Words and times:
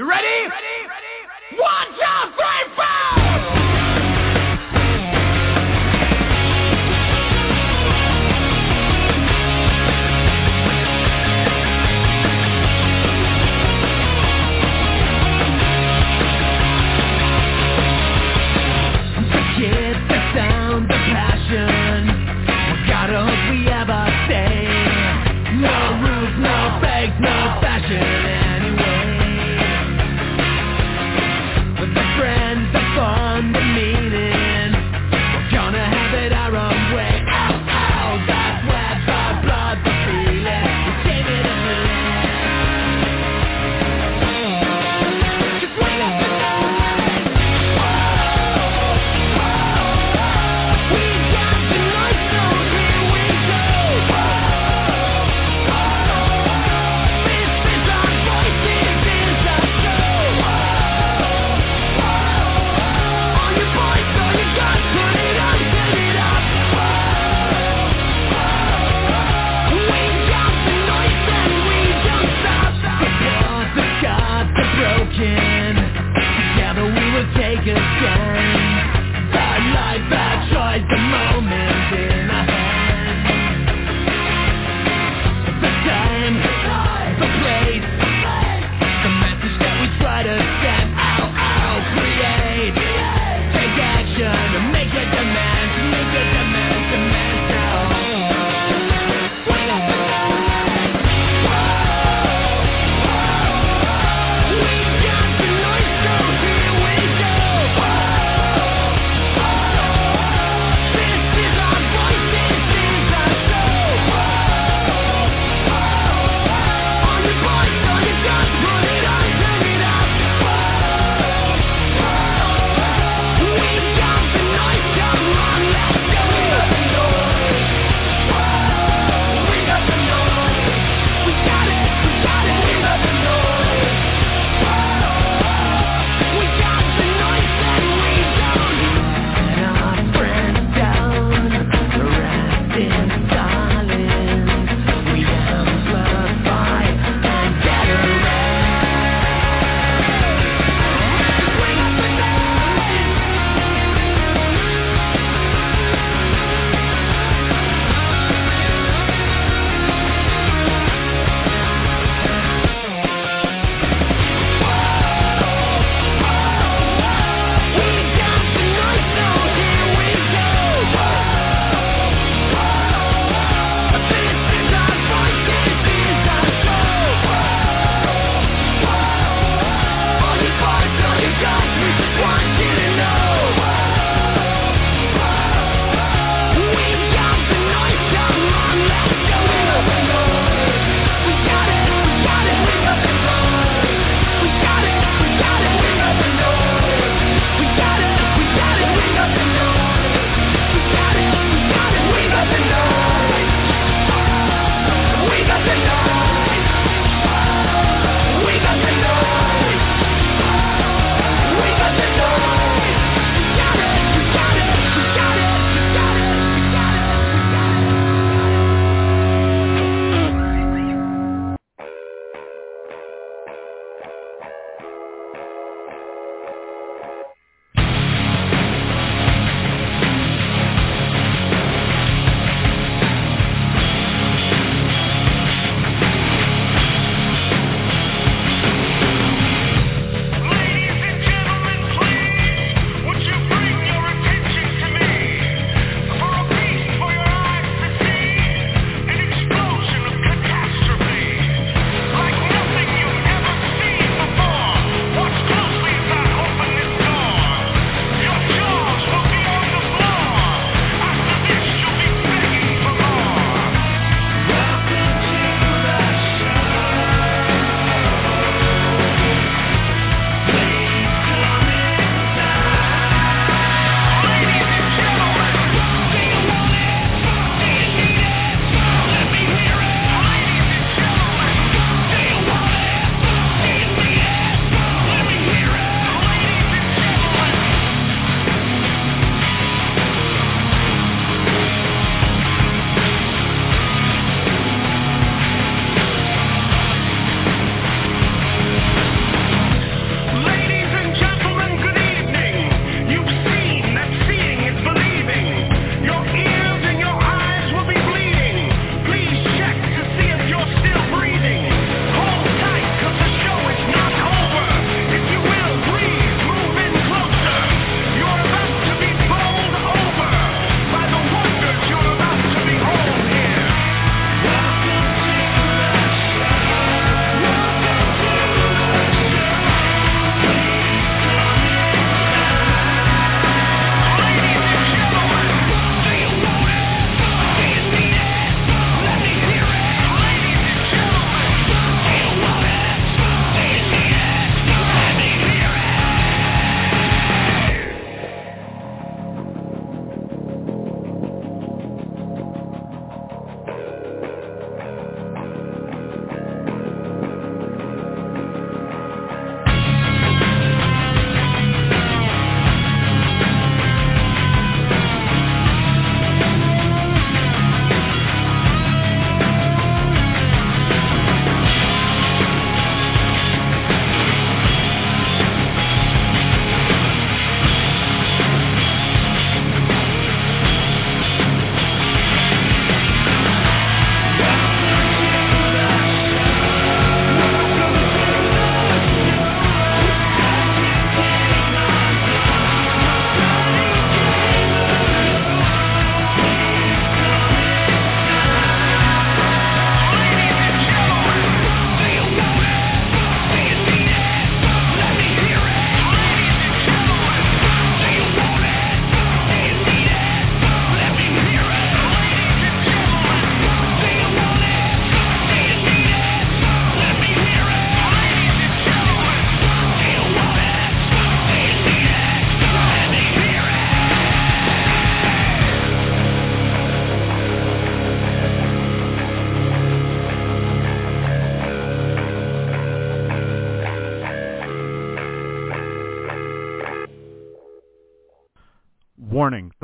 You 0.00 0.08
ready? 0.08 0.24
ready? 0.24 1.60
One, 1.60 1.88
two, 1.92 2.32
three, 2.32 2.40
four! 2.40 2.49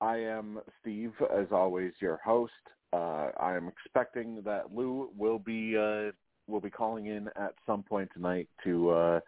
I 0.00 0.16
am 0.16 0.60
Steve, 0.80 1.12
as 1.36 1.46
always, 1.50 1.92
your 2.00 2.18
host. 2.24 2.52
Uh, 2.92 3.30
I 3.38 3.54
am 3.56 3.68
expecting 3.68 4.42
that 4.44 4.74
Lou 4.74 5.10
will 5.16 5.38
be 5.38 5.76
uh, 5.76 6.10
will 6.46 6.60
be 6.60 6.70
calling 6.70 7.06
in 7.06 7.28
at 7.36 7.54
some 7.66 7.82
point 7.82 8.10
tonight 8.14 8.48
to 8.64 8.90
uh, 8.90 9.20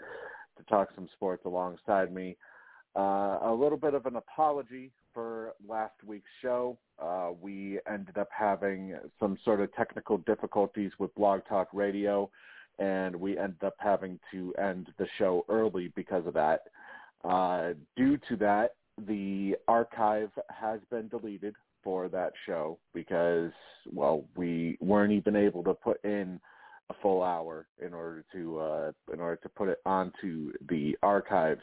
to 0.58 0.64
talk 0.68 0.88
some 0.94 1.08
sports 1.14 1.44
alongside 1.44 2.12
me. 2.12 2.36
Uh, 2.96 3.38
a 3.42 3.56
little 3.56 3.78
bit 3.78 3.94
of 3.94 4.06
an 4.06 4.16
apology 4.16 4.90
for 5.14 5.52
last 5.66 5.94
week's 6.06 6.28
show. 6.40 6.76
Uh, 6.98 7.30
we 7.40 7.78
ended 7.90 8.18
up 8.18 8.28
having 8.36 8.94
some 9.18 9.38
sort 9.44 9.60
of 9.60 9.72
technical 9.74 10.18
difficulties 10.18 10.90
with 10.98 11.14
Blog 11.14 11.40
Talk 11.48 11.68
Radio, 11.72 12.30
and 12.78 13.14
we 13.14 13.38
ended 13.38 13.62
up 13.64 13.74
having 13.78 14.18
to 14.30 14.52
end 14.54 14.88
the 14.98 15.06
show 15.18 15.44
early 15.48 15.92
because 15.94 16.26
of 16.26 16.34
that. 16.34 16.62
Uh, 17.24 17.72
due 17.96 18.18
to 18.28 18.36
that, 18.36 18.74
the 19.06 19.56
archive 19.68 20.30
has 20.48 20.80
been 20.90 21.08
deleted 21.08 21.54
for 21.82 22.08
that 22.08 22.32
show 22.46 22.78
because, 22.94 23.50
well, 23.92 24.24
we 24.36 24.76
weren't 24.80 25.12
even 25.12 25.36
able 25.36 25.64
to 25.64 25.74
put 25.74 26.02
in 26.04 26.40
a 26.90 26.94
full 27.02 27.22
hour 27.22 27.66
in 27.84 27.94
order 27.94 28.24
to 28.32 28.58
uh, 28.58 28.92
in 29.12 29.20
order 29.20 29.36
to 29.36 29.48
put 29.48 29.68
it 29.68 29.78
onto 29.86 30.52
the 30.68 30.96
archives. 31.02 31.62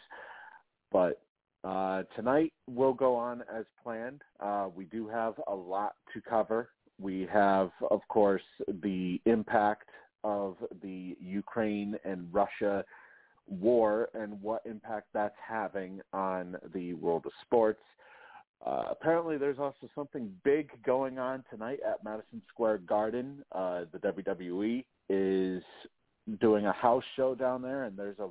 But 0.91 1.21
uh, 1.63 2.03
tonight 2.15 2.53
will 2.69 2.93
go 2.93 3.15
on 3.15 3.43
as 3.53 3.65
planned. 3.83 4.21
Uh, 4.39 4.69
we 4.73 4.85
do 4.85 5.07
have 5.07 5.35
a 5.47 5.55
lot 5.55 5.95
to 6.13 6.21
cover. 6.21 6.69
We 6.99 7.27
have, 7.31 7.71
of 7.91 8.01
course, 8.09 8.43
the 8.81 9.21
impact 9.25 9.89
of 10.23 10.57
the 10.81 11.15
Ukraine 11.19 11.95
and 12.03 12.27
Russia 12.31 12.83
war 13.49 14.09
and 14.13 14.41
what 14.41 14.61
impact 14.65 15.07
that's 15.13 15.35
having 15.45 16.01
on 16.13 16.55
the 16.73 16.93
world 16.93 17.25
of 17.25 17.31
sports. 17.41 17.81
Uh, 18.65 18.83
apparently, 18.89 19.37
there's 19.37 19.59
also 19.59 19.89
something 19.95 20.31
big 20.43 20.69
going 20.83 21.17
on 21.17 21.43
tonight 21.49 21.79
at 21.87 22.03
Madison 22.03 22.41
Square 22.49 22.79
Garden. 22.79 23.43
Uh, 23.53 23.85
the 23.91 23.99
WWE 23.99 24.83
is 25.09 25.63
doing 26.41 26.65
a 26.65 26.73
house 26.73 27.03
show 27.15 27.33
down 27.35 27.61
there, 27.61 27.83
and 27.83 27.97
there's 27.97 28.19
a 28.19 28.27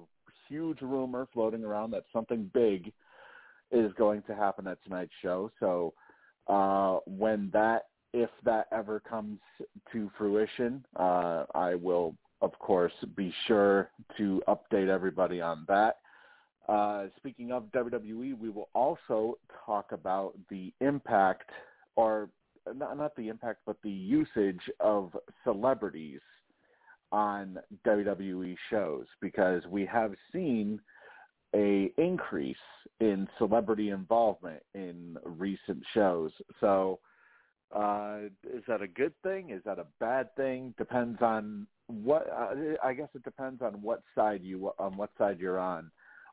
huge 0.48 0.80
rumor 0.82 1.26
floating 1.32 1.64
around 1.64 1.90
that 1.92 2.04
something 2.12 2.50
big– 2.54 2.92
is 3.70 3.92
going 3.94 4.22
to 4.22 4.34
happen 4.34 4.66
at 4.66 4.82
tonight's 4.84 5.12
show. 5.22 5.50
So 5.60 5.94
uh, 6.46 6.98
when 7.06 7.50
that, 7.52 7.86
if 8.14 8.30
that 8.44 8.66
ever 8.72 9.00
comes 9.00 9.38
to 9.92 10.10
fruition, 10.16 10.84
uh, 10.96 11.44
I 11.54 11.74
will, 11.74 12.14
of 12.40 12.58
course, 12.58 12.92
be 13.16 13.32
sure 13.46 13.90
to 14.16 14.42
update 14.48 14.88
everybody 14.88 15.40
on 15.40 15.64
that. 15.68 15.98
Uh, 16.68 17.06
speaking 17.16 17.50
of 17.50 17.64
WWE, 17.72 18.38
we 18.38 18.50
will 18.50 18.68
also 18.74 19.38
talk 19.64 19.92
about 19.92 20.34
the 20.50 20.72
impact, 20.80 21.50
or 21.96 22.28
not, 22.74 22.96
not 22.98 23.16
the 23.16 23.28
impact, 23.28 23.60
but 23.64 23.76
the 23.82 23.90
usage 23.90 24.60
of 24.80 25.16
celebrities 25.44 26.20
on 27.10 27.58
WWE 27.86 28.54
shows 28.68 29.06
because 29.20 29.62
we 29.70 29.86
have 29.86 30.12
seen– 30.32 30.80
a 31.54 31.90
increase 31.96 32.56
in 33.00 33.28
celebrity 33.38 33.90
involvement 33.90 34.62
in 34.74 35.16
recent 35.24 35.82
shows. 35.94 36.30
So 36.60 37.00
uh, 37.74 38.18
is 38.44 38.62
that 38.68 38.82
a 38.82 38.88
good 38.88 39.14
thing? 39.22 39.50
Is 39.50 39.62
that 39.64 39.78
a 39.78 39.86
bad 40.00 40.34
thing? 40.36 40.74
Depends 40.78 41.20
on 41.22 41.66
what. 41.88 42.28
Uh, 42.30 42.54
I 42.84 42.92
guess 42.92 43.08
it 43.14 43.24
depends 43.24 43.62
on 43.62 43.82
what 43.82 44.02
side 44.14 44.42
you 44.42 44.72
on 44.78 44.96
what 44.96 45.10
side 45.18 45.40
you're 45.40 45.58
on 45.58 45.90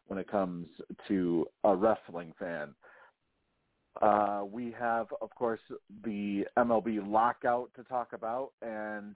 when 0.08 0.20
it 0.20 0.30
comes 0.30 0.68
to 1.08 1.48
a 1.64 1.76
wrestling 1.76 2.34
fan. 2.40 2.76
Uh, 4.02 4.44
we 4.52 4.76
have, 4.78 5.08
of 5.22 5.30
course, 5.36 5.62
the 6.04 6.46
MLB 6.58 7.00
lockout 7.08 7.70
to 7.76 7.84
talk 7.84 8.12
about, 8.12 8.52
and 8.62 9.16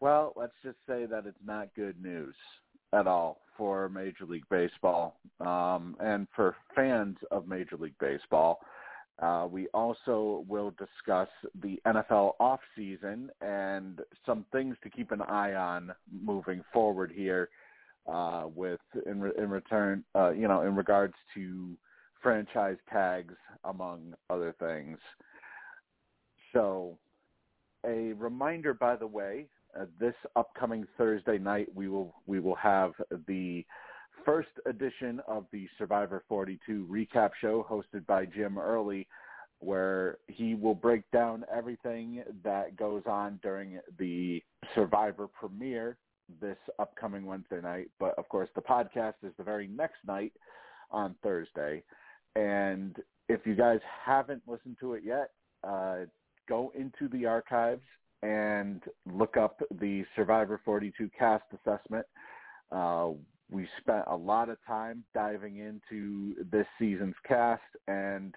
well, 0.00 0.34
let's 0.36 0.52
just 0.62 0.76
say 0.86 1.06
that 1.06 1.24
it's 1.26 1.38
not 1.44 1.74
good 1.74 2.00
news 2.02 2.34
at 2.92 3.06
all 3.06 3.40
for 3.56 3.88
Major 3.88 4.26
League 4.26 4.48
Baseball 4.50 5.18
um, 5.40 5.96
and 6.00 6.26
for 6.34 6.54
fans 6.74 7.16
of 7.30 7.48
Major 7.48 7.76
League 7.76 7.98
Baseball. 7.98 8.60
Uh, 9.20 9.46
we 9.48 9.68
also 9.68 10.44
will 10.48 10.72
discuss 10.72 11.28
the 11.62 11.80
NFL 11.86 12.32
offseason 12.40 13.28
and 13.40 14.00
some 14.26 14.44
things 14.50 14.76
to 14.82 14.90
keep 14.90 15.12
an 15.12 15.22
eye 15.22 15.54
on 15.54 15.92
moving 16.10 16.64
forward 16.72 17.12
here 17.14 17.48
uh, 18.12 18.44
with 18.54 18.80
in, 19.06 19.20
re- 19.20 19.32
in 19.38 19.48
return, 19.50 20.04
uh, 20.16 20.30
you 20.30 20.48
know, 20.48 20.62
in 20.62 20.74
regards 20.74 21.14
to 21.34 21.76
franchise 22.22 22.76
tags, 22.90 23.34
among 23.64 24.14
other 24.30 24.54
things. 24.58 24.98
So 26.52 26.98
a 27.86 28.12
reminder, 28.14 28.74
by 28.74 28.96
the 28.96 29.06
way, 29.06 29.46
uh, 29.78 29.84
this 30.00 30.14
upcoming 30.36 30.86
Thursday 30.96 31.38
night, 31.38 31.68
we 31.74 31.88
will 31.88 32.14
we 32.26 32.40
will 32.40 32.54
have 32.56 32.92
the 33.28 33.64
first 34.24 34.48
edition 34.66 35.20
of 35.26 35.46
the 35.52 35.66
Survivor 35.78 36.22
42 36.28 36.86
recap 36.90 37.30
show 37.40 37.66
hosted 37.68 38.06
by 38.06 38.26
Jim 38.26 38.58
Early, 38.58 39.06
where 39.60 40.18
he 40.28 40.54
will 40.54 40.74
break 40.74 41.10
down 41.10 41.44
everything 41.54 42.22
that 42.42 42.76
goes 42.76 43.02
on 43.06 43.38
during 43.42 43.80
the 43.98 44.42
Survivor 44.74 45.28
premiere 45.28 45.96
this 46.40 46.56
upcoming 46.78 47.26
Wednesday 47.26 47.60
night. 47.60 47.88
But 47.98 48.18
of 48.18 48.28
course, 48.28 48.48
the 48.54 48.62
podcast 48.62 49.14
is 49.22 49.32
the 49.36 49.44
very 49.44 49.66
next 49.66 49.98
night 50.06 50.32
on 50.90 51.14
Thursday. 51.22 51.82
And 52.36 52.96
if 53.28 53.46
you 53.46 53.54
guys 53.54 53.80
haven't 54.04 54.42
listened 54.46 54.76
to 54.80 54.94
it 54.94 55.02
yet, 55.04 55.30
uh, 55.62 56.06
go 56.48 56.72
into 56.74 57.08
the 57.08 57.26
archives 57.26 57.82
and 58.22 58.82
look 59.12 59.36
up 59.36 59.60
the 59.80 60.04
Survivor 60.16 60.60
42 60.64 61.10
cast 61.18 61.44
assessment. 61.52 62.06
Uh, 62.72 63.10
we 63.54 63.68
spent 63.80 64.04
a 64.08 64.16
lot 64.16 64.48
of 64.48 64.58
time 64.66 65.04
diving 65.14 65.58
into 65.58 66.34
this 66.50 66.66
season's 66.78 67.14
cast 67.26 67.62
and 67.86 68.34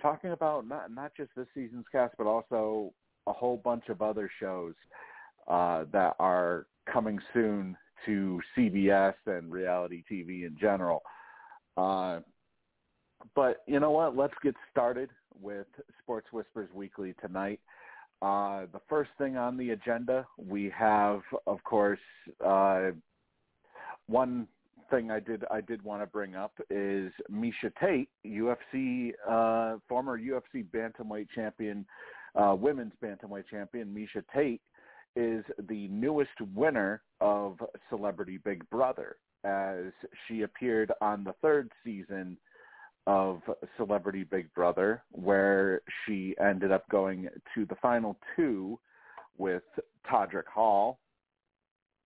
talking 0.00 0.32
about 0.32 0.68
not 0.68 0.92
not 0.92 1.12
just 1.16 1.30
this 1.34 1.46
season's 1.54 1.86
cast, 1.90 2.14
but 2.18 2.26
also 2.26 2.92
a 3.26 3.32
whole 3.32 3.56
bunch 3.56 3.88
of 3.88 4.02
other 4.02 4.30
shows 4.38 4.74
uh, 5.48 5.84
that 5.90 6.14
are 6.18 6.66
coming 6.92 7.18
soon 7.32 7.76
to 8.04 8.40
CBS 8.56 9.14
and 9.26 9.50
reality 9.50 10.04
TV 10.10 10.46
in 10.46 10.54
general. 10.60 11.02
Uh, 11.76 12.20
but 13.34 13.62
you 13.66 13.80
know 13.80 13.90
what? 13.90 14.16
Let's 14.16 14.34
get 14.42 14.54
started 14.70 15.08
with 15.40 15.66
Sports 16.02 16.28
Whispers 16.30 16.68
Weekly 16.74 17.14
tonight. 17.22 17.60
Uh, 18.20 18.66
the 18.72 18.80
first 18.88 19.10
thing 19.16 19.36
on 19.36 19.56
the 19.56 19.70
agenda, 19.70 20.26
we 20.36 20.72
have, 20.76 21.22
of 21.46 21.62
course, 21.64 22.00
uh, 22.44 22.90
one 24.08 24.48
thing 24.90 25.10
I 25.10 25.20
did 25.20 25.44
I 25.50 25.60
did 25.60 25.82
want 25.82 26.02
to 26.02 26.06
bring 26.06 26.34
up 26.34 26.52
is 26.70 27.12
Miesha 27.30 27.72
Tate, 27.80 28.08
UFC 28.26 29.12
uh, 29.28 29.78
former 29.88 30.18
UFC 30.18 30.64
bantamweight 30.74 31.28
champion, 31.34 31.86
uh, 32.34 32.54
women's 32.58 32.92
bantamweight 33.02 33.44
champion. 33.50 33.94
Miesha 33.94 34.22
Tate 34.34 34.60
is 35.16 35.44
the 35.68 35.88
newest 35.88 36.40
winner 36.54 37.02
of 37.20 37.58
Celebrity 37.88 38.38
Big 38.44 38.68
Brother, 38.70 39.16
as 39.44 39.92
she 40.26 40.42
appeared 40.42 40.92
on 41.00 41.24
the 41.24 41.34
third 41.42 41.70
season 41.84 42.36
of 43.06 43.40
Celebrity 43.76 44.24
Big 44.24 44.52
Brother, 44.54 45.02
where 45.12 45.80
she 46.04 46.34
ended 46.40 46.70
up 46.70 46.88
going 46.90 47.28
to 47.54 47.64
the 47.66 47.76
final 47.76 48.16
two 48.36 48.78
with 49.38 49.62
Todrick 50.10 50.46
Hall, 50.46 50.98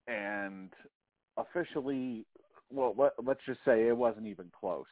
and 0.07 0.69
officially, 1.37 2.25
well, 2.73 2.95
let, 2.97 3.29
us 3.29 3.37
just 3.45 3.59
say 3.65 3.87
it 3.87 3.95
wasn't 3.95 4.27
even 4.27 4.51
close. 4.57 4.85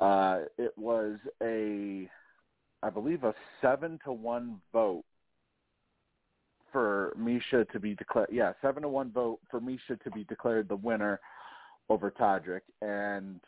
Uh, 0.00 0.40
it 0.58 0.72
was 0.76 1.16
a, 1.42 2.08
I 2.82 2.90
believe, 2.90 3.24
a 3.24 3.34
seven 3.60 3.98
to 4.04 4.12
one 4.12 4.60
vote 4.72 5.04
for 6.72 7.14
Miesha 7.18 7.68
to 7.70 7.80
be 7.80 7.94
declared. 7.94 8.28
Yeah, 8.30 8.52
seven 8.62 8.82
to 8.82 8.88
one 8.88 9.10
vote 9.10 9.40
for 9.50 9.60
Miesha 9.60 10.00
to 10.02 10.10
be 10.10 10.24
declared 10.24 10.68
the 10.68 10.76
winner 10.76 11.20
over 11.88 12.10
Todrick, 12.10 12.60
and 12.82 13.40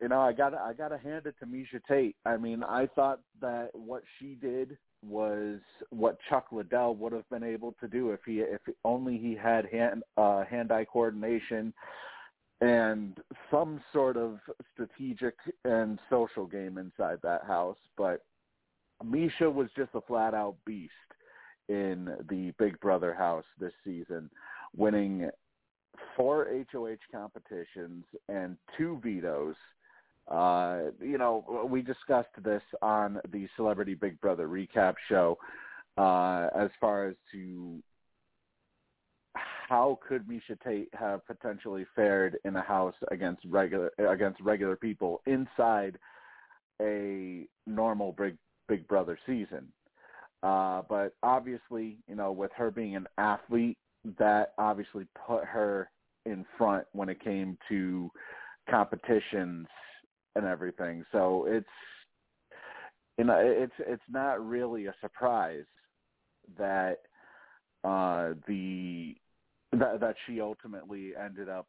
you 0.00 0.08
know, 0.08 0.20
I 0.20 0.32
got 0.32 0.54
I 0.54 0.72
got 0.72 0.88
to 0.88 0.98
hand 0.98 1.26
it 1.26 1.34
to 1.40 1.46
Miesha 1.46 1.80
Tate. 1.86 2.16
I 2.24 2.36
mean, 2.36 2.62
I 2.62 2.86
thought 2.86 3.20
that 3.40 3.70
what 3.74 4.02
she 4.18 4.36
did 4.40 4.78
was 5.06 5.58
what 5.90 6.18
Chuck 6.28 6.46
Liddell 6.52 6.94
would 6.94 7.12
have 7.12 7.28
been 7.30 7.42
able 7.42 7.74
to 7.80 7.88
do 7.88 8.10
if 8.10 8.20
he 8.24 8.40
if 8.40 8.60
only 8.84 9.18
he 9.18 9.34
had 9.34 9.66
hand 9.66 10.02
uh, 10.16 10.44
hand-eye 10.44 10.86
coordination 10.90 11.72
and 12.60 13.16
some 13.50 13.80
sort 13.92 14.16
of 14.16 14.38
strategic 14.72 15.34
and 15.64 15.98
social 16.10 16.46
game 16.46 16.78
inside 16.78 17.18
that 17.22 17.44
house. 17.44 17.78
But 17.96 18.24
Miesha 19.04 19.52
was 19.52 19.68
just 19.76 19.90
a 19.94 20.00
flat-out 20.02 20.56
beast 20.66 20.92
in 21.68 22.10
the 22.28 22.52
Big 22.58 22.78
Brother 22.80 23.14
house 23.14 23.44
this 23.58 23.72
season, 23.84 24.28
winning 24.76 25.30
four 26.16 26.48
HOH 26.72 26.96
competitions 27.12 28.04
and 28.28 28.56
two 28.76 29.00
vetoes. 29.02 29.54
Uh, 30.28 30.90
you 31.00 31.18
know, 31.18 31.66
we 31.68 31.82
discussed 31.82 32.28
this 32.44 32.62
on 32.82 33.20
the 33.32 33.48
Celebrity 33.56 33.94
Big 33.94 34.20
Brother 34.20 34.48
recap 34.48 34.94
show 35.08 35.38
uh, 35.96 36.48
as 36.56 36.70
far 36.80 37.08
as 37.08 37.14
to 37.32 37.82
how 39.70 40.00
could 40.06 40.26
Miesha 40.26 40.60
Tate 40.64 40.88
have 40.94 41.24
potentially 41.28 41.86
fared 41.94 42.36
in 42.44 42.56
a 42.56 42.60
house 42.60 42.96
against 43.12 43.44
regular 43.48 43.92
against 43.98 44.40
regular 44.40 44.74
people 44.74 45.22
inside 45.26 45.96
a 46.82 47.46
normal 47.68 48.12
Big 48.18 48.36
Big 48.68 48.86
Brother 48.88 49.16
season. 49.24 49.68
Uh, 50.42 50.82
but 50.88 51.14
obviously, 51.22 51.98
you 52.08 52.16
know, 52.16 52.32
with 52.32 52.50
her 52.56 52.72
being 52.72 52.96
an 52.96 53.06
athlete, 53.16 53.78
that 54.18 54.54
obviously 54.58 55.06
put 55.24 55.44
her 55.44 55.88
in 56.26 56.44
front 56.58 56.84
when 56.90 57.08
it 57.08 57.22
came 57.22 57.56
to 57.68 58.10
competitions 58.68 59.68
and 60.34 60.46
everything. 60.46 61.04
So 61.12 61.46
it's 61.48 61.66
you 63.18 63.24
know 63.24 63.38
it's 63.40 63.72
it's 63.78 64.02
not 64.10 64.44
really 64.44 64.86
a 64.86 64.94
surprise 65.00 65.66
that 66.58 67.02
uh 67.84 68.34
the 68.48 69.14
that 69.72 70.00
that 70.00 70.16
she 70.26 70.40
ultimately 70.40 71.12
ended 71.16 71.48
up 71.48 71.66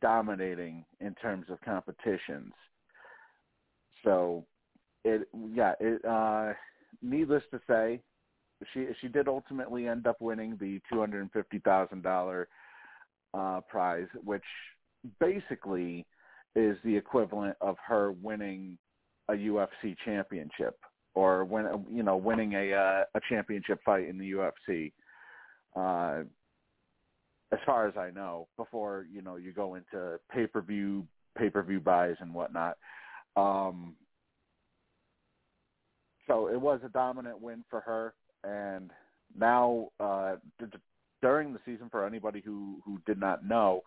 dominating 0.00 0.84
in 1.00 1.14
terms 1.14 1.46
of 1.50 1.60
competitions. 1.60 2.52
So 4.04 4.44
it 5.04 5.28
yeah, 5.52 5.74
it 5.80 6.04
uh 6.04 6.52
needless 7.02 7.42
to 7.52 7.60
say, 7.68 8.00
she 8.72 8.88
she 9.00 9.08
did 9.08 9.28
ultimately 9.28 9.86
end 9.88 10.06
up 10.06 10.20
winning 10.20 10.56
the 10.60 10.80
two 10.90 10.98
hundred 10.98 11.22
and 11.22 11.32
fifty 11.32 11.60
thousand 11.60 12.02
dollar 12.02 12.48
uh 13.34 13.60
prize, 13.68 14.08
which 14.24 14.44
basically 15.20 16.06
is 16.54 16.76
the 16.84 16.96
equivalent 16.96 17.56
of 17.60 17.76
her 17.86 18.12
winning 18.12 18.78
a 19.28 19.34
UFC 19.34 19.96
championship 20.04 20.76
or 21.16 21.44
when 21.44 21.66
you 21.90 22.02
know 22.02 22.16
winning 22.16 22.52
a 22.52 22.72
uh, 22.72 23.04
a 23.14 23.20
championship 23.28 23.80
fight 23.84 24.08
in 24.08 24.18
the 24.18 24.32
UFC. 24.32 24.92
Uh, 25.74 26.24
as 27.56 27.64
far 27.64 27.88
as 27.88 27.96
I 27.96 28.10
know, 28.10 28.48
before 28.56 29.06
you 29.10 29.22
know 29.22 29.36
you 29.36 29.52
go 29.52 29.76
into 29.76 30.18
pay 30.30 30.46
per 30.46 30.60
view 30.60 31.06
pay 31.36 31.48
per 31.48 31.62
view 31.62 31.80
buys 31.80 32.16
and 32.20 32.34
whatnot. 32.34 32.76
Um, 33.36 33.94
so 36.26 36.48
it 36.48 36.60
was 36.60 36.80
a 36.84 36.88
dominant 36.88 37.40
win 37.40 37.64
for 37.70 37.80
her, 37.80 38.14
and 38.44 38.90
now 39.38 39.88
uh, 40.00 40.36
d- 40.58 40.66
during 41.22 41.52
the 41.52 41.60
season, 41.64 41.88
for 41.90 42.06
anybody 42.06 42.42
who 42.44 42.80
who 42.84 43.00
did 43.06 43.18
not 43.18 43.46
know, 43.46 43.82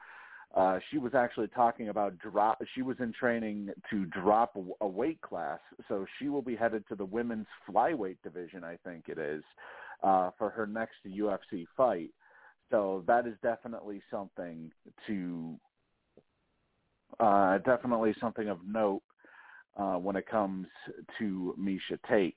uh, 0.55 0.79
she 0.89 0.97
was 0.97 1.13
actually 1.13 1.47
talking 1.47 1.89
about 1.89 2.17
drop. 2.17 2.59
She 2.73 2.81
was 2.81 2.97
in 2.99 3.13
training 3.13 3.69
to 3.91 4.05
drop 4.05 4.57
a 4.81 4.87
weight 4.87 5.21
class, 5.21 5.59
so 5.87 6.05
she 6.17 6.29
will 6.29 6.41
be 6.41 6.55
headed 6.55 6.87
to 6.89 6.95
the 6.95 7.05
women's 7.05 7.47
flyweight 7.69 8.17
division, 8.23 8.63
I 8.63 8.77
think 8.83 9.09
it 9.09 9.19
is, 9.19 9.43
uh, 10.01 10.31
for 10.39 10.49
her 10.49 10.65
next 10.65 10.95
UFC 11.05 11.67
fight. 11.77 12.09
So 12.71 13.03
that 13.07 13.25
is 13.25 13.33
definitely 13.41 14.01
something 14.11 14.71
to, 15.07 15.55
uh, 17.19 17.57
definitely 17.59 18.15
something 18.19 18.49
of 18.49 18.59
note 18.65 19.01
uh, 19.77 19.95
when 19.95 20.15
it 20.15 20.27
comes 20.27 20.67
to 21.17 21.55
Miesha 21.59 21.97
Tate. 22.07 22.35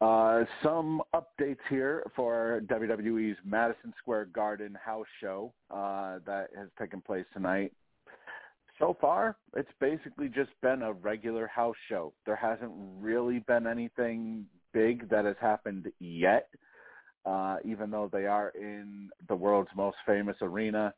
Uh, 0.00 0.44
some 0.62 1.02
updates 1.14 1.58
here 1.68 2.02
for 2.16 2.62
WWE's 2.66 3.36
Madison 3.44 3.92
Square 3.98 4.26
Garden 4.26 4.76
house 4.82 5.06
show 5.20 5.52
uh, 5.70 6.18
that 6.24 6.48
has 6.56 6.68
taken 6.78 7.02
place 7.02 7.26
tonight. 7.34 7.72
So 8.78 8.96
far, 8.98 9.36
it's 9.54 9.70
basically 9.78 10.28
just 10.28 10.52
been 10.62 10.80
a 10.80 10.92
regular 10.94 11.46
house 11.46 11.76
show. 11.86 12.14
There 12.24 12.36
hasn't 12.36 12.72
really 12.98 13.40
been 13.40 13.66
anything 13.66 14.46
big 14.72 15.10
that 15.10 15.26
has 15.26 15.36
happened 15.38 15.92
yet, 15.98 16.48
uh, 17.26 17.56
even 17.64 17.90
though 17.90 18.08
they 18.12 18.26
are 18.26 18.52
in 18.54 19.10
the 19.28 19.34
world's 19.34 19.70
most 19.76 19.96
famous 20.06 20.36
arena 20.40 20.94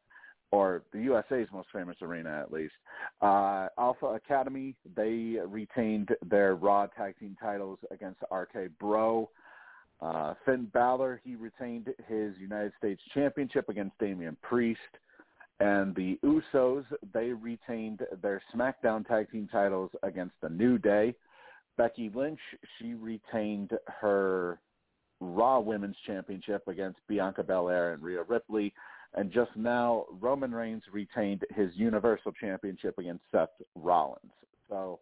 or 0.52 0.82
the 0.92 1.00
USA's 1.00 1.48
most 1.52 1.68
famous 1.72 1.96
arena 2.02 2.40
at 2.40 2.52
least. 2.52 2.74
Uh, 3.20 3.68
Alpha 3.78 4.06
Academy, 4.06 4.76
they 4.94 5.38
retained 5.46 6.10
their 6.28 6.54
Raw 6.54 6.86
Tag 6.86 7.18
Team 7.18 7.36
titles 7.40 7.78
against 7.90 8.20
RK 8.30 8.78
Bro. 8.78 9.30
Uh, 10.00 10.34
Finn 10.44 10.68
Balor, 10.72 11.20
he 11.24 11.36
retained 11.36 11.88
his 12.06 12.34
United 12.38 12.72
States 12.78 13.00
Championship 13.14 13.68
against 13.68 13.98
Damian 13.98 14.36
Priest. 14.42 14.80
And 15.60 15.94
the 15.94 16.18
Usos, 16.24 16.84
they 17.14 17.28
retained 17.28 18.00
their 18.20 18.42
SmackDown 18.54 19.06
Tag 19.06 19.30
Team 19.30 19.48
titles 19.50 19.90
against 20.02 20.34
the 20.42 20.48
New 20.48 20.76
Day. 20.76 21.14
Becky 21.78 22.10
Lynch, 22.14 22.40
she 22.78 22.94
retained 22.94 23.70
her 23.86 24.58
Raw 25.22 25.60
Women's 25.60 25.96
Championship 26.04 26.66
against 26.66 26.98
Bianca 27.08 27.42
Belair 27.42 27.92
and 27.92 28.02
Rhea 28.02 28.22
Ripley. 28.24 28.74
And 29.14 29.30
just 29.30 29.50
now, 29.56 30.06
Roman 30.20 30.52
Reigns 30.52 30.82
retained 30.90 31.42
his 31.54 31.70
Universal 31.74 32.32
Championship 32.40 32.98
against 32.98 33.22
Seth 33.30 33.50
Rollins. 33.76 34.32
So 34.68 34.98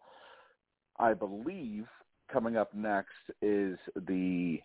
I 0.98 1.14
believe 1.14 1.86
coming 2.30 2.56
up 2.56 2.74
next 2.74 3.08
is 3.40 3.78
the 4.06 4.60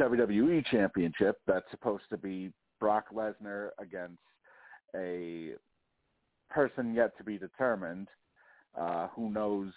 WWE 0.00 0.64
Championship 0.66 1.38
that's 1.46 1.70
supposed 1.70 2.04
to 2.10 2.16
be 2.16 2.50
Brock 2.80 3.06
Lesnar 3.14 3.70
against 3.78 4.18
a 4.94 5.50
person 6.50 6.94
yet 6.94 7.16
to 7.18 7.24
be 7.24 7.36
determined. 7.36 8.08
Uh, 8.78 9.08
who 9.08 9.30
knows? 9.30 9.72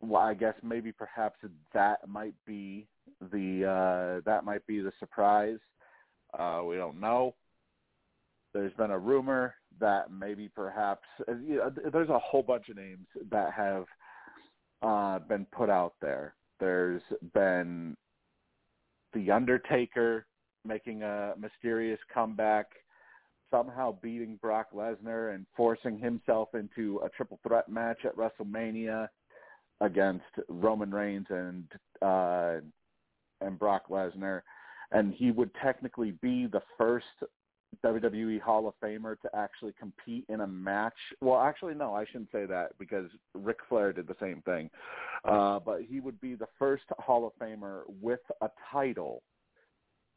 Well, 0.00 0.22
I 0.22 0.34
guess 0.34 0.54
maybe 0.62 0.92
perhaps 0.92 1.38
that 1.72 2.08
might 2.08 2.34
be 2.46 2.86
the 3.32 3.64
uh, 3.64 4.20
that 4.24 4.44
might 4.44 4.66
be 4.66 4.80
the 4.80 4.92
surprise. 4.98 5.58
Uh, 6.38 6.62
we 6.66 6.76
don't 6.76 7.00
know. 7.00 7.34
There's 8.52 8.72
been 8.74 8.90
a 8.90 8.98
rumor 8.98 9.54
that 9.80 10.10
maybe 10.12 10.48
perhaps 10.54 11.06
you 11.28 11.56
know, 11.56 11.72
there's 11.92 12.08
a 12.08 12.18
whole 12.18 12.42
bunch 12.42 12.68
of 12.68 12.76
names 12.76 13.06
that 13.30 13.52
have 13.52 13.84
uh, 14.82 15.18
been 15.20 15.46
put 15.46 15.70
out 15.70 15.94
there. 16.00 16.34
There's 16.60 17.02
been 17.32 17.96
the 19.12 19.30
Undertaker 19.30 20.26
making 20.64 21.02
a 21.02 21.34
mysterious 21.38 21.98
comeback, 22.12 22.66
somehow 23.50 23.96
beating 24.02 24.38
Brock 24.40 24.68
Lesnar 24.74 25.34
and 25.34 25.46
forcing 25.56 25.98
himself 25.98 26.54
into 26.54 27.00
a 27.04 27.08
triple 27.10 27.38
threat 27.46 27.68
match 27.68 27.98
at 28.04 28.16
WrestleMania 28.16 29.08
against 29.80 30.24
Roman 30.48 30.90
Reigns 30.90 31.26
and 31.30 31.64
uh, 32.02 32.56
and 33.44 33.58
Brock 33.58 33.88
Lesnar, 33.90 34.42
and 34.92 35.12
he 35.12 35.30
would 35.30 35.50
technically 35.62 36.12
be 36.22 36.46
the 36.46 36.62
first 36.78 37.06
WWE 37.84 38.40
Hall 38.40 38.68
of 38.68 38.74
Famer 38.82 39.20
to 39.20 39.30
actually 39.34 39.72
compete 39.78 40.24
in 40.28 40.42
a 40.42 40.46
match. 40.46 40.94
Well, 41.20 41.40
actually, 41.40 41.74
no, 41.74 41.94
I 41.94 42.04
shouldn't 42.04 42.30
say 42.30 42.46
that 42.46 42.78
because 42.78 43.10
Ric 43.34 43.58
Flair 43.68 43.92
did 43.92 44.06
the 44.06 44.16
same 44.20 44.42
thing. 44.42 44.70
Uh, 45.24 45.58
but 45.58 45.82
he 45.82 46.00
would 46.00 46.20
be 46.20 46.34
the 46.34 46.48
first 46.58 46.84
Hall 46.98 47.26
of 47.26 47.32
Famer 47.44 47.82
with 48.00 48.20
a 48.42 48.50
title 48.70 49.22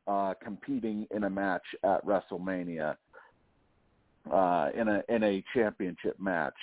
uh, 0.08 0.34
competing 0.44 1.08
in 1.12 1.24
a 1.24 1.30
match 1.30 1.64
at 1.84 2.06
WrestleMania 2.06 2.96
uh, 4.32 4.70
in 4.76 4.88
a 4.88 5.04
in 5.10 5.24
a 5.24 5.44
championship 5.54 6.20
match 6.20 6.58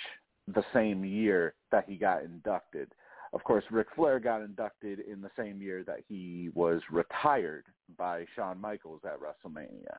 the 0.53 0.63
same 0.73 1.03
year 1.03 1.53
that 1.71 1.85
he 1.87 1.95
got 1.95 2.23
inducted. 2.23 2.91
Of 3.35 3.43
course, 3.43 3.65
Ric 3.69 3.87
Flair 3.93 4.17
got 4.21 4.41
inducted 4.41 5.01
in 5.01 5.21
the 5.21 5.29
same 5.37 5.61
year 5.61 5.83
that 5.83 5.99
he 6.07 6.49
was 6.55 6.81
retired 6.89 7.65
by 7.97 8.25
Shawn 8.33 8.61
Michaels 8.61 9.01
at 9.03 9.19
WrestleMania. 9.19 9.97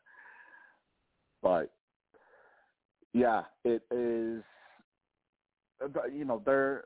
But 1.42 1.70
yeah, 3.12 3.42
it 3.62 3.82
is. 3.90 4.42
You 6.14 6.24
know, 6.24 6.42
they're 6.46 6.84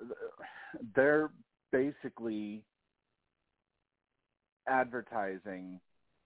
they're 0.97 1.31
basically 1.71 2.65
advertising 4.69 5.79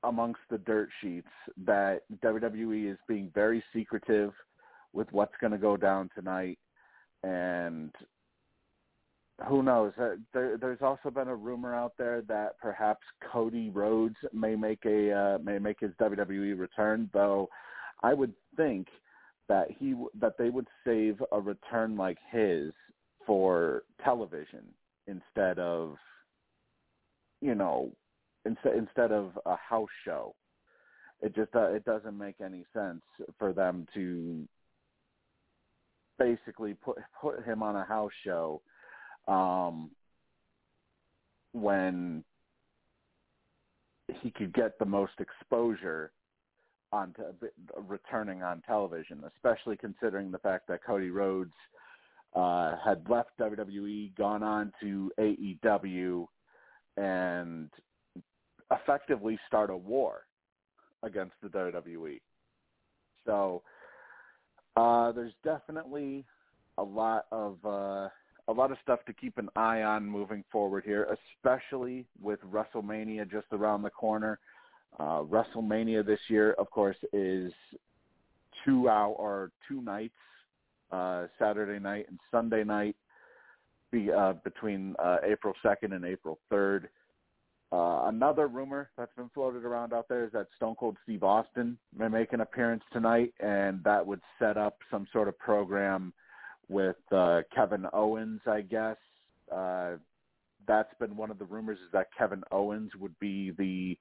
amongst 0.04 0.40
the 0.50 0.56
dirt 0.56 0.88
sheets 1.02 1.28
that 1.66 2.00
WWE 2.24 2.90
is 2.90 2.98
being 3.06 3.30
very 3.34 3.62
secretive 3.74 4.32
with 4.94 5.12
what's 5.12 5.34
going 5.38 5.52
to 5.52 5.58
go 5.58 5.76
down 5.76 6.08
tonight, 6.14 6.58
and 7.22 7.94
who 9.48 9.62
knows? 9.62 9.92
Uh, 10.00 10.10
there, 10.32 10.56
there's 10.56 10.82
also 10.82 11.10
been 11.10 11.28
a 11.28 11.34
rumor 11.34 11.74
out 11.74 11.94
there 11.98 12.22
that 12.22 12.58
perhaps 12.60 13.02
Cody 13.32 13.70
Rhodes 13.70 14.16
may 14.32 14.54
make 14.54 14.84
a 14.84 15.12
uh, 15.12 15.38
may 15.42 15.58
make 15.58 15.80
his 15.80 15.90
WWE 16.00 16.58
return, 16.58 17.10
though. 17.12 17.48
I 18.02 18.14
would 18.14 18.32
think 18.56 18.86
that 19.48 19.68
he 19.78 19.94
that 20.20 20.38
they 20.38 20.50
would 20.50 20.68
save 20.84 21.22
a 21.32 21.40
return 21.40 21.96
like 21.96 22.18
his 22.30 22.72
for 23.26 23.82
television 24.04 24.64
instead 25.06 25.58
of 25.58 25.96
you 27.40 27.54
know 27.54 27.90
instead 28.44 28.76
instead 28.76 29.10
of 29.10 29.38
a 29.46 29.56
house 29.56 29.88
show. 30.04 30.34
It 31.22 31.34
just 31.34 31.54
uh, 31.56 31.72
it 31.72 31.84
doesn't 31.84 32.16
make 32.16 32.36
any 32.40 32.64
sense 32.72 33.02
for 33.38 33.52
them 33.52 33.86
to 33.94 34.46
basically 36.20 36.74
put 36.74 36.98
put 37.20 37.44
him 37.44 37.64
on 37.64 37.74
a 37.74 37.84
house 37.84 38.12
show 38.24 38.60
um, 39.28 39.90
when 41.52 42.24
he 44.20 44.30
could 44.30 44.52
get 44.52 44.78
the 44.78 44.84
most 44.84 45.12
exposure 45.18 46.12
on 46.92 47.14
returning 47.88 48.42
on 48.42 48.62
television, 48.66 49.22
especially 49.34 49.76
considering 49.76 50.30
the 50.30 50.38
fact 50.38 50.68
that 50.68 50.84
Cody 50.84 51.10
Rhodes 51.10 51.52
uh, 52.34 52.76
had 52.84 53.08
left 53.08 53.30
WWE, 53.40 54.14
gone 54.16 54.42
on 54.42 54.72
to 54.80 55.10
AEW, 55.18 56.26
and 56.96 57.70
effectively 58.70 59.38
start 59.46 59.70
a 59.70 59.76
war 59.76 60.22
against 61.02 61.34
the 61.42 61.48
WWE. 61.48 62.20
So 63.26 63.62
uh, 64.76 65.12
there's 65.12 65.32
definitely 65.44 66.24
a 66.78 66.82
lot 66.82 67.26
of 67.30 67.58
uh, 67.64 68.08
a 68.48 68.52
lot 68.52 68.70
of 68.70 68.78
stuff 68.82 69.00
to 69.06 69.12
keep 69.12 69.38
an 69.38 69.48
eye 69.56 69.82
on 69.82 70.04
moving 70.04 70.44
forward 70.52 70.84
here, 70.84 71.16
especially 71.38 72.06
with 72.20 72.40
WrestleMania 72.42 73.30
just 73.30 73.46
around 73.52 73.82
the 73.82 73.90
corner. 73.90 74.38
Uh, 74.98 75.22
WrestleMania 75.22 76.04
this 76.04 76.20
year, 76.28 76.52
of 76.52 76.70
course, 76.70 76.96
is 77.12 77.52
two 78.64 78.88
hour 78.88 79.12
or 79.12 79.50
two 79.68 79.80
nights, 79.80 80.14
uh, 80.92 81.26
Saturday 81.38 81.78
night 81.78 82.06
and 82.08 82.18
Sunday 82.30 82.64
night, 82.64 82.96
be, 83.90 84.10
uh, 84.12 84.34
between 84.44 84.94
uh, 84.98 85.16
April 85.24 85.54
2nd 85.64 85.94
and 85.94 86.04
April 86.04 86.38
3rd. 86.52 86.84
Uh, 87.72 88.08
another 88.08 88.46
rumor 88.46 88.90
that's 88.96 89.14
been 89.16 89.30
floated 89.34 89.64
around 89.64 89.92
out 89.92 90.06
there 90.08 90.24
is 90.24 90.30
that 90.32 90.46
Stone 90.54 90.76
Cold 90.78 90.96
Steve 91.02 91.24
Austin 91.24 91.76
may 91.96 92.06
make 92.06 92.32
an 92.32 92.40
appearance 92.40 92.84
tonight, 92.92 93.32
and 93.40 93.82
that 93.82 94.06
would 94.06 94.20
set 94.38 94.56
up 94.56 94.76
some 94.90 95.08
sort 95.12 95.26
of 95.26 95.36
program 95.38 96.12
with 96.68 96.96
uh, 97.12 97.42
Kevin 97.54 97.86
Owens, 97.92 98.40
I 98.46 98.60
guess. 98.62 98.96
Uh, 99.54 99.92
that's 100.66 100.94
been 100.98 101.16
one 101.16 101.30
of 101.30 101.38
the 101.38 101.44
rumors 101.44 101.78
is 101.78 101.92
that 101.92 102.08
Kevin 102.16 102.42
Owens 102.50 102.90
would 102.98 103.18
be 103.18 103.50
the 103.52 103.98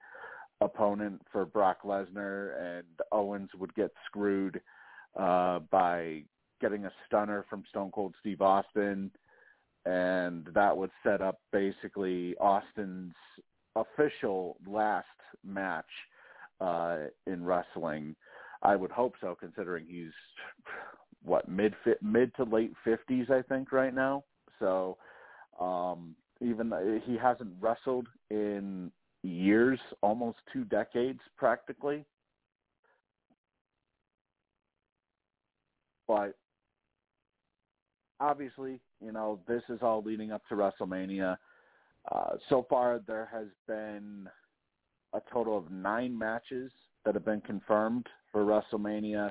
opponent 0.61 1.21
for 1.31 1.45
Brock 1.45 1.79
Lesnar, 1.83 2.59
and 2.61 2.85
Owens 3.11 3.49
would 3.59 3.73
get 3.75 3.91
screwed 4.05 4.61
uh, 5.19 5.59
by 5.71 6.23
getting 6.61 6.85
a 6.85 6.91
stunner 7.05 7.45
from 7.49 7.63
Stone 7.69 7.91
Cold 7.91 8.15
Steve 8.21 8.41
Austin, 8.41 9.11
and 9.85 10.47
that 10.53 10.75
would 10.75 10.91
set 11.03 11.21
up 11.21 11.39
basically 11.51 12.35
Austin's 12.37 13.13
official 13.75 14.57
last 14.65 15.07
match 15.43 15.85
uh, 16.61 16.97
in 17.27 17.43
wrestling. 17.43 18.15
I 18.61 18.77
would 18.77 18.91
hope 18.91 19.15
so, 19.19 19.35
considering 19.37 19.85
he's 19.87 20.13
what 21.23 21.47
mid 21.47 21.73
mid 22.01 22.35
to 22.35 22.43
late 22.43 22.73
fifties, 22.83 23.27
I 23.29 23.41
think, 23.41 23.71
right 23.71 23.93
now. 23.93 24.23
So 24.59 24.97
um, 25.59 26.15
even 26.41 26.71
he 27.05 27.17
hasn't 27.17 27.51
wrestled 27.59 28.07
in 28.29 28.91
years, 29.23 29.79
almost 30.01 30.37
two 30.51 30.65
decades, 30.65 31.19
practically. 31.37 32.05
But 36.07 36.35
obviously, 38.19 38.79
you 39.01 39.11
know, 39.11 39.39
this 39.47 39.63
is 39.69 39.79
all 39.81 40.03
leading 40.03 40.31
up 40.31 40.41
to 40.49 40.55
WrestleMania. 40.55 41.37
Uh, 42.11 42.31
so 42.49 42.65
far, 42.69 42.99
there 43.07 43.29
has 43.31 43.47
been 43.67 44.27
a 45.13 45.21
total 45.31 45.57
of 45.57 45.71
nine 45.71 46.17
matches 46.17 46.71
that 47.05 47.13
have 47.13 47.25
been 47.25 47.41
confirmed 47.41 48.07
for 48.31 48.43
WrestleMania. 48.43 49.29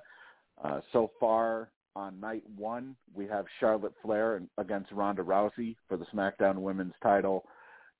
Uh, 0.64 0.80
so 0.92 1.10
far, 1.20 1.70
on 1.94 2.20
night 2.20 2.42
one, 2.56 2.96
we 3.14 3.26
have 3.26 3.44
Charlotte 3.60 3.92
Flair 4.02 4.40
against 4.58 4.92
Ronda 4.92 5.22
Rousey 5.22 5.76
for 5.88 5.96
the 5.96 6.06
SmackDown 6.06 6.56
Women's 6.56 6.94
title. 7.02 7.44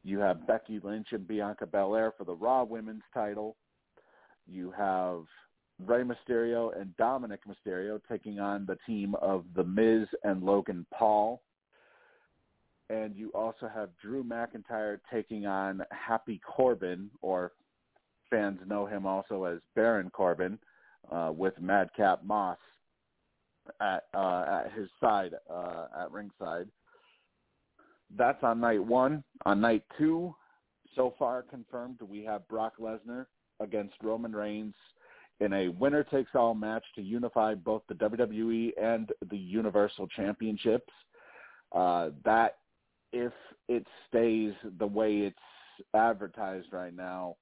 You 0.05 0.19
have 0.19 0.47
Becky 0.47 0.81
Lynch 0.83 1.09
and 1.13 1.27
Bianca 1.27 1.67
Belair 1.67 2.13
for 2.17 2.25
the 2.25 2.35
Raw 2.35 2.65
Women's 2.65 3.03
title. 3.15 3.57
You 4.47 4.73
have 4.73 5.25
Rey 5.85 6.03
Mysterio 6.03 6.79
and 6.79 6.97
Dominic 6.97 7.41
Mysterio 7.47 8.01
taking 8.11 8.41
on 8.41 8.67
the 8.67 8.79
team 8.87 9.15
of 9.17 9.45
The 9.55 9.65
Miz 9.65 10.09
and 10.25 10.43
Logan 10.43 10.87
Paul. 10.93 11.43
And 12.91 13.15
you 13.17 13.31
also 13.35 13.71
have 13.73 13.91
Drew 14.03 14.25
McIntyre 14.25 14.99
taking 15.11 15.47
on 15.47 15.83
Happy 15.91 16.41
Corbin, 16.45 17.11
or 17.21 17.53
fans 18.29 18.59
know 18.67 18.87
him 18.87 19.07
also 19.07 19.45
as 19.45 19.61
Baron 19.75 20.11
Corbin, 20.11 20.59
uh, 21.11 21.33
with 21.35 21.55
Madcap 21.61 22.25
Moss 22.25 22.59
at 23.81 24.05
uh, 24.15 24.45
at 24.65 24.73
his 24.77 24.89
side 25.01 25.35
uh, 25.51 25.87
at 26.01 26.11
ringside. 26.11 26.69
That's 28.17 28.43
on 28.43 28.61
night 28.61 28.85
one. 28.85 29.25
On 29.47 29.61
night 29.61 29.85
two, 29.99 30.35
so 30.95 31.15
far 31.19 31.43
confirmed, 31.43 31.99
we 32.07 32.25
have 32.25 32.47
Brock 32.49 32.75
Lesnar 32.81 33.27
against 33.61 33.95
Roman 34.03 34.33
Reigns 34.33 34.75
in 35.43 35.53
a 35.53 35.69
winner 35.69 36.05
takes 36.05 36.31
all 36.35 36.55
match 36.55 36.85
to 36.95 37.03
unify 37.03 37.55
both 37.55 37.83
the 37.89 37.95
WWE 37.95 38.71
and 38.81 39.11
the 39.29 39.37
Universal 39.37 40.07
Championships. 40.09 40.93
Uh, 41.73 42.11
that, 42.25 42.59
if 43.13 43.33
it 43.69 43.85
stays 44.09 44.53
the 44.79 44.87
way 44.87 45.19
it's 45.19 45.37
advertised 45.95 46.69
right 46.71 46.95
now, 46.95 47.37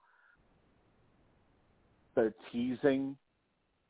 they're 2.14 2.34
teasing 2.50 3.16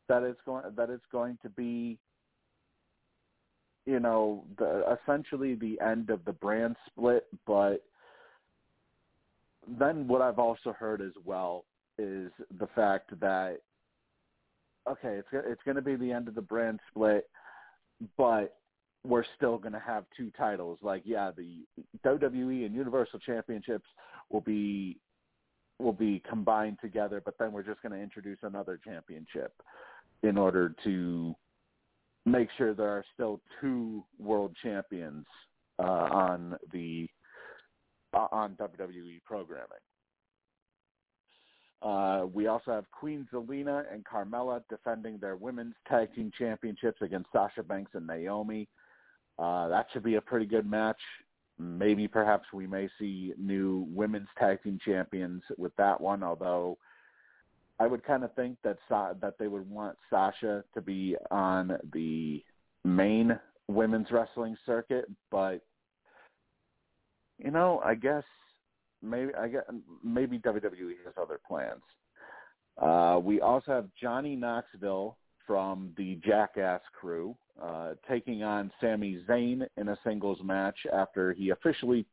that 0.09 0.24
it's 0.24 0.40
going 0.44 0.64
that 0.76 0.90
it's 0.90 1.05
going 1.12 1.38
to 1.42 1.48
be 1.48 1.96
you 3.86 4.00
know, 4.00 4.44
the 4.58 4.96
essentially 5.02 5.54
the 5.54 5.78
end 5.80 6.10
of 6.10 6.24
the 6.24 6.32
brand 6.32 6.76
split, 6.86 7.26
but 7.46 7.82
then 9.78 10.06
what 10.06 10.22
I've 10.22 10.38
also 10.38 10.72
heard 10.72 11.00
as 11.00 11.12
well 11.24 11.64
is 11.98 12.30
the 12.58 12.68
fact 12.74 13.18
that 13.20 13.58
okay, 14.88 15.16
it's 15.18 15.28
it's 15.32 15.62
going 15.64 15.76
to 15.76 15.82
be 15.82 15.96
the 15.96 16.12
end 16.12 16.28
of 16.28 16.34
the 16.34 16.42
brand 16.42 16.80
split, 16.90 17.28
but 18.16 18.56
we're 19.04 19.24
still 19.36 19.56
going 19.58 19.72
to 19.72 19.80
have 19.80 20.04
two 20.16 20.30
titles. 20.36 20.78
Like, 20.82 21.02
yeah, 21.04 21.30
the 21.36 21.64
WWE 22.04 22.66
and 22.66 22.74
Universal 22.74 23.20
Championships 23.20 23.86
will 24.30 24.42
be 24.42 24.98
will 25.78 25.92
be 25.92 26.22
combined 26.28 26.78
together, 26.82 27.22
but 27.24 27.34
then 27.38 27.52
we're 27.52 27.62
just 27.62 27.80
going 27.80 27.92
to 27.92 27.98
introduce 27.98 28.38
another 28.42 28.78
championship 28.84 29.54
in 30.22 30.36
order 30.36 30.74
to 30.84 31.34
make 32.30 32.48
sure 32.56 32.74
there 32.74 32.88
are 32.88 33.04
still 33.14 33.40
two 33.60 34.04
world 34.18 34.54
champions 34.62 35.26
uh, 35.78 35.82
on 35.82 36.56
the 36.72 37.08
uh, 38.12 38.26
on 38.32 38.56
WWE 38.56 39.22
programming. 39.24 39.68
Uh, 41.82 42.26
we 42.32 42.46
also 42.46 42.72
have 42.72 42.90
Queen 42.90 43.26
Zelina 43.32 43.84
and 43.92 44.04
Carmella 44.04 44.62
defending 44.68 45.16
their 45.18 45.36
women's 45.36 45.74
tag 45.88 46.14
team 46.14 46.30
championships 46.36 47.00
against 47.00 47.32
Sasha 47.32 47.62
Banks 47.62 47.92
and 47.94 48.06
Naomi. 48.06 48.68
Uh, 49.38 49.68
that 49.68 49.86
should 49.92 50.02
be 50.02 50.16
a 50.16 50.20
pretty 50.20 50.44
good 50.44 50.68
match. 50.68 51.00
Maybe 51.58 52.06
perhaps 52.06 52.46
we 52.52 52.66
may 52.66 52.88
see 52.98 53.32
new 53.38 53.86
women's 53.90 54.28
tag 54.38 54.62
team 54.62 54.78
champions 54.84 55.42
with 55.56 55.74
that 55.76 55.98
one, 55.98 56.22
although 56.22 56.76
I 57.80 57.86
would 57.86 58.04
kind 58.04 58.22
of 58.22 58.34
think 58.34 58.58
that 58.62 58.76
Sa- 58.88 59.14
that 59.22 59.38
they 59.38 59.48
would 59.48 59.68
want 59.68 59.96
Sasha 60.10 60.62
to 60.74 60.80
be 60.82 61.16
on 61.30 61.78
the 61.92 62.44
main 62.84 63.38
women's 63.68 64.10
wrestling 64.10 64.56
circuit, 64.66 65.10
but 65.30 65.62
you 67.38 67.50
know, 67.50 67.80
I 67.82 67.94
guess 67.94 68.24
maybe 69.02 69.34
I 69.34 69.48
guess 69.48 69.62
maybe 70.04 70.38
WWE 70.38 70.92
has 71.06 71.14
other 71.20 71.40
plans. 71.48 71.82
Uh, 72.80 73.18
we 73.22 73.40
also 73.40 73.72
have 73.72 73.88
Johnny 74.00 74.36
Knoxville 74.36 75.16
from 75.46 75.92
the 75.96 76.18
Jackass 76.24 76.82
crew 76.98 77.34
uh, 77.60 77.94
taking 78.08 78.42
on 78.42 78.70
Sami 78.80 79.22
Zayn 79.28 79.66
in 79.78 79.88
a 79.88 79.98
singles 80.04 80.38
match 80.44 80.76
after 80.92 81.32
he 81.32 81.50
officially 81.50 82.04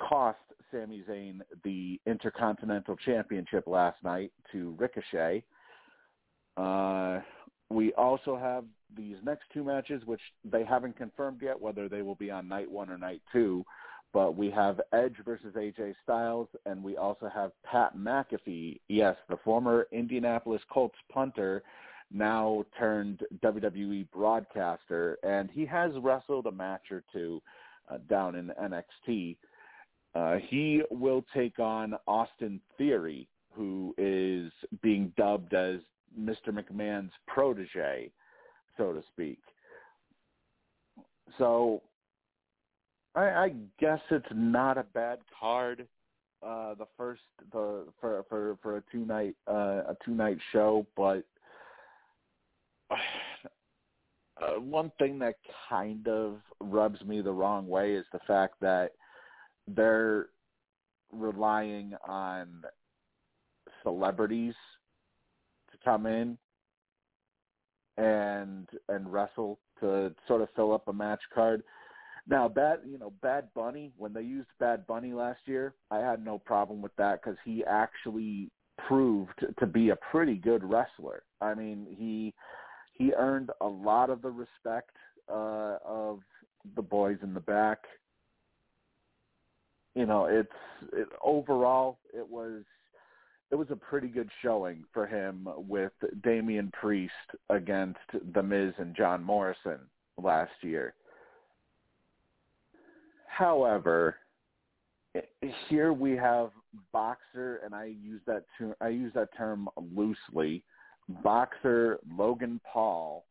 cost 0.00 0.38
Sami 0.70 1.02
Zayn 1.08 1.40
the 1.64 2.00
Intercontinental 2.06 2.96
Championship 2.96 3.66
last 3.66 4.02
night 4.02 4.32
to 4.52 4.74
Ricochet. 4.78 5.42
Uh, 6.56 7.20
we 7.70 7.92
also 7.94 8.36
have 8.36 8.64
these 8.96 9.16
next 9.24 9.44
two 9.52 9.62
matches, 9.62 10.02
which 10.06 10.20
they 10.44 10.64
haven't 10.64 10.96
confirmed 10.96 11.40
yet 11.42 11.60
whether 11.60 11.88
they 11.88 12.02
will 12.02 12.14
be 12.14 12.30
on 12.30 12.48
night 12.48 12.70
one 12.70 12.90
or 12.90 12.98
night 12.98 13.22
two. 13.32 13.64
But 14.12 14.36
we 14.36 14.50
have 14.50 14.80
Edge 14.92 15.16
versus 15.24 15.54
AJ 15.54 15.94
Styles, 16.02 16.48
and 16.64 16.82
we 16.82 16.96
also 16.96 17.30
have 17.32 17.52
Pat 17.62 17.94
McAfee, 17.96 18.80
yes, 18.88 19.16
the 19.28 19.36
former 19.44 19.86
Indianapolis 19.92 20.62
Colts 20.70 20.96
punter, 21.12 21.62
now 22.10 22.64
turned 22.78 23.22
WWE 23.44 24.10
broadcaster, 24.10 25.18
and 25.22 25.50
he 25.50 25.66
has 25.66 25.92
wrestled 26.00 26.46
a 26.46 26.52
match 26.52 26.90
or 26.90 27.04
two 27.12 27.42
uh, 27.90 27.98
down 28.08 28.34
in 28.34 28.50
NXT. 28.60 29.36
Uh, 30.18 30.38
he 30.48 30.82
will 30.90 31.24
take 31.32 31.60
on 31.60 31.94
Austin 32.08 32.60
Theory, 32.76 33.28
who 33.52 33.94
is 33.96 34.50
being 34.82 35.12
dubbed 35.16 35.54
as 35.54 35.78
Mr. 36.18 36.48
McMahon's 36.48 37.12
protege, 37.28 38.10
so 38.76 38.92
to 38.92 39.00
speak. 39.12 39.38
So 41.36 41.82
I, 43.14 43.20
I 43.20 43.52
guess 43.78 44.00
it's 44.10 44.26
not 44.34 44.76
a 44.76 44.82
bad 44.82 45.20
card. 45.38 45.86
Uh, 46.44 46.74
the 46.74 46.86
first 46.96 47.22
the 47.52 47.84
for 48.00 48.24
for 48.28 48.58
for 48.60 48.78
a 48.78 48.82
two 48.90 49.04
night 49.04 49.36
uh, 49.48 49.82
a 49.86 49.96
two 50.04 50.14
night 50.14 50.38
show, 50.52 50.84
but 50.96 51.22
uh, 52.90 54.58
one 54.58 54.90
thing 54.98 55.18
that 55.20 55.34
kind 55.68 56.08
of 56.08 56.38
rubs 56.60 57.00
me 57.02 57.20
the 57.20 57.30
wrong 57.30 57.68
way 57.68 57.92
is 57.94 58.04
the 58.12 58.20
fact 58.26 58.54
that 58.60 58.92
they're 59.74 60.26
relying 61.12 61.94
on 62.06 62.62
celebrities 63.82 64.54
to 65.70 65.78
come 65.84 66.06
in 66.06 66.36
and 67.96 68.68
and 68.88 69.12
wrestle 69.12 69.58
to 69.80 70.14
sort 70.26 70.42
of 70.42 70.48
fill 70.54 70.72
up 70.72 70.88
a 70.88 70.92
match 70.92 71.20
card. 71.34 71.62
Now, 72.28 72.48
bad 72.48 72.80
you 72.86 72.98
know 72.98 73.12
Bad 73.22 73.48
Bunny 73.54 73.92
when 73.96 74.12
they 74.12 74.22
used 74.22 74.48
Bad 74.60 74.86
Bunny 74.86 75.12
last 75.12 75.40
year, 75.46 75.74
I 75.90 75.98
had 75.98 76.24
no 76.24 76.38
problem 76.38 76.82
with 76.82 76.94
that 76.96 77.22
because 77.22 77.38
he 77.44 77.64
actually 77.64 78.50
proved 78.86 79.44
to 79.58 79.66
be 79.66 79.90
a 79.90 79.96
pretty 80.10 80.36
good 80.36 80.62
wrestler. 80.62 81.22
I 81.40 81.54
mean, 81.54 81.86
he 81.98 82.34
he 82.92 83.12
earned 83.16 83.50
a 83.60 83.66
lot 83.66 84.10
of 84.10 84.22
the 84.22 84.30
respect 84.30 84.96
uh, 85.30 85.78
of 85.84 86.20
the 86.76 86.82
boys 86.82 87.18
in 87.22 87.34
the 87.34 87.40
back. 87.40 87.78
You 89.98 90.06
know, 90.06 90.26
it's 90.26 90.48
it, 90.92 91.08
overall 91.24 91.98
it 92.14 92.26
was 92.30 92.62
it 93.50 93.56
was 93.56 93.66
a 93.72 93.74
pretty 93.74 94.06
good 94.06 94.30
showing 94.42 94.84
for 94.94 95.08
him 95.08 95.48
with 95.56 95.90
Damian 96.22 96.70
Priest 96.72 97.12
against 97.50 97.98
The 98.32 98.40
Miz 98.40 98.74
and 98.78 98.94
John 98.94 99.24
Morrison 99.24 99.80
last 100.16 100.52
year. 100.60 100.94
However, 103.26 104.14
here 105.68 105.92
we 105.92 106.12
have 106.12 106.50
boxer, 106.92 107.60
and 107.64 107.74
I 107.74 107.86
use 108.00 108.20
that 108.28 108.44
term, 108.56 108.74
I 108.80 108.90
use 108.90 109.10
that 109.16 109.36
term 109.36 109.68
loosely. 109.96 110.62
Boxer 111.24 111.98
Logan 112.16 112.60
Paul 112.72 113.24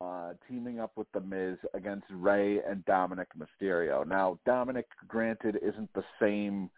uh, 0.00 0.32
teaming 0.48 0.80
up 0.80 0.92
with 0.96 1.06
The 1.12 1.20
Miz 1.20 1.58
against 1.74 2.06
Rey 2.10 2.60
and 2.66 2.84
Dominic 2.84 3.28
Mysterio. 3.36 4.06
Now, 4.06 4.38
Dominic, 4.46 4.86
granted, 5.08 5.58
isn't 5.62 5.92
the 5.94 6.04
same 6.20 6.70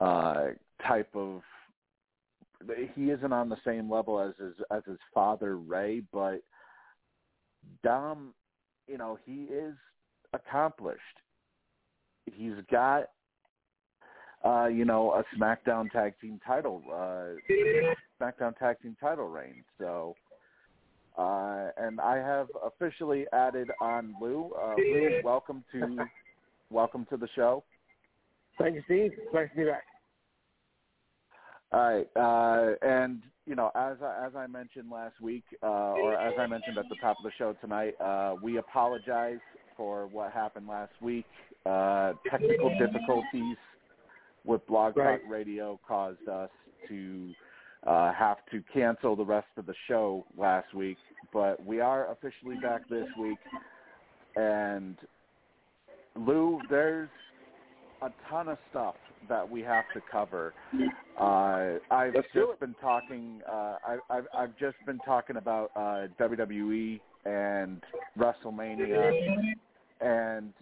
uh, 0.00 0.48
type 0.86 1.10
of. 1.14 1.42
He 2.94 3.10
isn't 3.10 3.32
on 3.32 3.48
the 3.48 3.58
same 3.64 3.90
level 3.90 4.18
as 4.20 4.34
his 4.38 4.54
as 4.70 4.82
his 4.86 4.98
father 5.14 5.58
Rey, 5.58 6.02
but 6.12 6.42
Dom, 7.84 8.34
you 8.88 8.98
know, 8.98 9.18
he 9.24 9.44
is 9.44 9.74
accomplished. 10.32 11.00
He's 12.26 12.54
got 12.70 13.04
uh, 14.44 14.66
you 14.66 14.84
know, 14.84 15.12
a 15.12 15.24
SmackDown 15.36 15.90
Tag 15.90 16.14
Team 16.20 16.40
title, 16.46 16.82
uh, 16.92 17.34
SmackDown 18.20 18.56
Tag 18.56 18.76
Team 18.80 18.96
title 19.00 19.28
reign. 19.28 19.64
So, 19.78 20.14
uh, 21.18 21.70
and 21.76 22.00
I 22.00 22.16
have 22.16 22.46
officially 22.64 23.26
added 23.32 23.70
on 23.80 24.14
Lou. 24.20 24.52
Uh, 24.60 24.74
Lou, 24.76 25.20
welcome 25.24 25.64
to 25.72 25.98
welcome 26.70 27.06
to 27.10 27.16
the 27.16 27.28
show. 27.34 27.64
Thank 28.58 28.76
you, 28.76 28.82
Steve. 28.86 29.12
Nice 29.34 29.48
to 29.50 29.56
be 29.56 29.64
back. 29.64 29.84
All 31.70 31.80
right, 31.80 32.08
uh, 32.16 32.76
and 32.82 33.22
you 33.46 33.54
know, 33.54 33.70
as 33.74 33.96
I, 34.02 34.26
as 34.26 34.36
I 34.36 34.46
mentioned 34.46 34.90
last 34.90 35.20
week, 35.20 35.44
uh, 35.62 35.66
or 35.66 36.14
as 36.14 36.34
I 36.38 36.46
mentioned 36.46 36.78
at 36.78 36.88
the 36.88 36.96
top 37.00 37.16
of 37.18 37.24
the 37.24 37.32
show 37.36 37.54
tonight, 37.60 37.94
uh, 38.00 38.34
we 38.42 38.58
apologize 38.58 39.38
for 39.76 40.06
what 40.06 40.32
happened 40.32 40.66
last 40.66 40.92
week. 41.00 41.26
Uh, 41.66 42.12
technical 42.30 42.70
difficulties 42.78 43.56
with 44.44 44.66
Blog 44.66 44.96
Right. 44.96 45.20
Talk 45.20 45.30
Radio 45.30 45.78
caused 45.86 46.26
us 46.28 46.50
to 46.88 47.32
uh, 47.86 48.12
have 48.12 48.38
to 48.50 48.62
cancel 48.72 49.16
the 49.16 49.24
rest 49.24 49.48
of 49.56 49.66
the 49.66 49.74
show 49.86 50.24
last 50.36 50.74
week, 50.74 50.98
but 51.32 51.64
we 51.64 51.80
are 51.80 52.10
officially 52.12 52.56
back 52.62 52.88
this 52.88 53.06
week. 53.18 53.38
And 54.36 54.96
Lou, 56.16 56.60
there's 56.68 57.08
a 58.02 58.10
ton 58.28 58.48
of 58.48 58.58
stuff 58.70 58.94
that 59.28 59.48
we 59.48 59.60
have 59.62 59.84
to 59.94 60.00
cover. 60.10 60.54
Uh, 61.20 61.78
I've 61.90 62.14
Let's 62.14 62.28
just 62.32 62.60
been 62.60 62.74
talking. 62.80 63.40
Uh, 63.50 63.76
I, 63.84 63.98
I've 64.10 64.26
I've 64.36 64.58
just 64.58 64.76
been 64.86 64.98
talking 65.04 65.36
about 65.36 65.70
uh, 65.74 66.06
WWE 66.20 67.00
and 67.24 67.82
WrestleMania, 68.16 69.10
and 70.00 70.52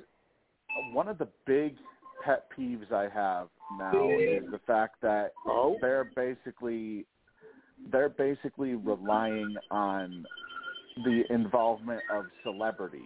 one 0.92 1.08
of 1.08 1.18
the 1.18 1.28
big 1.46 1.76
pet 2.26 2.46
peeves 2.58 2.92
I 2.92 3.08
have 3.08 3.48
now 3.78 4.08
is 4.18 4.42
the 4.50 4.60
fact 4.66 4.96
that 5.02 5.32
Oh, 5.46 5.76
they're 5.80 6.04
basically 6.16 7.06
they're 7.92 8.08
basically 8.08 8.74
relying 8.74 9.56
on 9.70 10.26
the 11.04 11.22
involvement 11.30 12.02
of 12.12 12.24
celebrities 12.42 13.02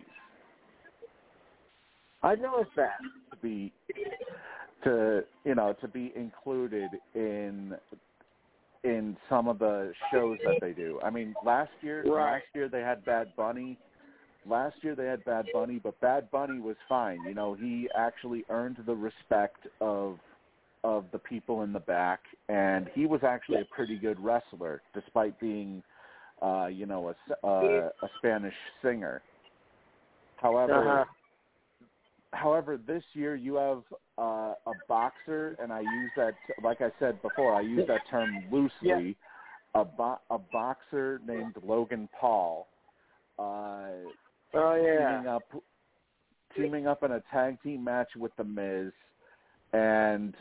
I 2.23 2.35
noticed 2.35 2.71
that. 2.77 2.99
to 3.31 3.37
be 3.43 3.73
to 4.85 5.23
you 5.45 5.55
know 5.55 5.75
to 5.81 5.89
be 5.89 6.13
included 6.17 6.91
in 7.15 7.75
in 8.83 9.17
some 9.29 9.47
of 9.49 9.59
the 9.59 9.93
shows 10.11 10.39
that 10.47 10.57
they 10.63 10.73
do. 10.73 10.99
I 11.05 11.11
mean, 11.11 11.35
last 11.45 11.71
year 11.83 12.03
Right. 12.05 12.37
last 12.37 12.45
year 12.55 12.69
they 12.69 12.81
had 12.81 13.05
Bad 13.05 13.29
Bunny. 13.37 13.79
Last 14.49 14.77
year 14.83 14.95
they 14.95 15.07
had 15.07 15.25
Bad 15.25 15.53
Bunny, 15.53 15.79
but 15.83 16.01
Bad 16.01 16.31
Bunny 16.31 16.61
was 16.61 16.77
fine. 16.89 17.23
You 17.25 17.35
know, 17.35 17.55
he 17.55 17.89
actually 17.97 18.45
earned 18.49 18.79
the 18.87 18.95
respect 18.95 19.67
of 19.81 20.19
of 20.83 21.05
the 21.13 21.19
people 21.19 21.63
in 21.63 21.75
the 21.75 21.81
back, 21.81 22.21
and 22.49 22.89
he 22.95 23.05
was 23.05 23.21
actually 23.23 23.61
a 23.61 23.67
pretty 23.67 23.97
good 23.97 24.19
wrestler, 24.19 24.81
despite 24.95 25.39
being, 25.39 25.83
uh, 26.41 26.67
you 26.67 26.87
know, 26.87 27.09
a 27.11 27.47
uh, 27.47 27.91
a 28.03 28.09
Spanish 28.19 28.55
singer. 28.83 29.21
However, 30.37 30.73
Uh-huh. 30.75 31.05
however, 32.33 32.79
this 32.79 33.03
year 33.13 33.37
you 33.37 33.57
have 33.57 33.83
uh, 34.17 34.55
a 34.67 34.75
boxer, 34.89 35.55
and 35.63 35.71
I 35.71 35.81
use 35.81 36.11
that, 36.17 36.35
like 36.63 36.81
I 36.81 36.91
said 36.99 37.21
before, 37.21 37.55
I 37.55 37.61
use 37.61 37.87
that 37.89 38.09
term 38.11 38.43
loosely. 38.51 39.17
A, 39.75 39.85
bo- 39.85 40.19
a 40.31 40.39
boxer 40.39 41.21
named 41.25 41.55
Logan 41.65 42.09
Paul, 42.21 42.67
uh, 43.39 43.91
Oh 44.55 44.75
teaming 44.75 45.25
yeah. 45.25 45.37
up, 45.37 45.43
teaming 46.57 46.87
up 46.87 47.03
in 47.03 47.13
a 47.13 47.23
tag 47.33 47.63
team 47.63 47.85
match 47.85 48.09
with 48.17 48.33
the 48.37 48.45
Miz, 48.45 48.93
and 49.73 50.35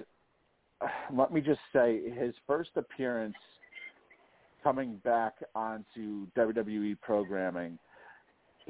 let 1.14 1.32
me 1.34 1.42
just 1.42 1.60
say, 1.74 2.10
his 2.10 2.34
first 2.48 2.72
appearance 2.76 3.36
coming 4.64 5.00
back 5.04 5.36
onto 5.56 6.28
WWE 6.38 7.00
programming 7.02 7.78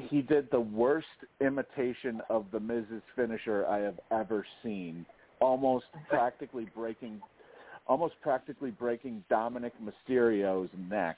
he 0.09 0.21
did 0.21 0.49
the 0.51 0.59
worst 0.59 1.07
imitation 1.41 2.21
of 2.29 2.45
the 2.51 2.59
Miz's 2.59 3.03
finisher 3.15 3.65
I 3.67 3.79
have 3.79 3.99
ever 4.11 4.45
seen. 4.63 5.05
Almost 5.41 5.85
practically 6.09 6.67
breaking, 6.75 7.21
almost 7.87 8.15
practically 8.21 8.71
breaking 8.71 9.23
Dominic 9.29 9.73
Mysterio's 9.81 10.69
neck 10.89 11.17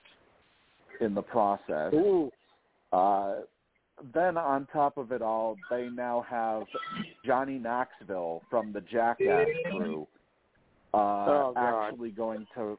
in 1.00 1.14
the 1.14 1.22
process. 1.22 1.94
Ooh. 1.94 2.32
Uh, 2.92 3.36
then 4.14 4.38
on 4.38 4.68
top 4.72 4.98
of 4.98 5.12
it 5.12 5.22
all, 5.22 5.58
they 5.70 5.90
now 5.90 6.26
have 6.30 6.64
Johnny 7.26 7.58
Knoxville 7.58 8.42
from 8.50 8.74
the 8.74 8.82
Jackass 8.82 9.48
crew 9.72 10.08
uh, 10.94 10.98
Oh, 10.98 11.54
actually 11.58 12.12
going 12.12 12.48
to 12.56 12.78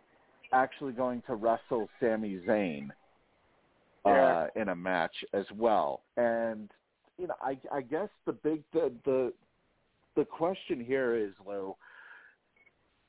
actually 0.52 0.92
going 0.92 1.22
to 1.26 1.34
wrestle 1.34 1.88
Sami 2.00 2.40
Zayn 2.46 2.90
uh, 4.04 4.10
Yeah. 4.10 4.46
in 4.56 4.68
a 4.68 4.74
match 4.76 5.14
as 5.32 5.46
well. 5.56 6.02
And 6.16 6.70
you 7.18 7.26
know, 7.26 7.34
I, 7.40 7.56
I 7.72 7.80
guess 7.82 8.08
the 8.26 8.32
big 8.32 8.62
the, 8.72 8.92
the 9.04 9.32
the 10.14 10.24
question 10.24 10.84
here 10.84 11.16
is, 11.16 11.32
Lou, 11.46 11.74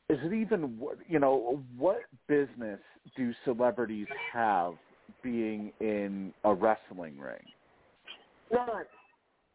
is 0.09 0.19
it 0.23 0.33
even 0.33 0.79
you 1.07 1.19
know 1.19 1.61
what 1.77 2.01
business 2.27 2.79
do 3.17 3.33
celebrities 3.43 4.07
have 4.31 4.75
being 5.21 5.71
in 5.79 6.33
a 6.43 6.53
wrestling 6.53 7.17
ring. 7.17 7.43
None. 8.51 8.85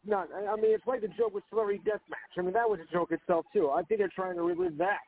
None. 0.07 0.29
I, 0.35 0.53
I 0.53 0.57
mean, 0.57 0.75
it's 0.75 0.87
like 0.87 1.01
the 1.01 1.09
joke 1.09 1.35
with 1.35 1.45
Celebrity 1.51 1.81
Deathmatch. 1.87 2.39
I 2.39 2.43
mean, 2.43 2.53
that 2.53 2.69
was 2.69 2.79
a 2.81 2.93
joke 2.93 3.13
itself, 3.13 3.47
too. 3.53 3.71
I 3.71 3.83
think 3.83 4.01
they're 4.01 4.11
trying 4.15 4.37
to 4.37 4.43
relive 4.43 4.79
that. 4.79 4.99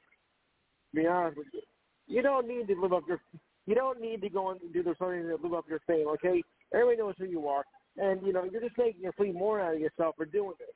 To 0.95 1.01
be 1.01 1.07
honest 1.07 1.39
with 1.39 1.47
you. 1.53 1.63
You 2.07 2.23
don't 2.23 2.49
need 2.49 2.67
to 2.69 2.81
live 2.81 2.93
up 2.93 3.05
your 3.07 3.21
you 3.67 3.77
don't 3.77 4.01
need 4.01 4.21
to 4.23 4.29
go 4.29 4.51
and 4.51 4.61
do 4.73 4.83
the 4.83 4.95
something 4.99 5.23
to 5.23 5.37
live 5.41 5.55
up 5.55 5.65
your 5.69 5.79
fame, 5.87 6.09
okay? 6.09 6.43
Everybody 6.75 6.99
knows 6.99 7.15
who 7.19 7.27
you 7.27 7.47
are. 7.47 7.63
And, 7.99 8.21
you 8.27 8.33
know, 8.33 8.43
you're 8.51 8.61
just 8.61 8.77
making 8.77 9.07
a 9.07 9.13
flea 9.13 9.31
more 9.31 9.61
out 9.61 9.75
of 9.75 9.81
yourself 9.81 10.17
for 10.17 10.25
doing 10.25 10.55
this. 10.59 10.69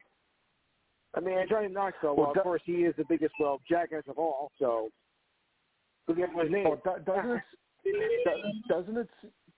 I 1.16 1.20
mean, 1.20 1.36
Johnny 1.48 1.68
Knoxville, 1.68 2.14
well, 2.14 2.26
Well, 2.26 2.36
of 2.36 2.42
course, 2.42 2.62
he 2.64 2.84
is 2.84 2.94
the 2.96 3.04
biggest, 3.08 3.34
well, 3.40 3.60
jackass 3.68 4.02
of 4.08 4.18
all, 4.18 4.52
so 4.60 4.90
forget 6.06 6.28
his 6.40 6.52
name. 6.52 6.66
Do- 6.84 6.90
doesn't 7.04 7.30
it 7.32 7.42
do- 8.24 8.74
doesn't 8.74 8.96
it 8.96 9.08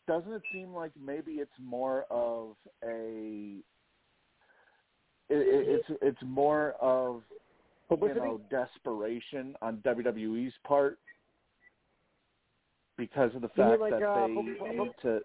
doesn't 0.06 0.32
it 0.32 0.42
seem 0.52 0.72
like 0.72 0.92
maybe 1.04 1.32
it's 1.32 1.50
more 1.60 2.04
of 2.10 2.56
a 2.84 3.58
it, 5.28 5.34
it, 5.34 5.84
it's 5.88 5.98
it's 6.02 6.22
more 6.22 6.74
of 6.80 7.22
you 7.90 8.14
know 8.14 8.40
desperation 8.50 9.54
on 9.62 9.78
WWE's 9.78 10.52
part 10.66 10.98
because 12.96 13.34
of 13.34 13.42
the 13.42 13.48
fact 13.48 13.80
like, 13.80 13.92
that 13.92 14.02
uh, 14.02 14.26
they 14.26 14.32
need 14.34 14.90
to 15.02 15.20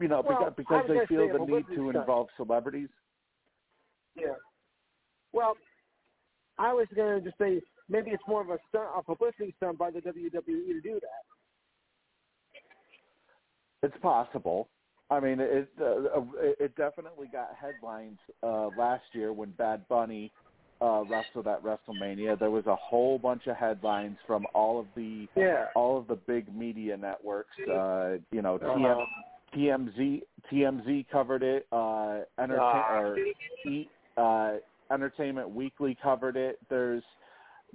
you 0.00 0.08
know 0.08 0.22
Well, 0.26 0.52
because 0.56 0.84
because 0.84 0.84
they 0.88 1.06
feel 1.06 1.28
the 1.32 1.44
need 1.44 1.66
to 1.68 1.74
stunt. 1.74 1.96
involve 1.96 2.28
celebrities. 2.36 2.88
Yeah. 4.16 4.34
Well, 5.32 5.56
I 6.58 6.72
was 6.72 6.86
going 6.94 7.18
to 7.18 7.24
just 7.24 7.38
say 7.38 7.60
maybe 7.88 8.10
it's 8.10 8.22
more 8.28 8.40
of 8.40 8.50
a 8.50 8.58
stunt, 8.68 8.86
a 8.96 9.02
publicity 9.02 9.52
stunt 9.56 9.78
by 9.78 9.90
the 9.90 9.98
WWE 9.98 10.44
to 10.44 10.80
do 10.80 10.94
that. 10.94 11.33
It's 13.84 13.96
possible. 14.02 14.68
I 15.10 15.20
mean, 15.20 15.38
it 15.40 15.68
uh, 15.80 16.20
it 16.38 16.56
it 16.60 16.76
definitely 16.76 17.28
got 17.30 17.50
headlines 17.60 18.18
uh, 18.42 18.68
last 18.78 19.04
year 19.12 19.32
when 19.32 19.50
Bad 19.50 19.86
Bunny 19.88 20.32
uh, 20.80 21.02
wrestled 21.08 21.46
at 21.46 21.62
WrestleMania. 21.62 22.38
There 22.38 22.50
was 22.50 22.66
a 22.66 22.74
whole 22.76 23.18
bunch 23.18 23.46
of 23.46 23.56
headlines 23.56 24.16
from 24.26 24.46
all 24.54 24.80
of 24.80 24.86
the 24.96 25.28
Yeah. 25.36 25.66
all 25.74 25.98
of 25.98 26.06
the 26.06 26.16
big 26.16 26.54
media 26.54 26.96
networks. 26.96 27.56
Uh, 27.70 28.16
you 28.32 28.42
know, 28.42 28.58
TM, 28.58 28.84
Uh-huh. 29.02 29.06
TMZ 29.54 30.22
TMZ 30.50 31.06
covered 31.12 31.42
it. 31.42 31.66
Uh, 31.70 32.20
entertain 32.38 32.82
or 32.90 33.18
E- 33.66 33.88
uh, 34.16 34.54
Entertainment 34.90 35.50
Weekly 35.50 35.96
covered 36.02 36.36
it. 36.36 36.58
There's 36.68 37.04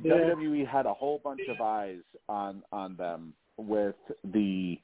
Yeah. 0.02 0.14
WWE 0.14 0.66
had 0.66 0.86
a 0.86 0.94
whole 0.94 1.20
bunch 1.24 1.42
of 1.48 1.62
eyes 1.62 2.02
on 2.28 2.64
on 2.72 2.96
them 2.96 3.34
with 3.58 3.96
the 4.24 4.80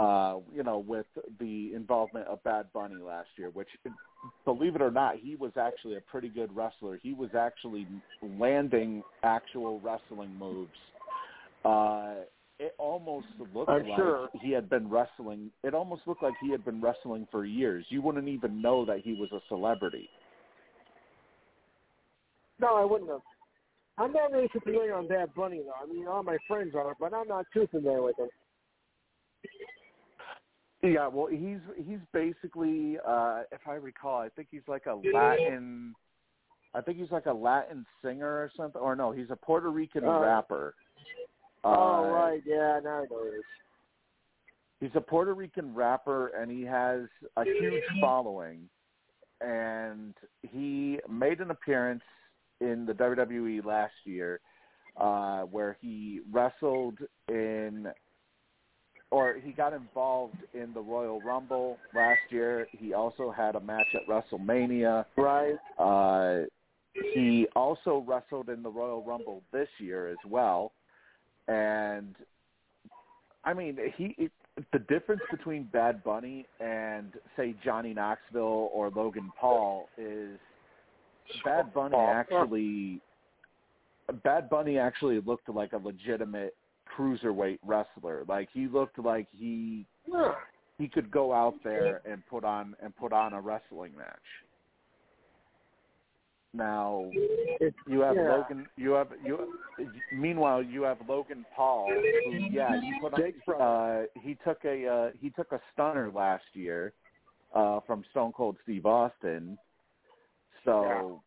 uh 0.00 0.38
you 0.54 0.62
know 0.62 0.78
with 0.78 1.06
the 1.38 1.72
involvement 1.74 2.26
of 2.26 2.42
Bad 2.42 2.66
Bunny 2.72 2.96
last 2.96 3.28
year 3.36 3.50
which 3.50 3.68
believe 4.44 4.74
it 4.74 4.82
or 4.82 4.90
not 4.90 5.16
he 5.16 5.36
was 5.36 5.52
actually 5.58 5.96
a 5.96 6.00
pretty 6.00 6.28
good 6.28 6.54
wrestler 6.54 6.98
he 7.02 7.12
was 7.12 7.30
actually 7.38 7.86
landing 8.22 9.02
actual 9.22 9.80
wrestling 9.80 10.34
moves 10.38 10.70
uh 11.64 12.14
it 12.58 12.74
almost 12.78 13.26
looked 13.54 13.70
I'm 13.70 13.86
like 13.86 13.98
sure. 13.98 14.28
he 14.40 14.50
had 14.52 14.70
been 14.70 14.88
wrestling 14.88 15.50
it 15.62 15.74
almost 15.74 16.02
looked 16.06 16.22
like 16.22 16.34
he 16.40 16.50
had 16.50 16.64
been 16.64 16.80
wrestling 16.80 17.26
for 17.30 17.44
years 17.44 17.84
you 17.90 18.00
wouldn't 18.00 18.28
even 18.28 18.62
know 18.62 18.84
that 18.86 19.00
he 19.00 19.14
was 19.14 19.30
a 19.32 19.40
celebrity 19.48 20.08
No, 22.60 22.76
I 22.76 22.84
wouldn't 22.84 23.10
have. 23.10 23.20
I'm 23.96 24.12
not 24.12 24.32
really 24.32 24.48
too 24.48 24.60
familiar 24.60 24.94
on 24.94 25.08
Bad 25.08 25.34
Bunny, 25.34 25.60
though. 25.64 25.72
I 25.82 25.92
mean, 25.92 26.06
all 26.06 26.22
my 26.22 26.38
friends 26.46 26.74
are, 26.74 26.94
but 26.98 27.12
I'm 27.12 27.28
not 27.28 27.46
too 27.52 27.66
familiar 27.70 28.02
with 28.02 28.18
him. 28.18 28.28
Yeah, 30.82 31.08
well, 31.08 31.26
he's 31.26 31.58
he's 31.76 31.98
basically, 32.12 32.96
uh, 33.06 33.42
if 33.52 33.60
I 33.66 33.74
recall, 33.74 34.18
I 34.18 34.30
think 34.30 34.48
he's 34.50 34.66
like 34.66 34.86
a 34.86 34.94
Latin. 35.12 35.94
I 36.74 36.80
think 36.80 36.98
he's 36.98 37.10
like 37.10 37.26
a 37.26 37.32
Latin 37.32 37.84
singer 38.02 38.26
or 38.26 38.50
something. 38.56 38.80
Or 38.80 38.96
no, 38.96 39.12
he's 39.12 39.30
a 39.30 39.36
Puerto 39.36 39.70
Rican 39.70 40.04
Oh. 40.04 40.20
rapper. 40.20 40.74
oh, 41.64 42.04
Uh, 42.04 42.08
right. 42.10 42.42
Yeah, 42.46 42.80
now 42.82 43.02
I 43.02 43.06
know 43.10 43.24
it 43.24 43.34
is. 43.38 43.44
He's 44.80 44.94
a 44.94 45.00
Puerto 45.00 45.34
Rican 45.34 45.74
rapper, 45.74 46.28
and 46.28 46.50
he 46.50 46.62
has 46.62 47.02
a 47.36 47.44
huge 47.44 47.84
following. 48.00 48.68
And 49.42 50.14
he 50.42 51.00
made 51.08 51.40
an 51.40 51.50
appearance 51.50 52.02
in 52.60 52.86
the 52.86 52.94
WWE 52.94 53.62
last 53.64 53.92
year, 54.04 54.40
uh, 54.96 55.42
where 55.42 55.76
he 55.80 56.20
wrestled 56.30 56.98
in 57.28 57.88
or 59.10 59.36
he 59.42 59.52
got 59.52 59.72
involved 59.72 60.38
in 60.54 60.72
the 60.72 60.80
Royal 60.80 61.20
Rumble 61.20 61.78
last 61.94 62.20
year. 62.30 62.68
He 62.70 62.94
also 62.94 63.30
had 63.30 63.56
a 63.56 63.60
match 63.60 63.86
at 63.94 64.06
WrestleMania. 64.06 65.04
Right. 65.16 65.56
Uh, 65.78 66.46
he 67.14 67.46
also 67.56 68.04
wrestled 68.06 68.48
in 68.48 68.62
the 68.62 68.70
Royal 68.70 69.02
Rumble 69.04 69.42
this 69.52 69.68
year 69.78 70.08
as 70.08 70.18
well. 70.28 70.72
And 71.48 72.14
I 73.44 73.54
mean, 73.54 73.78
he 73.96 74.14
it, 74.18 74.32
the 74.72 74.78
difference 74.78 75.22
between 75.30 75.64
Bad 75.64 76.04
Bunny 76.04 76.46
and 76.60 77.12
say 77.36 77.54
Johnny 77.64 77.94
Knoxville 77.94 78.70
or 78.72 78.90
Logan 78.90 79.32
Paul 79.40 79.88
is 79.98 80.38
Bad 81.44 81.72
Bunny 81.72 81.96
actually 81.96 83.00
Bad 84.24 84.50
Bunny 84.50 84.78
actually 84.78 85.20
looked 85.20 85.48
like 85.48 85.72
a 85.72 85.78
legitimate 85.78 86.54
cruiserweight 87.00 87.58
wrestler. 87.64 88.24
Like 88.28 88.48
he 88.52 88.66
looked 88.66 88.98
like 88.98 89.26
he 89.30 89.86
he 90.78 90.88
could 90.88 91.10
go 91.10 91.32
out 91.32 91.54
there 91.64 92.00
and 92.10 92.22
put 92.26 92.44
on 92.44 92.74
and 92.82 92.94
put 92.96 93.12
on 93.12 93.32
a 93.32 93.40
wrestling 93.40 93.92
match. 93.96 94.16
Now 96.52 97.08
you 97.86 98.00
have 98.00 98.16
yeah. 98.16 98.36
Logan. 98.36 98.66
You 98.76 98.90
have 98.92 99.08
you. 99.24 99.54
Meanwhile, 100.12 100.64
you 100.64 100.82
have 100.82 100.98
Logan 101.08 101.44
Paul, 101.54 101.88
who 101.90 102.32
yeah 102.50 102.80
he 102.80 102.92
put 103.00 103.14
on, 103.14 103.60
uh, 103.60 104.02
he 104.20 104.36
took 104.44 104.58
a 104.64 104.86
uh, 104.86 105.10
he 105.20 105.30
took 105.30 105.52
a 105.52 105.60
stunner 105.72 106.10
last 106.12 106.44
year 106.54 106.92
uh, 107.54 107.80
from 107.86 108.04
Stone 108.10 108.32
Cold 108.32 108.56
Steve 108.64 108.84
Austin. 108.84 109.56
So, 110.64 111.22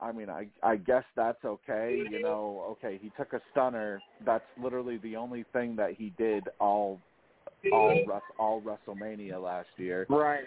I 0.00 0.12
mean, 0.12 0.30
I 0.30 0.46
I 0.62 0.76
guess 0.76 1.04
that's 1.14 1.44
okay. 1.44 2.02
You 2.10 2.22
know, 2.22 2.64
okay, 2.70 2.98
he 3.00 3.10
took 3.16 3.32
a 3.32 3.40
stunner. 3.50 4.00
That's 4.24 4.44
literally 4.62 4.96
the 4.98 5.16
only 5.16 5.44
thing 5.52 5.76
that 5.76 5.92
he 5.96 6.12
did 6.16 6.44
all 6.58 7.00
all 7.72 8.20
all 8.38 8.62
WrestleMania 8.62 9.42
last 9.42 9.68
year. 9.76 10.06
Right. 10.08 10.44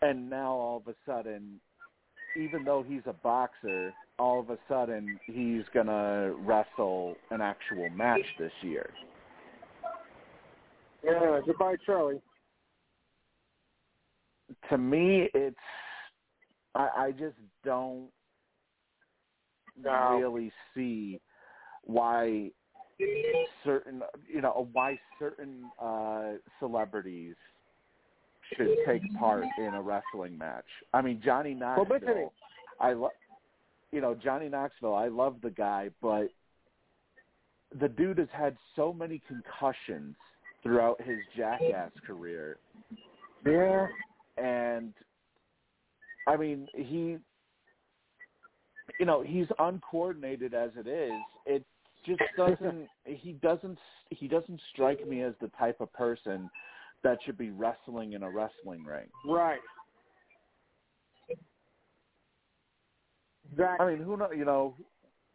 And 0.00 0.28
now 0.28 0.52
all 0.52 0.82
of 0.84 0.88
a 0.88 0.96
sudden, 1.06 1.60
even 2.36 2.64
though 2.64 2.84
he's 2.86 3.02
a 3.06 3.12
boxer, 3.12 3.92
all 4.18 4.40
of 4.40 4.50
a 4.50 4.58
sudden 4.68 5.18
he's 5.26 5.62
gonna 5.72 6.32
wrestle 6.40 7.14
an 7.30 7.40
actual 7.40 7.88
match 7.90 8.26
this 8.38 8.52
year. 8.62 8.90
Yeah. 11.04 11.40
Goodbye, 11.46 11.76
Charlie. 11.86 12.20
To 14.70 14.78
me, 14.78 15.28
it's 15.32 15.56
I, 16.74 16.88
I 16.96 17.10
just 17.12 17.36
don't 17.64 18.08
No. 19.80 20.18
really 20.18 20.52
see 20.74 21.20
why 21.84 22.50
certain 23.64 24.02
you 24.32 24.40
know 24.40 24.68
why 24.72 24.98
certain 25.18 25.70
uh 25.80 26.32
celebrities 26.58 27.34
should 28.56 28.68
take 28.86 29.02
part 29.18 29.44
in 29.58 29.74
a 29.74 29.80
wrestling 29.82 30.36
match. 30.36 30.64
I 30.92 31.00
mean 31.02 31.20
Johnny 31.24 31.54
Publicity. 31.54 32.06
Knoxville 32.06 32.32
I 32.80 32.92
love 32.92 33.10
you 33.90 34.00
know 34.00 34.14
Johnny 34.14 34.48
Knoxville 34.48 34.94
I 34.94 35.08
love 35.08 35.36
the 35.42 35.50
guy 35.50 35.90
but 36.00 36.28
the 37.80 37.88
dude 37.88 38.18
has 38.18 38.28
had 38.32 38.56
so 38.76 38.92
many 38.92 39.20
concussions 39.26 40.14
throughout 40.62 41.00
his 41.00 41.18
jackass 41.36 41.90
career 42.06 42.58
Yeah. 43.44 43.86
and 44.36 44.92
I 46.28 46.36
mean 46.36 46.68
he 46.74 47.16
you 49.02 49.06
know 49.06 49.20
he's 49.20 49.48
uncoordinated 49.58 50.54
as 50.54 50.70
it 50.76 50.86
is. 50.86 51.10
It 51.44 51.64
just 52.06 52.22
doesn't 52.36 52.86
he 53.04 53.32
doesn't 53.32 53.76
he 54.10 54.28
doesn't 54.28 54.60
strike 54.72 55.08
me 55.08 55.22
as 55.22 55.34
the 55.40 55.50
type 55.58 55.80
of 55.80 55.92
person 55.92 56.48
that 57.02 57.18
should 57.24 57.36
be 57.36 57.50
wrestling 57.50 58.12
in 58.12 58.22
a 58.22 58.30
wrestling 58.30 58.84
ring. 58.84 59.08
Right. 59.26 59.58
Exactly. 63.50 63.84
I 63.84 63.90
mean 63.90 64.04
who 64.04 64.16
know 64.16 64.30
you 64.30 64.44
know 64.44 64.76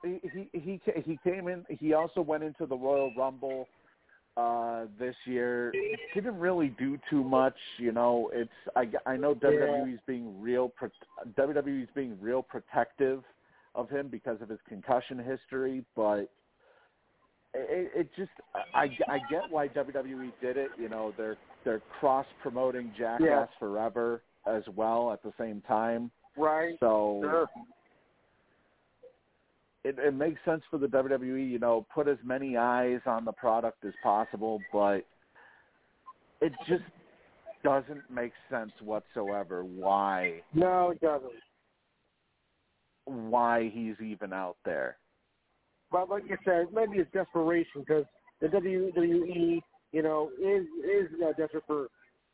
he 0.02 0.50
he 0.54 0.80
he 1.04 1.20
came 1.26 1.50
in 1.50 1.66
he 1.68 1.92
also 1.92 2.22
went 2.22 2.44
into 2.44 2.66
the 2.66 2.78
Royal 2.78 3.12
Rumble 3.18 3.68
uh 4.38 4.86
this 4.98 5.16
year. 5.26 5.74
Didn't 6.16 6.40
really 6.40 6.74
do 6.80 6.98
too 7.10 7.22
much 7.22 7.58
you 7.80 7.92
know. 7.92 8.32
It's 8.34 8.50
i 8.78 8.88
i 9.06 9.18
know 9.18 9.38
wwe's 9.42 10.00
being 10.08 10.42
real 10.42 10.72
wwe's 11.36 11.88
being 11.94 12.18
real 12.22 12.42
protective 12.42 13.26
of 13.78 13.90
him 13.90 14.10
because 14.10 14.42
of 14.42 14.50
his 14.50 14.60
concussion 14.68 15.18
history 15.18 15.86
but 15.96 16.30
it, 17.54 17.92
it 17.96 18.10
just 18.16 18.32
I 18.76 18.90
I 19.08 19.20
get 19.32 19.44
why 19.50 19.68
WWE 19.70 20.32
did 20.42 20.58
it. 20.58 20.70
You 20.78 20.90
know, 20.90 21.14
they're 21.18 21.38
they're 21.64 21.82
cross 22.00 22.26
promoting 22.42 22.92
Jackass 22.98 23.20
Yeah. 23.26 23.46
Forever 23.60 24.22
as 24.46 24.64
well 24.76 25.12
at 25.12 25.24
the 25.24 25.34
same 25.40 25.62
time. 25.62 26.12
Right. 26.38 26.76
So 26.80 27.20
Sure. 27.24 27.48
it, 29.84 29.98
it 29.98 30.14
makes 30.14 30.40
sense 30.46 30.62
for 30.70 30.78
the 30.78 30.88
WWE, 30.88 31.50
you 31.50 31.60
know, 31.60 31.86
put 31.94 32.08
as 32.08 32.18
many 32.24 32.58
eyes 32.58 33.00
on 33.06 33.26
the 33.26 33.32
product 33.34 33.84
as 33.86 33.94
possible, 34.04 34.60
but 34.72 35.06
it 36.42 36.54
just 36.68 36.84
doesn't 37.64 38.10
make 38.10 38.34
sense 38.50 38.72
whatsoever 38.82 39.64
why 39.64 40.42
No, 40.54 40.92
it 40.92 41.02
doesn't. 41.02 41.32
Why 43.08 43.70
he's 43.74 43.96
even 44.04 44.34
out 44.34 44.58
there. 44.66 44.98
But 45.92 46.10
like 46.10 46.24
you 46.30 46.38
said, 46.44 46.68
maybe 46.74 46.98
it's 46.98 47.12
desperation 47.14 47.82
because 47.82 48.06
the 48.42 48.48
WWE, 48.48 49.62
you 49.94 50.04
know, 50.04 50.30
is 50.38 50.66
is 50.84 51.08
uh, 51.26 51.32
desperate 51.38 51.64
for 51.66 51.88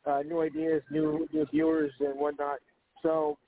uh, 0.06 0.22
new 0.22 0.40
ideas, 0.42 0.82
new 0.90 1.26
new 1.32 1.46
viewers 1.52 1.92
and 2.00 2.18
whatnot. 2.18 2.58
So, 3.02 3.38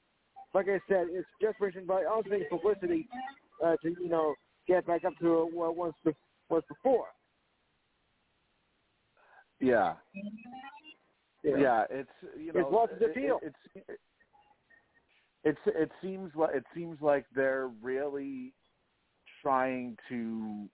like 0.54 0.66
I 0.68 0.78
said, 0.88 1.06
it's 1.10 1.26
desperation, 1.40 1.84
but 1.86 1.94
I 1.94 2.04
also 2.06 2.30
think 2.30 2.48
publicity 2.48 3.08
uh, 3.64 3.74
to 3.82 3.88
you 4.00 4.08
know 4.08 4.34
get 4.68 4.86
back 4.86 5.04
up 5.04 5.14
to 5.20 5.48
what 5.52 5.76
was 5.76 5.92
was 6.48 6.62
before. 6.68 7.06
Yeah. 9.60 9.94
Know? 11.44 11.56
Yeah, 11.56 11.84
it's 11.90 12.08
you 12.38 12.52
know 12.52 12.84
It's 12.90 12.92
its 12.92 13.02
it- 13.02 13.10
appeal. 13.10 13.40
It, 13.42 13.54
it's 13.74 14.00
it's 15.46 15.58
it 15.66 15.92
seems 16.02 16.32
like 16.34 16.54
it 16.54 16.64
seems 16.74 17.00
like 17.00 17.24
they're 17.34 17.70
really 17.80 18.52
trying 19.42 19.96
to 20.08 20.66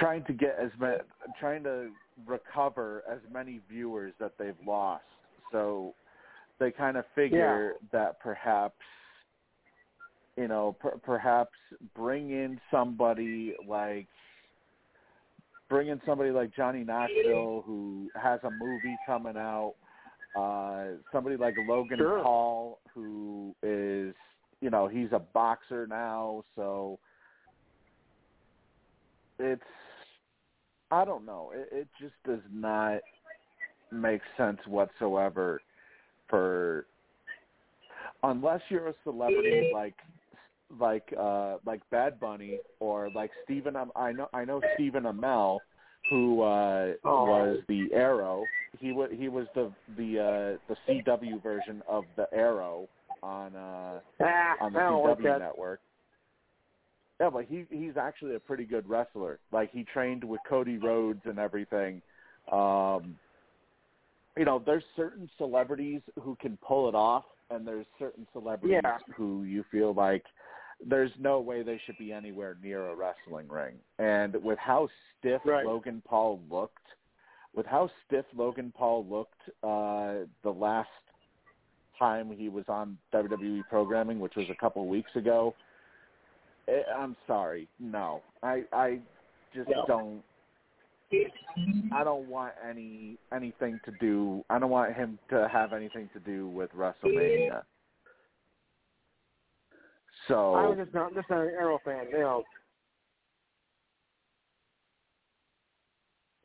trying 0.00 0.24
to 0.24 0.32
get 0.32 0.56
as 0.58 0.70
many 0.80 0.96
trying 1.38 1.62
to 1.64 1.90
recover 2.26 3.04
as 3.10 3.18
many 3.30 3.60
viewers 3.70 4.14
that 4.18 4.32
they've 4.38 4.56
lost. 4.66 5.04
So 5.52 5.94
they 6.58 6.70
kind 6.70 6.96
of 6.96 7.04
figure 7.14 7.74
that 7.92 8.20
perhaps 8.20 8.80
you 10.38 10.48
know 10.48 10.74
per, 10.80 10.92
perhaps 11.04 11.52
bring 11.94 12.30
in 12.30 12.58
somebody 12.70 13.54
like 13.68 14.06
bring 15.68 15.88
in 15.88 16.00
somebody 16.06 16.30
like 16.30 16.56
Johnny 16.56 16.84
Knoxville 16.84 17.64
who 17.66 18.08
has 18.14 18.40
a 18.44 18.50
movie 18.50 18.96
coming 19.06 19.36
out. 19.36 19.74
Uh, 20.38 20.84
somebody 21.10 21.36
like 21.36 21.54
Logan 21.68 21.98
Sure. 21.98 22.22
Paul 22.22 22.78
who 22.94 23.54
is, 23.62 24.14
you 24.60 24.70
know, 24.70 24.86
he's 24.86 25.08
a 25.12 25.18
boxer 25.18 25.86
now, 25.86 26.44
so 26.54 26.98
it's, 29.40 29.62
I 30.90 31.04
don't 31.04 31.26
know, 31.26 31.52
it, 31.54 31.68
it 31.72 31.88
just 32.00 32.14
does 32.24 32.44
not 32.52 33.00
make 33.90 34.20
sense 34.36 34.58
whatsoever 34.66 35.60
for, 36.28 36.86
unless 38.22 38.60
you're 38.68 38.88
a 38.88 38.94
celebrity 39.04 39.70
like 39.72 39.94
like 40.78 41.14
uh 41.18 41.56
like 41.64 41.80
Bad 41.90 42.20
Bunny 42.20 42.58
or 42.78 43.10
like 43.14 43.30
Stephen 43.44 43.74
I 43.96 44.12
know 44.12 44.28
I 44.34 44.44
know 44.44 44.60
Stephen 44.74 45.04
Amell 45.04 45.60
who 46.10 46.42
uh 46.42 46.92
Oh. 47.04 47.24
was 47.26 47.58
the 47.68 47.88
Arrow. 47.94 48.44
He 48.78 48.92
was 48.92 49.10
he 49.12 49.28
was 49.28 49.46
the 49.54 49.72
the 49.96 50.18
uh 50.18 50.72
the 50.72 50.76
CW 50.88 51.42
version 51.42 51.82
of 51.88 52.04
the 52.16 52.26
Arrow 52.32 52.88
on 53.22 53.56
uh 53.56 54.00
Ah, 54.20 54.54
on 54.60 54.72
the 54.72 54.78
don't 54.78 55.04
like 55.04 55.18
CW 55.18 55.38
network. 55.38 55.80
Yeah, 57.20 57.30
but 57.30 57.46
he 57.46 57.64
he's 57.70 57.96
actually 57.96 58.34
a 58.36 58.40
pretty 58.40 58.64
good 58.64 58.88
wrestler. 58.88 59.38
Like 59.52 59.70
he 59.72 59.84
trained 59.84 60.22
with 60.22 60.40
Cody 60.48 60.78
Rhodes 60.78 61.22
and 61.24 61.38
everything. 61.38 62.02
Um 62.52 63.16
you 64.36 64.44
know, 64.44 64.62
there's 64.64 64.84
certain 64.94 65.28
celebrities 65.36 66.00
who 66.22 66.36
can 66.40 66.56
pull 66.58 66.88
it 66.88 66.94
off 66.94 67.24
and 67.50 67.66
there's 67.66 67.86
certain 67.98 68.26
celebrities 68.32 68.80
Yeah. 68.84 68.98
who 69.16 69.42
you 69.44 69.64
feel 69.70 69.94
like 69.94 70.24
there's 70.86 71.10
no 71.18 71.40
way 71.40 71.62
they 71.64 71.80
should 71.86 71.98
be 71.98 72.12
anywhere 72.12 72.56
near 72.62 72.88
a 72.88 72.94
wrestling 72.94 73.48
ring. 73.48 73.74
And 73.98 74.36
with 74.44 74.58
how 74.58 74.88
stiff 75.18 75.40
Right. 75.44 75.66
Logan 75.66 76.02
Paul 76.06 76.40
looked, 76.48 76.76
with 77.54 77.66
how 77.66 77.90
stiff 78.06 78.24
Logan 78.36 78.72
Paul 78.76 79.06
looked 79.06 79.40
uh 79.62 80.26
the 80.42 80.50
last 80.50 80.88
time 81.98 82.30
he 82.30 82.48
was 82.48 82.64
on 82.68 82.96
WWE 83.12 83.66
programming, 83.68 84.20
which 84.20 84.36
was 84.36 84.46
a 84.50 84.54
couple 84.54 84.86
weeks 84.86 85.10
ago, 85.16 85.54
eh, 86.68 86.82
I'm 86.96 87.16
sorry, 87.26 87.68
no, 87.80 88.22
I 88.42 88.62
I 88.72 89.00
just 89.54 89.68
No. 89.68 89.84
don't. 89.86 90.22
I 91.90 92.04
don't 92.04 92.28
want 92.28 92.52
any 92.68 93.16
anything 93.34 93.80
to 93.86 93.90
do. 93.92 94.44
I 94.50 94.58
don't 94.58 94.70
want 94.70 94.94
him 94.94 95.18
to 95.30 95.48
have 95.50 95.72
anything 95.72 96.10
to 96.12 96.20
do 96.20 96.46
with 96.48 96.70
WrestleMania. 96.72 97.62
So 100.28 100.54
I 100.54 100.66
was 100.66 100.76
just 100.76 100.92
not 100.92 101.14
just 101.14 101.30
not 101.30 101.40
an 101.40 101.48
Arrow 101.58 101.80
fan. 101.84 102.06
You 102.12 102.18
know, 102.18 102.44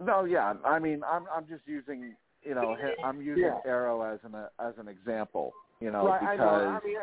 no, 0.06 0.26
yeah. 0.26 0.54
I 0.66 0.80
mean, 0.80 1.02
I'm 1.10 1.26
I'm 1.36 1.48
just 1.48 1.62
using 1.66 2.16
you 2.44 2.56
know 2.56 2.76
I'm 3.04 3.22
using 3.22 3.44
Yeah. 3.44 3.60
Arrow 3.66 4.02
as 4.02 4.20
an 4.24 4.36
as 4.60 4.74
an 4.78 4.88
example. 4.88 5.54
You 5.80 5.92
know 5.92 6.08
right? 6.08 6.22
I 6.22 6.36
because 6.36 6.40
know. 6.40 6.70
I 6.70 6.80
mean, 6.86 6.98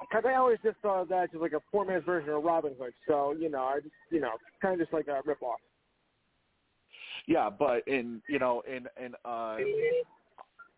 because 0.00 0.24
I 0.26 0.34
always 0.34 0.58
just 0.62 0.78
thought 0.82 1.02
of 1.02 1.08
that 1.08 1.34
as 1.34 1.40
like 1.40 1.52
a 1.52 1.60
poor 1.72 1.84
man's 1.84 2.04
version 2.04 2.30
of 2.30 2.44
Robin 2.44 2.74
Hood. 2.78 2.92
So 3.08 3.32
you 3.38 3.50
know, 3.50 3.62
I 3.62 3.80
just 3.80 3.94
you 4.10 4.20
know, 4.20 4.32
kind 4.62 4.74
of 4.74 4.80
just 4.80 4.92
like 4.92 5.08
a 5.08 5.20
rip 5.24 5.42
off. 5.42 5.58
Yeah, 7.26 7.50
but 7.50 7.86
in 7.86 8.22
you 8.28 8.38
know 8.38 8.62
in 8.68 8.86
in 9.02 9.14
uh 9.24 9.58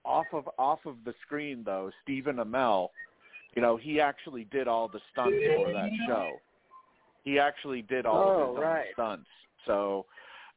off 0.04 0.26
of 0.32 0.48
off 0.58 0.80
of 0.86 0.96
the 1.04 1.14
screen 1.24 1.62
though, 1.64 1.90
Stephen 2.02 2.36
Amell, 2.36 2.88
you 3.54 3.62
know, 3.62 3.76
he 3.76 4.00
actually 4.00 4.44
did 4.44 4.68
all 4.68 4.88
the 4.88 5.00
stunts 5.12 5.38
for 5.56 5.72
that 5.72 5.90
show. 6.06 6.40
He 7.24 7.38
actually 7.38 7.82
did 7.82 8.06
all 8.06 8.28
Oh, 8.28 8.42
of 8.42 8.56
his 8.56 8.62
right. 8.62 8.78
own 8.78 8.92
stunts. 8.94 9.28
So 9.66 10.06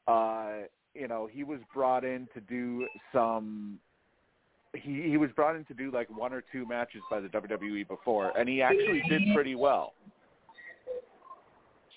uh 0.08 0.52
you 0.96 1.08
know, 1.08 1.28
he 1.32 1.44
was 1.44 1.60
brought 1.74 2.06
in 2.06 2.28
to 2.34 2.42
do 2.42 2.88
some 3.14 3.80
he 4.74 5.04
he 5.10 5.18
was 5.18 5.30
brought 5.36 5.56
in 5.56 5.66
to 5.66 5.74
do 5.74 5.92
like 5.92 6.10
one 6.10 6.34
or 6.34 6.44
two 6.52 6.66
matches 6.68 7.02
by 7.10 7.20
the 7.20 7.28
WWE 7.28 7.88
before 7.88 8.38
and 8.38 8.48
he 8.48 8.62
actually 8.62 9.02
did 9.10 9.22
pretty 9.34 9.56
well. 9.56 9.94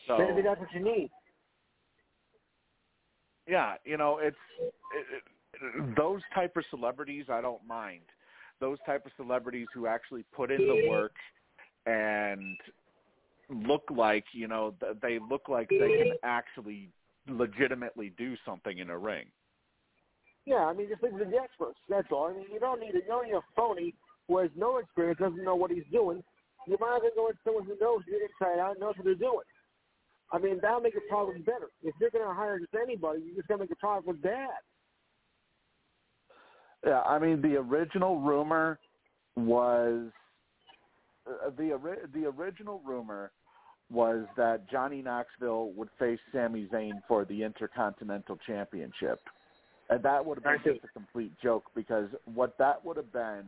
So 0.06 0.18
Maybe 0.18 0.42
that's 0.42 0.60
what 0.60 0.72
you 0.72 0.80
need. 0.80 1.10
yeah, 3.46 3.74
you 3.84 3.96
know, 3.96 4.18
it's 4.18 4.36
it, 4.60 5.22
it, 5.62 5.96
those 5.96 6.20
type 6.34 6.56
of 6.56 6.64
celebrities 6.70 7.26
I 7.30 7.40
don't 7.40 7.64
mind. 7.66 8.02
Those 8.60 8.78
type 8.86 9.06
of 9.06 9.12
celebrities 9.16 9.68
who 9.72 9.86
actually 9.86 10.24
put 10.34 10.50
in 10.50 10.58
the 10.66 10.88
work 10.88 11.14
and 11.86 12.56
look 13.48 13.84
like, 13.94 14.24
you 14.32 14.48
know, 14.48 14.74
they 15.00 15.18
look 15.18 15.48
like 15.48 15.68
they 15.68 15.78
can 15.78 16.12
actually 16.24 16.88
legitimately 17.28 18.12
do 18.16 18.34
something 18.44 18.78
in 18.78 18.90
a 18.90 18.98
ring. 18.98 19.26
Yeah, 20.46 20.64
I 20.64 20.72
mean, 20.72 20.88
just 20.88 21.02
leave 21.02 21.14
it 21.14 21.18
to 21.18 21.30
the 21.30 21.36
experts. 21.36 21.78
That's 21.88 22.08
all. 22.10 22.28
I 22.28 22.32
mean, 22.32 22.46
you 22.52 22.58
don't 22.58 22.80
need 22.80 22.94
a, 22.94 22.98
you 22.98 23.08
don't 23.08 23.26
need 23.26 23.34
a 23.34 23.42
phony 23.54 23.94
who 24.26 24.38
has 24.38 24.50
no 24.56 24.78
experience, 24.78 25.18
doesn't 25.18 25.44
know 25.44 25.56
what 25.56 25.70
he's 25.70 25.84
doing. 25.92 26.22
You 26.66 26.76
might 26.80 26.96
as 26.96 27.02
well 27.02 27.12
go 27.16 27.26
with 27.28 27.36
someone 27.44 27.64
who 27.64 27.76
knows 27.80 28.02
the 28.06 28.16
inside 28.16 28.60
out, 28.60 28.78
knows 28.78 28.94
what 28.96 29.04
they're 29.04 29.14
doing. 29.14 29.46
I 30.32 30.38
mean, 30.38 30.58
that'll 30.60 30.80
make 30.80 30.94
your 30.94 31.02
product 31.08 31.44
better. 31.46 31.70
If 31.82 31.94
you're 32.00 32.10
going 32.10 32.26
to 32.26 32.34
hire 32.34 32.58
just 32.58 32.74
anybody, 32.74 33.22
you're 33.24 33.36
just 33.36 33.48
going 33.48 33.58
to 33.58 33.62
make 33.62 33.70
the 33.70 33.76
product 33.76 34.06
look 34.06 34.20
bad. 34.20 34.50
Yeah, 36.86 37.00
I 37.00 37.18
mean 37.18 37.42
the 37.42 37.56
original 37.56 38.20
rumor 38.20 38.78
was 39.36 40.10
uh, 41.26 41.50
the 41.56 41.72
ori- 41.72 42.06
the 42.14 42.26
original 42.26 42.80
rumor 42.86 43.32
was 43.90 44.26
that 44.36 44.68
Johnny 44.70 45.02
Knoxville 45.02 45.70
would 45.72 45.88
face 45.98 46.18
Sami 46.32 46.68
Zayn 46.72 47.00
for 47.08 47.24
the 47.24 47.42
Intercontinental 47.42 48.38
Championship, 48.46 49.20
and 49.88 50.02
that 50.02 50.24
would 50.24 50.38
have 50.38 50.44
been 50.44 50.74
just 50.74 50.84
a 50.84 50.88
complete 50.88 51.32
joke 51.42 51.64
because 51.74 52.08
what 52.34 52.56
that 52.58 52.84
would 52.84 52.96
have 52.96 53.12
been 53.12 53.44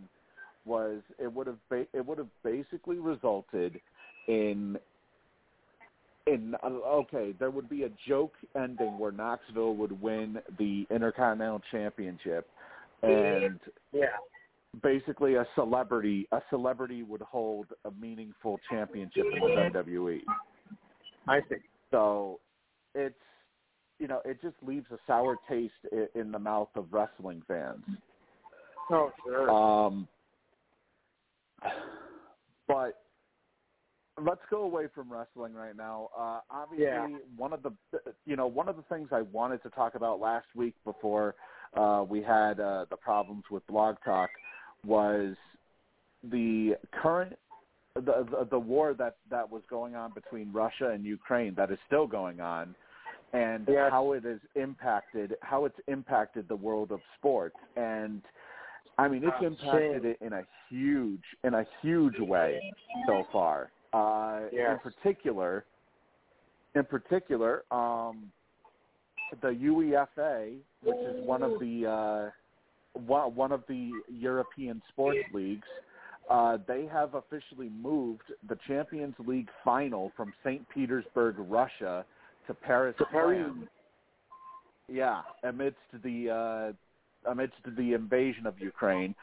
was 0.64 1.00
it 1.18 1.32
would 1.32 1.46
have 1.46 1.58
ba- 1.68 1.86
it 1.92 2.04
would 2.04 2.18
have 2.18 2.28
basically 2.42 2.98
resulted 2.98 3.80
in 4.28 4.78
in 6.26 6.54
uh, 6.62 6.66
okay 6.66 7.34
there 7.38 7.50
would 7.50 7.68
be 7.68 7.84
a 7.84 7.90
joke 8.06 8.34
ending 8.54 8.98
where 8.98 9.12
Knoxville 9.12 9.74
would 9.76 10.00
win 10.00 10.38
the 10.58 10.86
Intercontinental 10.90 11.60
Championship. 11.70 12.48
And 13.02 13.60
Yeah. 13.92 14.06
Basically 14.82 15.34
a 15.34 15.46
celebrity 15.54 16.28
a 16.32 16.40
celebrity 16.48 17.02
would 17.02 17.22
hold 17.22 17.66
a 17.84 17.90
meaningful 18.00 18.58
championship 18.70 19.24
in 19.34 19.40
the 19.40 19.70
WWE. 19.72 20.20
I 21.28 21.40
see. 21.48 21.56
So 21.90 22.40
it's 22.94 23.14
you 23.98 24.08
know 24.08 24.20
it 24.24 24.40
just 24.40 24.56
leaves 24.62 24.86
a 24.92 24.98
sour 25.06 25.36
taste 25.48 25.72
in, 26.14 26.30
the 26.30 26.38
mouth 26.38 26.68
of 26.76 26.86
wrestling 26.92 27.42
fans. 27.48 27.84
Oh, 28.90 29.12
sure. 29.24 29.50
Um, 29.50 30.08
but 32.66 33.02
let's 34.20 34.40
go 34.50 34.62
away 34.62 34.86
from 34.94 35.12
wrestling 35.12 35.54
right 35.54 35.76
now. 35.76 36.08
Uh, 36.16 36.40
obviously, 36.50 36.84
Yeah. 36.84 37.08
one 37.36 37.52
of 37.52 37.62
the 37.62 37.72
you 38.24 38.36
know 38.36 38.46
one 38.46 38.68
of 38.68 38.76
the 38.76 38.82
things 38.82 39.08
I 39.12 39.22
wanted 39.22 39.62
to 39.64 39.70
talk 39.70 39.96
about 39.96 40.20
last 40.20 40.46
week 40.54 40.74
before 40.84 41.34
uh, 41.76 42.04
we 42.08 42.22
had 42.22 42.60
uh, 42.60 42.86
the 42.90 42.96
problems 42.96 43.44
with 43.50 43.66
Blog 43.66 43.96
Talk 44.04 44.30
was 44.86 45.34
the 46.30 46.76
current 46.92 47.36
the, 47.94 48.26
the 48.30 48.46
the 48.50 48.58
war 48.58 48.94
that 48.94 49.16
that 49.30 49.50
was 49.50 49.62
going 49.68 49.94
on 49.94 50.12
between 50.12 50.52
Russia 50.52 50.90
and 50.90 51.04
Ukraine 51.04 51.54
that 51.56 51.70
is 51.70 51.78
still 51.86 52.06
going 52.06 52.40
on, 52.40 52.74
and 53.32 53.66
Yes. 53.68 53.90
how 53.90 54.12
it 54.12 54.24
has 54.24 54.38
impacted 54.54 55.34
how 55.42 55.64
it's 55.64 55.78
impacted 55.88 56.48
the 56.48 56.56
world 56.56 56.92
of 56.92 57.00
sports 57.18 57.56
and. 57.76 58.22
I 58.98 59.08
mean, 59.08 59.24
it's 59.24 59.32
Oh, 59.40 59.46
impacted 59.46 60.04
it 60.04 60.18
in 60.20 60.34
a 60.34 60.42
huge, 60.68 61.24
in 61.42 61.54
a 61.54 61.64
huge 61.80 62.18
way 62.18 62.60
so 63.06 63.26
far. 63.32 63.70
Uh, 63.94 64.40
In 64.52 64.78
particular, 64.80 65.64
in 66.74 66.84
particular, 66.84 67.64
um, 67.70 68.30
the 69.40 69.48
UEFA, 69.48 70.58
which 70.82 70.98
is 70.98 71.24
one 71.24 71.42
of 71.42 71.58
the 71.60 71.86
uh, 71.86 72.30
one 72.94 73.52
of 73.52 73.62
the 73.68 73.90
European 74.08 74.82
sports 74.88 75.18
leagues, 75.32 75.66
uh, 76.28 76.58
they 76.68 76.86
have 76.86 77.14
officially 77.14 77.70
moved 77.80 78.22
the 78.48 78.56
Champions 78.66 79.14
League 79.26 79.48
final 79.64 80.12
from 80.16 80.32
St. 80.44 80.64
Petersburg, 80.68 81.36
Russia, 81.38 82.04
to 82.46 82.54
Paris, 82.54 82.94
To 82.98 83.04
France. 83.10 83.68
Yeah, 84.88 85.22
amidst 85.44 85.78
the 86.02 86.74
uh, 87.26 87.30
amidst 87.30 87.58
the 87.76 87.92
invasion 87.92 88.46
of 88.46 88.58
Ukraine. 88.58 89.14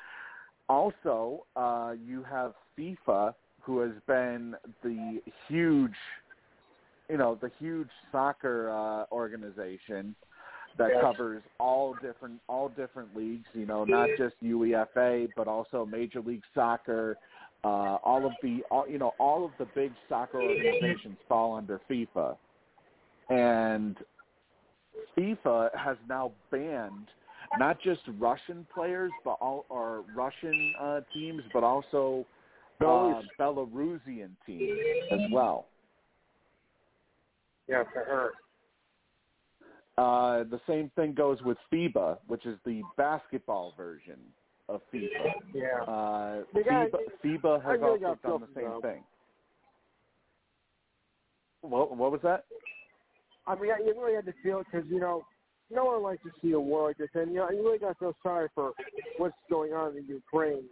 Also, 0.69 1.45
uh, 1.55 1.93
you 2.05 2.23
have 2.23 2.53
FIFA, 2.77 3.33
who 3.61 3.79
has 3.79 3.91
been 4.05 4.55
the 4.83 5.21
huge, 5.47 5.95
you 7.09 7.17
know, 7.17 7.37
the 7.41 7.51
huge 7.59 7.89
soccer 8.11 8.69
uh, 8.69 9.05
organization 9.13 10.15
that 10.77 10.91
Yes. 10.91 11.01
covers 11.01 11.43
all 11.59 11.93
different 11.95 12.39
all 12.47 12.69
different 12.69 13.15
leagues. 13.15 13.47
You 13.53 13.65
know, 13.65 13.83
not 13.83 14.09
just 14.17 14.35
UEFA, 14.43 15.31
but 15.35 15.47
also 15.47 15.85
Major 15.85 16.21
League 16.21 16.43
Soccer. 16.53 17.17
Uh, 17.63 17.97
all 18.03 18.25
of 18.25 18.33
the, 18.43 18.63
all, 18.69 18.87
you 18.87 18.99
know, 18.99 19.13
all 19.19 19.43
of 19.43 19.51
the 19.57 19.65
big 19.65 19.91
soccer 20.07 20.39
organizations 20.39 21.17
fall 21.27 21.55
under 21.55 21.81
FIFA, 21.89 22.37
and 23.29 23.97
FIFA 25.17 25.75
has 25.75 25.97
now 26.07 26.31
banned 26.51 27.07
not 27.59 27.81
just 27.81 28.01
Russian 28.19 28.65
players, 28.73 29.11
but 29.23 29.37
all 29.41 29.65
or 29.69 30.03
Russian 30.15 30.73
uh, 30.79 31.01
teams, 31.13 31.41
but 31.53 31.63
also 31.63 32.25
uh, 32.81 33.21
Belarusian 33.39 34.29
teams 34.45 34.79
as 35.11 35.19
well. 35.31 35.65
Yeah, 37.67 37.83
for 37.91 38.03
her. 38.03 38.31
Uh, 39.97 40.43
the 40.43 40.59
same 40.67 40.91
thing 40.95 41.13
goes 41.13 41.41
with 41.41 41.57
FIBA, 41.73 42.19
which 42.27 42.45
is 42.45 42.57
the 42.65 42.81
basketball 42.97 43.73
version 43.75 44.19
of 44.69 44.81
FIFA. 44.93 45.09
Yeah. 45.53 45.81
Uh, 45.87 46.43
FIBA, 46.55 46.89
FIBA 47.25 47.63
has 47.63 47.79
really 47.79 48.05
also 48.05 48.19
done 48.23 48.41
the 48.41 48.47
same 48.55 48.69
though. 48.69 48.81
thing. 48.81 49.03
What, 51.61 51.97
what 51.97 52.11
was 52.11 52.21
that? 52.23 52.45
I 53.47 53.55
mean, 53.55 53.71
you 53.85 53.95
really 53.99 54.15
had 54.15 54.25
to 54.25 54.33
feel 54.43 54.59
it 54.59 54.67
because 54.71 54.87
you 54.89 54.99
know 54.99 55.23
no 55.71 55.85
one 55.85 56.03
likes 56.03 56.21
to 56.23 56.31
see 56.41 56.51
a 56.51 56.59
war 56.59 56.87
like 56.89 56.97
this, 56.97 57.09
and 57.15 57.31
you 57.31 57.37
know 57.37 57.49
you 57.49 57.63
really 57.63 57.79
got 57.79 57.89
to 57.89 57.95
feel 57.95 58.13
sorry 58.21 58.49
for 58.53 58.73
what's 59.17 59.35
going 59.49 59.73
on 59.73 59.97
in 59.97 60.05
Ukraine. 60.05 60.63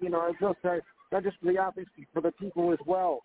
You 0.00 0.10
know, 0.10 0.20
I 0.20 0.32
feel 0.38 0.54
sorry 0.62 0.82
not 1.10 1.24
just 1.24 1.36
for 1.40 1.46
the 1.46 1.58
but 1.74 1.84
for 2.12 2.20
the 2.20 2.32
people 2.32 2.72
as 2.72 2.78
well. 2.86 3.22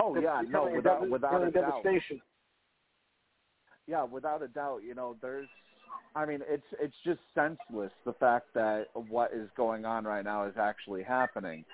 Oh 0.00 0.14
It's 0.14 0.24
yeah, 0.24 0.42
no, 0.42 0.66
becoming 0.66 0.74
a 0.74 0.76
without 0.76 1.10
without 1.10 1.42
a 1.42 1.50
doubt. 1.50 1.82
devastation. 1.84 2.20
Yeah, 3.88 4.04
without 4.04 4.42
a 4.42 4.48
doubt, 4.48 4.82
you 4.86 4.94
know, 4.94 5.16
there's 5.22 5.48
I 6.14 6.26
mean, 6.26 6.40
it's 6.48 6.66
it's 6.80 6.94
just 7.04 7.20
senseless 7.34 7.92
the 8.04 8.12
fact 8.12 8.46
that 8.54 8.86
what 8.94 9.32
is 9.32 9.48
going 9.56 9.84
on 9.84 10.04
right 10.04 10.24
now 10.24 10.46
is 10.46 10.54
actually 10.60 11.02
happening. 11.02 11.64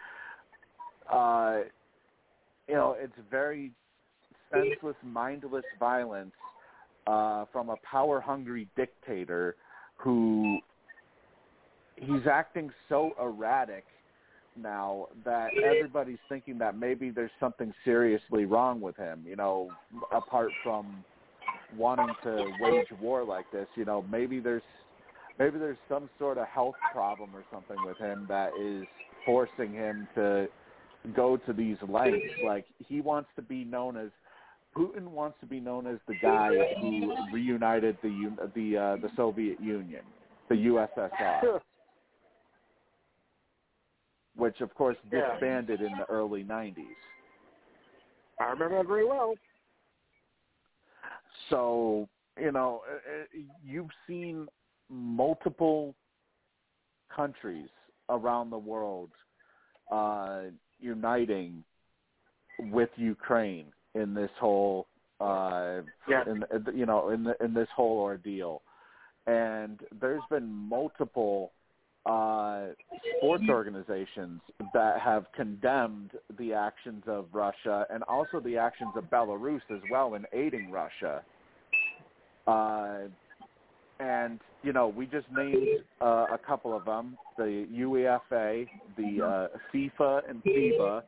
Uh 1.12 1.61
you 2.69 2.75
know, 2.75 2.97
it's 2.99 3.12
very 3.31 3.73
senseless, 4.53 4.97
mindless 5.03 5.65
violence 5.79 6.33
uh 7.07 7.45
from 7.53 7.69
a 7.69 7.77
power 7.91 8.21
hungry 8.21 8.69
dictator 8.77 9.57
who 9.97 10.59
he's 11.97 12.27
acting 12.31 12.71
so 12.89 13.12
erratic 13.21 13.85
now 14.57 15.09
that 15.25 15.51
everybody's 15.65 16.19
thinking 16.29 16.59
that 16.59 16.77
maybe 16.77 17.11
there's 17.11 17.31
something 17.41 17.73
seriously 17.85 18.45
wrong 18.45 18.81
with 18.81 18.97
him, 18.97 19.25
you 19.27 19.35
know, 19.35 19.69
apart 20.12 20.51
from 20.62 21.05
wanting 21.77 22.14
to 22.22 22.47
wage 22.61 22.87
war 23.01 23.25
like 23.25 23.51
this, 23.53 23.66
you 23.75 23.85
know, 23.85 24.05
maybe 24.11 24.41
there's 24.41 24.62
maybe 25.39 25.59
there's 25.59 25.79
some 25.89 26.09
sort 26.18 26.39
of 26.39 26.47
health 26.47 26.75
problem 26.93 27.31
or 27.35 27.45
something 27.53 27.77
with 27.85 27.99
him 27.99 28.27
that 28.29 28.51
is 28.61 28.87
forcing 29.27 29.72
him 29.72 30.07
to 30.14 30.47
go 31.14 31.37
to 31.37 31.53
these 31.53 31.77
lengths. 31.89 32.35
Like 32.45 32.66
he 32.79 33.01
wants 33.01 33.29
to 33.37 33.43
be 33.43 33.64
known 33.64 33.97
as 33.97 34.11
Putin 34.77 35.09
wants 35.09 35.37
to 35.41 35.47
be 35.47 35.61
known 35.61 35.87
as 35.87 35.99
the 36.09 36.14
guy 36.20 36.51
who 36.81 37.14
reunited 37.33 37.97
the 38.03 38.51
the 38.55 38.77
uh, 38.77 38.97
the 38.97 39.11
Soviet 39.16 39.61
Union, 39.61 40.03
the 40.49 40.57
USSR, 40.57 41.61
which 44.37 44.61
of 44.61 44.75
course 44.75 44.97
disbanded 45.11 45.81
in 45.81 45.93
the 45.99 46.05
early 46.11 46.43
90s. 46.43 46.75
I 48.41 48.45
remember 48.47 48.79
that 48.79 48.89
very 48.89 49.07
well. 49.07 49.35
So, 51.51 52.09
you 52.41 52.53
know, 52.53 52.83
uh, 52.89 52.95
uh, 52.95 53.43
you've 53.65 53.91
seen 54.07 54.47
multiple 54.89 55.95
countries 57.15 57.69
around 58.09 58.51
the 58.51 58.59
world 58.59 59.11
uh, 59.91 60.43
uniting 60.81 61.65
with 62.59 62.91
Ukraine 62.97 63.67
in 63.95 64.15
this 64.15 64.31
whole, 64.39 64.87
uh, 65.21 65.83
Yeah. 66.09 66.25
in 66.27 66.45
you 66.75 66.87
know, 66.87 67.11
in 67.11 67.25
the, 67.25 67.37
in 67.45 67.55
this 67.55 67.69
whole 67.75 67.99
ordeal, 67.99 68.63
and 69.27 69.81
there's 70.01 70.23
been 70.31 70.47
multiple 70.49 71.53
uh, 72.07 72.69
sports 73.19 73.45
organizations 73.49 74.41
that 74.75 75.01
have 75.01 75.25
condemned 75.33 76.11
the 76.39 76.53
actions 76.53 77.03
of 77.07 77.27
Russia 77.33 77.87
and 77.91 78.03
also 78.05 78.41
the 78.41 78.59
actions 78.59 78.91
of 78.97 79.05
Belarus 79.05 79.63
as 79.71 79.81
well 79.91 80.15
in 80.15 80.27
aiding 80.33 80.71
Russia. 80.71 81.25
Uh, 82.47 83.09
and 84.01 84.41
you 84.63 84.73
know, 84.73 84.89
we 84.89 85.07
just 85.07 85.27
named 85.35 85.85
uh, 86.01 86.27
a 86.33 86.39
couple 86.45 86.77
of 86.77 86.85
them: 86.85 87.17
the 87.37 87.67
UEFA, 87.73 88.67
the 88.97 89.23
uh, 89.53 89.59
FIFA, 89.73 90.29
and 90.29 90.43
FIBA. 90.45 91.03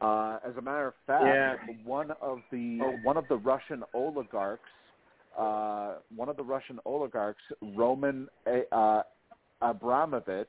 Uh, 0.00 0.38
as 0.46 0.56
a 0.56 0.60
matter 0.62 0.88
of 0.88 0.94
fact, 1.06 1.24
Yeah. 1.24 1.56
one 1.84 2.10
of 2.20 2.40
the 2.50 2.80
Oh. 2.82 2.98
one 3.02 3.16
of 3.16 3.26
the 3.28 3.36
Russian 3.36 3.84
oligarchs, 3.94 4.68
uh, 5.38 5.94
one 6.14 6.28
of 6.28 6.36
the 6.36 6.42
Russian 6.42 6.78
oligarchs, 6.84 7.42
Roman 7.62 8.28
uh, 8.72 9.02
Abramovich, 9.62 10.48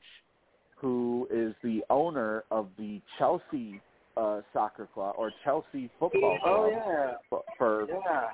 who 0.76 1.26
is 1.30 1.54
the 1.62 1.84
owner 1.90 2.44
of 2.50 2.68
the 2.76 3.00
Chelsea 3.18 3.80
uh, 4.16 4.40
soccer 4.52 4.86
club 4.94 5.14
or 5.18 5.30
Chelsea 5.44 5.90
football 5.98 6.38
club. 6.42 6.44
Oh 6.44 6.70
yeah. 6.70 7.14
for- 7.30 7.44
for 7.58 7.86
Yeah. 7.88 8.30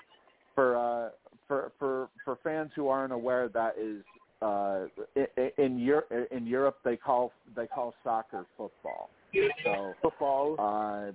for 0.54 0.76
uh 0.76 1.10
for 1.52 1.72
for 1.78 2.08
for 2.24 2.38
fans 2.42 2.70
who 2.74 2.88
aren't 2.88 3.12
aware 3.12 3.48
that 3.48 3.74
is 3.78 4.02
uh 4.40 4.86
in 5.16 5.50
in, 5.58 5.78
Europe, 5.78 6.10
in 6.30 6.46
Europe 6.46 6.78
they 6.84 6.96
call 6.96 7.32
they 7.54 7.66
call 7.66 7.94
soccer 8.02 8.46
football 8.56 9.10
so 9.64 9.92
Football. 10.00 10.56
uh 10.58 11.12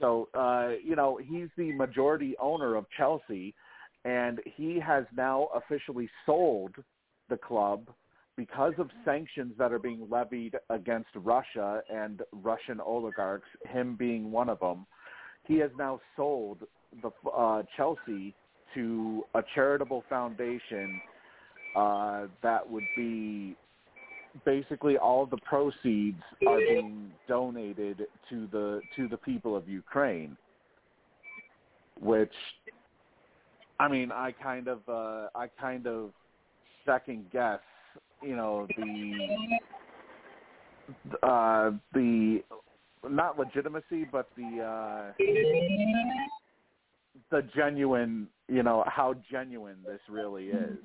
so 0.00 0.28
uh 0.34 0.70
you 0.82 0.96
know 0.96 1.18
he's 1.22 1.48
the 1.56 1.72
majority 1.72 2.34
owner 2.40 2.74
of 2.74 2.86
Chelsea 2.96 3.54
and 4.04 4.40
he 4.56 4.80
has 4.80 5.04
now 5.14 5.48
officially 5.54 6.08
sold 6.24 6.74
the 7.28 7.36
club 7.36 7.88
because 8.36 8.74
of 8.78 8.88
sanctions 9.04 9.52
that 9.58 9.72
are 9.72 9.78
being 9.78 10.06
levied 10.10 10.54
against 10.70 11.08
Russia 11.16 11.82
and 11.92 12.22
Russian 12.32 12.80
oligarchs 12.80 13.48
him 13.68 13.96
being 13.96 14.30
one 14.30 14.48
of 14.48 14.60
them 14.60 14.86
he 15.44 15.58
has 15.58 15.70
now 15.78 16.00
sold 16.16 16.58
the 17.02 17.10
uh, 17.30 17.62
Chelsea 17.76 18.34
to 18.74 19.24
a 19.34 19.42
charitable 19.54 20.04
foundation 20.08 21.00
uh, 21.74 22.26
that 22.42 22.68
would 22.68 22.84
be 22.96 23.56
basically 24.44 24.98
all 24.98 25.26
the 25.26 25.38
proceeds 25.38 26.22
are 26.46 26.58
being 26.58 27.10
donated 27.28 28.06
to 28.28 28.48
the 28.52 28.80
to 28.96 29.08
the 29.08 29.16
people 29.16 29.56
of 29.56 29.68
Ukraine, 29.68 30.36
which 32.00 32.32
I 33.78 33.88
mean 33.88 34.12
I 34.12 34.32
kind 34.32 34.68
of 34.68 34.80
uh, 34.88 35.28
I 35.34 35.48
kind 35.60 35.86
of 35.86 36.10
second 36.84 37.26
guess 37.32 37.60
you 38.22 38.36
know 38.36 38.66
the 38.76 39.58
uh, 41.22 41.70
the 41.94 42.42
not 43.08 43.38
legitimacy, 43.38 44.06
but 44.10 44.28
the 44.36 44.60
uh, 44.62 45.12
the 47.30 47.42
genuine, 47.54 48.28
you 48.48 48.62
know, 48.62 48.84
how 48.86 49.14
genuine 49.30 49.76
this 49.84 50.00
really 50.08 50.46
is. 50.48 50.78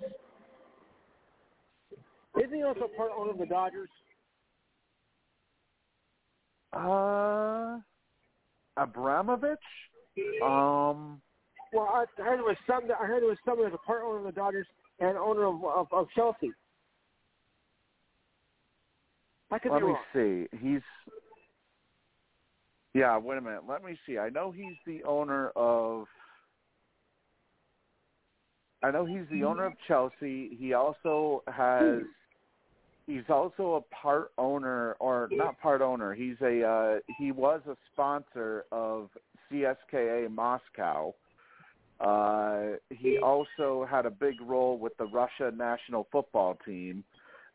Isn't 2.38 2.56
he 2.56 2.64
also 2.64 2.90
part 2.96 3.12
owner 3.16 3.32
of 3.32 3.38
the 3.38 3.46
Dodgers? 3.46 3.90
Uh, 6.74 7.80
Abramovich. 8.78 9.60
Um, 10.44 11.22
Well, 11.74 11.88
I 11.94 12.06
heard 12.22 12.40
it 12.40 12.44
was 12.44 12.58
some. 12.66 12.84
I 13.00 13.06
heard 13.06 13.24
it 13.24 13.28
was 13.28 13.38
someone 13.46 13.68
as 13.68 13.74
a 13.74 13.86
part 13.86 14.04
owner 14.04 14.20
of 14.20 14.24
the 14.26 14.32
Dodgers 14.32 14.68
and 15.00 15.18
owner 15.18 15.46
of 15.46 15.64
of, 15.64 15.88
of 15.92 16.08
Chelsea. 16.16 16.52
I 19.52 19.60
could 19.60 19.72
let 19.74 19.82
me 19.82 19.90
wrong. 19.90 19.98
see. 20.14 20.58
He's 20.58 20.82
yeah. 22.94 23.18
Wait 23.18 23.38
a 23.38 23.42
minute. 23.42 23.64
Let 23.68 23.84
me 23.84 23.98
see. 24.06 24.18
I 24.18 24.30
know 24.30 24.52
he's 24.52 24.76
the 24.86 25.04
owner 25.04 25.50
of. 25.56 26.08
I 28.84 28.92
know 28.92 29.06
he's 29.06 29.28
the 29.32 29.44
owner 29.44 29.66
of 29.66 29.74
Chelsea. 29.88 30.58
He 30.60 30.74
also 30.74 31.44
has. 31.48 32.02
He's 33.08 33.24
also 33.30 33.76
a 33.76 33.96
part 33.96 34.32
owner, 34.38 34.96
or 35.00 35.28
not 35.32 35.60
part 35.60 35.82
owner. 35.82 36.14
He's 36.14 36.36
a. 36.42 36.64
Uh, 36.64 37.00
he 37.20 37.32
was 37.32 37.62
a 37.68 37.76
sponsor 37.94 38.66
of 38.72 39.10
CSKA 39.52 40.32
Moscow. 40.32 41.14
Uh, 42.00 42.78
he 42.90 43.20
also 43.20 43.86
had 43.90 44.08
a 44.08 44.10
big 44.10 44.36
role 44.42 44.80
with 44.80 44.98
the 44.98 45.06
Russia 45.06 45.52
national 45.56 46.08
football 46.12 46.58
team, 46.66 47.04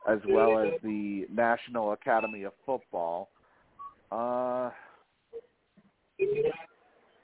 as 0.08 0.20
well 0.28 0.60
as 0.60 0.68
the 0.84 1.26
National 1.32 1.92
Academy 1.92 2.44
of 2.44 2.52
Football. 2.64 3.28
Uh, 4.12 4.70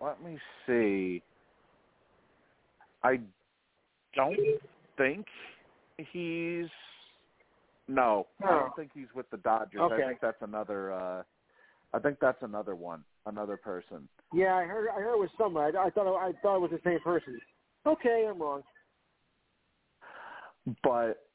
let 0.00 0.22
me 0.24 0.36
see. 0.66 1.22
I 3.04 3.20
don't 4.14 4.38
think 4.96 5.26
he's. 5.96 6.66
No, 7.88 8.26
I 8.42 8.46
Oh. 8.46 8.58
don't 8.60 8.76
think 8.76 8.90
he's 8.94 9.12
with 9.14 9.28
the 9.30 9.36
Dodgers. 9.38 9.80
Okay. 9.80 9.94
I 9.94 10.06
think 10.08 10.20
that's 10.20 10.42
another. 10.42 10.92
uh 10.92 11.22
I 11.94 11.98
think 11.98 12.18
that's 12.20 12.42
another 12.42 12.74
one, 12.74 13.04
another 13.26 13.56
person. 13.58 14.08
Yeah, 14.32 14.54
I 14.56 14.64
heard. 14.64 14.88
I 14.96 15.00
heard 15.00 15.14
it 15.14 15.20
was 15.20 15.28
someone. 15.36 15.76
I, 15.76 15.84
I 15.86 15.90
thought. 15.90 16.06
It, 16.06 16.16
I 16.16 16.32
thought 16.40 16.56
it 16.56 16.60
was 16.60 16.70
the 16.70 16.80
same 16.84 17.00
person. 17.00 17.38
Okay, 17.86 18.26
I'm 18.30 18.40
wrong. 18.40 18.62
but 20.82 21.26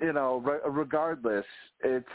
you 0.00 0.12
know, 0.12 0.38
re- 0.44 0.58
regardless, 0.68 1.44
it's 1.84 2.06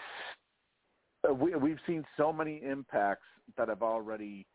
we 1.34 1.55
we've 1.55 1.80
seen 1.86 2.03
so 2.17 2.34
many 2.34 2.61
impacts 2.63 3.25
that 3.57 3.69
have 3.69 3.84
already 3.84 4.45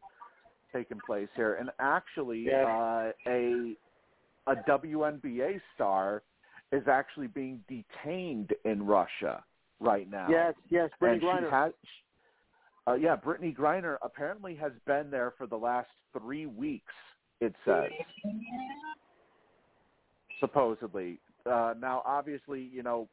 taken 0.72 0.98
place 1.06 1.28
here, 1.36 1.54
and 1.54 1.70
actually, 1.78 2.40
Yes. 2.46 2.66
uh, 2.66 3.10
a 3.28 3.76
a 4.46 4.54
WNBA 4.68 5.60
star 5.74 6.22
is 6.72 6.82
actually 6.88 7.26
being 7.28 7.60
detained 7.68 8.50
in 8.64 8.84
Russia 8.84 9.44
right 9.80 10.10
now. 10.10 10.26
Yes, 10.28 10.54
yes, 10.70 10.90
Brittney 11.00 11.12
and 11.12 11.22
Griner. 11.22 11.50
has. 11.50 11.72
Uh, 12.86 12.94
yeah, 12.94 13.14
Brittney 13.14 13.56
Griner 13.56 13.96
apparently 14.02 14.56
has 14.56 14.72
been 14.86 15.10
there 15.10 15.34
for 15.38 15.46
the 15.46 15.56
last 15.56 15.88
three 16.18 16.46
weeks. 16.46 16.92
It 17.40 17.54
says 17.64 17.90
supposedly. 20.42 21.18
Uh, 21.44 21.74
now, 21.80 22.02
obviously, 22.04 22.70
you 22.72 22.82
know, 22.82 23.08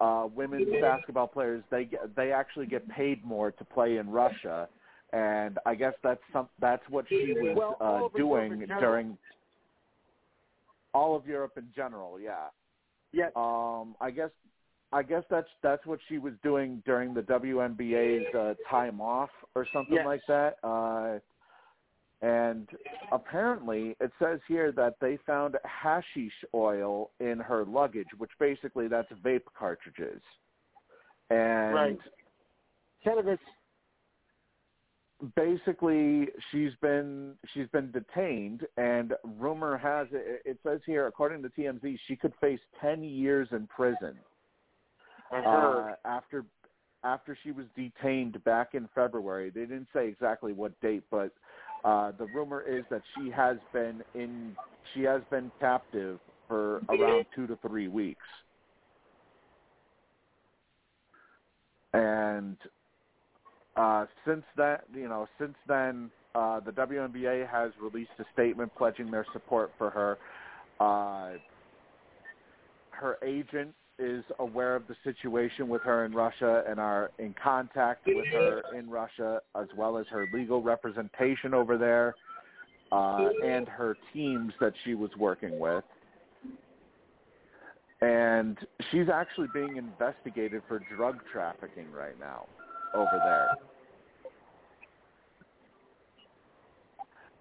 uh, 0.00 0.26
women's 0.34 0.68
basketball 0.80 1.26
players 1.26 1.62
they 1.70 1.84
get, 1.84 2.14
they 2.16 2.32
actually 2.32 2.66
get 2.66 2.88
paid 2.88 3.24
more 3.24 3.50
to 3.50 3.64
play 3.64 3.98
in 3.98 4.08
Russia, 4.08 4.68
and 5.12 5.58
I 5.66 5.74
guess 5.74 5.94
that's 6.02 6.20
some 6.32 6.48
that's 6.60 6.82
what 6.88 7.06
she 7.08 7.34
was 7.36 7.56
Well, 7.56 7.76
uh, 7.80 8.16
doing 8.16 8.66
during 8.80 9.18
all 10.94 11.14
of 11.16 11.26
Europe 11.26 11.52
in 11.56 11.68
general. 11.74 12.18
Yeah. 12.20 12.46
Yeah. 13.12 13.28
Um, 13.36 13.96
I 14.00 14.10
guess 14.10 14.30
I 14.92 15.02
guess 15.02 15.24
that's 15.28 15.48
that's 15.62 15.84
what 15.86 15.98
she 16.08 16.18
was 16.18 16.34
doing 16.42 16.82
during 16.86 17.14
the 17.14 17.22
WNBA's 17.22 18.32
uh, 18.34 18.54
time 18.70 19.00
off 19.00 19.30
or 19.54 19.66
something 19.72 19.96
Yes. 19.96 20.06
like 20.06 20.20
that. 20.28 20.56
Uh, 20.62 21.18
and 22.22 22.68
apparently, 23.12 23.96
it 24.00 24.10
says 24.18 24.40
here 24.48 24.72
that 24.72 24.94
they 25.00 25.18
found 25.26 25.56
hashish 25.64 26.32
oil 26.54 27.10
in 27.20 27.38
her 27.38 27.64
luggage, 27.66 28.06
which 28.16 28.30
basically 28.38 28.88
that's 28.88 29.10
vape 29.24 29.42
cartridges. 29.58 30.22
And 31.30 31.74
Right. 31.74 31.98
Cannabis. 33.02 33.40
Basically 35.36 36.28
she's 36.50 36.72
been 36.82 37.34
she's 37.54 37.68
been 37.68 37.90
detained 37.92 38.66
and 38.76 39.14
rumor 39.38 39.78
has 39.78 40.08
it 40.10 40.42
it 40.44 40.58
says 40.66 40.80
here 40.84 41.06
according 41.06 41.42
to 41.42 41.48
TMZ 41.50 41.98
she 42.06 42.16
could 42.16 42.32
face 42.40 42.60
10 42.80 43.02
years 43.02 43.48
in 43.52 43.66
prison 43.68 44.14
uh, 45.32 45.92
after 46.04 46.44
after 47.04 47.36
she 47.42 47.52
was 47.52 47.66
detained 47.76 48.42
back 48.44 48.74
in 48.74 48.88
February. 48.94 49.50
They 49.50 49.60
didn't 49.60 49.88
say 49.94 50.08
exactly 50.08 50.52
what 50.52 50.78
date, 50.80 51.04
but 51.10 51.30
uh, 51.84 52.12
the 52.18 52.26
rumor 52.34 52.62
is 52.62 52.84
that 52.90 53.02
she 53.14 53.30
has 53.30 53.58
been 53.72 54.02
in 54.14 54.56
she 54.94 55.02
has 55.02 55.20
been 55.30 55.50
captive 55.60 56.18
for 56.48 56.80
around 56.88 57.26
two 57.34 57.46
to 57.46 57.58
three 57.66 57.88
weeks. 57.88 58.24
And 61.92 62.56
uh, 63.76 64.06
since 64.26 64.44
that, 64.56 64.84
you 64.94 65.08
know, 65.08 65.26
since 65.38 65.54
then, 65.66 66.10
uh, 66.34 66.60
the 66.60 66.72
WNBA 66.72 67.48
has 67.48 67.72
released 67.80 68.10
a 68.18 68.24
statement 68.32 68.72
pledging 68.76 69.10
their 69.10 69.26
support 69.32 69.72
for 69.78 69.90
her. 69.90 70.18
Uh, 70.80 71.38
her 72.90 73.18
agent 73.24 73.74
is 73.98 74.24
aware 74.40 74.74
of 74.74 74.86
the 74.88 74.96
situation 75.04 75.68
with 75.68 75.82
her 75.82 76.04
in 76.04 76.12
Russia 76.12 76.64
and 76.68 76.80
are 76.80 77.12
in 77.18 77.34
contact 77.42 78.06
with 78.06 78.26
her 78.32 78.62
in 78.76 78.90
Russia, 78.90 79.40
as 79.54 79.68
well 79.76 79.96
as 79.96 80.06
her 80.10 80.26
legal 80.32 80.62
representation 80.62 81.54
over 81.54 81.78
there 81.78 82.14
uh, 82.90 83.28
and 83.44 83.68
her 83.68 83.96
teams 84.12 84.52
that 84.60 84.72
she 84.84 84.94
was 84.94 85.10
working 85.16 85.58
with. 85.58 85.84
And 88.00 88.58
she's 88.90 89.08
actually 89.08 89.48
being 89.54 89.76
investigated 89.76 90.62
for 90.68 90.80
drug 90.94 91.18
trafficking 91.32 91.90
right 91.92 92.18
now 92.18 92.46
over 92.94 93.20
there. 93.24 93.56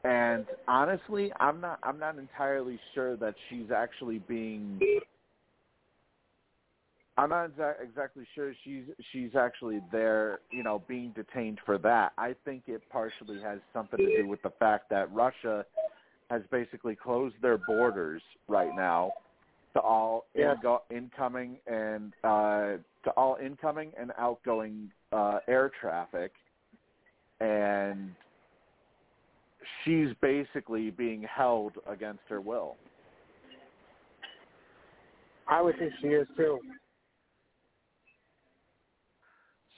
And 0.04 0.46
honestly, 0.68 1.32
I'm 1.40 1.62
not 1.62 1.80
I'm 1.84 2.00
not 2.00 2.18
entirely 2.18 2.80
sure 2.94 3.16
that 3.18 3.36
she's 3.50 3.72
actually 3.72 4.20
being 4.20 4.80
I'm 7.18 7.30
not 7.30 7.52
exa- 7.52 7.82
exactly 7.82 8.26
sure 8.34 8.54
she's 8.64 8.84
she's 9.12 9.36
actually 9.36 9.82
there, 9.92 10.40
you 10.52 10.64
know, 10.64 10.82
being 10.88 11.12
detained 11.12 11.60
for 11.66 11.78
that. 11.80 12.14
I 12.18 12.36
think 12.44 12.64
it 12.68 12.82
partially 12.90 13.40
has 13.42 13.60
something 13.72 14.00
to 14.00 14.24
do 14.24 14.28
with 14.28 14.42
the 14.42 14.50
fact 14.60 14.90
that 14.90 15.14
Russia 15.14 15.66
has 16.30 16.42
basically 16.52 16.96
closed 16.96 17.36
their 17.42 17.60
borders 17.60 18.22
right 18.48 18.76
now 18.76 19.12
to 19.74 19.80
all 19.80 20.26
ingo- 20.38 20.82
incoming 20.90 21.58
and 21.68 22.14
uh, 22.24 22.78
to 23.04 23.12
all 23.16 23.38
incoming 23.44 23.92
and 24.00 24.12
outgoing 24.18 24.92
uh, 25.12 25.40
air 25.48 25.72
traffic, 25.80 26.32
and 27.40 28.16
she's 29.84 30.10
basically 30.22 30.90
being 30.92 31.24
held 31.24 31.74
against 31.88 32.22
her 32.30 32.42
will. 32.42 32.76
I 35.48 35.62
would 35.62 35.78
think 35.78 35.94
she 36.02 36.08
is 36.08 36.28
too. 36.38 36.60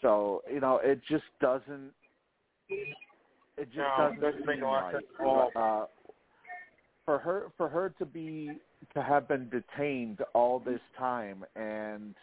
So 0.01 0.41
you 0.51 0.59
know, 0.59 0.79
it 0.83 1.01
just 1.09 1.23
doesn't. 1.41 1.91
It 3.57 3.65
just 3.67 3.77
No, 3.77 3.95
doesn't, 3.97 4.21
doesn't 4.21 4.45
make 4.45 4.61
a 4.61 4.65
lot 4.65 4.83
right. 4.83 4.93
sense 4.95 5.05
at 5.19 5.25
all. 5.25 5.51
Uh, 5.55 5.85
for 7.05 7.19
her, 7.19 7.51
for 7.55 7.69
her 7.69 7.93
to 7.99 8.05
be 8.05 8.57
to 8.93 9.01
have 9.01 9.27
been 9.27 9.49
detained 9.49 10.19
all 10.33 10.59
this 10.59 10.81
time, 10.97 11.45
and 11.55 12.15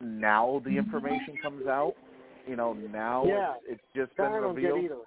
now 0.00 0.62
the 0.64 0.70
information 0.76 1.36
comes 1.42 1.66
out. 1.66 1.94
You 2.46 2.56
know, 2.56 2.74
now 2.74 3.24
Yeah. 3.26 3.54
it's, 3.66 3.80
it's 3.80 3.82
just 3.96 4.16
been 4.16 4.26
I 4.26 4.40
don't 4.40 4.60
get 4.60 4.72
revealed. 4.72 5.06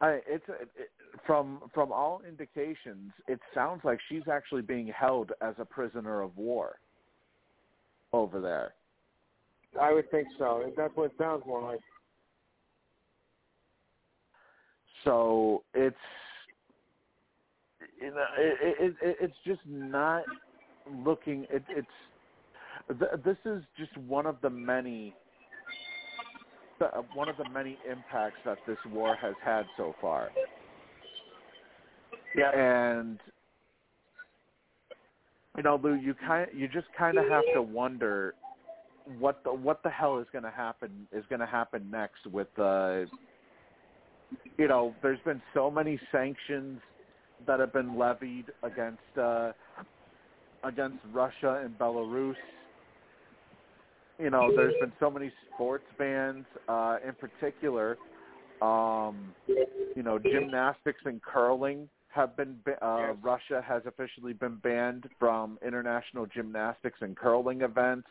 I, 0.00 0.20
it's 0.26 0.44
it, 0.48 0.68
it, 0.76 0.90
from 1.26 1.60
from 1.74 1.92
all 1.92 2.22
indications, 2.26 3.12
it 3.26 3.40
sounds 3.54 3.80
like 3.84 3.98
she's 4.08 4.28
actually 4.30 4.62
being 4.62 4.86
held 4.88 5.32
as 5.40 5.54
a 5.58 5.64
prisoner 5.64 6.22
of 6.22 6.36
war 6.36 6.76
over 8.12 8.40
there. 8.40 8.74
I 9.80 9.92
would 9.92 10.10
think 10.10 10.28
so. 10.38 10.72
That's 10.76 10.94
what 10.96 11.06
it 11.06 11.12
sounds 11.18 11.42
more 11.46 11.62
like. 11.62 11.80
So 15.04 15.62
it's 15.74 15.96
you 18.00 18.10
know 18.10 18.24
it, 18.38 18.76
it, 18.80 18.94
it 19.00 19.16
it's 19.20 19.36
just 19.44 19.60
not 19.66 20.22
looking. 21.04 21.46
It, 21.50 21.64
it's 21.68 21.88
th- 22.98 23.24
this 23.24 23.36
is 23.44 23.62
just 23.76 23.96
one 23.98 24.26
of 24.26 24.36
the 24.42 24.50
many 24.50 25.14
the, 26.78 26.86
one 27.14 27.28
of 27.28 27.36
the 27.36 27.48
many 27.50 27.78
impacts 27.90 28.38
that 28.44 28.58
this 28.66 28.78
war 28.90 29.16
has 29.16 29.34
had 29.44 29.64
so 29.76 29.94
far. 30.00 30.30
Yeah. 32.36 32.50
And 32.54 33.18
you 35.56 35.62
know, 35.62 35.80
Lou, 35.82 35.94
you 35.94 36.14
kind 36.26 36.48
you 36.54 36.68
just 36.68 36.86
kind 36.96 37.18
of 37.18 37.24
have 37.28 37.44
to 37.54 37.62
wonder 37.62 38.34
what 39.18 39.42
the 39.44 39.52
what 39.52 39.82
the 39.82 39.90
hell 39.90 40.18
is 40.18 40.26
going 40.32 40.44
to 40.44 40.50
happen 40.50 40.90
is 41.12 41.24
going 41.28 41.40
to 41.40 41.46
happen 41.46 41.88
next 41.90 42.26
with 42.30 42.48
uh 42.58 43.00
you 44.58 44.68
know, 44.68 44.94
there's 45.02 45.20
been 45.24 45.40
so 45.54 45.70
many 45.70 45.98
sanctions 46.12 46.80
that 47.46 47.60
have 47.60 47.72
been 47.72 47.98
levied 47.98 48.46
against 48.62 49.18
uh 49.20 49.52
against 50.64 50.98
Russia 51.12 51.62
and 51.64 51.78
Belarus. 51.78 52.34
You 54.18 54.30
know, 54.30 54.50
there's 54.54 54.74
been 54.80 54.92
so 54.98 55.10
many 55.10 55.32
sports 55.54 55.84
bans 55.98 56.44
uh 56.68 56.96
in 57.06 57.14
particular 57.14 57.96
um 58.60 59.34
you 59.96 60.02
know, 60.02 60.18
gymnastics 60.18 61.00
and 61.04 61.20
curling 61.22 61.88
have 62.08 62.36
been 62.36 62.56
uh, 62.82 63.14
Russia 63.22 63.62
has 63.66 63.82
officially 63.86 64.32
been 64.32 64.56
banned 64.56 65.04
from 65.18 65.58
international 65.66 66.26
gymnastics 66.26 66.98
and 67.00 67.16
curling 67.16 67.62
events. 67.62 68.08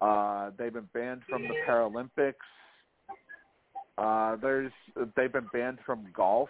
Uh, 0.00 0.50
they've 0.58 0.72
been 0.72 0.88
banned 0.94 1.22
from 1.28 1.42
the 1.42 1.54
Paralympics. 1.68 2.34
Uh, 3.98 4.36
there's 4.36 4.72
they've 5.16 5.32
been 5.32 5.48
banned 5.52 5.78
from 5.84 6.06
golf. 6.16 6.48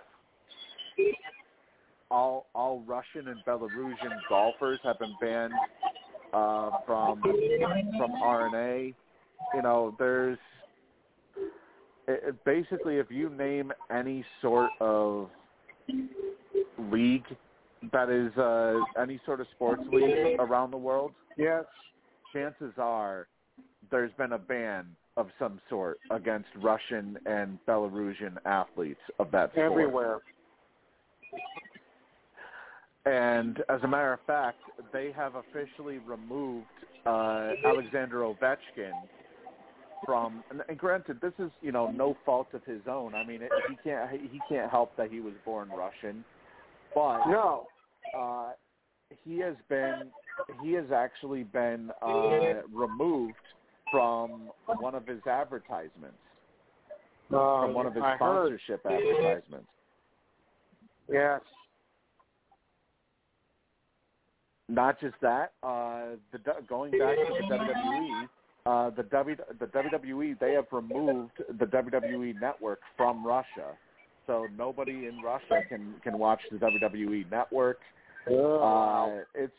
All 2.11 2.47
all 2.55 2.83
Russian 2.87 3.29
and 3.29 3.41
Belarusian 3.47 4.17
golfers 4.29 4.79
have 4.85 4.99
been 4.99 5.15
banned 5.21 5.53
uh, 6.33 6.71
from 6.87 7.23
from 7.97 8.13
R&A. 8.23 8.95
You 9.55 9.63
know, 9.63 9.95
there's 9.99 10.39
it, 12.09 12.45
basically 12.45 12.97
if 12.97 13.11
you 13.11 13.31
name 13.31 13.73
any 13.91 14.25
sort 14.43 14.71
of 14.81 15.29
league 16.91 17.25
that 17.93 18.11
is 18.11 18.37
uh, 18.37 18.79
any 19.01 19.21
sort 19.25 19.41
of 19.41 19.47
sports 19.55 19.83
league 19.93 20.39
around 20.39 20.71
the 20.71 20.77
world, 20.77 21.13
Yes. 21.37 21.65
chances 22.33 22.73
are 22.79 23.27
there's 23.91 24.13
been 24.19 24.33
a 24.33 24.39
ban 24.39 24.87
of 25.17 25.29
some 25.39 25.61
sort 25.69 25.99
against 26.11 26.49
Russian 26.57 27.19
and 27.27 27.59
Belarusian 27.67 28.37
athletes 28.45 29.01
of 29.19 29.31
that 29.33 29.53
sport. 29.53 29.73
Everywhere. 29.73 30.19
And 33.07 33.59
as 33.71 33.81
a 33.83 33.89
matter 33.89 34.13
of 34.13 34.21
fact, 34.27 34.59
they 34.93 35.11
have 35.17 35.35
officially 35.35 35.99
removed 35.99 36.67
uh, 37.07 37.53
Alexander 37.65 38.19
Ovechkin 38.21 38.93
from. 40.05 40.45
And, 40.69 40.79
granted, 40.79 41.19
this 41.23 41.33
is 41.39 41.51
you 41.63 41.73
know 41.73 41.91
no 41.91 42.17
fault 42.27 42.49
of 42.53 42.63
his 42.65 42.83
own. 42.89 43.15
I 43.15 43.25
mean, 43.25 43.41
it, 43.43 43.51
he 43.69 43.77
can't 43.83 44.11
he 44.11 44.41
can't 44.49 44.71
help 44.71 44.97
that 44.99 45.11
he 45.11 45.21
was 45.21 45.33
born 45.47 45.71
Russian, 45.71 46.25
but 46.95 47.27
No. 47.27 47.67
uh, 48.17 48.51
he 49.25 49.39
has 49.39 49.57
been 49.71 50.11
he 50.63 50.73
has 50.73 50.91
actually 50.95 51.45
been 51.45 51.91
uh, 52.03 52.63
removed 52.73 53.35
from 53.91 54.51
one 54.79 54.95
of 54.95 55.07
his 55.07 55.27
advertisements, 55.27 56.19
Uh, 57.31 57.63
from 57.63 57.75
one 57.75 57.87
of 57.87 57.95
his 57.95 58.03
I 58.05 58.17
heard. 58.17 58.59
sponsorship 58.59 58.85
advertisements. 58.85 59.69
Yes. 61.11 61.41
Not 64.71 65.01
just 65.01 65.17
that, 65.21 65.53
uh, 65.65 66.17
the 66.31 66.39
going 66.69 66.93
back 66.93 67.17
to 67.17 67.35
the 67.41 67.55
WWE, 67.55 68.29
uh, 68.67 68.91
the 68.91 69.03
w, 69.03 69.37
the 69.59 69.67
WWE 69.67 70.39
they 70.39 70.53
have 70.53 70.67
removed 70.71 71.33
the 71.59 71.67
WWE 71.67 72.41
network 72.41 72.79
from 72.97 73.27
Russia, 73.27 73.73
so 74.29 74.47
nobody 74.57 75.09
in 75.09 75.21
Russia 75.25 75.63
can 75.69 75.95
can 76.05 76.17
watch 76.19 76.41
the 76.53 76.59
WWE 76.59 77.29
network. 77.33 77.81
Uh, 78.29 79.25
it's 79.35 79.53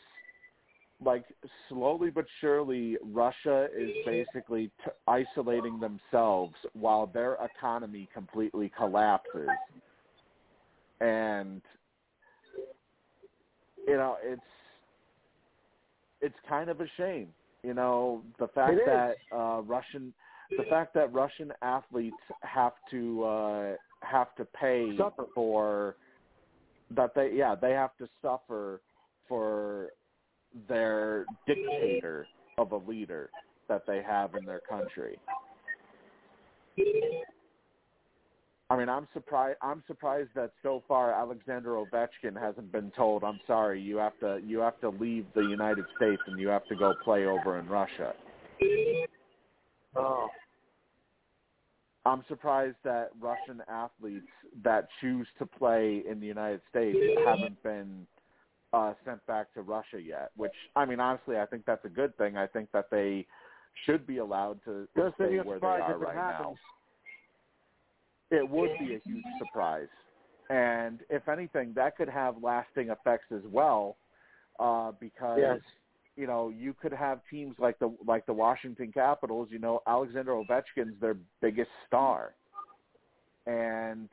like 1.03 1.26
slowly 1.68 2.09
but 2.09 2.26
surely 2.39 2.95
Russia 3.12 3.68
is 3.78 3.89
basically 4.05 4.72
t- 4.86 4.91
isolating 5.07 5.78
themselves 5.80 6.53
while 6.72 7.05
their 7.07 7.38
economy 7.43 8.07
completely 8.14 8.72
collapses. 8.78 9.49
And 11.01 11.62
you 13.86 13.97
know, 13.97 14.16
it's 14.24 14.41
it's 16.22 16.36
kind 16.47 16.69
of 16.69 16.82
a 16.82 16.88
shame. 16.97 17.28
You 17.63 17.74
know, 17.74 18.24
the 18.39 18.47
fact 18.49 18.74
It 18.74 18.80
is. 18.80 18.86
that 18.86 19.15
uh 19.36 19.61
Russian 19.61 20.13
the 20.57 20.63
fact 20.69 20.93
that 20.95 21.13
Russian 21.13 21.53
athletes 21.61 22.17
have 22.41 22.74
to 22.91 23.24
uh 23.24 23.76
have 24.01 24.34
to 24.36 24.45
pay 24.45 24.97
Suffer. 24.97 25.26
for 25.34 25.95
that 26.95 27.13
they 27.15 27.32
yeah, 27.34 27.55
they 27.55 27.72
have 27.72 27.95
to 27.97 28.07
suffer 28.22 28.82
for 29.28 29.89
their 30.67 31.26
dictator 31.47 32.28
of 32.57 32.72
a 32.74 32.78
leader 32.78 33.30
that 33.69 33.84
they 33.88 34.01
have 34.05 34.36
in 34.36 34.43
their 34.45 34.61
country. 34.69 35.17
I 38.72 38.78
mean, 38.78 38.88
I'm 38.88 39.05
surprised. 39.13 39.57
I'm 39.61 39.84
surprised 39.86 40.30
that 40.36 40.53
so 40.63 40.82
far 40.88 41.11
Alexander 41.11 41.72
Ovechkin 41.72 42.39
hasn't 42.39 42.72
been 42.72 42.89
told, 42.91 43.22
"I'm 43.22 43.41
sorry, 43.45 43.82
you 43.82 43.97
have 43.97 44.17
to 44.22 44.39
you 44.45 44.59
have 44.59 44.80
to 44.80 44.89
leave 44.89 45.26
the 45.36 45.41
United 45.41 45.84
States 45.97 46.22
and 46.26 46.39
you 46.39 46.47
have 46.47 46.65
to 46.67 46.76
go 46.78 46.93
play 47.03 47.26
over 47.26 47.59
in 47.59 47.67
Russia." 47.67 48.15
Oh. 49.93 50.30
I'm 52.05 52.24
surprised 52.30 52.78
that 52.86 53.09
Russian 53.19 53.61
athletes 53.67 54.32
that 54.63 54.88
choose 55.01 55.28
to 55.38 55.45
play 55.45 56.03
in 56.09 56.22
the 56.22 56.26
United 56.26 56.61
States 56.69 56.97
haven't 57.26 57.61
been 57.63 58.07
uh, 58.72 58.93
sent 59.03 59.24
back 59.28 59.53
to 59.53 59.63
Russia 59.63 60.01
yet. 60.01 60.32
Which, 60.38 60.55
I 60.78 60.86
mean, 60.86 61.01
honestly, 61.01 61.38
I 61.38 61.45
think 61.45 61.65
that's 61.65 61.84
a 61.84 61.89
good 61.89 62.17
thing. 62.17 62.38
I 62.38 62.47
think 62.47 62.72
that 62.72 62.89
they 62.89 63.28
should 63.86 64.07
be 64.07 64.17
allowed 64.19 64.63
to 64.63 64.88
stay 65.15 65.39
where 65.41 65.59
they 65.59 65.67
are 65.67 65.97
right 65.97 66.15
now. 66.15 66.55
It 68.32 68.47
would 68.49 68.71
be 68.79 68.95
a 68.95 68.99
huge 69.05 69.25
surprise, 69.38 69.89
and 70.49 71.01
if 71.09 71.27
anything, 71.27 71.73
that 71.75 71.97
could 71.97 72.09
have 72.09 72.41
lasting 72.41 72.89
effects 72.89 73.32
as 73.32 73.41
well, 73.51 73.97
uh, 74.59 74.93
because 74.99 75.39
Yes. 75.39 75.59
you 76.15 76.27
know 76.27 76.49
you 76.49 76.73
could 76.73 76.93
have 76.93 77.19
teams 77.29 77.55
like 77.59 77.77
the 77.79 77.93
like 78.07 78.25
the 78.25 78.34
Washington 78.34 78.91
Capitals. 78.93 79.49
You 79.51 79.59
know, 79.59 79.82
Alexander 79.86 80.32
Ovechkin's 80.32 80.99
their 81.01 81.17
biggest 81.41 81.69
star, 81.88 82.34
and 83.45 84.07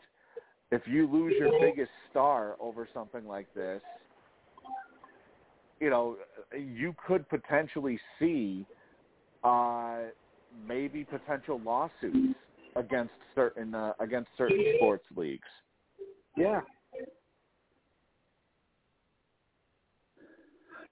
if 0.71 0.83
you 0.87 1.07
lose 1.11 1.35
your 1.39 1.53
biggest 1.61 1.93
star 2.11 2.57
over 2.61 2.89
something 2.93 3.27
like 3.27 3.47
this, 3.55 3.81
you 5.81 5.91
know, 5.91 6.17
you 6.57 6.95
could 7.07 7.29
potentially 7.29 7.99
see 8.19 8.67
uh, 9.45 9.99
maybe 10.67 11.05
potential 11.05 11.61
lawsuits 11.65 12.39
against 12.77 13.13
certain 13.35 13.75
uh, 13.75 13.93
against 14.01 14.29
certain 14.37 14.65
sports 14.77 15.05
leagues. 15.17 15.49
Yeah. 16.37 16.61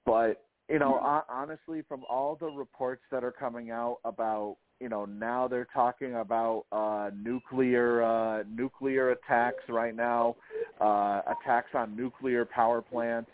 But 0.04 0.44
you 0.68 0.78
know, 0.78 0.98
ho- 1.00 1.24
honestly, 1.28 1.82
from 1.88 2.02
all 2.08 2.36
the 2.36 2.46
reports 2.46 3.02
that 3.10 3.22
are 3.22 3.32
coming 3.32 3.70
out 3.70 3.98
about 4.04 4.56
you 4.80 4.88
know 4.88 5.04
now 5.04 5.48
they're 5.48 5.68
talking 5.72 6.16
about 6.16 6.64
uh, 6.72 7.10
nuclear 7.16 8.02
uh, 8.02 8.42
nuclear 8.48 9.10
attacks 9.10 9.62
right 9.68 9.94
now, 9.94 10.36
uh, 10.80 11.22
attacks 11.26 11.70
on 11.74 11.96
nuclear 11.96 12.44
power 12.44 12.82
plants 12.82 13.30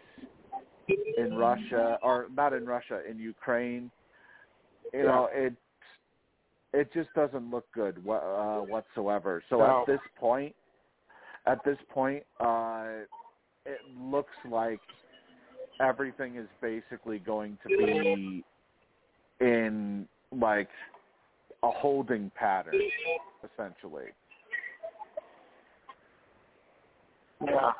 in 1.16 1.34
Russia 1.34 1.98
or 2.02 2.26
not 2.34 2.52
in 2.52 2.66
Russia 2.66 3.00
in 3.08 3.18
Ukraine. 3.18 3.90
You 4.92 5.04
know 5.04 5.28
it 5.32 5.54
it 6.72 6.92
just 6.92 7.12
doesn't 7.14 7.50
look 7.50 7.66
good 7.72 7.98
uh, 8.08 8.60
whatsoever. 8.60 9.42
So 9.50 9.58
No. 9.58 9.80
at 9.80 9.86
this 9.86 10.00
point, 10.18 10.54
at 11.46 11.62
this 11.64 11.78
point, 11.88 12.24
uh, 12.40 13.04
it 13.66 13.80
looks 13.98 14.34
like 14.48 14.80
everything 15.80 16.36
is 16.36 16.48
basically 16.60 17.18
going 17.18 17.58
to 17.62 17.68
be 17.68 18.44
in 19.40 20.08
like 20.30 20.70
a 21.62 21.70
holding 21.70 22.30
pattern, 22.34 22.80
essentially. 23.44 24.06
Yeah. 27.44 27.72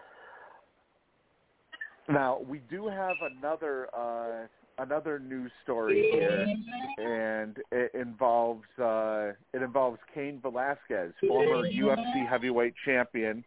Now 2.09 2.41
we 2.41 2.59
do 2.59 2.89
have 2.89 3.17
another 3.23 3.89
uh, 3.95 4.47
another 4.83 5.19
news 5.19 5.51
story 5.63 6.09
here, 6.13 6.47
and 6.99 7.57
it 7.71 7.93
involves 7.95 8.65
uh, 8.79 9.31
it 9.55 9.63
involves 9.63 9.99
Cain 10.15 10.41
Velasquez, 10.43 11.13
former 11.27 11.69
UFC 11.69 12.29
heavyweight 12.29 12.75
champion. 12.85 13.45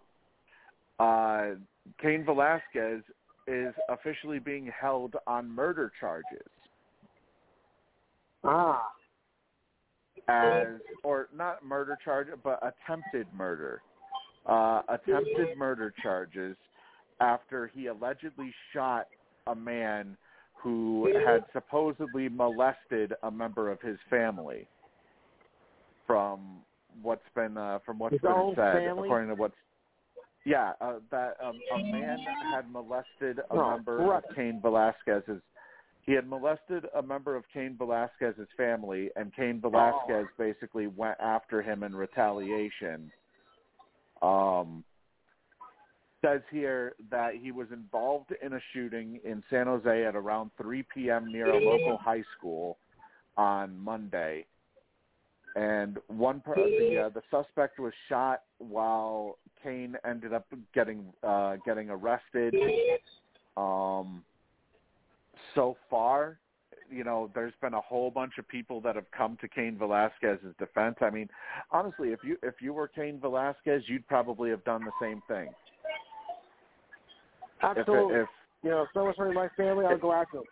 Uh, 1.00 1.52
Cain 2.02 2.24
Velasquez 2.26 3.04
is 3.48 3.74
officially 3.90 4.40
being 4.40 4.72
held 4.80 5.16
on 5.28 5.50
murder 5.50 5.92
charges. 6.00 6.48
Ah. 8.44 8.90
as 10.30 10.68
or 11.04 11.30
not 11.36 11.66
murder 11.66 11.98
charge 12.06 12.28
but 12.44 12.60
attempted 12.62 13.26
murder 13.36 13.82
uh 14.46 14.82
attempted 14.88 15.58
murder 15.58 15.92
charges 16.02 16.56
after 17.22 17.72
he 17.74 17.88
allegedly 17.88 18.54
shot 18.72 19.08
a 19.48 19.56
man 19.56 20.16
who 20.66 21.07
had 21.28 21.45
supposedly 21.53 22.28
molested 22.28 23.13
a 23.22 23.30
member 23.30 23.72
of 23.72 23.80
his 23.82 23.97
family 24.09 24.68
from 26.07 26.57
what's 27.03 27.22
been 27.36 27.55
uh 27.55 27.78
from 27.86 27.99
what's 27.99 28.13
His 28.13 28.22
been 28.22 28.53
said 28.55 28.74
family? 28.74 29.07
according 29.07 29.30
to 29.30 29.36
what's 29.36 29.53
yeah 30.43 30.74
uh, 30.82 30.95
that 31.11 31.38
um, 31.43 31.59
a 31.76 31.91
man 31.91 32.18
had 32.51 32.72
molested 32.72 33.39
a 33.39 33.43
Oh, 33.51 33.72
member 33.72 34.16
of 34.16 34.24
Cain 34.36 34.59
Velasquez's 34.59 35.41
he 36.01 36.13
had 36.13 36.28
molested 36.28 36.86
a 36.95 37.01
member 37.01 37.36
of 37.36 37.43
Cain 37.51 37.76
Velasquez's 37.78 38.47
family, 38.55 39.09
and 39.16 39.36
Cain 39.36 39.59
Velasquez 39.59 40.28
basically 40.38 40.86
went 40.88 41.20
after 41.20 41.63
him 41.63 41.82
in 41.82 41.95
retaliation. 41.95 43.11
Um, 44.22 44.84
says 46.26 46.42
here 46.52 46.96
that 47.12 47.36
he 47.36 47.52
was 47.52 47.68
involved 47.72 48.34
in 48.42 48.54
a 48.54 48.60
shooting 48.74 49.20
in 49.24 49.44
San 49.50 49.68
Jose 49.68 50.06
at 50.06 50.16
around 50.16 50.52
3 50.62 50.84
p.m. 50.94 51.32
near 51.32 51.50
a 51.52 51.58
local 51.58 51.98
high 51.98 52.24
school 52.38 52.78
on 53.38 53.78
Monday, 53.78 54.46
and 55.56 55.98
one 56.08 56.42
per- 56.42 56.56
the 56.56 57.06
uh, 57.06 57.10
the 57.10 57.22
suspect 57.30 57.80
was 57.80 57.94
shot 58.10 58.44
while 58.60 59.38
Cain 59.62 59.96
ended 60.06 60.34
up 60.34 60.46
getting 60.74 61.14
uh, 61.24 61.58
getting 61.66 61.90
arrested. 61.90 62.56
Um, 63.58 64.24
so 65.54 65.78
far, 65.90 66.40
you 66.90 67.04
know, 67.04 67.30
there's 67.36 67.54
been 67.62 67.74
a 67.74 67.82
whole 67.82 68.10
bunch 68.10 68.34
of 68.38 68.48
people 68.48 68.82
that 68.82 68.96
have 68.96 69.10
come 69.12 69.38
to 69.42 69.48
Cain 69.48 69.78
Velasquez's 69.78 70.56
defense. 70.60 70.96
I 71.02 71.10
mean, 71.10 71.30
honestly, 71.72 72.10
if 72.10 72.20
you 72.24 72.38
if 72.42 72.56
you 72.62 72.74
were 72.74 72.88
Cain 72.88 73.20
Velasquez, 73.20 73.84
you'd 73.88 74.08
probably 74.08 74.50
have 74.50 74.64
done 74.64 74.84
the 74.86 74.92
same 75.02 75.22
thing. 75.28 75.50
If, 77.72 77.78
Absolutely. 77.78 78.16
it, 78.16 78.22
if 78.22 78.28
you 78.63 78.70
know, 78.70 78.82
if 78.84 78.89
someone's 78.93 79.18
hurting 79.18 79.36
my 79.36 79.47
family, 79.57 79.86
I'll 79.86 79.97
go 79.97 80.13
after 80.13 80.38
them. 80.38 80.45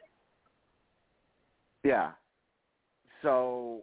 yeah, 1.84 2.12
so 3.22 3.82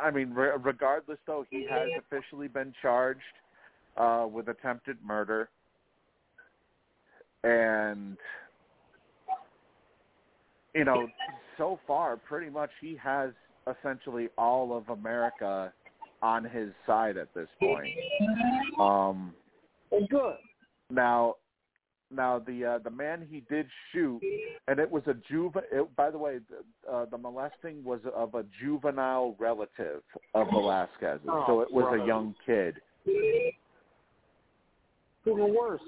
I 0.00 0.10
mean, 0.10 0.30
re- 0.30 0.56
regardless 0.62 1.18
though, 1.26 1.44
he 1.50 1.66
has 1.70 1.88
officially 1.98 2.48
been 2.48 2.72
charged 2.82 3.20
uh, 3.96 4.26
with 4.30 4.48
attempted 4.48 4.96
murder, 5.04 5.48
and 7.44 8.16
you 10.74 10.84
know, 10.84 11.08
so 11.56 11.80
far, 11.86 12.16
pretty 12.16 12.50
much 12.50 12.70
he 12.80 12.96
has 13.02 13.30
essentially 13.66 14.28
all 14.36 14.76
of 14.76 14.88
America 14.90 15.72
on 16.22 16.44
his 16.44 16.70
side 16.86 17.16
at 17.16 17.32
this 17.34 17.48
point. 17.60 17.88
Um, 18.78 19.34
And 19.92 20.08
good. 20.08 20.36
now, 20.90 21.34
now 22.10 22.38
the 22.38 22.64
uh, 22.64 22.78
the 22.78 22.90
man 22.90 23.26
he 23.28 23.42
did 23.48 23.66
shoot, 23.92 24.20
and 24.68 24.78
it 24.78 24.90
was 24.90 25.02
a 25.06 25.14
juve. 25.28 25.56
It, 25.72 25.96
by 25.96 26.10
the 26.10 26.18
way, 26.18 26.38
the, 26.50 26.90
uh, 26.92 27.04
the 27.06 27.18
molesting 27.18 27.82
was 27.84 28.00
of 28.14 28.34
a 28.34 28.44
juvenile 28.60 29.34
relative 29.38 30.02
of 30.34 30.48
Velasquez, 30.50 31.20
so 31.24 31.44
Oh, 31.48 31.60
it 31.60 31.72
was 31.72 31.82
brother. 31.84 31.98
a 32.02 32.06
young 32.06 32.34
kid. 32.44 32.76
Even 35.26 35.54
worse. 35.54 35.80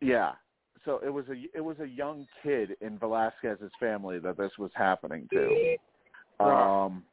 Yeah. 0.00 0.32
So 0.84 1.00
it 1.04 1.10
was 1.10 1.26
a 1.28 1.34
it 1.56 1.60
was 1.60 1.78
a 1.80 1.86
young 1.86 2.26
kid 2.42 2.76
in 2.80 2.98
Velasquez's 2.98 3.70
family 3.78 4.18
that 4.18 4.36
this 4.36 4.50
was 4.58 4.70
happening 4.74 5.28
to. 5.32 5.76
Um 6.44 7.04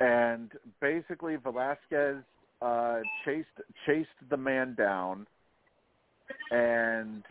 and 0.00 0.50
basically 0.80 1.36
Velasquez 1.36 2.16
uh 2.62 3.00
chased 3.24 3.46
chased 3.86 4.08
the 4.28 4.36
man 4.36 4.74
down 4.74 5.26
and 6.50 7.22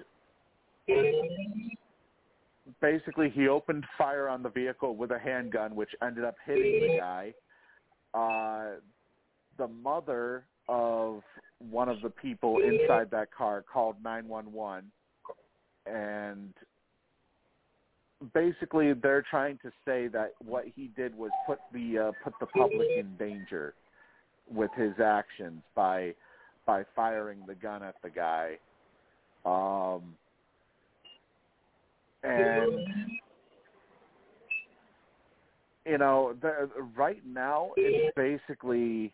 basically 2.82 3.30
he 3.30 3.47
opened 3.47 3.86
fire 3.97 4.27
on 4.27 4.41
the 4.41 4.49
vehicle 4.49 4.95
with 4.95 5.11
a 5.11 5.19
handgun 5.19 5.75
which 5.75 5.89
ended 6.01 6.23
up 6.23 6.36
hitting 6.45 6.82
the 6.82 6.97
guy. 6.97 7.34
Uh 8.13 8.80
the 9.57 9.67
mother 9.67 10.45
of 10.67 11.21
one 11.69 11.89
of 11.89 12.01
the 12.01 12.09
people 12.09 12.57
inside 12.59 13.11
that 13.11 13.32
car 13.34 13.63
called 13.71 13.95
911 14.03 14.89
and 15.86 16.53
basically 18.34 18.93
they're 18.93 19.23
trying 19.30 19.57
to 19.61 19.71
say 19.86 20.07
that 20.07 20.34
what 20.39 20.65
he 20.75 20.89
did 20.95 21.15
was 21.15 21.32
put 21.45 21.59
the 21.73 21.97
uh, 21.97 22.11
put 22.23 22.34
the 22.39 22.45
public 22.47 22.88
in 22.97 23.15
danger 23.17 23.73
with 24.52 24.72
his 24.76 24.93
actions 25.04 25.62
by 25.76 26.14
by 26.66 26.84
firing 26.95 27.39
the 27.47 27.56
gun 27.56 27.82
at 27.84 27.95
the 28.04 28.10
guy 28.10 28.58
um 29.45 30.16
and 32.24 32.88
you 35.86 35.97
know 35.97 36.36
the, 36.41 36.70
right 36.95 37.22
now 37.26 37.72
it's 37.78 38.14
basically 38.16 39.14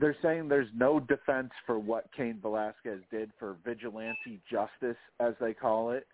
they're 0.00 0.16
saying 0.22 0.48
there's 0.48 0.68
no 0.76 1.00
defense 1.00 1.50
for 1.66 1.78
what 1.78 2.06
Cain 2.16 2.38
Velasquez 2.40 3.00
did 3.10 3.30
for 3.38 3.56
vigilante 3.64 4.40
justice, 4.50 4.96
as 5.18 5.34
they 5.40 5.52
call 5.52 5.90
it. 5.90 6.06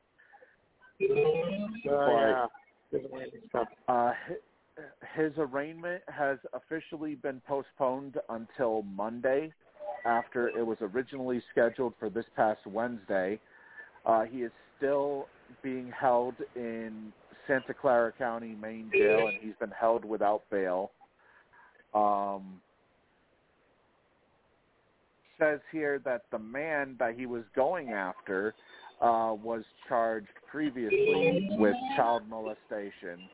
Uh, 1.91 2.47
yeah. 2.93 3.63
Uh, 3.89 4.13
his 5.15 5.33
arraignment 5.39 6.03
has 6.09 6.39
officially 6.53 7.15
been 7.15 7.41
postponed 7.47 8.19
until 8.29 8.83
Monday, 8.83 9.53
after 10.05 10.49
it 10.49 10.67
was 10.67 10.79
originally 10.81 11.43
scheduled 11.51 11.95
for 11.99 12.11
this 12.11 12.27
past 12.37 12.67
Wednesday. 12.67 13.39
Uh, 14.05 14.25
he 14.25 14.39
is 14.39 14.53
still 14.77 15.29
being 15.63 15.93
held 15.99 16.35
in 16.57 17.13
Santa 17.47 17.75
Clara 17.75 18.13
County 18.13 18.57
Main 18.61 18.91
Jail, 18.93 19.29
and 19.29 19.39
he's 19.41 19.55
been 19.61 19.71
held 19.71 20.05
without 20.05 20.43
bail. 20.51 20.91
Um, 21.95 22.61
says 25.39 25.61
here 25.73 26.01
that 26.05 26.23
the 26.31 26.39
man 26.39 26.97
that 26.99 27.15
he 27.15 27.27
was 27.27 27.43
going 27.55 27.91
after 27.91 28.55
uh, 29.01 29.35
was 29.43 29.63
charged 29.89 30.29
previously 30.51 31.49
with 31.59 31.75
child 31.97 32.23
molestation, 32.29 33.29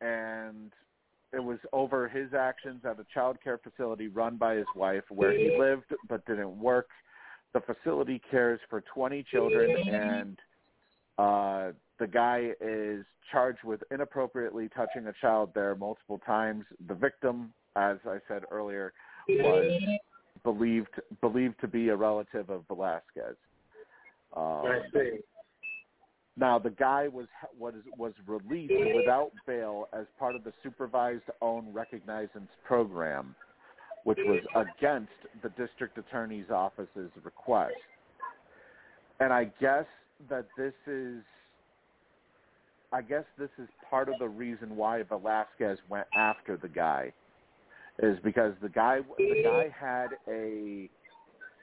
and 0.00 0.72
it 1.32 1.42
was 1.42 1.58
over 1.72 2.08
his 2.08 2.32
actions 2.34 2.80
at 2.84 2.98
a 2.98 3.06
child 3.12 3.38
care 3.42 3.58
facility 3.58 4.08
run 4.08 4.36
by 4.36 4.54
his 4.54 4.66
wife 4.74 5.04
where 5.10 5.36
he 5.36 5.56
lived 5.58 5.92
but 6.08 6.24
didn't 6.26 6.58
work. 6.58 6.88
The 7.52 7.60
facility 7.60 8.20
cares 8.30 8.60
for 8.68 8.82
20 8.94 9.24
children, 9.30 9.70
and 9.88 10.38
uh, 11.18 11.72
the 11.98 12.06
guy 12.06 12.50
is 12.60 13.04
charged 13.32 13.64
with 13.64 13.82
inappropriately 13.90 14.68
touching 14.68 15.06
a 15.06 15.12
child 15.20 15.50
there 15.54 15.74
multiple 15.74 16.20
times. 16.24 16.64
The 16.86 16.94
victim, 16.94 17.52
as 17.74 17.96
I 18.06 18.18
said 18.28 18.42
earlier, 18.50 18.92
was 19.28 19.98
believed 20.44 21.00
believed 21.20 21.60
to 21.60 21.68
be 21.68 21.88
a 21.88 21.96
relative 21.96 22.50
of 22.50 22.64
Velasquez. 22.68 23.36
Um, 24.36 24.42
I 24.42 24.80
see. 24.92 25.18
Now 26.36 26.58
the 26.58 26.70
guy 26.70 27.08
was 27.08 27.26
was 27.58 27.74
was 27.96 28.12
released 28.26 28.72
without 28.94 29.32
bail 29.46 29.88
as 29.92 30.06
part 30.18 30.36
of 30.36 30.44
the 30.44 30.52
supervised 30.62 31.22
own 31.40 31.72
recognizance 31.72 32.50
program, 32.64 33.34
which 34.04 34.18
was 34.20 34.40
against 34.54 35.12
the 35.42 35.48
district 35.50 35.96
attorney's 35.98 36.50
office's 36.50 37.10
request. 37.24 37.74
And 39.20 39.32
I 39.32 39.44
guess 39.60 39.86
that 40.28 40.46
this 40.58 40.74
is 40.86 41.22
I 42.92 43.02
guess 43.02 43.24
this 43.38 43.50
is 43.58 43.68
part 43.88 44.08
of 44.08 44.14
the 44.18 44.28
reason 44.28 44.76
why 44.76 45.02
Velasquez 45.02 45.78
went 45.88 46.06
after 46.14 46.56
the 46.56 46.68
guy 46.68 47.12
is 48.02 48.18
because 48.22 48.52
the 48.60 48.68
guy 48.68 49.00
the 49.16 49.42
guy 49.42 49.74
had 49.74 50.08
a 50.28 50.90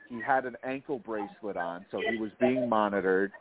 he 0.09 0.21
had 0.21 0.45
an 0.45 0.55
ankle 0.65 0.99
bracelet 0.99 1.57
on, 1.57 1.85
so 1.91 2.01
he 2.09 2.17
was 2.17 2.31
being 2.39 2.67
monitored 2.67 3.31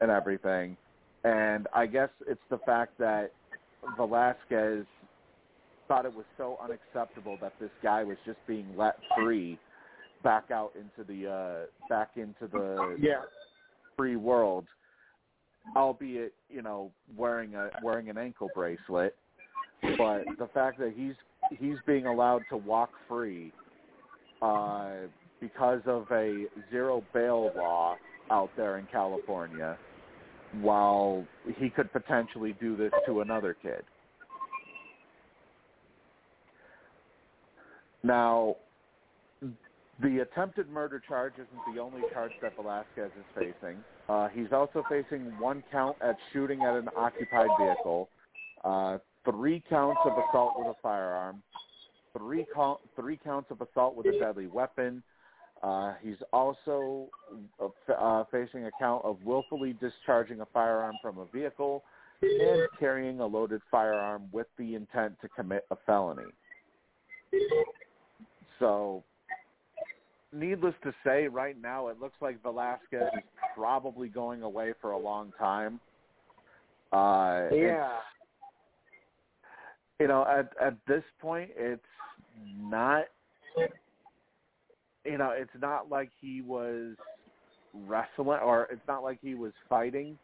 and 0.00 0.10
everything. 0.10 0.76
And 1.24 1.66
I 1.74 1.86
guess 1.86 2.10
it's 2.26 2.40
the 2.50 2.58
fact 2.58 2.98
that 2.98 3.32
Velasquez 3.96 4.86
thought 5.88 6.04
it 6.04 6.14
was 6.14 6.26
so 6.36 6.58
unacceptable 6.62 7.38
that 7.40 7.54
this 7.60 7.70
guy 7.82 8.04
was 8.04 8.16
just 8.24 8.38
being 8.46 8.66
let 8.76 8.96
free 9.16 9.58
back 10.22 10.50
out 10.50 10.72
into 10.74 11.06
the 11.08 11.30
uh 11.30 11.66
back 11.88 12.10
into 12.16 12.46
the 12.52 12.96
Yeah. 13.00 13.22
free 13.96 14.16
world 14.16 14.66
albeit 15.76 16.34
you 16.50 16.60
know 16.60 16.90
wearing 17.16 17.54
a 17.54 17.70
wearing 17.82 18.10
an 18.10 18.18
ankle 18.18 18.48
bracelet 18.54 19.14
but 19.96 20.24
the 20.38 20.48
fact 20.52 20.78
that 20.78 20.92
he's 20.94 21.14
he's 21.58 21.76
being 21.86 22.06
allowed 22.06 22.42
to 22.50 22.56
walk 22.56 22.90
free 23.08 23.52
uh 24.42 24.90
because 25.40 25.80
of 25.86 26.06
a 26.10 26.46
zero 26.70 27.02
bail 27.14 27.50
law 27.56 27.96
out 28.30 28.50
there 28.56 28.78
in 28.78 28.86
California 28.86 29.78
while 30.60 31.24
he 31.58 31.70
could 31.70 31.92
potentially 31.92 32.54
do 32.60 32.76
this 32.76 32.92
to 33.06 33.20
another 33.20 33.54
kid. 33.60 33.82
Now, 38.02 38.56
the 40.00 40.20
attempted 40.20 40.68
murder 40.70 41.02
charge 41.06 41.34
isn't 41.34 41.74
the 41.74 41.80
only 41.80 42.02
charge 42.12 42.30
that 42.40 42.54
Velasquez 42.56 43.10
is 43.18 43.24
facing. 43.34 43.78
Uh, 44.08 44.28
he's 44.28 44.52
also 44.52 44.84
facing 44.88 45.36
one 45.40 45.62
count 45.72 45.96
at 46.00 46.16
shooting 46.32 46.62
at 46.62 46.74
an 46.74 46.88
occupied 46.96 47.48
vehicle, 47.60 48.08
uh, 48.64 48.98
three 49.28 49.62
counts 49.68 50.00
of 50.04 50.12
assault 50.12 50.54
with 50.56 50.68
a 50.68 50.74
firearm, 50.80 51.42
three 52.16 52.46
count, 52.54 52.78
three 52.94 53.18
counts 53.22 53.50
of 53.50 53.60
assault 53.60 53.96
with 53.96 54.06
a 54.06 54.18
deadly 54.18 54.46
weapon. 54.46 55.02
Uh, 55.62 55.94
he's 56.02 56.16
also 56.32 57.08
uh, 57.60 57.92
uh, 57.92 58.24
facing 58.30 58.66
a 58.66 58.70
count 58.78 59.04
of 59.04 59.18
willfully 59.24 59.74
discharging 59.80 60.40
a 60.40 60.46
firearm 60.46 60.94
from 61.02 61.18
a 61.18 61.26
vehicle 61.26 61.82
and 62.22 62.68
carrying 62.78 63.20
a 63.20 63.26
loaded 63.26 63.60
firearm 63.70 64.28
with 64.32 64.46
the 64.56 64.74
intent 64.74 65.14
to 65.20 65.28
commit 65.28 65.64
a 65.70 65.76
felony. 65.86 66.22
So, 68.58 69.04
needless 70.32 70.74
to 70.82 70.92
say, 71.04 71.28
right 71.28 71.60
now 71.60 71.88
it 71.88 72.00
looks 72.00 72.16
like 72.20 72.42
Velasquez 72.42 73.08
is 73.14 73.22
probably 73.54 74.08
going 74.08 74.42
away 74.42 74.72
for 74.80 74.92
a 74.92 74.98
long 74.98 75.32
time. 75.38 75.80
Uh, 76.92 77.48
Yeah. 77.52 78.00
you 80.00 80.08
know, 80.08 80.24
at 80.24 80.56
at 80.60 80.74
this 80.86 81.04
point, 81.20 81.50
it's 81.56 81.82
not. 82.56 83.04
You 85.08 85.18
know, 85.18 85.30
it's 85.30 85.50
not 85.60 85.90
like 85.90 86.10
he 86.20 86.42
was 86.42 86.94
wrestling, 87.72 88.40
or 88.42 88.68
it's 88.70 88.86
not 88.86 89.02
like 89.02 89.18
he 89.22 89.34
was 89.34 89.52
fighting, 89.68 90.18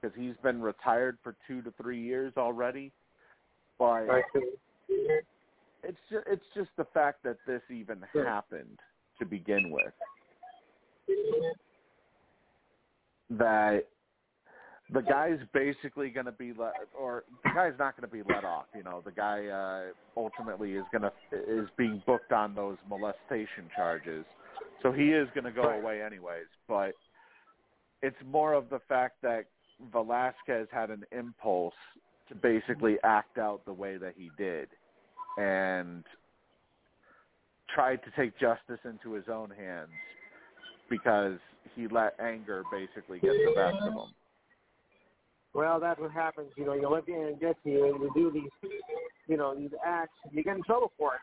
because 0.00 0.16
he's 0.18 0.34
been 0.42 0.60
retired 0.60 1.18
for 1.22 1.34
two 1.46 1.62
to 1.62 1.72
three 1.80 2.00
years 2.00 2.32
already. 2.36 2.92
But 3.78 4.06
Right. 4.06 4.24
it's 5.82 5.98
just 6.10 6.26
it's 6.26 6.44
just 6.54 6.70
the 6.76 6.84
fact 6.92 7.22
that 7.24 7.38
this 7.46 7.62
even 7.70 8.02
happened 8.12 8.78
to 9.18 9.24
begin 9.24 9.70
with. 9.70 9.92
That 13.30 13.86
the 14.92 15.02
guy's 15.02 15.38
basically 15.52 16.10
going 16.10 16.26
to 16.26 16.32
be 16.32 16.52
let, 16.58 16.72
or 16.98 17.24
the 17.44 17.50
guy's 17.54 17.74
not 17.78 17.96
going 17.96 18.08
to 18.08 18.12
be 18.12 18.22
let 18.32 18.44
off. 18.44 18.66
You 18.74 18.82
know, 18.82 19.02
the 19.04 19.12
guy 19.12 19.46
uh, 19.46 19.92
ultimately 20.16 20.72
is 20.72 20.84
going 20.92 21.02
to 21.02 21.12
is 21.32 21.68
being 21.76 22.02
booked 22.06 22.32
on 22.32 22.54
those 22.54 22.76
molestation 22.88 23.68
charges, 23.76 24.24
so 24.82 24.92
he 24.92 25.10
is 25.10 25.28
going 25.34 25.44
to 25.44 25.52
go 25.52 25.68
away 25.68 26.02
anyways. 26.02 26.46
But 26.68 26.92
it's 28.02 28.16
more 28.26 28.54
of 28.54 28.68
the 28.70 28.80
fact 28.88 29.22
that 29.22 29.46
Velasquez 29.92 30.66
had 30.72 30.90
an 30.90 31.04
impulse 31.12 31.74
to 32.28 32.34
basically 32.34 32.96
act 33.04 33.38
out 33.38 33.64
the 33.64 33.72
way 33.72 33.96
that 33.96 34.14
he 34.16 34.30
did, 34.36 34.68
and 35.38 36.04
tried 37.72 38.00
to 38.02 38.10
take 38.16 38.38
justice 38.40 38.80
into 38.84 39.12
his 39.12 39.26
own 39.32 39.50
hands 39.50 39.90
because 40.88 41.38
he 41.76 41.86
let 41.86 42.18
anger 42.18 42.64
basically 42.72 43.20
get 43.20 43.30
the 43.30 43.52
best 43.54 43.76
of 43.82 43.92
him. 43.92 44.14
Well, 45.52 45.80
that's 45.80 46.00
what 46.00 46.12
happens. 46.12 46.48
You 46.56 46.64
know, 46.64 46.74
you 46.74 46.88
let 46.88 47.06
the 47.06 47.14
end 47.14 47.40
get 47.40 47.62
to 47.64 47.70
you, 47.70 47.86
and 47.86 48.00
you 48.00 48.10
do 48.14 48.30
these, 48.32 48.70
you 49.26 49.36
know, 49.36 49.54
these 49.54 49.70
acts. 49.84 50.14
You 50.30 50.44
get 50.44 50.56
in 50.56 50.62
trouble 50.62 50.92
for 50.96 51.14
it. 51.14 51.20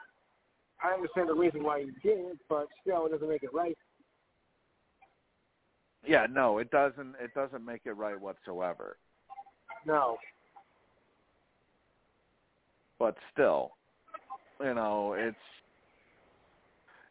I 0.83 0.93
understand 0.93 1.29
the 1.29 1.33
reason 1.33 1.63
why 1.63 1.79
you 1.79 1.91
did 2.03 2.19
it, 2.19 2.37
but 2.49 2.67
still, 2.81 3.05
it 3.05 3.11
doesn't 3.11 3.29
make 3.29 3.43
it 3.43 3.53
right. 3.53 3.77
Yeah, 6.05 6.27
no, 6.29 6.59
it 6.59 6.69
doesn't. 6.71 7.15
It 7.21 7.33
doesn't 7.33 7.65
make 7.65 7.81
it 7.85 7.93
right 7.93 8.19
whatsoever. 8.19 8.97
No. 9.85 10.17
But 12.99 13.15
still, 13.33 13.71
you 14.59 14.73
know, 14.73 15.13
it's 15.17 15.35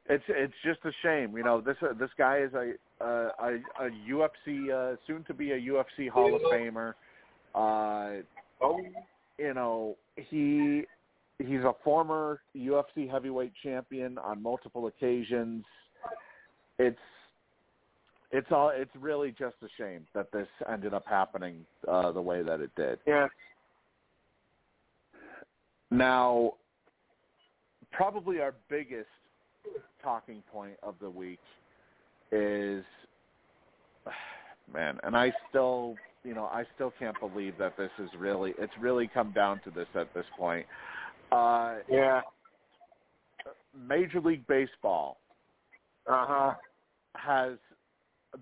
it's 0.09 0.25
it's 0.29 0.55
just 0.65 0.81
a 0.85 0.93
shame. 1.03 1.37
You 1.37 1.45
know, 1.45 1.61
this 1.61 1.77
uh, 1.83 1.93
this 1.99 2.11
guy 2.17 2.39
is 2.39 2.53
a 2.55 2.73
a, 3.01 3.07
a, 3.07 3.87
a 3.87 3.91
UFC 4.11 4.73
uh, 4.73 4.97
soon 5.07 5.25
to 5.25 5.35
be 5.35 5.53
a 5.53 5.59
UFC 5.59 6.09
Hall 6.09 6.35
of 6.35 6.43
Famer. 6.43 6.95
Uh, 7.57 8.23
Oh, 8.63 8.81
you 9.39 9.53
know, 9.55 9.97
he 10.17 10.85
he's 11.39 11.61
a 11.61 11.75
former 11.85 12.41
UFC 12.57 13.11
heavyweight 13.11 13.53
champion 13.63 14.17
on 14.19 14.43
multiple 14.43 14.87
occasions. 14.87 15.65
It's 16.79 16.99
it's 18.31 18.47
all 18.51 18.71
it's 18.75 18.91
really 18.99 19.31
just 19.39 19.57
a 19.63 19.69
shame 19.77 20.07
that 20.15 20.33
this 20.33 20.49
ended 20.71 20.95
up 20.95 21.05
happening 21.07 21.67
uh 21.87 22.13
the 22.13 22.21
way 22.21 22.43
that 22.43 22.61
it 22.61 22.71
did. 22.77 22.99
yeah. 23.07 23.29
Now, 25.91 26.55
probably 27.93 28.41
our 28.41 28.55
biggest 28.69 29.07
talking 30.03 30.43
point 30.53 30.77
of 30.83 30.95
the 31.01 31.11
week 31.11 31.41
is 32.33 32.85
man, 34.73 34.99
and 35.05 35.17
I 35.17 35.33
still, 35.49 35.95
you 36.27 36.35
know, 36.35 36.45
I 36.47 36.65
still 36.75 36.93
can't 36.99 37.19
believe 37.21 37.55
that 37.59 37.77
this 37.77 37.91
is 37.99 38.11
really 38.19 38.53
it's 38.59 38.73
really 38.81 39.09
come 39.13 39.33
down 39.33 39.61
to 39.65 39.71
this 39.71 39.87
at 39.95 40.13
this 40.15 40.27
point. 40.37 40.67
Uh 41.31 41.77
Yeah. 41.91 42.21
Major 43.89 44.21
League 44.21 44.47
Baseball 44.47 45.19
Uh 46.07 46.27
huh. 46.29 46.55
has 47.15 47.53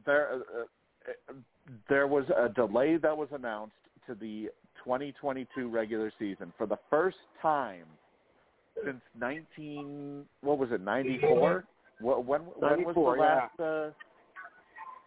there 0.07 0.35
uh, 0.35 1.32
there 1.89 2.07
was 2.07 2.24
a 2.37 2.49
delay 2.49 2.97
that 2.97 3.16
was 3.16 3.28
announced 3.32 3.74
to 4.07 4.14
the 4.14 4.51
2022 4.82 5.68
regular 5.68 6.12
season 6.18 6.53
for 6.59 6.66
the 6.66 6.78
first 6.91 7.16
time 7.41 7.87
since 8.85 9.01
19 9.18 10.24
what 10.43 10.59
was 10.59 10.70
it 10.72 10.80
94 10.80 11.64
when 12.01 12.26
when 12.26 12.45
was 12.47 12.55
the 12.61 12.68
94, 12.68 13.16
yeah. 13.16 13.22
last 13.22 13.61
uh, 13.61 13.91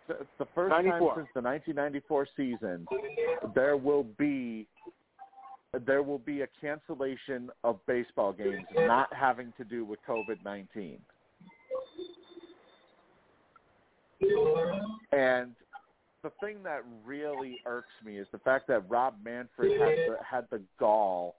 the, 0.08 0.26
the 0.40 0.48
first 0.56 0.70
94. 0.70 1.00
time 1.00 1.02
since 1.16 1.30
the 1.34 1.42
1994 1.42 2.28
season 2.36 2.88
there 3.56 3.78
will 3.78 4.06
be 4.18 4.68
there 5.86 6.02
will 6.02 6.20
be 6.20 6.42
a 6.42 6.48
cancellation 6.60 7.50
of 7.64 7.80
baseball 7.86 8.32
games 8.32 8.66
not 8.74 9.14
having 9.14 9.54
to 9.58 9.64
do 9.64 9.84
with 9.86 10.00
COVID-19 10.08 10.98
And 15.12 15.54
the 16.24 16.32
thing 16.42 16.64
that 16.64 16.84
really 17.06 17.60
irks 17.66 17.94
me 18.04 18.18
is 18.18 18.28
the 18.32 18.40
fact 18.40 18.68
that 18.68 18.90
Rob 18.90 19.16
Manfred 19.24 19.80
had 19.80 19.98
the, 19.98 20.18
had 20.24 20.48
the 20.52 20.62
gall. 20.80 21.36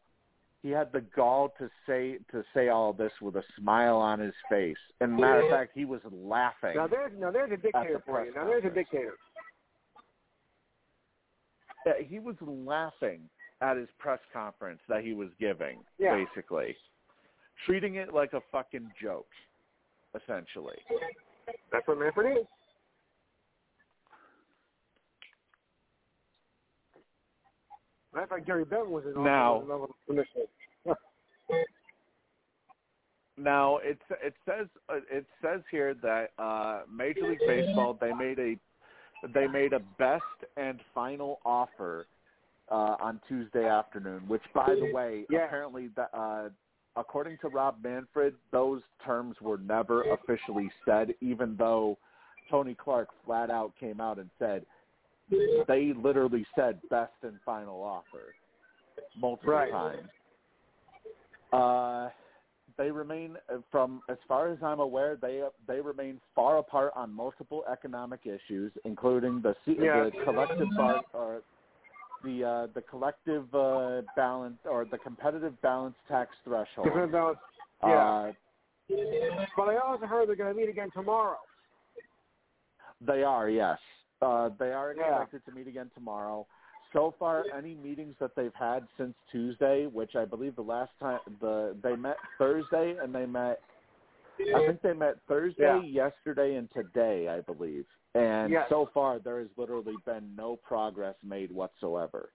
He 0.62 0.70
had 0.70 0.90
the 0.92 1.00
gall 1.00 1.54
to 1.58 1.70
say 1.86 2.18
to 2.32 2.42
say 2.52 2.68
all 2.68 2.92
this 2.92 3.12
with 3.22 3.36
a 3.36 3.44
smile 3.58 3.96
on 3.96 4.18
his 4.18 4.34
face. 4.50 4.76
And 5.00 5.16
matter 5.16 5.42
of 5.42 5.50
fact, 5.50 5.70
he 5.74 5.84
was 5.84 6.00
laughing. 6.10 6.74
Now 6.74 6.88
there's 6.88 7.12
now 7.16 7.30
there's 7.30 7.52
a 7.52 7.56
dictator 7.56 8.02
for 8.04 8.24
you. 8.24 8.34
Now 8.34 8.44
there's 8.44 8.64
a 8.64 8.70
dictator. 8.70 9.14
Yeah, 11.86 11.92
he 12.04 12.18
was 12.18 12.34
laughing 12.40 13.20
at 13.60 13.76
his 13.76 13.88
press 13.98 14.18
conference 14.32 14.80
that 14.88 15.02
he 15.04 15.14
was 15.14 15.28
giving, 15.40 15.78
Yeah. 15.98 16.16
basically, 16.16 16.76
treating 17.64 17.96
it 17.96 18.12
like 18.12 18.32
a 18.32 18.40
fucking 18.52 18.90
joke, 19.00 19.28
essentially. 20.14 20.78
That's 21.72 21.86
what 21.86 21.98
Manfred 21.98 22.38
is. 22.38 22.46
Matter 28.12 28.24
of 28.24 28.30
fact, 28.30 28.46
Gary 28.46 28.64
Bevan 28.64 28.90
was 28.90 29.04
in 29.04 29.22
Now- 29.22 29.62
another. 29.62 29.86
Now 33.36 33.76
it 33.78 33.98
it 34.22 34.34
says 34.44 34.66
uh, 34.88 34.96
it 35.10 35.24
says 35.40 35.60
here 35.70 35.94
that 36.02 36.30
uh, 36.38 36.80
Major 36.92 37.28
League 37.28 37.38
Baseball 37.46 37.96
they 38.00 38.12
made 38.12 38.38
a 38.40 38.56
they 39.32 39.46
made 39.46 39.72
a 39.72 39.78
best 39.96 40.24
and 40.56 40.80
final 40.92 41.38
offer 41.44 42.06
uh, 42.68 42.96
on 43.00 43.20
Tuesday 43.28 43.64
afternoon, 43.68 44.22
which 44.26 44.42
by 44.52 44.74
the 44.74 44.90
way 44.92 45.24
Yeah. 45.30 45.44
apparently 45.44 45.88
that 45.94 46.10
uh, 46.12 46.48
according 46.96 47.38
to 47.42 47.48
Rob 47.48 47.76
Manfred 47.82 48.34
those 48.50 48.82
terms 49.06 49.36
were 49.40 49.58
never 49.58 50.02
officially 50.12 50.68
said, 50.84 51.14
even 51.20 51.54
though 51.56 51.96
Tony 52.50 52.74
Clark 52.74 53.08
flat 53.24 53.50
out 53.50 53.72
came 53.78 54.00
out 54.00 54.18
and 54.18 54.30
said 54.40 54.66
they 55.66 55.92
literally 55.94 56.46
said 56.56 56.80
best 56.90 57.12
and 57.22 57.38
final 57.44 57.82
offer 57.82 58.34
multiple 59.16 59.52
Right. 59.52 59.70
times. 59.70 60.08
Uh, 61.52 62.10
they 62.76 62.90
remain, 62.90 63.36
from 63.70 64.02
as 64.08 64.18
far 64.28 64.52
as 64.52 64.58
I'm 64.62 64.80
aware, 64.80 65.16
they 65.16 65.42
they 65.66 65.80
remain 65.80 66.20
far 66.34 66.58
apart 66.58 66.92
on 66.94 67.12
multiple 67.12 67.64
economic 67.70 68.20
issues, 68.26 68.72
including 68.84 69.42
the 69.42 69.54
Yeah. 69.66 70.04
the 70.04 70.12
collective 70.24 70.68
bar, 70.76 71.02
or 71.14 71.42
the 72.24 72.44
uh, 72.44 72.66
the 72.74 72.82
collective 72.82 73.52
uh, 73.54 74.02
balance 74.16 74.58
or 74.64 74.84
the 74.84 74.98
competitive 74.98 75.60
balance 75.62 75.96
tax 76.08 76.30
threshold. 76.44 76.86
Different 76.86 77.12
balance. 77.12 77.38
Yeah. 77.82 77.88
Uh, 77.88 78.32
But 79.56 79.68
I 79.68 79.78
also 79.78 80.06
heard 80.06 80.28
they're 80.28 80.36
going 80.36 80.54
to 80.54 80.60
meet 80.60 80.68
again 80.68 80.90
tomorrow. 80.92 81.38
they 83.00 83.22
are, 83.22 83.48
yes. 83.48 83.78
Uh, 84.20 84.50
they 84.58 84.72
are 84.72 84.92
Yeah. 84.92 85.20
expected 85.22 85.44
to 85.46 85.52
meet 85.52 85.68
again 85.68 85.90
tomorrow. 85.94 86.46
So 86.92 87.14
far, 87.18 87.44
any 87.56 87.74
meetings 87.74 88.16
that 88.18 88.34
they've 88.34 88.54
had 88.54 88.86
since 88.96 89.14
Tuesday, 89.30 89.86
which 89.86 90.16
I 90.16 90.24
believe 90.24 90.56
the 90.56 90.62
last 90.62 90.92
time 90.98 91.20
the 91.40 91.76
they 91.82 91.96
met 91.96 92.16
Thursday 92.38 92.96
and 93.00 93.14
they 93.14 93.26
met, 93.26 93.60
I 94.54 94.66
think 94.66 94.80
they 94.80 94.94
met 94.94 95.16
Thursday, 95.28 95.62
Yeah. 95.62 95.82
yesterday, 95.82 96.54
and 96.54 96.70
today, 96.72 97.28
I 97.28 97.40
believe. 97.42 97.86
And 98.14 98.50
Yes. 98.52 98.68
so 98.70 98.86
far, 98.94 99.18
there 99.18 99.38
has 99.40 99.48
literally 99.56 99.98
been 99.98 100.34
no 100.34 100.56
progress 100.56 101.16
made 101.22 101.52
whatsoever. 101.52 102.32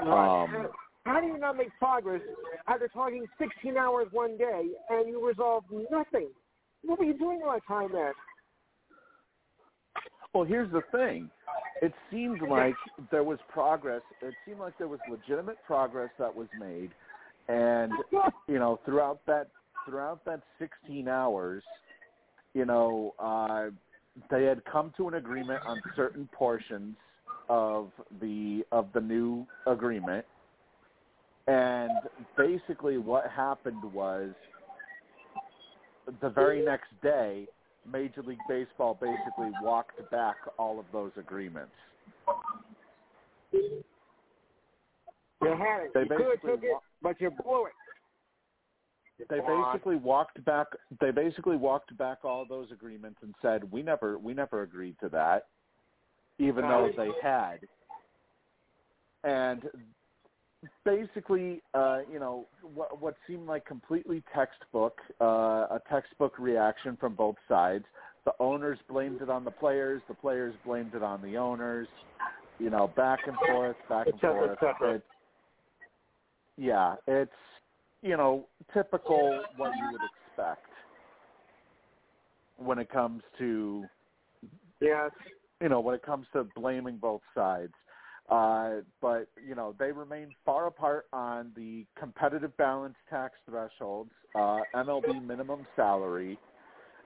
Right. 0.00 0.42
Um, 0.44 0.68
how, 1.04 1.20
do 1.20 1.26
you 1.26 1.38
not 1.38 1.56
make 1.56 1.68
progress 1.78 2.22
after 2.66 2.88
talking 2.88 3.28
16 3.38 3.76
hours 3.76 4.08
one 4.12 4.36
day 4.36 4.70
and 4.90 5.08
you 5.08 5.24
resolve 5.26 5.64
nothing? 5.90 6.30
What 6.82 6.98
were 6.98 7.04
you 7.04 7.16
doing 7.16 7.42
all 7.44 7.52
that 7.52 7.66
time 7.66 7.92
then? 7.92 8.12
Well, 10.34 10.44
here's 10.44 10.70
the 10.72 10.82
thing. 10.90 11.30
It 11.82 11.92
seemed 12.10 12.40
like 12.42 12.74
there 13.10 13.24
was 13.24 13.38
progress. 13.52 14.02
It 14.22 14.34
seemed 14.46 14.60
like 14.60 14.78
there 14.78 14.88
was 14.88 15.00
legitimate 15.10 15.58
progress 15.66 16.10
that 16.18 16.34
was 16.34 16.46
made, 16.58 16.90
and 17.48 17.92
you 18.48 18.58
know, 18.58 18.80
throughout 18.84 19.20
that 19.26 19.48
throughout 19.86 20.24
that 20.24 20.40
16 20.58 21.08
hours, 21.08 21.62
you 22.54 22.64
know, 22.64 23.14
uh, 23.18 23.70
they 24.30 24.44
had 24.44 24.64
come 24.64 24.92
to 24.96 25.08
an 25.08 25.14
agreement 25.14 25.60
on 25.66 25.82
certain 25.96 26.28
portions 26.32 26.94
of 27.48 27.90
the 28.20 28.62
of 28.70 28.86
the 28.94 29.00
new 29.00 29.46
agreement, 29.66 30.24
and 31.48 31.90
basically 32.38 32.96
what 32.96 33.28
happened 33.28 33.82
was 33.92 34.30
the 36.20 36.30
very 36.30 36.64
next 36.64 36.88
day 37.02 37.46
Major 37.90 38.22
League 38.22 38.38
Baseball 38.48 38.98
basically 39.00 39.50
walked 39.62 40.10
back 40.10 40.36
all 40.58 40.78
of 40.78 40.86
those 40.92 41.12
agreements. 41.16 41.72
You 43.52 43.82
had 45.42 45.82
it. 45.84 45.94
They 45.94 46.00
you 46.00 46.08
could 46.08 46.20
have 46.20 46.40
took 46.40 46.62
it, 46.62 46.76
but 47.02 47.20
you 47.20 47.30
blew 47.30 47.66
it. 47.66 47.72
They 49.28 49.40
basically 49.40 49.96
walked 49.96 50.44
back. 50.44 50.68
They 51.00 51.10
basically 51.10 51.56
walked 51.56 51.96
back 51.96 52.24
all 52.24 52.44
those 52.48 52.70
agreements 52.72 53.18
and 53.22 53.34
said, 53.42 53.70
"We 53.70 53.82
never, 53.82 54.18
we 54.18 54.34
never 54.34 54.62
agreed 54.62 54.96
to 55.00 55.08
that," 55.10 55.46
even 56.38 56.62
though 56.62 56.90
they 56.96 57.10
had. 57.22 57.60
And 59.24 59.62
basically, 60.84 61.60
uh, 61.74 62.00
you 62.10 62.18
know, 62.18 62.46
what, 62.74 63.00
what 63.00 63.14
seemed 63.26 63.46
like 63.46 63.66
completely 63.66 64.22
textbook, 64.34 64.98
uh, 65.20 65.24
a 65.24 65.80
textbook 65.90 66.38
reaction 66.38 66.96
from 66.98 67.14
both 67.14 67.36
sides. 67.48 67.84
The 68.24 68.32
owners 68.38 68.78
blamed 68.88 69.20
it 69.20 69.28
on 69.28 69.44
the 69.44 69.50
players. 69.50 70.02
The 70.08 70.14
players 70.14 70.54
blamed 70.64 70.94
it 70.94 71.02
on 71.02 71.20
the 71.22 71.36
owners. 71.36 71.88
You 72.58 72.70
know, 72.70 72.92
back 72.96 73.20
and 73.26 73.36
forth, 73.48 73.76
back 73.88 74.06
and 74.06 74.20
forth. 74.20 74.58
It's, 74.82 75.04
yeah, 76.56 76.94
it's 77.08 77.32
you 78.02 78.16
know 78.16 78.46
typical 78.72 79.42
what 79.56 79.72
you 79.74 79.88
would 79.90 80.00
expect 80.28 80.66
when 82.56 82.78
it 82.78 82.88
comes 82.90 83.22
to 83.38 83.84
Yes. 84.80 85.10
you 85.60 85.68
know, 85.68 85.80
when 85.80 85.94
it 85.94 86.02
comes 86.02 86.26
to 86.32 86.44
blaming 86.56 86.96
both 86.96 87.22
sides. 87.34 87.72
Uh, 88.28 88.76
but, 89.00 89.28
you 89.46 89.54
know, 89.54 89.74
they 89.78 89.92
remain 89.92 90.28
far 90.44 90.66
apart 90.66 91.06
on 91.12 91.52
the 91.56 91.84
competitive 91.98 92.56
balance 92.56 92.94
tax 93.10 93.34
thresholds, 93.48 94.10
uh, 94.34 94.62
MLB 94.74 95.26
minimum 95.26 95.66
salary, 95.76 96.38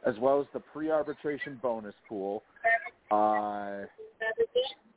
as 0.06 0.14
well 0.20 0.40
as 0.40 0.46
the 0.52 0.60
pre-arbitration 0.60 1.58
bonus 1.62 1.94
pool. 2.08 2.42
Uh, 3.10 3.86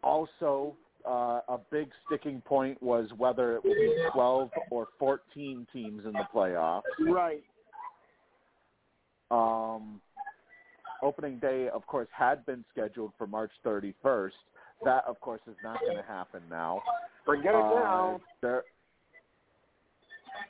also, 0.04 0.76
uh, 1.08 1.42
a 1.48 1.60
big 1.72 1.90
sticking 2.06 2.42
point 2.42 2.82
was 2.84 3.10
whether 3.18 3.56
it 3.56 3.64
would 3.64 3.78
be 3.78 3.96
12 4.14 4.50
or 4.70 4.88
14 5.00 5.66
teams 5.74 6.06
in 6.06 6.12
the 6.12 6.28
playoffs. 6.34 6.82
Right. 7.00 7.44
Um, 9.32 10.02
opening 11.02 11.40
day, 11.40 11.70
of 11.70 11.86
course, 11.88 12.08
had 12.12 12.46
been 12.46 12.66
scheduled 12.72 13.14
for 13.18 13.28
March 13.28 13.52
31st. 13.66 14.32
That, 14.84 15.04
of 15.06 15.20
course, 15.20 15.42
is 15.48 15.56
not 15.64 15.80
going 15.82 15.98
to 15.98 16.04
happen 16.04 16.42
now. 16.50 16.82
Forget 17.26 17.54
it 17.54 17.62
Uh, 17.62 17.70
now. 17.76 18.22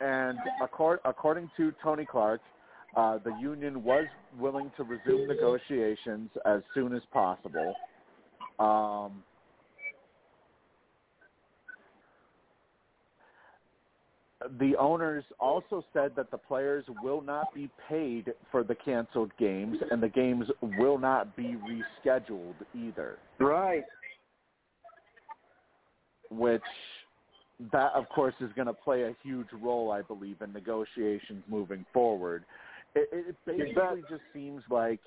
and 0.01 0.37
accord, 0.61 0.99
according 1.03 1.49
to 1.57 1.73
Tony 1.83 2.05
Clark, 2.05 2.41
uh, 2.95 3.17
the 3.17 3.31
union 3.41 3.83
was 3.83 4.05
willing 4.37 4.71
to 4.77 4.83
resume 4.83 5.27
negotiations 5.27 6.29
as 6.45 6.61
soon 6.73 6.93
as 6.93 7.01
possible. 7.11 7.75
Um, 8.59 9.23
the 14.59 14.75
owners 14.77 15.23
also 15.39 15.83
said 15.93 16.15
that 16.15 16.31
the 16.31 16.37
players 16.37 16.85
will 17.03 17.21
not 17.21 17.53
be 17.53 17.69
paid 17.89 18.33
for 18.51 18.63
the 18.63 18.75
canceled 18.75 19.31
games, 19.37 19.77
and 19.91 20.01
the 20.01 20.07
games 20.07 20.45
will 20.61 20.97
not 20.97 21.35
be 21.35 21.57
rescheduled 21.67 22.55
either. 22.73 23.17
Right. 23.39 23.83
Which 26.29 26.61
that 27.71 27.91
of 27.93 28.07
course 28.09 28.35
is 28.39 28.49
going 28.55 28.67
to 28.67 28.73
play 28.73 29.03
a 29.03 29.15
huge 29.23 29.47
role, 29.61 29.91
I 29.91 30.01
believe, 30.01 30.41
in 30.41 30.53
negotiations 30.53 31.43
moving 31.47 31.85
forward. 31.93 32.43
It, 32.95 33.09
it 33.11 33.35
basically 33.45 34.01
just 34.09 34.23
seems 34.33 34.63
like 34.69 34.99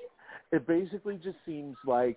it 0.52 0.66
basically 0.66 1.16
just 1.16 1.38
seems 1.46 1.76
like 1.86 2.16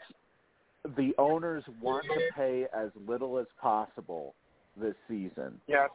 the 0.97 1.13
owners 1.17 1.63
want 1.81 2.05
to 2.05 2.19
pay 2.35 2.65
as 2.75 2.89
little 3.07 3.39
as 3.39 3.47
possible 3.61 4.35
this 4.77 4.95
season. 5.07 5.59
Yes. 5.67 5.89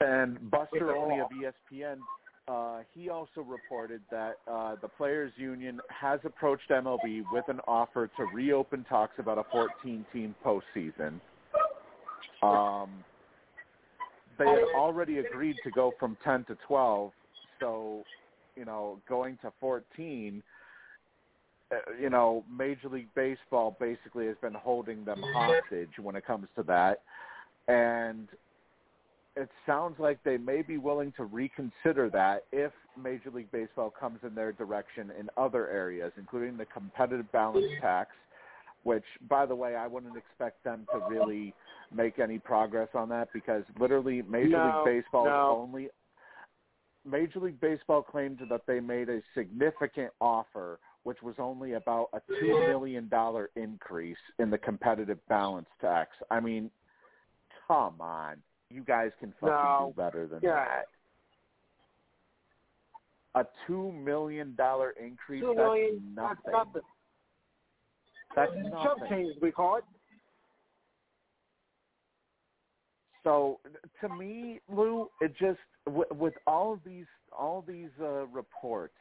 And 0.00 0.50
Buster 0.50 0.94
Olney 0.94 1.20
of 1.20 1.28
ESPN, 1.30 1.96
uh, 2.46 2.82
he 2.94 3.08
also 3.08 3.40
reported 3.40 4.02
that 4.10 4.34
uh, 4.48 4.76
the 4.80 4.88
players' 4.88 5.32
union 5.36 5.80
has 5.88 6.20
approached 6.24 6.70
MLB 6.70 7.24
with 7.32 7.48
an 7.48 7.58
offer 7.66 8.08
to 8.16 8.24
reopen 8.32 8.84
talks 8.88 9.14
about 9.18 9.38
a 9.38 9.56
14-team 9.56 10.34
postseason. 10.44 11.20
Um, 12.44 13.04
they 14.38 14.46
had 14.46 14.64
already 14.74 15.18
agreed 15.18 15.56
to 15.64 15.70
go 15.70 15.92
from 15.98 16.16
10 16.24 16.44
to 16.44 16.58
12, 16.66 17.12
so 17.60 18.02
you 18.56 18.64
know, 18.64 18.98
going 19.08 19.38
to 19.42 19.52
14. 19.60 20.42
uh, 21.70 21.76
You 22.00 22.10
know, 22.10 22.44
Major 22.50 22.88
League 22.88 23.08
Baseball 23.14 23.76
basically 23.80 24.26
has 24.26 24.36
been 24.40 24.54
holding 24.54 25.04
them 25.04 25.22
hostage 25.34 25.90
when 26.00 26.16
it 26.16 26.26
comes 26.26 26.46
to 26.56 26.62
that, 26.64 27.02
and 27.68 28.28
it 29.36 29.48
sounds 29.66 29.98
like 29.98 30.22
they 30.24 30.36
may 30.36 30.62
be 30.62 30.78
willing 30.78 31.12
to 31.16 31.24
reconsider 31.24 32.08
that 32.10 32.44
if 32.52 32.72
Major 33.00 33.30
League 33.30 33.50
Baseball 33.50 33.90
comes 33.90 34.20
in 34.22 34.34
their 34.34 34.52
direction 34.52 35.10
in 35.18 35.28
other 35.36 35.68
areas, 35.68 36.12
including 36.16 36.56
the 36.56 36.66
competitive 36.66 37.30
balance 37.32 37.66
tax, 37.80 38.10
which, 38.84 39.04
by 39.28 39.44
the 39.46 39.54
way, 39.54 39.74
I 39.74 39.86
wouldn't 39.86 40.16
expect 40.16 40.62
them 40.62 40.86
to 40.92 41.00
really 41.08 41.52
make 41.92 42.18
any 42.18 42.38
progress 42.38 42.88
on 42.94 43.08
that 43.08 43.28
because 43.32 43.64
literally 43.78 44.22
Major 44.22 44.50
No, 44.50 44.82
League 44.86 45.02
Baseball 45.02 45.24
no. 45.24 45.58
only 45.62 45.88
Major 47.04 47.40
League 47.40 47.60
Baseball 47.60 48.02
claimed 48.02 48.38
that 48.48 48.62
they 48.66 48.80
made 48.80 49.08
a 49.10 49.20
significant 49.34 50.10
offer, 50.20 50.78
which 51.02 51.20
was 51.22 51.34
only 51.38 51.74
about 51.74 52.08
a 52.14 52.20
two 52.40 52.66
million 52.68 53.08
dollar 53.08 53.50
increase 53.56 54.16
in 54.38 54.48
the 54.50 54.56
competitive 54.58 55.18
balance 55.28 55.68
tax. 55.80 56.10
I 56.30 56.40
mean, 56.40 56.70
come 57.68 58.00
on, 58.00 58.36
you 58.70 58.82
guys 58.82 59.10
can 59.20 59.32
fucking 59.40 59.48
No. 59.54 59.92
do 59.94 60.00
better 60.02 60.26
than 60.26 60.40
Yeah. 60.42 60.64
that. 60.64 60.86
A 63.36 63.46
two 63.66 63.92
million 63.92 64.54
dollar 64.54 64.90
increase. 64.90 65.42
Two 65.42 65.54
that's 65.56 65.58
nothing. 65.58 66.02
That's 66.14 66.40
nothing. 66.46 66.82
That's 68.36 68.52
Chump 68.82 69.08
change, 69.08 69.36
we 69.40 69.52
call 69.52 69.78
it. 69.78 69.84
So 73.22 73.58
to 74.00 74.08
me, 74.08 74.60
Lou, 74.68 75.08
it 75.20 75.32
just 75.38 75.58
with, 75.86 76.10
with 76.12 76.34
all 76.46 76.74
of 76.74 76.80
these 76.84 77.06
all 77.36 77.64
these 77.66 77.90
uh, 78.00 78.26
reports 78.26 78.94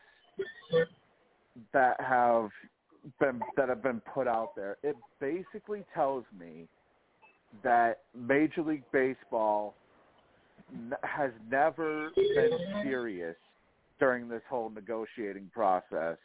that 1.73 1.99
have 1.99 2.49
been 3.19 3.41
that 3.57 3.69
have 3.69 3.83
been 3.83 4.01
put 4.13 4.27
out 4.27 4.55
there, 4.55 4.77
it 4.81 4.95
basically 5.19 5.83
tells 5.93 6.23
me 6.37 6.67
that 7.63 7.99
Major 8.15 8.63
League 8.63 8.85
Baseball 8.91 9.75
n- 10.71 10.93
has 11.03 11.31
never 11.49 12.09
been 12.15 12.57
serious 12.81 13.35
during 13.99 14.27
this 14.27 14.41
whole 14.49 14.69
negotiating 14.69 15.51
process, 15.53 16.17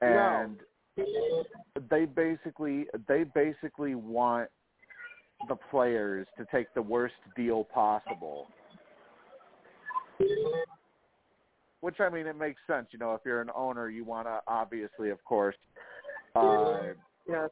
and 0.00 0.58
they 1.90 2.04
basically 2.04 2.86
they 3.08 3.24
basically 3.24 3.94
want 3.94 4.48
the 5.48 5.56
players 5.70 6.26
to 6.38 6.46
take 6.50 6.66
the 6.74 6.82
worst 6.82 7.14
deal 7.36 7.64
possible. 7.64 8.48
Which 11.80 12.00
I 12.00 12.08
mean, 12.08 12.26
it 12.26 12.36
makes 12.36 12.60
sense. 12.66 12.88
You 12.90 12.98
know, 12.98 13.14
if 13.14 13.20
you're 13.24 13.42
an 13.42 13.50
owner, 13.54 13.88
you 13.90 14.04
want 14.04 14.26
to 14.26 14.40
obviously, 14.48 15.10
of 15.10 15.22
course, 15.24 15.56
uh, 16.34 16.94
Yes. 17.28 17.50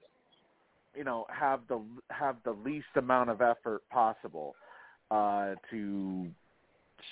you 0.95 1.05
know 1.05 1.26
have 1.28 1.61
the 1.68 1.82
have 2.11 2.36
the 2.45 2.53
least 2.53 2.86
amount 2.97 3.30
of 3.30 3.42
effort 3.42 3.82
possible 3.90 4.55
uh, 5.11 5.55
to 5.70 6.28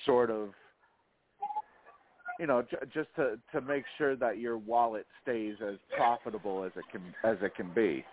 sort 0.07 0.30
of 0.30 0.51
you 2.39 2.47
know 2.47 2.62
j- 2.62 2.76
just 2.93 3.09
to 3.16 3.39
to 3.53 3.61
make 3.61 3.85
sure 3.99 4.16
that 4.16 4.39
your 4.39 4.59
wallet 4.59 5.07
stays 5.22 5.57
as 5.66 5.76
profitable 5.97 6.64
as 6.64 6.72
it 6.76 6.85
can 6.91 7.03
as 7.24 7.37
it 7.43 7.55
can 7.55 7.72
be. 7.74 8.05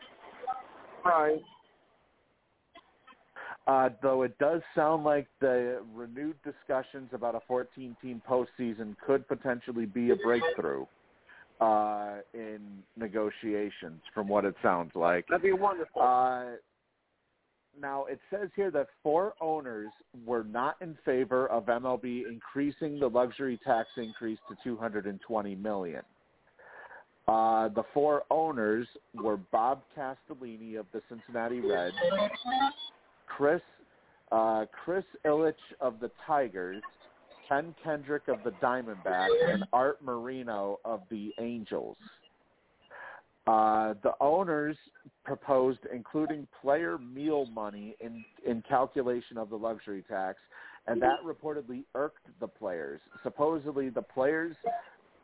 Right. 1.06 1.42
Uh, 3.68 3.90
though 4.02 4.24
it 4.24 4.36
does 4.40 4.62
sound 4.74 5.04
like 5.04 5.28
the 5.42 5.82
renewed 5.94 6.36
discussions 6.44 7.10
about 7.14 7.36
a 7.36 7.52
14-team 7.52 8.22
postseason 8.28 8.96
could 9.06 9.28
potentially 9.28 9.86
be 9.86 10.10
a 10.10 10.16
breakthrough 10.16 10.86
uh, 11.62 12.16
in 12.34 12.60
negotiations, 12.98 14.02
from 14.14 14.28
what 14.28 14.44
it 14.44 14.56
sounds 14.64 14.92
like. 14.96 15.26
That'd 15.28 15.44
be 15.44 15.52
wonderful. 15.52 16.02
Uh, 16.02 16.46
now 17.82 18.06
it 18.06 18.20
says 18.30 18.50
here 18.56 18.72
that 18.72 18.88
four 19.04 19.34
owners 19.42 19.90
were 20.26 20.44
not 20.44 20.76
in 20.82 20.98
favor 21.06 21.48
of 21.48 21.66
MLB 21.66 22.24
increasing 22.30 23.00
the 23.00 23.08
luxury 23.08 23.60
tax 23.66 23.88
increase 23.98 24.40
to 24.50 24.56
220 24.64 25.56
million. 25.56 26.02
Uh, 27.28 27.68
the 27.70 27.84
four 27.94 28.24
owners 28.32 28.88
were 29.14 29.38
Bob 29.38 29.82
Castellini 29.96 30.80
of 30.80 30.88
the 30.94 31.02
Cincinnati 31.10 31.60
Reds, 31.60 31.96
Chris 33.28 33.62
uh, 34.32 34.66
Chris 34.84 35.06
Ilitch 35.26 35.54
of 35.80 36.00
the 36.00 36.10
Tigers, 36.26 36.82
Ken 37.48 37.74
Kendrick 37.84 38.28
of 38.28 38.38
the 38.44 38.52
Diamondbacks, 38.64 39.28
and 39.48 39.66
Arte 39.74 40.04
Moreno 40.04 40.80
of 40.86 41.02
the 41.10 41.32
Angels. 41.40 41.98
Uh, 43.50 43.96
the 44.04 44.12
owners 44.22 44.78
proposed 45.26 45.80
including 45.92 46.48
player 46.62 47.00
meal 47.00 47.48
money 47.48 47.96
in, 48.00 48.24
in 48.46 48.62
calculation 48.70 49.40
of 49.40 49.50
the 49.50 49.56
luxury 49.56 50.04
tax, 50.08 50.38
and 50.86 51.02
that 51.02 51.18
reportedly 51.26 51.84
irked 51.96 52.28
the 52.40 52.48
players. 52.48 53.02
Supposedly, 53.24 53.90
the 53.90 54.04
players 54.04 54.56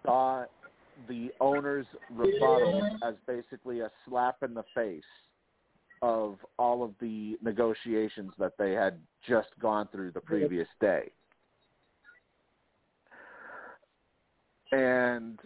saw 0.03 0.45
the 1.07 1.29
owners' 1.39 1.85
rebuttal 2.09 2.97
as 3.07 3.13
basically 3.27 3.81
a 3.81 3.91
slap 4.07 4.41
in 4.41 4.55
the 4.55 4.65
face 4.73 5.03
of 6.01 6.37
all 6.57 6.83
of 6.83 6.93
the 6.99 7.37
negotiations 7.43 8.31
that 8.39 8.53
they 8.57 8.71
had 8.71 8.97
just 9.27 9.49
gone 9.61 9.87
through 9.91 10.09
the 10.09 10.21
previous 10.21 10.67
day. 10.81 11.11
And 14.71 15.37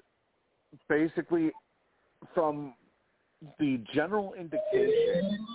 basically, 0.88 1.52
from 2.34 2.74
the 3.60 3.82
general 3.94 4.34
indication, 4.34 5.46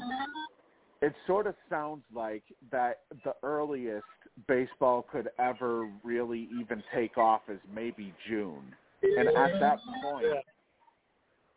it 1.02 1.12
sort 1.27 1.47
of 1.47 1.55
sounds 1.69 2.02
like 2.15 2.43
that 2.73 3.01
the 3.24 3.35
earliest 3.43 4.05
baseball 4.48 5.06
could 5.11 5.28
ever 5.39 5.89
really 6.02 6.48
even 6.61 6.82
take 6.94 7.19
off 7.19 7.43
is 7.48 7.61
maybe 7.73 8.12
June. 8.28 8.74
And 9.02 9.28
at 9.28 9.61
that 9.61 9.78
point, 10.02 10.27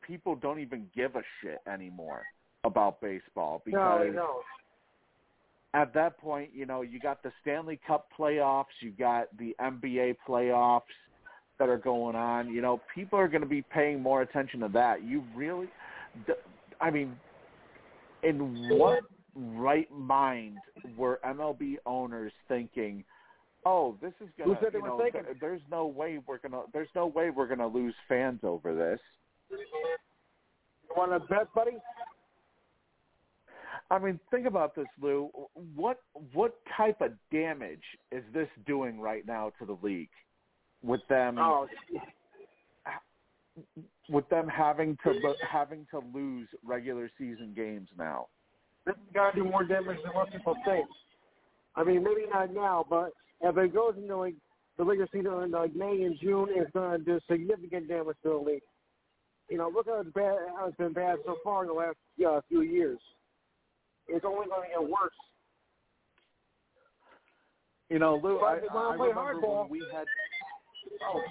people 0.06 0.36
don't 0.36 0.60
even 0.60 0.88
give 0.96 1.16
a 1.16 1.22
shit 1.42 1.60
anymore 1.72 2.24
about 2.64 3.00
baseball 3.02 3.62
no, 3.66 3.72
because 3.72 4.16
no. 4.16 4.40
at 5.74 5.94
that 5.94 6.18
point, 6.18 6.50
you 6.54 6.66
know, 6.66 6.82
you 6.82 7.00
got 7.00 7.24
the 7.24 7.32
Stanley 7.42 7.80
Cup 7.88 8.08
playoffs, 8.18 8.66
you 8.82 8.92
got 8.92 9.28
the 9.38 9.56
NBA 9.62 10.18
playoffs 10.28 10.82
that 11.60 11.70
are 11.70 11.78
going 11.78 12.16
on. 12.16 12.54
You 12.54 12.62
know, 12.62 12.82
people 12.94 13.18
are 13.18 13.28
going 13.28 13.42
to 13.42 13.48
be 13.48 13.62
paying 13.62 14.02
more 14.02 14.22
attention 14.22 14.60
to 14.62 14.68
that. 14.70 15.04
You 15.04 15.24
really, 15.36 15.68
I 16.80 16.90
mean, 16.92 17.16
in 18.24 18.70
what 18.78 19.00
right 19.36 19.90
mind 19.92 20.58
were 20.98 21.20
MLB 21.26 21.78
owners 21.86 22.32
thinking? 22.48 23.04
Oh, 23.66 23.98
this 24.02 24.14
is 24.22 24.30
gonna. 24.38 24.58
said 24.62 24.74
they 24.74 24.80
were 24.80 24.90
know, 24.90 25.00
thinking? 25.00 25.24
th- 25.26 25.38
there's 25.42 25.62
no 25.70 25.88
way 25.88 26.20
we're 26.26 26.38
gonna. 26.38 26.62
There's 26.74 26.90
no 26.96 27.08
way 27.08 27.30
we're 27.30 27.48
gonna 27.48 27.68
lose 27.68 27.96
fans 28.08 28.40
over 28.44 28.74
this. 28.74 29.00
You 29.50 30.96
want 30.96 31.12
to 31.12 31.20
bet, 31.28 31.54
buddy? 31.54 31.78
I 33.90 34.00
mean, 34.00 34.20
think 34.32 34.46
about 34.46 34.76
this, 34.76 34.88
Lou. 35.02 35.30
What 35.76 36.02
what 36.34 36.58
type 36.76 37.02
of 37.02 37.12
damage 37.32 37.84
is 38.12 38.24
this 38.34 38.50
doing 38.66 39.00
right 39.00 39.26
now 39.26 39.52
to 39.60 39.66
the 39.66 39.78
league? 39.82 40.10
With 40.84 41.02
them, 41.10 41.38
Oh, 41.40 41.68
with 44.10 44.28
them 44.30 44.48
having 44.48 44.98
to 45.04 45.14
having 45.50 45.86
to 45.92 46.02
lose 46.14 46.48
regular 46.64 47.10
season 47.18 47.54
games 47.56 47.90
now. 47.98 48.28
this 48.86 48.96
has 48.96 49.14
got 49.14 49.32
to 49.32 49.44
do 49.44 49.50
more 49.50 49.64
damage 49.64 49.98
than 50.04 50.14
most 50.14 50.32
people 50.32 50.56
think. 50.66 50.86
I 51.76 51.84
mean, 51.84 52.04
maybe 52.04 52.22
not 52.32 52.54
now, 52.54 52.86
but 52.90 53.12
if 53.42 53.58
it 53.58 53.74
goes 53.74 53.94
into 53.98 54.18
like 54.18 54.36
the 54.78 54.84
regular 54.84 55.08
season 55.12 55.32
in 55.44 55.52
like 55.52 55.76
May 55.76 56.04
and 56.04 56.18
June, 56.22 56.48
it's 56.52 56.72
going 56.72 56.98
to 57.00 57.04
do 57.04 57.20
significant 57.30 57.88
damage 57.88 58.16
to 58.24 58.30
the 58.30 58.36
league. 58.36 58.62
You 59.50 59.58
know, 59.58 59.70
look 59.74 59.88
how 59.88 60.02
it's 60.02 60.10
bad, 60.12 60.38
how 60.58 60.68
it's 60.68 60.78
been 60.78 60.94
bad 60.94 61.18
so 61.26 61.38
far 61.44 61.64
in 61.64 61.68
the 61.68 61.74
last 61.74 61.98
uh, 62.28 62.42
few 62.50 62.62
years. 62.62 63.00
It's 64.08 64.26
only 64.26 64.48
going 64.48 64.70
to 64.70 64.80
get 64.80 64.90
worse. 64.90 65.12
You 67.90 68.00
know, 68.00 68.20
Lou, 68.22 68.40
I, 68.40 68.60
they 68.60 68.68
I 68.68 68.92
remember 68.92 69.14
hardball. 69.14 69.70
when 69.70 69.80
we 69.80 69.84
had. 69.94 70.06
Oh, 71.04 71.22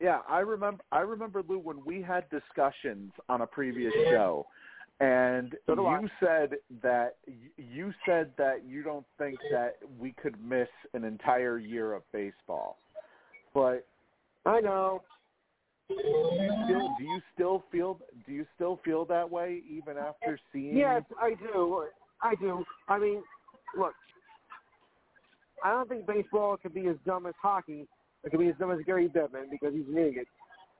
Yeah, 0.00 0.20
I 0.28 0.38
remember. 0.38 0.82
I 0.92 1.00
remember 1.00 1.42
Lou 1.46 1.58
when 1.58 1.84
we 1.84 2.00
had 2.00 2.24
discussions 2.30 3.12
on 3.28 3.42
a 3.42 3.46
previous 3.46 3.92
show, 4.10 4.46
and 5.00 5.54
So 5.66 5.74
you 5.74 6.08
I. 6.08 6.24
said 6.24 6.56
that 6.82 7.16
you 7.58 7.92
said 8.06 8.30
that 8.38 8.64
you 8.66 8.82
don't 8.82 9.04
think 9.18 9.38
that 9.52 9.76
we 9.98 10.12
could 10.12 10.42
miss 10.42 10.68
an 10.94 11.04
entire 11.04 11.58
year 11.58 11.92
of 11.92 12.02
baseball, 12.12 12.78
but 13.52 13.86
I 14.46 14.60
know. 14.60 15.02
do 15.88 15.94
you 15.96 16.52
still 16.64 16.88
do 16.98 17.04
you 17.04 17.20
still 17.34 17.64
feel 17.70 18.00
do 18.26 18.32
you 18.32 18.46
still 18.54 18.80
feel 18.84 19.04
that 19.04 19.30
way 19.30 19.62
even 19.68 19.98
after 19.98 20.38
seeing? 20.52 20.78
Yes, 20.78 21.02
I 21.20 21.34
do. 21.34 21.84
I 22.22 22.34
do. 22.36 22.64
I 22.88 22.98
mean, 22.98 23.22
look, 23.76 23.92
I 25.62 25.72
don't 25.72 25.88
think 25.90 26.06
baseball 26.06 26.56
could 26.56 26.72
be 26.72 26.86
as 26.88 26.96
dumb 27.04 27.26
as 27.26 27.34
hockey. 27.40 27.86
It 28.24 28.30
could 28.30 28.40
be 28.40 28.48
as 28.48 28.54
dumb 28.58 28.70
as 28.70 28.78
Gary 28.84 29.08
Bettman 29.08 29.50
because 29.50 29.74
he's 29.74 29.86
an 29.88 29.96
idiot. 29.96 30.26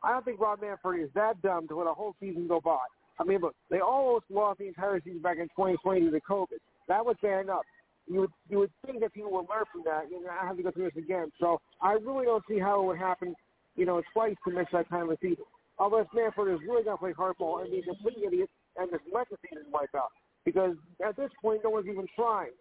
I 0.03 0.13
don't 0.13 0.25
think 0.25 0.41
Rob 0.41 0.61
Manfred 0.61 1.03
is 1.03 1.11
that 1.15 1.41
dumb 1.43 1.69
to 1.69 1.77
let 1.77 1.87
a 1.87 1.95
whole 1.95 2.15
season 2.21 2.49
go 2.49 2.61
by. 2.61 2.79
I 3.19 3.25
mean, 3.25 3.41
look, 3.41 3.55
they 3.71 3.81
almost 3.81 4.25
lost 4.31 4.59
the 4.59 4.69
entire 4.69 5.01
season 5.01 5.21
back 5.21 5.37
in 5.39 5.45
2020 5.49 6.01
due 6.01 6.11
to 6.11 6.21
COVID. 6.21 6.61
That 6.89 7.05
was 7.05 7.17
bad 7.23 7.45
enough. 7.45 7.63
You 8.07 8.21
would 8.21 8.31
you 8.49 8.59
would 8.59 8.71
think 8.85 9.01
that 9.01 9.13
people 9.13 9.31
would 9.33 9.47
learn 9.49 9.65
from 9.71 9.83
that. 9.85 10.11
You 10.11 10.25
know, 10.25 10.31
have 10.41 10.57
to 10.57 10.63
go 10.63 10.71
through 10.71 10.91
this 10.91 11.05
again. 11.05 11.31
So 11.39 11.61
I 11.83 11.93
really 11.93 12.25
don't 12.25 12.43
see 12.49 12.59
how 12.59 12.83
it 12.83 12.87
would 12.87 12.99
happen. 12.99 13.35
You 13.77 13.87
know, 13.87 14.03
twice 14.13 14.35
to 14.47 14.53
miss 14.53 14.67
that 14.73 14.89
time 14.89 15.11
of 15.11 15.19
season. 15.21 15.45
Unless 15.79 16.07
Manfred 16.15 16.53
is 16.55 16.61
really 16.67 16.83
going 16.83 16.97
to 16.97 17.01
play 17.01 17.13
hardball 17.13 17.63
and 17.63 17.71
be 17.71 17.79
a 17.79 17.83
complete 17.83 18.19
idiot 18.27 18.51
and 18.77 18.91
just 18.91 19.05
let 19.13 19.29
the 19.31 19.37
season 19.49 19.65
wipe 19.73 19.95
out. 19.95 20.11
Because 20.45 20.75
at 21.07 21.17
this 21.17 21.31
point, 21.41 21.61
no 21.63 21.71
one's 21.71 21.87
even 21.87 22.07
trying. 22.17 22.53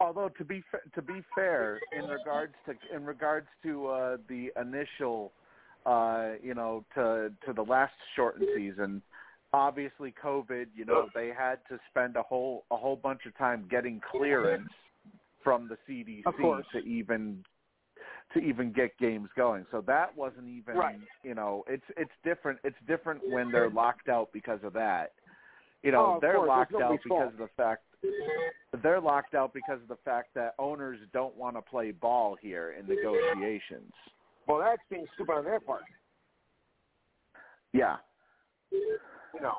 Although 0.00 0.30
to 0.38 0.44
be 0.44 0.62
to 0.94 1.02
be 1.02 1.22
fair, 1.34 1.80
in 1.96 2.06
regards 2.08 2.54
to 2.66 2.74
in 2.94 3.04
regards 3.04 3.46
to 3.62 3.86
uh, 3.88 4.16
the 4.28 4.50
initial, 4.60 5.32
uh, 5.86 6.32
you 6.42 6.54
know, 6.54 6.84
to 6.94 7.30
to 7.46 7.52
the 7.52 7.62
last 7.62 7.92
shortened 8.16 8.48
season, 8.56 9.02
obviously 9.52 10.14
COVID, 10.22 10.66
you 10.74 10.84
know, 10.84 11.08
they 11.14 11.28
had 11.36 11.58
to 11.68 11.78
spend 11.90 12.16
a 12.16 12.22
whole 12.22 12.64
a 12.70 12.76
whole 12.76 12.96
bunch 12.96 13.20
of 13.26 13.36
time 13.36 13.66
getting 13.70 14.00
clearance 14.10 14.68
from 15.42 15.68
the 15.68 15.76
CDC 15.88 16.24
to 16.72 16.78
even 16.78 17.44
to 18.32 18.40
even 18.40 18.72
get 18.72 18.96
games 18.98 19.28
going. 19.36 19.66
So 19.70 19.80
that 19.82 20.16
wasn't 20.16 20.48
even, 20.48 20.76
Right. 20.76 20.98
you 21.22 21.34
know, 21.34 21.64
it's 21.68 21.84
it's 21.96 22.10
different. 22.24 22.58
It's 22.64 22.76
different 22.86 23.20
when 23.28 23.52
they're 23.52 23.70
locked 23.70 24.08
out 24.08 24.30
because 24.32 24.60
of 24.64 24.72
that. 24.72 25.12
You 25.82 25.92
know, 25.92 26.14
Oh, 26.16 26.18
they're 26.20 26.36
course. 26.36 26.48
Locked 26.48 26.74
out 26.74 26.98
because 27.02 27.08
fault. 27.08 27.32
of 27.32 27.36
the 27.38 27.48
fact 27.56 27.82
they're 28.82 29.00
locked 29.00 29.34
out 29.34 29.52
because 29.54 29.80
of 29.80 29.88
the 29.88 29.98
fact 30.04 30.34
that 30.34 30.54
owners 30.58 30.98
don't 31.12 31.36
want 31.36 31.56
to 31.56 31.62
play 31.62 31.90
ball 31.92 32.36
here 32.40 32.74
in 32.78 32.86
negotiations. 32.86 33.92
Well, 34.46 34.58
that's 34.58 34.82
being 34.90 35.06
stupid 35.14 35.32
on 35.32 35.44
their 35.44 35.60
part. 35.60 35.82
Yeah. 37.72 37.96
You 38.70 39.40
know. 39.40 39.54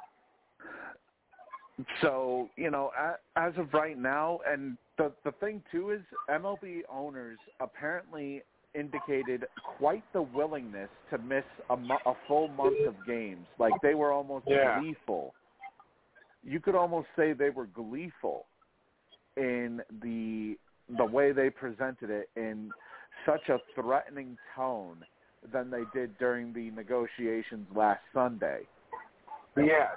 So 2.02 2.50
you 2.56 2.72
know, 2.72 2.92
a- 2.98 3.18
as 3.40 3.54
of 3.58 3.74
right 3.74 3.98
now, 3.98 4.40
and 4.48 4.78
the 4.98 5.12
the 5.26 5.32
thing 5.34 5.62
too 5.72 5.92
is 5.92 6.02
MLB 6.30 6.82
owners 6.90 7.38
apparently 7.60 8.42
indicated 8.74 9.46
quite 9.78 10.04
the 10.14 10.22
willingness 10.22 10.90
to 11.10 11.18
miss 11.18 11.44
a, 11.70 11.74
a 11.74 12.14
full 12.28 12.48
month 12.50 12.78
of 12.88 12.94
games. 13.08 13.46
Like 13.60 13.74
they 13.82 13.94
were 13.96 14.12
almost 14.12 14.46
Yeah. 14.48 14.80
gleeful. 14.80 15.34
You 16.46 16.60
could 16.60 16.76
almost 16.76 17.08
say 17.16 17.34
they 17.34 17.50
were 17.50 17.66
gleeful 17.66 18.46
in 19.36 19.82
the 20.02 20.58
the 20.98 21.06
way 21.06 21.32
they 21.32 21.50
presented 21.50 22.12
it 22.12 22.30
in 22.36 22.70
such 23.26 23.50
a 23.50 23.58
threatening 23.74 24.38
tone 24.56 24.98
than 25.52 25.72
they 25.72 25.82
did 25.94 26.16
during 26.20 26.54
the 26.54 26.70
negotiations 26.72 27.66
last 27.76 28.02
Sunday. 28.14 28.62
Yes. 29.58 29.90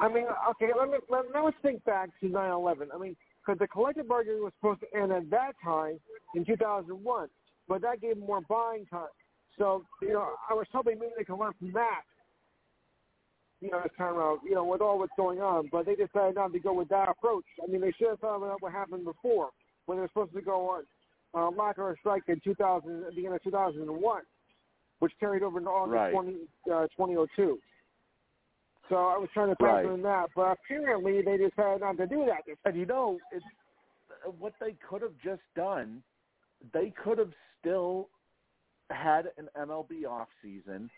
I 0.00 0.08
mean, 0.08 0.24
okay, 0.50 0.70
let 0.78 0.88
me 0.88 0.98
let, 1.10 1.24
now 1.34 1.44
let's 1.44 1.56
think 1.62 1.84
back 1.84 2.08
to 2.20 2.26
9/11. 2.26 2.88
I 2.94 2.98
mean, 2.98 3.16
because 3.44 3.58
the 3.58 3.68
collective 3.68 4.08
bargaining 4.08 4.42
was 4.42 4.52
supposed 4.58 4.80
to 4.80 4.98
end 4.98 5.12
at 5.12 5.28
that 5.30 5.52
time 5.62 6.00
in 6.34 6.44
2001, 6.44 7.28
but 7.68 7.82
that 7.82 8.00
gave 8.00 8.16
them 8.16 8.26
more 8.26 8.40
buying 8.48 8.86
time. 8.86 9.08
So, 9.58 9.84
you 10.00 10.14
know, 10.14 10.30
I 10.48 10.54
was 10.54 10.66
hoping 10.72 10.98
maybe 10.98 11.12
they 11.18 11.24
could 11.24 11.38
learn 11.38 11.52
from 11.58 11.72
that. 11.72 12.02
You 13.62 13.70
know, 13.70 13.80
this 13.80 13.92
time 13.96 14.14
around, 14.14 14.40
you 14.44 14.56
know, 14.56 14.64
with 14.64 14.80
all 14.80 14.98
what's 14.98 15.12
going 15.16 15.40
on, 15.40 15.68
but 15.70 15.86
they 15.86 15.94
decided 15.94 16.34
not 16.34 16.52
to 16.52 16.58
go 16.58 16.72
with 16.72 16.88
that 16.88 17.08
approach. 17.08 17.44
I 17.62 17.70
mean, 17.70 17.80
they 17.80 17.92
should 17.96 18.08
have 18.08 18.18
thought 18.18 18.38
about 18.38 18.60
what 18.60 18.72
happened 18.72 19.04
before 19.04 19.50
when 19.86 19.98
they 19.98 20.02
were 20.02 20.08
supposed 20.08 20.34
to 20.34 20.42
go 20.42 20.68
on 20.68 20.82
uh, 21.34 21.50
mockery 21.52 21.96
strike 22.00 22.24
in 22.26 22.40
2000, 22.42 23.04
at 23.04 23.14
the 23.14 23.24
end 23.24 23.36
of 23.36 23.42
2001, 23.44 24.22
which 24.98 25.12
carried 25.20 25.44
over 25.44 25.58
into 25.58 25.70
August 25.70 25.94
Right. 25.94 26.12
20, 26.12 26.36
uh, 26.72 26.88
2002. 26.96 27.58
So 28.88 28.96
I 28.96 29.16
was 29.16 29.28
trying 29.32 29.48
to 29.50 29.56
factor 29.56 29.88
Right. 29.88 29.94
in 29.94 30.02
that, 30.02 30.30
but 30.34 30.58
apparently 30.58 31.22
they 31.22 31.36
decided 31.36 31.82
not 31.82 31.96
to 31.98 32.06
do 32.06 32.26
that. 32.26 32.42
And 32.64 32.76
you 32.76 32.84
know, 32.84 33.20
it's 33.30 33.44
what 34.38 34.54
they 34.60 34.72
could 34.88 35.02
have 35.02 35.16
just 35.22 35.42
done. 35.54 36.02
They 36.72 36.90
could 36.90 37.18
have 37.18 37.32
still 37.60 38.08
had 38.90 39.30
an 39.38 39.48
MLB 39.56 40.04
off 40.04 40.28
season 40.42 40.90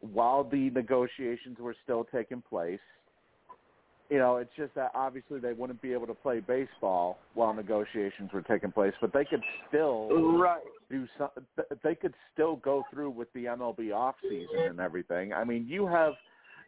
while 0.00 0.44
the 0.44 0.70
negotiations 0.70 1.58
were 1.58 1.74
still 1.84 2.04
taking 2.12 2.42
place. 2.42 2.80
You 4.08 4.18
know, 4.18 4.36
it's 4.36 4.50
just 4.56 4.72
that 4.76 4.92
obviously 4.94 5.40
they 5.40 5.52
wouldn't 5.52 5.82
be 5.82 5.92
able 5.92 6.06
to 6.06 6.14
play 6.14 6.38
baseball 6.38 7.18
while 7.34 7.52
negotiations 7.52 8.30
were 8.32 8.42
taking 8.42 8.70
place, 8.70 8.94
but 9.00 9.12
they 9.12 9.24
could 9.24 9.42
still 9.68 10.38
Right. 10.38 10.62
do 10.88 11.08
some. 11.18 11.30
They 11.82 11.96
could 11.96 12.14
still 12.32 12.56
go 12.56 12.84
through 12.90 13.10
with 13.10 13.32
the 13.32 13.46
MLB 13.46 13.92
off 13.92 14.14
season 14.22 14.60
and 14.60 14.80
everything. 14.80 15.32
I 15.32 15.42
mean, 15.42 15.66
you 15.66 15.86
have 15.86 16.14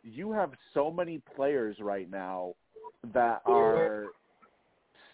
you 0.02 0.32
have 0.32 0.52
so 0.74 0.90
many 0.90 1.18
players 1.36 1.78
right 1.80 2.10
now 2.10 2.54
that 3.12 3.42
are 3.44 4.08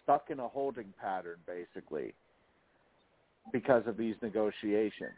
stuck 0.03 0.31
in 0.31 0.39
a 0.41 0.49
holding 0.49 0.93
pattern 1.01 1.36
basically 1.47 2.15
because 3.53 3.86
of 3.86 3.97
these 3.97 4.15
negotiations. 4.23 5.12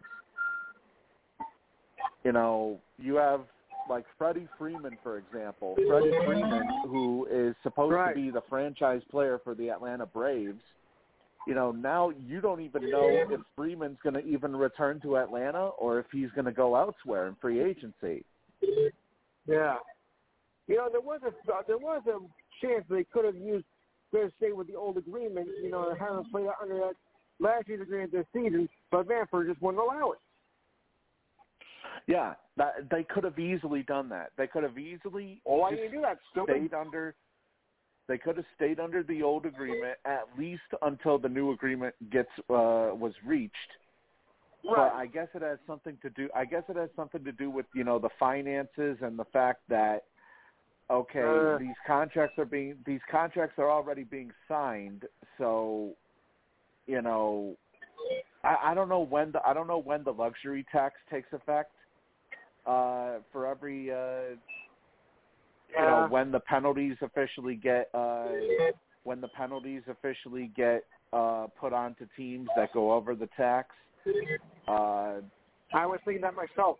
You 2.26 2.32
know, 2.32 2.80
you 2.98 3.14
have 3.14 3.42
like 3.88 4.04
Freddie 4.18 4.48
Freeman, 4.58 4.98
for 5.00 5.16
example. 5.16 5.76
Freddie 5.86 6.10
Freeman, 6.26 6.68
who 6.82 7.24
is 7.30 7.54
supposed 7.62 7.94
Right. 7.94 8.16
to 8.16 8.20
be 8.20 8.30
the 8.30 8.42
franchise 8.48 9.00
player 9.12 9.38
for 9.44 9.54
the 9.54 9.70
Atlanta 9.70 10.06
Braves, 10.06 10.60
you 11.46 11.54
know, 11.54 11.70
now 11.70 12.10
you 12.26 12.40
don't 12.40 12.60
even 12.60 12.90
know 12.90 13.06
if 13.30 13.40
Freeman's 13.54 13.98
going 14.02 14.14
to 14.14 14.24
even 14.24 14.56
return 14.56 14.98
to 15.02 15.18
Atlanta 15.18 15.68
or 15.78 16.00
if 16.00 16.06
he's 16.10 16.28
going 16.32 16.46
to 16.46 16.52
go 16.52 16.74
elsewhere 16.74 17.28
in 17.28 17.36
free 17.36 17.60
agency. 17.60 18.24
Yeah. 19.46 19.76
You 20.66 20.78
know, 20.78 20.88
there 20.90 21.00
was 21.00 21.20
a 21.22 21.52
uh, 21.52 21.62
there 21.68 21.78
was 21.78 22.02
a 22.08 22.18
chance 22.60 22.84
they 22.90 23.04
could 23.04 23.24
have 23.24 23.36
used 23.36 23.66
have 24.12 24.32
stayed 24.38 24.54
with 24.54 24.66
the 24.66 24.74
old 24.74 24.96
agreement, 24.96 25.46
you 25.62 25.70
know, 25.70 25.90
and 25.90 25.96
had 25.96 26.10
them 26.10 26.24
play 26.32 26.46
under 26.60 26.74
that 26.74 26.94
last 27.38 27.68
year's 27.68 27.82
agreement 27.82 28.10
this 28.10 28.26
season, 28.32 28.68
but 28.90 29.06
Manfred 29.06 29.46
just 29.46 29.62
wouldn't 29.62 29.80
allow 29.80 30.10
it. 30.10 30.18
Yeah, 32.06 32.34
that, 32.56 32.88
they 32.90 33.02
could 33.02 33.24
have 33.24 33.38
easily 33.38 33.82
done 33.82 34.08
that. 34.10 34.30
They 34.38 34.46
could 34.46 34.62
have 34.62 34.78
easily 34.78 35.40
Well, 35.44 35.58
why 35.58 35.70
didn't 35.70 35.90
do 35.90 36.00
that, 36.02 36.18
stupid? 36.30 36.56
stayed 36.56 36.74
under. 36.74 37.14
They 38.08 38.18
could 38.18 38.36
have 38.36 38.46
stayed 38.54 38.78
under 38.78 39.02
the 39.02 39.22
old 39.22 39.46
agreement 39.46 39.98
at 40.04 40.22
least 40.38 40.62
until 40.82 41.18
the 41.18 41.28
new 41.28 41.50
agreement 41.52 41.94
gets 42.10 42.28
uh, 42.48 42.94
was 42.94 43.12
reached. 43.24 43.54
But 44.62 44.76
Right. 44.76 44.92
I 45.02 45.06
guess 45.06 45.28
it 45.34 45.42
has 45.42 45.58
something 45.66 45.96
to 46.02 46.10
do. 46.10 46.28
I 46.34 46.44
guess 46.44 46.62
it 46.68 46.76
has 46.76 46.88
something 46.96 47.24
to 47.24 47.32
do 47.32 47.50
with 47.50 47.66
you 47.74 47.82
know 47.82 47.98
the 47.98 48.08
finances 48.18 48.98
and 49.00 49.18
the 49.18 49.24
fact 49.32 49.62
that 49.68 50.04
okay, 50.88 51.22
Uh. 51.22 51.58
these 51.58 51.76
contracts 51.84 52.38
are 52.38 52.44
being 52.44 52.76
these 52.86 53.00
contracts 53.10 53.58
are 53.58 53.70
already 53.70 54.04
being 54.04 54.30
signed, 54.46 55.04
so 55.38 55.90
you 56.86 57.02
know 57.02 57.56
I, 58.44 58.56
I 58.70 58.74
don't 58.74 58.88
know 58.88 59.00
when 59.00 59.32
the 59.32 59.40
I 59.44 59.52
don't 59.52 59.66
know 59.66 59.78
when 59.78 60.04
the 60.04 60.12
luxury 60.12 60.64
tax 60.70 60.94
takes 61.10 61.32
effect 61.32 61.72
uh, 62.66 63.18
for 63.32 63.46
every 63.46 63.90
uh, 63.90 64.34
you 65.78 65.86
know 65.86 66.06
when 66.08 66.32
the 66.32 66.40
penalties 66.40 66.96
officially 67.00 67.54
get 67.54 67.88
uh, 67.94 68.28
when 69.04 69.20
the 69.20 69.28
penalties 69.28 69.82
officially 69.88 70.50
get 70.56 70.84
uh, 71.12 71.46
put 71.58 71.72
onto 71.72 72.06
teams 72.16 72.48
that 72.56 72.72
go 72.72 72.92
over 72.92 73.14
the 73.14 73.28
tax. 73.36 73.68
Uh, 74.68 75.20
I 75.74 75.86
was 75.86 76.00
thinking 76.04 76.22
that 76.22 76.34
myself. 76.34 76.78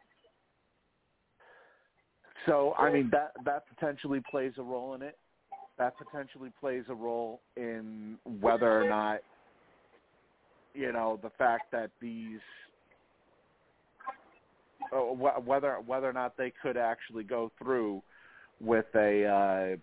so 2.47 2.75
I 2.79 2.93
mean 2.93 3.09
that 3.13 3.33
that 3.45 3.65
potentially 3.75 4.23
plays 4.31 4.53
a 4.59 4.63
role 4.63 4.95
in 4.95 5.03
it. 5.03 5.17
That 5.79 5.95
potentially 5.99 6.51
plays 6.59 6.85
a 6.89 6.95
role 6.95 7.41
in 7.57 8.19
whether 8.41 8.81
or 8.81 8.89
not 8.89 9.21
you 10.75 10.93
know 10.93 11.19
the 11.23 11.31
fact 11.31 11.71
that 11.73 11.91
these 12.01 12.41
whether 14.93 15.77
whether 15.87 16.09
or 16.09 16.13
not 16.13 16.37
they 16.37 16.53
could 16.63 16.77
actually 16.77 17.25
go 17.25 17.51
through 17.59 18.03
with 18.61 18.87
a 18.95 19.25
uh, 19.25 19.77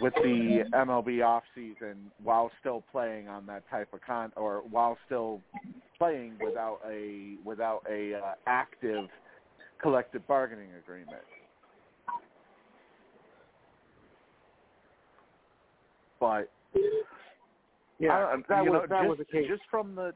with 0.00 0.14
the 0.14 0.64
MLB 0.72 1.24
off 1.24 1.42
season 1.54 2.10
while 2.22 2.50
still 2.60 2.82
playing 2.90 3.28
on 3.28 3.46
that 3.46 3.68
type 3.70 3.92
of 3.92 4.00
con 4.00 4.32
or 4.36 4.62
while 4.70 4.96
still 5.06 5.40
playing 5.98 6.34
without 6.42 6.80
a 6.88 7.36
without 7.44 7.82
a 7.90 8.14
uh, 8.14 8.34
active 8.46 9.08
collective 9.80 10.26
bargaining 10.26 10.70
agreement. 10.82 11.22
But 16.20 16.50
Yeah, 17.98 18.36
that 18.48 18.64
you 18.64 18.70
was 18.70 18.82
know, 18.82 18.86
that 18.88 19.02
just, 19.02 19.08
was 19.08 19.18
the 19.18 19.24
case. 19.24 19.48
Just 19.48 19.62
from 19.70 19.94
the 19.94 20.14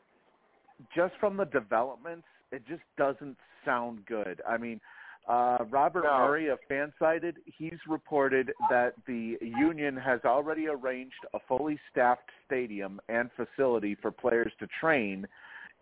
just 0.96 1.14
from 1.20 1.36
the 1.36 1.44
developments, 1.46 2.26
it 2.52 2.62
just 2.66 2.82
doesn't 2.96 3.36
sound 3.64 4.04
good. 4.06 4.40
I 4.48 4.56
mean, 4.56 4.80
uh, 5.28 5.58
Robert 5.68 6.04
No. 6.04 6.18
Murray 6.18 6.48
of 6.48 6.58
FanSided, 6.70 7.34
he's 7.44 7.78
reported 7.86 8.52
that 8.70 8.94
the 9.06 9.36
union 9.40 9.96
has 9.96 10.20
already 10.24 10.68
arranged 10.68 11.22
a 11.34 11.38
fully 11.46 11.78
staffed 11.90 12.30
stadium 12.46 13.00
and 13.08 13.30
facility 13.32 13.94
for 14.00 14.10
players 14.10 14.52
to 14.58 14.66
train 14.80 15.26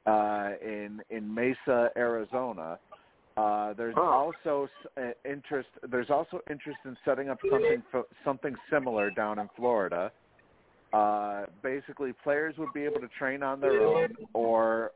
uh, 0.06 0.52
in 0.62 1.00
in 1.10 1.32
Mesa, 1.32 1.90
Arizona. 1.96 2.78
Uh, 3.36 3.72
there's 3.74 3.94
Oh. 3.96 4.32
also 4.32 4.68
uh, 4.96 5.10
interest. 5.24 5.68
There's 5.90 6.10
also 6.10 6.40
interest 6.50 6.78
in 6.84 6.96
setting 7.04 7.28
up 7.28 7.38
something 7.50 7.82
something 8.24 8.56
similar 8.70 9.10
down 9.10 9.38
in 9.38 9.48
Florida. 9.56 10.10
Uh, 10.92 11.46
basically, 11.62 12.12
players 12.24 12.56
would 12.56 12.72
be 12.72 12.84
able 12.84 13.00
to 13.00 13.08
train 13.18 13.42
on 13.42 13.60
their 13.60 13.80
own, 13.82 14.14
or 14.32 14.92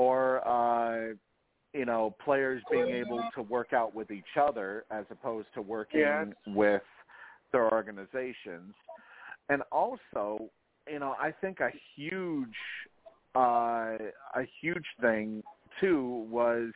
or 0.00 0.48
uh, 0.48 1.14
you 1.74 1.84
know, 1.84 2.16
players 2.24 2.62
being 2.70 2.88
able 2.88 3.22
to 3.34 3.42
work 3.42 3.74
out 3.74 3.94
with 3.94 4.10
each 4.10 4.36
other 4.40 4.84
as 4.90 5.04
opposed 5.10 5.46
to 5.54 5.60
working 5.60 6.00
Yes. 6.00 6.26
with 6.46 6.82
their 7.52 7.70
organizations. 7.70 8.74
And 9.50 9.62
also, 9.70 10.50
you 10.90 10.98
know, 10.98 11.14
I 11.20 11.30
think 11.30 11.60
a 11.60 11.70
huge 11.94 12.56
uh, 13.36 13.96
a 14.34 14.44
huge 14.60 14.86
thing 15.00 15.42
too 15.80 16.26
was 16.30 16.72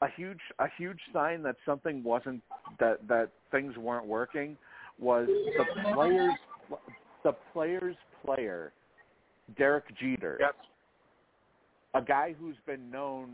a 0.00 0.08
huge 0.16 0.40
a 0.58 0.66
huge 0.78 0.98
sign 1.12 1.42
that 1.42 1.56
something 1.66 2.02
wasn't 2.02 2.42
that 2.80 3.06
that 3.08 3.28
things 3.52 3.76
weren't 3.76 4.06
working 4.06 4.56
was 4.98 5.28
the 5.28 5.92
players 5.94 6.34
the 7.24 7.32
players 7.52 7.96
player 8.24 8.72
Derek 9.56 9.84
Jeter 10.00 10.38
Yes. 10.40 10.54
A 11.94 12.02
guy 12.02 12.34
who's 12.38 12.56
been 12.66 12.90
known 12.90 13.30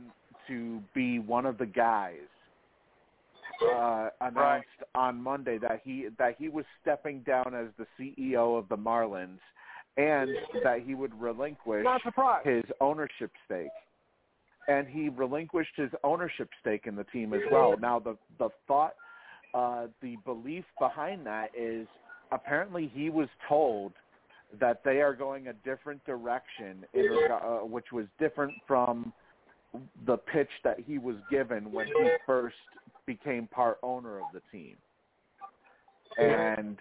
to 0.49 0.81
be 0.95 1.19
one 1.19 1.47
of 1.47 1.59
the 1.59 1.67
guys 1.67 2.15
uh, 3.75 4.09
announced 4.21 4.67
on 4.95 5.23
Monday 5.23 5.59
that 5.59 5.81
he 5.85 6.09
that 6.19 6.37
he 6.39 6.49
was 6.49 6.65
stepping 6.83 7.21
down 7.21 7.55
as 7.55 7.69
the 7.79 7.87
CEO 7.99 8.59
of 8.59 8.69
the 8.69 8.77
Marlins 8.77 9.39
and 9.97 10.31
that 10.63 10.83
he 10.85 10.95
would 10.95 11.19
relinquish 11.21 11.85
his 12.45 12.65
ownership 12.81 13.31
stake. 13.47 13.69
And 14.69 14.87
he 14.89 15.09
relinquished 15.09 15.75
his 15.77 15.91
ownership 16.03 16.51
stake 16.61 16.83
in 16.87 16.97
the 16.97 17.05
team 17.05 17.33
as 17.33 17.41
well. 17.51 17.77
Now 17.81 17.99
the 17.99 18.17
the 18.39 18.51
thought 18.67 18.95
uh 19.55 19.87
the 20.03 20.17
belief 20.25 20.65
behind 20.79 21.25
that 21.27 21.51
is 21.57 21.87
apparently 22.33 22.91
he 22.93 23.11
was 23.11 23.29
told 23.49 23.93
that 24.61 24.83
they 24.85 25.01
are 25.01 25.15
going 25.15 25.49
a 25.49 25.53
different 25.53 26.05
direction 26.05 26.85
in 26.95 27.09
uh, 27.31 27.65
which 27.65 27.93
was 27.93 28.07
different 28.19 28.53
from 28.67 29.13
the 30.07 30.17
pitch 30.17 30.49
that 30.65 30.79
he 30.87 30.99
was 30.99 31.17
given 31.31 31.71
when 31.73 31.87
he 31.87 32.09
first 32.25 32.57
became 33.07 33.47
part 33.47 33.79
owner 33.83 34.19
of 34.19 34.25
the 34.33 34.41
team. 34.51 34.77
And 36.19 36.79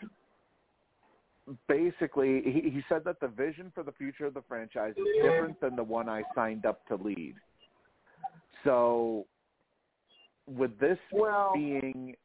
basically 1.68 2.42
he, 2.44 2.70
he 2.70 2.82
said 2.90 3.04
that 3.06 3.20
the 3.20 3.28
vision 3.28 3.72
for 3.74 3.84
the 3.84 3.92
future 3.92 4.26
of 4.26 4.34
the 4.34 4.44
franchise 4.48 4.94
is 4.98 5.24
different 5.24 5.60
than 5.62 5.76
the 5.76 5.84
one 5.84 6.10
I 6.10 6.24
signed 6.34 6.66
up 6.66 6.86
to 6.88 6.96
lead. 6.96 7.36
So 8.64 9.26
with 10.48 10.78
this 10.80 10.98
Well, 11.12 11.52
being 11.54 12.16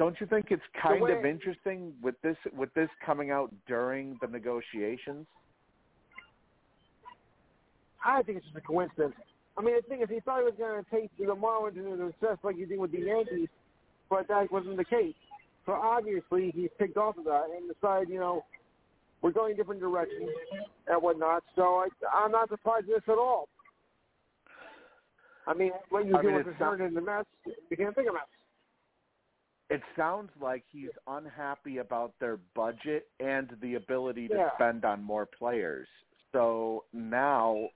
don't 0.00 0.18
you 0.18 0.26
think 0.26 0.46
it's 0.50 0.62
kind 0.82 1.02
way- 1.02 1.12
of 1.12 1.26
interesting 1.26 1.92
with 2.02 2.14
this 2.22 2.36
with 2.56 2.72
this 2.72 2.88
coming 3.04 3.30
out 3.30 3.52
during 3.68 4.16
the 4.22 4.26
negotiations? 4.26 5.26
I 8.02 8.22
think 8.22 8.38
it's 8.38 8.46
just 8.46 8.56
a 8.56 8.62
coincidence. 8.62 9.14
I 9.58 9.60
mean, 9.60 9.76
the 9.76 9.82
thing 9.82 10.00
is, 10.00 10.08
he 10.08 10.20
thought 10.20 10.38
he 10.38 10.44
was 10.44 10.54
going 10.56 10.82
to 10.82 10.90
take 10.90 11.14
the 11.18 11.24
Marlins 11.24 11.76
into 11.76 11.96
the 11.96 12.12
success 12.12 12.38
like 12.42 12.56
he 12.56 12.64
did 12.64 12.78
with 12.78 12.92
the 12.92 13.00
Yankees, 13.00 13.48
but 14.08 14.26
that 14.28 14.50
wasn't 14.50 14.78
the 14.78 14.86
case. 14.86 15.14
So 15.66 15.72
obviously, 15.72 16.50
he's 16.54 16.70
picked 16.78 16.96
off 16.96 17.18
of 17.18 17.24
that 17.24 17.48
and 17.54 17.70
decided, 17.70 18.08
you 18.08 18.20
know, 18.20 18.42
we're 19.20 19.32
going 19.32 19.54
different 19.54 19.82
directions 19.82 20.30
and 20.86 21.02
whatnot. 21.02 21.44
So 21.54 21.84
I, 21.84 21.88
I'm 22.10 22.32
not 22.32 22.48
surprised 22.48 22.88
at 22.88 22.94
this 22.94 23.02
at 23.06 23.18
all. 23.18 23.50
I 25.46 25.52
mean, 25.52 25.72
when 25.90 26.06
you 26.06 26.16
I 26.16 26.22
do 26.22 26.28
mean, 26.28 26.36
with 26.36 26.46
the 26.46 26.54
Stern 26.56 26.80
and 26.80 26.96
the 26.96 27.02
Mets, 27.02 27.28
you 27.44 27.76
can't 27.76 27.94
think 27.94 28.08
of 28.08 28.14
Mets. 28.14 28.39
It 29.70 29.82
sounds 29.96 30.30
like 30.40 30.64
he's 30.70 30.90
unhappy 31.06 31.78
about 31.78 32.12
their 32.18 32.38
budget 32.54 33.08
and 33.20 33.48
the 33.62 33.76
ability 33.76 34.28
to 34.28 34.34
Yeah. 34.34 34.54
spend 34.54 34.84
on 34.84 35.02
more 35.02 35.26
players. 35.26 35.88
So 36.32 36.84
now, 36.92 37.70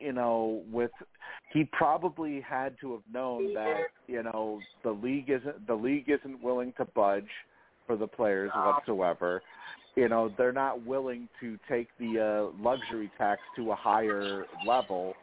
you 0.00 0.12
know, 0.12 0.64
with 0.70 0.92
he 1.52 1.64
probably 1.64 2.40
had 2.40 2.78
to 2.80 2.92
have 2.92 3.02
known 3.10 3.54
that, 3.54 3.90
you 4.08 4.22
know, 4.22 4.60
the 4.82 4.90
league 4.90 5.30
isn't 5.30 5.66
the 5.66 5.74
league 5.74 6.08
isn't 6.08 6.42
willing 6.42 6.72
to 6.74 6.84
budge 6.84 7.30
for 7.86 7.96
the 7.96 8.06
players 8.06 8.50
whatsoever. 8.54 9.42
You 9.94 10.08
know, 10.08 10.28
they're 10.36 10.52
not 10.52 10.84
willing 10.84 11.28
to 11.40 11.58
take 11.68 11.88
the 11.98 12.20
uh, 12.20 12.62
luxury 12.62 13.10
tax 13.16 13.40
to 13.56 13.72
a 13.72 13.74
higher 13.74 14.46
level. 14.66 15.14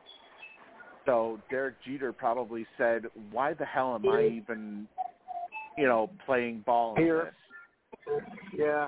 So 1.06 1.40
Derek 1.50 1.76
Jeter 1.84 2.14
probably 2.14 2.66
said, 2.78 3.06
"Why 3.32 3.54
the 3.54 3.66
hell 3.66 3.94
am 3.94 4.08
I 4.08 4.24
even, 4.24 4.88
you 5.78 5.86
know, 5.86 6.10
playing 6.26 6.64
ball 6.66 6.96
Here. 6.96 7.34
this?" 8.08 8.24
Yeah. 8.58 8.88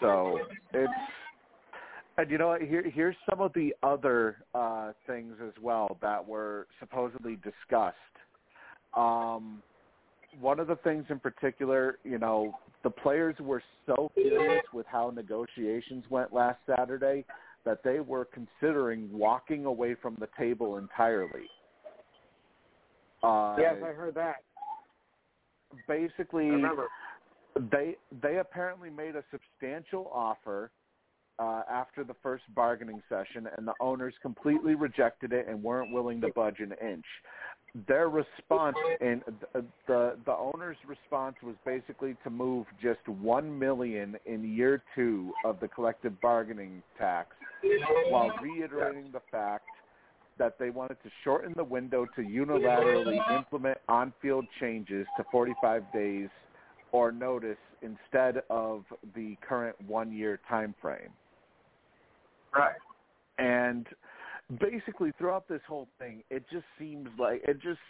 So 0.00 0.38
it's 0.74 0.92
and 2.18 2.30
you 2.30 2.38
know 2.38 2.48
what, 2.48 2.62
here 2.62 2.84
here's 2.88 3.16
some 3.30 3.40
of 3.40 3.52
the 3.54 3.74
other 3.82 4.36
uh 4.54 4.92
things 5.06 5.34
as 5.46 5.52
well 5.62 5.96
that 6.02 6.26
were 6.26 6.66
supposedly 6.80 7.36
discussed. 7.36 7.96
Um 8.94 9.62
one 10.40 10.58
of 10.58 10.66
the 10.66 10.76
things 10.76 11.04
in 11.10 11.20
particular, 11.20 11.98
you 12.04 12.18
know, 12.18 12.54
the 12.82 12.90
players 12.90 13.36
were 13.38 13.62
so 13.86 14.10
furious 14.14 14.64
with 14.72 14.86
how 14.86 15.12
negotiations 15.14 16.04
went 16.08 16.32
last 16.32 16.58
Saturday 16.66 17.24
that 17.64 17.84
they 17.84 18.00
were 18.00 18.26
considering 18.26 19.08
walking 19.12 19.66
away 19.66 19.94
from 19.94 20.16
the 20.18 20.28
table 20.38 20.78
entirely. 20.78 21.46
Uh, 23.22 23.56
yes, 23.58 23.76
I 23.84 23.92
heard 23.92 24.14
that. 24.16 24.36
basically, 25.86 26.50
they 27.70 27.96
they 28.22 28.38
apparently 28.38 28.90
made 28.90 29.14
a 29.16 29.22
substantial 29.30 30.10
offer 30.12 30.70
uh, 31.38 31.62
after 31.70 32.04
the 32.04 32.14
first 32.22 32.44
bargaining 32.54 33.02
session, 33.08 33.48
and 33.56 33.66
the 33.66 33.74
owners 33.80 34.14
completely 34.22 34.74
rejected 34.74 35.32
it 35.32 35.46
and 35.48 35.62
weren't 35.62 35.92
willing 35.92 36.20
to 36.20 36.28
budge 36.34 36.60
an 36.60 36.72
inch. 36.84 37.04
Their 37.88 38.08
response 38.10 38.76
and 39.00 39.22
the 39.54 39.64
the, 39.86 40.16
the 40.26 40.32
owners' 40.32 40.76
response 40.86 41.36
was 41.42 41.54
basically 41.64 42.16
to 42.24 42.30
move 42.30 42.66
just 42.82 43.06
one 43.08 43.58
million 43.58 44.16
in 44.26 44.54
year 44.54 44.82
two 44.94 45.32
of 45.44 45.58
the 45.60 45.68
collective 45.68 46.20
bargaining 46.20 46.82
tax, 46.98 47.34
while 48.10 48.30
reiterating 48.42 49.10
the 49.12 49.22
fact 49.30 49.64
that 50.38 50.58
they 50.58 50.70
wanted 50.70 50.96
to 51.02 51.10
shorten 51.24 51.52
the 51.56 51.64
window 51.64 52.06
to 52.16 52.22
unilaterally 52.22 53.18
implement 53.36 53.78
on-field 53.88 54.46
changes 54.60 55.06
to 55.16 55.24
45 55.30 55.84
days 55.92 56.28
or 56.92 57.12
notice 57.12 57.56
instead 57.82 58.42
of 58.50 58.84
the 59.14 59.36
current 59.46 59.76
one-year 59.86 60.40
time 60.48 60.74
frame. 60.80 61.10
Right. 62.54 62.74
And 63.38 63.86
basically 64.60 65.12
throughout 65.18 65.48
this 65.48 65.62
whole 65.66 65.88
thing, 65.98 66.22
it 66.30 66.44
just 66.52 66.64
seems 66.78 67.08
like 67.18 67.42
it 67.46 67.60
just 67.62 67.80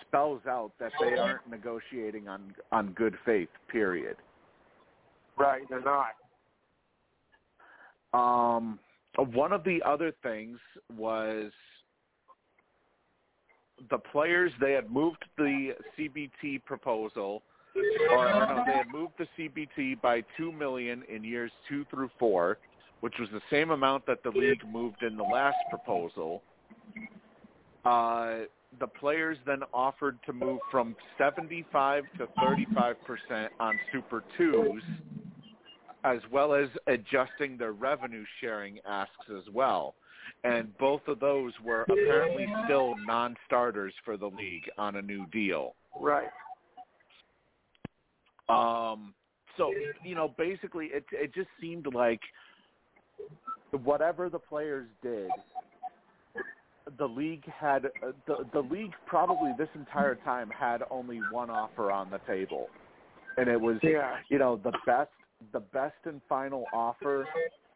spells 0.00 0.40
out 0.48 0.72
that 0.80 0.92
they 1.00 1.18
aren't 1.18 1.48
negotiating 1.48 2.28
on 2.28 2.54
on 2.72 2.92
good 2.92 3.16
faith. 3.24 3.48
Period. 3.70 4.16
Right, 5.36 5.62
they're 5.68 5.82
not. 5.82 6.14
Um, 8.14 8.78
one 9.22 9.52
of 9.52 9.64
the 9.64 9.80
other 9.84 10.12
things 10.22 10.58
was 10.96 11.52
the 13.90 13.98
players. 13.98 14.52
They 14.60 14.72
had 14.72 14.90
moved 14.90 15.24
the 15.36 15.70
CBT 15.98 16.64
proposal, 16.64 17.42
or, 18.10 18.28
no, 18.28 18.64
they 18.66 18.72
had 18.72 18.88
moved 18.92 19.14
the 19.18 19.26
CBT 19.38 20.00
by 20.00 20.22
two 20.36 20.52
million 20.52 21.02
in 21.08 21.24
years 21.24 21.52
two 21.68 21.84
through 21.90 22.10
four, 22.18 22.58
which 23.00 23.14
was 23.18 23.28
the 23.32 23.40
same 23.50 23.70
amount 23.70 24.06
that 24.06 24.22
the 24.22 24.30
league 24.30 24.62
moved 24.70 25.02
in 25.02 25.16
the 25.16 25.22
last 25.22 25.56
proposal. 25.70 26.42
Uh, 27.84 28.46
the 28.80 28.86
players 28.86 29.38
then 29.46 29.60
offered 29.72 30.18
to 30.26 30.32
move 30.32 30.58
from 30.70 30.96
75 31.18 32.04
to 32.18 32.26
35 32.44 32.96
percent 33.04 33.52
on 33.60 33.78
Super 33.92 34.24
Twos 34.36 34.82
as 36.04 36.18
well 36.30 36.54
as 36.54 36.68
adjusting 36.86 37.56
their 37.56 37.72
revenue 37.72 38.24
sharing 38.40 38.78
asks 38.86 39.26
as 39.30 39.52
well. 39.52 39.94
And 40.44 40.76
both 40.78 41.02
of 41.08 41.20
those 41.20 41.52
were 41.62 41.82
apparently 41.82 42.46
still 42.64 42.94
non-starters 43.06 43.92
for 44.04 44.16
the 44.16 44.26
league 44.26 44.64
on 44.78 44.96
a 44.96 45.02
new 45.02 45.26
deal. 45.26 45.74
Right. 45.98 46.28
Um, 48.48 49.14
so 49.56 49.72
you 50.04 50.14
know, 50.14 50.34
basically, 50.36 50.86
it 50.86 51.04
it 51.12 51.34
just 51.34 51.48
seemed 51.60 51.86
like 51.94 52.20
whatever 53.84 54.28
the 54.28 54.38
players 54.38 54.86
did, 55.02 55.30
the 56.98 57.06
league 57.06 57.44
had 57.46 57.86
the 58.26 58.46
the 58.52 58.60
league 58.60 58.92
probably 59.06 59.52
this 59.56 59.68
entire 59.74 60.16
time 60.16 60.50
had 60.50 60.82
only 60.90 61.20
one 61.30 61.48
offer 61.48 61.90
on 61.90 62.10
the 62.10 62.18
table, 62.26 62.68
and 63.38 63.48
it 63.48 63.60
was 63.60 63.78
Yeah. 63.82 64.16
you 64.28 64.38
know 64.38 64.56
the 64.56 64.72
best 64.84 65.10
the 65.52 65.60
best 65.60 65.96
and 66.04 66.20
final 66.28 66.64
offer 66.72 67.26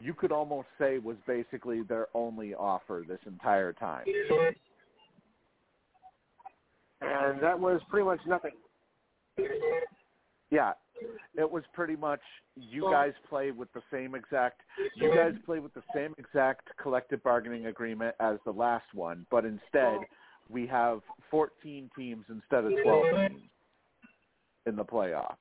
you 0.00 0.14
could 0.14 0.32
almost 0.32 0.68
say 0.78 0.98
was 0.98 1.16
basically 1.26 1.82
their 1.82 2.06
only 2.14 2.54
offer 2.54 3.04
this 3.06 3.18
entire 3.26 3.72
time. 3.72 4.04
And 7.00 7.40
that 7.42 7.58
was 7.58 7.80
pretty 7.88 8.04
much 8.04 8.20
nothing. 8.26 8.52
Yeah, 10.50 10.72
it 11.36 11.50
was 11.50 11.62
pretty 11.72 11.96
much 11.96 12.20
you 12.56 12.88
guys 12.90 13.12
play 13.28 13.50
with 13.50 13.72
the 13.72 13.82
same 13.92 14.14
exact 14.14 14.62
you 14.96 15.14
guys 15.14 15.32
play 15.44 15.58
with 15.58 15.74
the 15.74 15.82
same 15.94 16.14
exact 16.18 16.68
collective 16.80 17.22
bargaining 17.22 17.66
agreement 17.66 18.14
as 18.18 18.38
the 18.44 18.50
last 18.52 18.86
one, 18.94 19.26
but 19.30 19.44
instead 19.44 19.98
we 20.48 20.66
have 20.66 21.00
14 21.30 21.90
teams 21.96 22.24
instead 22.30 22.64
of 22.64 22.72
12 22.82 23.04
teams 23.28 23.42
in 24.66 24.76
the 24.76 24.84
playoffs. 24.84 25.36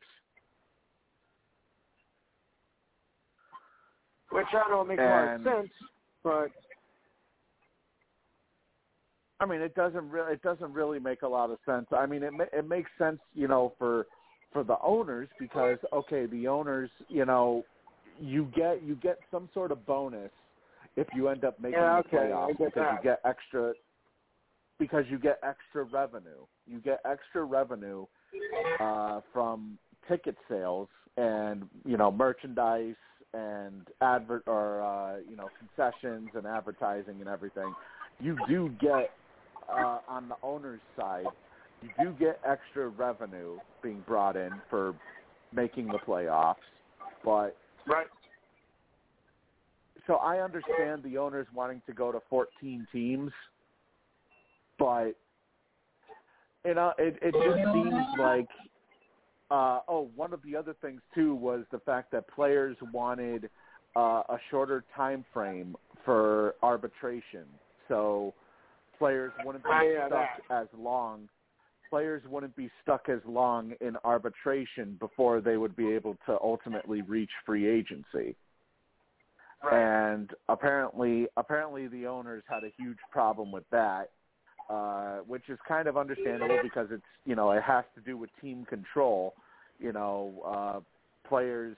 Which 4.32 4.46
I 4.54 4.70
know 4.70 4.84
makes 4.84 5.02
a 5.02 5.06
lot 5.06 5.36
of 5.36 5.42
sense, 5.44 5.70
but 6.24 6.48
I 9.40 9.46
mean, 9.46 9.62
it 9.62 9.76
doesn't 9.76 10.10
really 10.10 10.34
it 10.34 10.42
doesn't 10.42 10.74
really 10.74 11.00
make 11.00 11.22
a 11.22 11.28
lot 11.28 11.50
of 11.52 11.60
sense. 11.66 11.88
I 11.92 12.06
mean, 12.06 12.24
it 12.24 12.34
ma- 12.34 12.46
it 12.52 12.68
makes 12.68 12.90
sense, 12.98 13.20
you 13.34 13.48
know, 13.48 13.74
for 13.78 14.08
for 14.52 14.64
the 14.64 14.78
owners 14.84 15.30
because 15.40 15.78
okay, 15.94 16.26
the 16.26 16.48
owners, 16.48 16.90
you 17.08 17.26
know, 17.26 17.64
you 18.20 18.52
get 18.56 18.84
you 18.84 18.96
get 18.96 19.18
some 19.32 19.50
sort 19.54 19.72
of 19.72 19.86
bonus 19.86 20.32
if 20.96 21.08
you 21.14 21.28
end 21.30 21.46
up 21.46 21.60
making 21.60 21.80
Yeah, 21.80 21.98
the 21.98 22.04
okay, 22.08 22.18
I 22.18 22.32
playoffs 22.32 22.58
because 22.58 22.72
that. 22.76 22.92
you 22.92 23.04
get 23.04 23.22
extra 23.24 23.74
because 24.80 25.06
you 25.10 25.20
get 25.20 25.40
extra 25.44 25.84
revenue. 25.84 26.46
You 26.66 26.80
get 26.80 27.00
extra 27.06 27.44
revenue 27.44 28.06
uh 28.80 29.22
from 29.34 29.78
ticket 30.08 30.36
sales 30.50 30.90
and, 31.18 31.68
you 31.86 31.98
know, 31.98 32.12
merchandise 32.12 32.96
and 33.34 33.88
advert 34.02 34.44
or 34.48 34.82
uh, 34.82 35.18
you 35.30 35.36
know, 35.36 35.50
concessions 35.60 36.30
and 36.36 36.46
advertising 36.46 37.16
and 37.20 37.28
everything. 37.28 37.74
You 38.20 38.38
do 38.48 38.72
get 38.80 39.12
uh, 39.72 40.00
on 40.08 40.30
the 40.30 40.36
owner's 40.42 40.82
side, 40.98 41.26
you 41.82 41.90
do 42.02 42.12
get 42.18 42.40
extra 42.48 42.88
revenue 42.88 43.58
being 43.84 44.04
brought 44.08 44.36
in 44.36 44.52
for 44.70 44.96
making 45.54 45.88
the 45.88 46.00
playoffs, 46.00 46.56
but 47.24 47.56
right. 47.88 48.08
so 50.08 50.16
I 50.16 50.40
understand 50.40 51.04
the 51.04 51.18
owners 51.18 51.48
wanting 51.54 51.82
to 51.86 51.94
go 51.94 52.12
to 52.12 52.20
14 52.30 52.88
teams, 52.92 53.32
but 54.80 55.12
you 56.66 56.74
know, 56.74 56.94
it 56.98 57.18
it 57.22 57.34
just 57.34 57.74
seems 57.74 57.94
like 58.20 58.48
uh 59.50 59.80
oh, 59.88 60.10
one 60.16 60.34
of 60.34 60.42
the 60.44 60.56
other 60.56 60.76
things 60.82 61.02
too 61.16 61.34
was 61.34 61.64
the 61.72 61.80
fact 61.80 62.12
that 62.12 62.28
players 62.28 62.76
wanted 62.94 63.50
uh, 63.96 64.24
a 64.30 64.38
shorter 64.52 64.84
time 64.96 65.26
frame 65.34 65.76
for 66.06 66.56
arbitration, 66.62 67.46
so 67.88 68.34
players 68.98 69.32
wouldn't 69.46 69.64
be 69.64 69.70
yeah, 69.70 70.08
stuck 70.08 70.30
as 70.52 70.68
long. 70.78 71.30
Players 71.90 72.22
wouldn't 72.30 72.56
be 72.56 72.70
stuck 72.84 73.08
as 73.08 73.20
long 73.26 73.74
in 73.80 73.96
arbitration 74.04 74.98
before 75.00 75.40
they 75.40 75.56
would 75.56 75.76
be 75.76 75.94
able 75.94 76.18
to 76.26 76.38
ultimately 76.44 77.02
reach 77.02 77.30
free 77.46 77.68
agency. 77.68 78.36
And 79.72 80.32
apparently, 80.50 81.28
apparently 81.38 81.88
the 81.88 82.06
owners 82.06 82.44
had 82.48 82.64
a 82.64 82.72
huge 82.78 82.98
problem 83.12 83.52
with 83.52 83.64
that, 83.72 84.12
uh, 84.70 85.18
which 85.28 85.50
is 85.50 85.58
kind 85.68 85.88
of 85.88 85.98
understandable 85.98 86.60
because 86.62 86.88
it's 86.92 87.04
you 87.26 87.36
know 87.36 87.52
it 87.52 87.64
has 87.64 87.86
to 87.96 88.02
do 88.02 88.18
with 88.18 88.30
team 88.42 88.66
control. 88.66 89.34
You 89.80 89.94
know, 89.94 90.34
uh, 90.46 90.80
players 91.28 91.78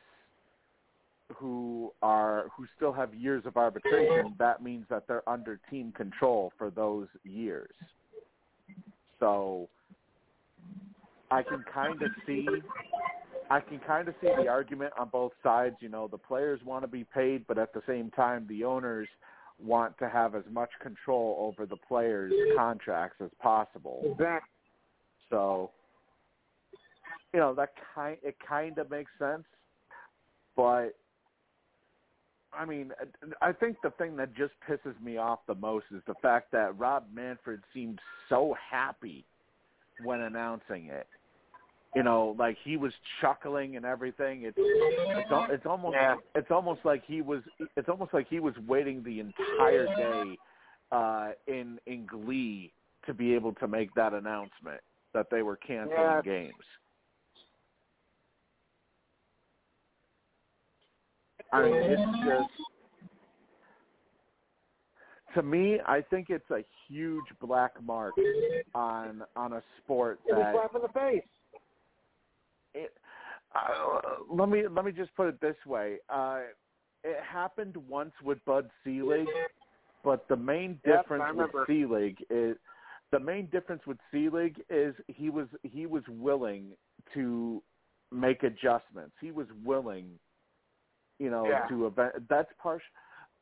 who 1.35 1.91
are 2.01 2.45
who 2.55 2.65
still 2.75 2.93
have 2.93 3.13
years 3.13 3.43
of 3.45 3.57
arbitration, 3.57 4.33
that 4.39 4.63
means 4.63 4.85
that 4.89 5.07
they're 5.07 5.27
under 5.27 5.59
team 5.69 5.91
control 5.95 6.51
for 6.57 6.69
those 6.71 7.07
years. 7.23 7.69
So 9.19 9.67
I 11.29 11.43
can 11.43 11.63
kind 11.71 12.01
of 12.01 12.09
see 12.25 12.47
I 13.51 13.59
can 13.59 13.79
kind 13.79 14.07
of 14.07 14.15
see 14.21 14.29
the 14.41 14.47
argument 14.47 14.93
on 14.97 15.09
both 15.09 15.31
sides. 15.41 15.75
You 15.79 15.89
know, 15.89 16.07
the 16.07 16.17
players 16.17 16.59
want 16.63 16.83
to 16.83 16.87
be 16.87 17.03
paid, 17.03 17.45
but 17.47 17.57
at 17.57 17.73
the 17.73 17.81
same 17.87 18.11
time, 18.11 18.45
the 18.47 18.63
owners 18.63 19.07
want 19.63 19.97
to 19.99 20.09
have 20.09 20.35
as 20.35 20.43
much 20.51 20.69
control 20.81 21.37
over 21.39 21.65
the 21.65 21.75
players' 21.75 22.33
contracts 22.55 23.17
as 23.21 23.29
possible. 23.41 24.01
Exactly. 24.03 24.49
So, 25.29 25.71
you 27.33 27.39
know, 27.39 27.53
that 27.55 27.69
kind 27.93 28.17
it 28.23 28.35
kind 28.47 28.77
of 28.77 28.89
makes 28.89 29.11
sense, 29.19 29.43
but 30.55 30.95
I 32.51 32.65
mean, 32.65 32.91
I 33.41 33.51
think 33.51 33.77
the 33.83 33.91
thing 33.91 34.15
that 34.17 34.35
just 34.35 34.53
pisses 34.67 34.99
me 35.03 35.17
off 35.17 35.39
the 35.47 35.55
most 35.55 35.85
is 35.91 36.01
the 36.07 36.15
fact 36.21 36.51
that 36.51 36.77
Rob 36.79 37.05
Manfred 37.13 37.61
seemed 37.73 37.99
so 38.27 38.55
happy 38.71 39.25
when 40.03 40.21
announcing 40.21 40.87
it. 40.87 41.07
You 41.95 42.03
know, 42.03 42.35
like 42.37 42.57
he 42.63 42.77
was 42.77 42.93
chuckling 43.19 43.75
and 43.75 43.85
everything. 43.85 44.43
It's 44.43 44.57
it's, 44.57 45.29
it's 45.49 45.65
almost 45.65 45.95
Yeah. 45.95 46.15
it's 46.35 46.51
almost 46.51 46.81
like 46.85 47.03
he 47.05 47.21
was 47.21 47.41
it's 47.75 47.89
almost 47.89 48.13
like 48.13 48.27
he 48.29 48.39
was 48.39 48.53
waiting 48.67 49.03
the 49.03 49.19
entire 49.19 49.87
day 49.97 50.37
uh 50.91 51.31
in 51.47 51.79
in 51.87 52.05
glee 52.05 52.71
to 53.05 53.13
be 53.13 53.33
able 53.33 53.53
to 53.55 53.67
make 53.67 53.93
that 53.95 54.13
announcement 54.13 54.81
that 55.13 55.27
they 55.31 55.41
were 55.41 55.55
canceling 55.57 55.97
Yeah. 55.99 56.21
games. 56.21 56.53
I 61.51 61.63
mean, 61.63 61.73
it's 61.75 62.19
just 62.23 62.49
to 65.33 65.41
me. 65.41 65.79
I 65.85 66.01
think 66.01 66.29
it's 66.29 66.49
a 66.51 66.63
huge 66.87 67.25
black 67.41 67.81
mark 67.83 68.13
on 68.75 69.23
on 69.35 69.53
a 69.53 69.63
sport 69.77 70.19
that 70.29 70.53
slap 70.53 70.75
in 70.75 70.81
the 70.83 70.89
face. 70.89 71.23
It, 72.73 72.93
uh, 73.55 73.99
let 74.29 74.49
me 74.49 74.63
let 74.69 74.85
me 74.85 74.91
just 74.91 75.15
put 75.15 75.27
it 75.27 75.41
this 75.41 75.55
way. 75.65 75.97
Uh, 76.09 76.41
it 77.03 77.17
happened 77.23 77.75
once 77.87 78.13
with 78.23 78.43
Bud 78.45 78.69
Selig, 78.83 79.27
but 80.03 80.27
the 80.27 80.35
main 80.35 80.79
difference 80.85 81.23
I 81.25 81.31
with. 81.31 81.51
Selig 81.67 82.17
is 82.29 82.57
the 83.11 83.19
main 83.19 83.47
difference 83.47 83.81
with 83.87 83.97
Selig 84.11 84.55
is 84.69 84.93
he 85.07 85.29
was 85.29 85.47
he 85.63 85.85
was 85.85 86.03
willing 86.07 86.71
to 87.13 87.61
make 88.11 88.43
adjustments. 88.43 89.15
He 89.21 89.31
was 89.31 89.47
willing, 89.63 90.19
you 91.19 91.29
know, 91.29 91.47
Yeah. 91.49 91.67
to 91.67 91.87
event. 91.87 92.27
That's 92.29 92.51
part 92.61 92.81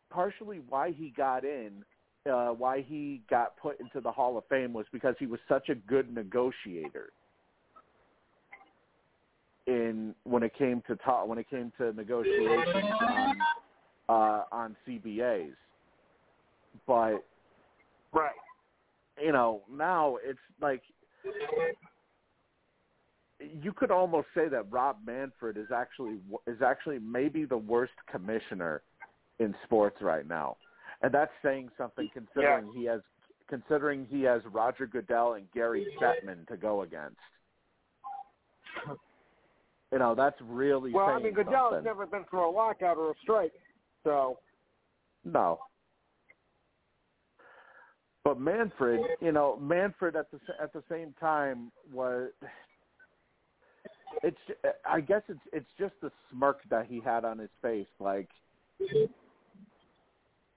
partially 0.10 0.60
why 0.70 0.92
he 0.92 1.10
got 1.10 1.44
in. 1.44 1.84
Uh, 2.30 2.50
why 2.50 2.82
he 2.82 3.22
got 3.30 3.56
put 3.56 3.80
into 3.80 4.02
the 4.02 4.12
Hall 4.12 4.38
of 4.38 4.44
Fame 4.50 4.74
was 4.74 4.86
because 4.92 5.16
he 5.18 5.26
was 5.26 5.40
such 5.48 5.70
a 5.70 5.76
good 5.76 6.14
negotiator 6.14 7.14
in 9.68 10.16
when 10.24 10.44
it 10.44 10.54
came 10.58 10.82
to 10.88 10.96
talk 10.98 11.28
when 11.28 11.38
it 11.38 11.50
came 11.50 11.72
to 11.78 11.94
negotiations 11.94 12.92
on 13.02 13.38
uh, 14.10 14.44
on 14.52 14.76
CBAs. 14.88 15.54
But 16.88 17.24
Right. 18.14 18.32
you 19.22 19.34
know 19.34 19.62
now 19.70 20.18
it's 20.24 20.40
like 20.62 20.82
you 23.40 23.72
could 23.74 23.92
almost 23.92 24.28
say 24.34 24.48
that 24.48 24.72
Rob 24.72 24.98
Manfred 25.06 25.58
is 25.58 25.68
actually 25.76 26.18
is 26.48 26.62
actually 26.62 27.00
maybe 27.00 27.46
the 27.46 27.58
worst 27.58 27.94
commissioner 28.10 28.82
in 29.40 29.54
sports 29.66 29.98
right 30.02 30.28
now, 30.28 30.56
and 31.02 31.14
that's 31.14 31.32
saying 31.44 31.70
something 31.78 32.10
considering 32.14 32.72
he 32.74 32.86
has 32.86 33.02
considering 33.50 34.08
he 34.10 34.24
has 34.24 34.42
Roger 34.52 34.88
Goodell 34.88 35.34
and 35.34 35.46
Gary 35.54 35.86
Bettman 36.02 36.48
to 36.48 36.58
go 36.58 36.82
against. 36.82 37.18
You 39.92 40.00
know 40.00 40.16
that's 40.16 40.36
really 40.42 40.92
Well, 40.92 41.06
I 41.06 41.20
mean, 41.20 41.34
Goodell's 41.34 41.84
never 41.84 42.06
been 42.06 42.26
through 42.30 42.50
a 42.50 42.52
lockout 42.52 42.98
or 42.98 43.12
a 43.12 43.14
strike, 43.22 43.54
so 44.04 44.40
No. 45.24 45.60
But 48.24 48.42
Manfred, 48.42 49.00
you 49.22 49.32
know, 49.32 49.58
Manfred 49.62 50.18
at 50.18 50.30
the 50.32 50.40
at 50.62 50.74
the 50.74 50.84
same 50.90 51.14
time 51.20 51.72
was. 51.94 52.30
It's. 54.24 54.38
I 54.90 55.00
guess 55.00 55.22
it's 55.30 55.40
it's 55.54 55.70
just 55.80 55.94
the 56.02 56.12
smirk 56.32 56.60
that 56.70 56.88
he 56.88 57.00
had 57.00 57.24
on 57.24 57.38
his 57.38 57.50
face. 57.62 57.88
Like 58.00 58.28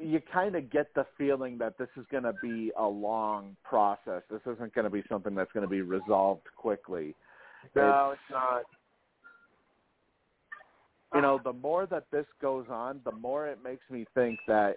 you 0.01 0.21
kind 0.33 0.57
of 0.57 0.71
get 0.71 0.93
the 0.95 1.05
feeling 1.19 1.59
that 1.59 1.77
this 1.79 1.89
is 1.97 2.05
going 2.11 2.23
to 2.23 2.33
be 2.43 2.73
a 2.79 2.87
long 2.87 3.57
process. 3.63 4.23
This 4.31 4.41
isn't 4.47 4.75
going 4.75 4.85
to 4.85 4.91
be 4.91 5.03
something 5.09 5.35
that's 5.35 5.53
going 5.53 5.63
to 5.63 5.71
be 5.71 5.83
resolved 5.83 6.47
quickly. 6.57 7.15
no, 7.77 8.13
it's 8.13 8.21
not. 8.31 8.63
You 11.15 11.21
know, 11.21 11.41
the 11.43 11.53
more 11.53 11.87
that 11.87 12.05
this 12.13 12.27
goes 12.41 12.67
on, 12.71 13.01
the 13.05 13.13
more 13.13 13.49
it 13.49 13.59
makes 13.65 13.83
me 13.91 14.07
think 14.15 14.39
that 14.47 14.77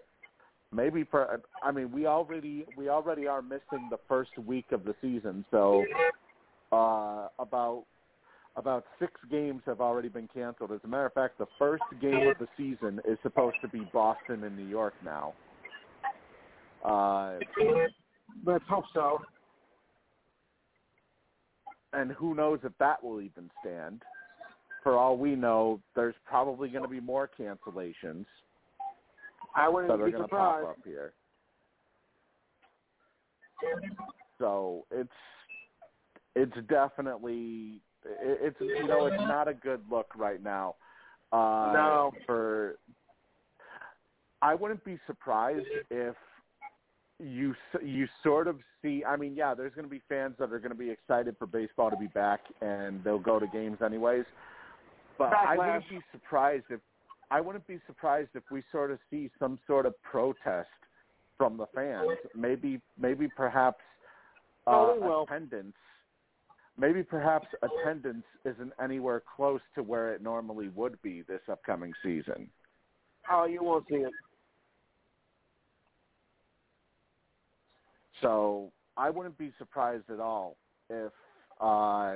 maybe 0.72 1.04
for 1.10 1.42
I 1.64 1.72
mean, 1.72 1.92
we 1.92 2.08
already 2.08 2.66
we 2.78 2.90
already 2.90 3.28
are 3.28 3.42
missing 3.42 3.88
the 3.90 4.00
first 4.08 4.38
week 4.38 4.66
of 4.72 4.84
the 4.84 4.96
season, 5.02 5.46
so 5.52 5.86
uh 6.72 7.28
about 7.40 7.86
about 8.56 8.86
6 9.00 9.12
games 9.32 9.64
have 9.66 9.82
already 9.82 10.10
been 10.10 10.30
canceled. 10.32 10.72
As 10.72 10.80
a 10.84 10.88
matter 10.88 11.08
of 11.08 11.14
fact, 11.14 11.40
the 11.40 11.48
first 11.58 11.84
game 12.00 12.28
of 12.28 12.38
the 12.38 12.48
season 12.56 13.02
is 13.08 13.18
supposed 13.24 13.56
to 13.64 13.68
be 13.68 13.88
Boston 13.92 14.44
and 14.44 14.56
New 14.56 14.68
York 14.68 14.94
now. 15.04 15.34
Uh 16.84 17.40
Let's 18.46 18.66
hope 18.68 18.86
so. 18.94 19.20
and 21.94 22.12
who 22.12 22.34
knows 22.34 22.60
if 22.64 22.72
that 22.80 23.04
will 23.04 23.22
even 23.22 23.50
stand. 23.62 24.02
For 24.84 24.98
all 24.98 25.18
we 25.18 25.36
know, 25.36 25.80
there's 25.96 26.16
probably 26.26 26.70
going 26.70 26.84
to 26.84 26.90
be 26.90 27.00
more 27.00 27.30
cancellations. 27.40 28.26
I 29.56 29.66
that 29.66 29.74
wouldn't 29.74 30.02
are 30.02 30.06
be 30.06 30.12
going 30.12 30.24
to 30.24 30.28
pop 30.28 30.64
up 30.64 30.78
here. 30.84 31.14
So 34.40 34.86
it's 34.92 35.10
it's 36.36 36.68
definitely 36.68 37.80
it's 38.06 38.58
you 38.60 38.88
know 38.88 39.06
it's 39.06 39.22
not 39.22 39.48
a 39.48 39.54
good 39.54 39.82
look 39.90 40.08
right 40.18 40.44
now. 40.44 40.76
Uh, 41.32 41.72
No. 41.74 42.14
For 42.26 42.76
I 44.42 44.56
wouldn't 44.56 44.84
be 44.84 45.00
surprised 45.08 45.66
if 45.90 46.16
you 47.20 47.56
you 47.82 48.08
sort 48.22 48.48
of 48.48 48.58
see. 48.82 49.04
I 49.06 49.16
mean, 49.16 49.36
yeah, 49.36 49.54
there's 49.54 49.74
going 49.74 49.86
to 49.86 49.90
be 49.90 50.02
fans 50.10 50.36
that 50.40 50.52
are 50.52 50.60
going 50.60 50.72
to 50.72 50.78
be 50.78 50.90
excited 50.90 51.36
for 51.40 51.48
baseball 51.48 51.90
to 51.90 51.96
be 51.98 52.08
back, 52.08 52.42
and 52.62 53.02
they'll 53.04 53.20
go 53.20 53.40
to 53.40 53.48
games 53.48 53.78
anyways. 53.84 54.26
But 55.18 55.34
I 55.34 55.58
wouldn't 55.58 55.90
be 55.90 56.00
surprised 56.12 56.66
if 56.70 56.80
I 57.32 57.42
wouldn't 57.42 57.66
be 57.68 57.80
surprised 57.88 58.30
if 58.36 58.44
we 58.52 58.64
sort 58.72 58.92
of 58.92 59.00
see 59.10 59.30
some 59.40 59.60
sort 59.66 59.86
of 59.86 59.94
protest 60.04 60.70
from 61.38 61.58
the 61.58 61.66
fans. 61.74 62.18
Maybe 62.36 62.80
maybe 62.98 63.28
perhaps 63.36 63.82
uh, 64.68 64.72
Oh, 64.72 65.26
attendance. 65.28 65.74
Maybe 66.78 67.04
perhaps 67.04 67.48
attendance 67.62 68.24
isn't 68.46 68.72
anywhere 68.82 69.22
close 69.36 69.62
to 69.76 69.84
where 69.84 70.14
it 70.14 70.22
normally 70.24 70.70
would 70.70 71.00
be 71.04 71.22
this 71.22 71.42
upcoming 71.52 71.94
season. 72.02 72.50
Oh, 73.32 73.46
you 73.46 73.64
won't 73.64 73.86
see 73.88 73.98
it. 73.98 74.12
So 78.22 78.72
I 78.98 79.10
wouldn't 79.10 79.38
be 79.38 79.52
surprised 79.58 80.10
at 80.10 80.20
all 80.20 80.58
if 80.90 81.12
uh 81.62 82.16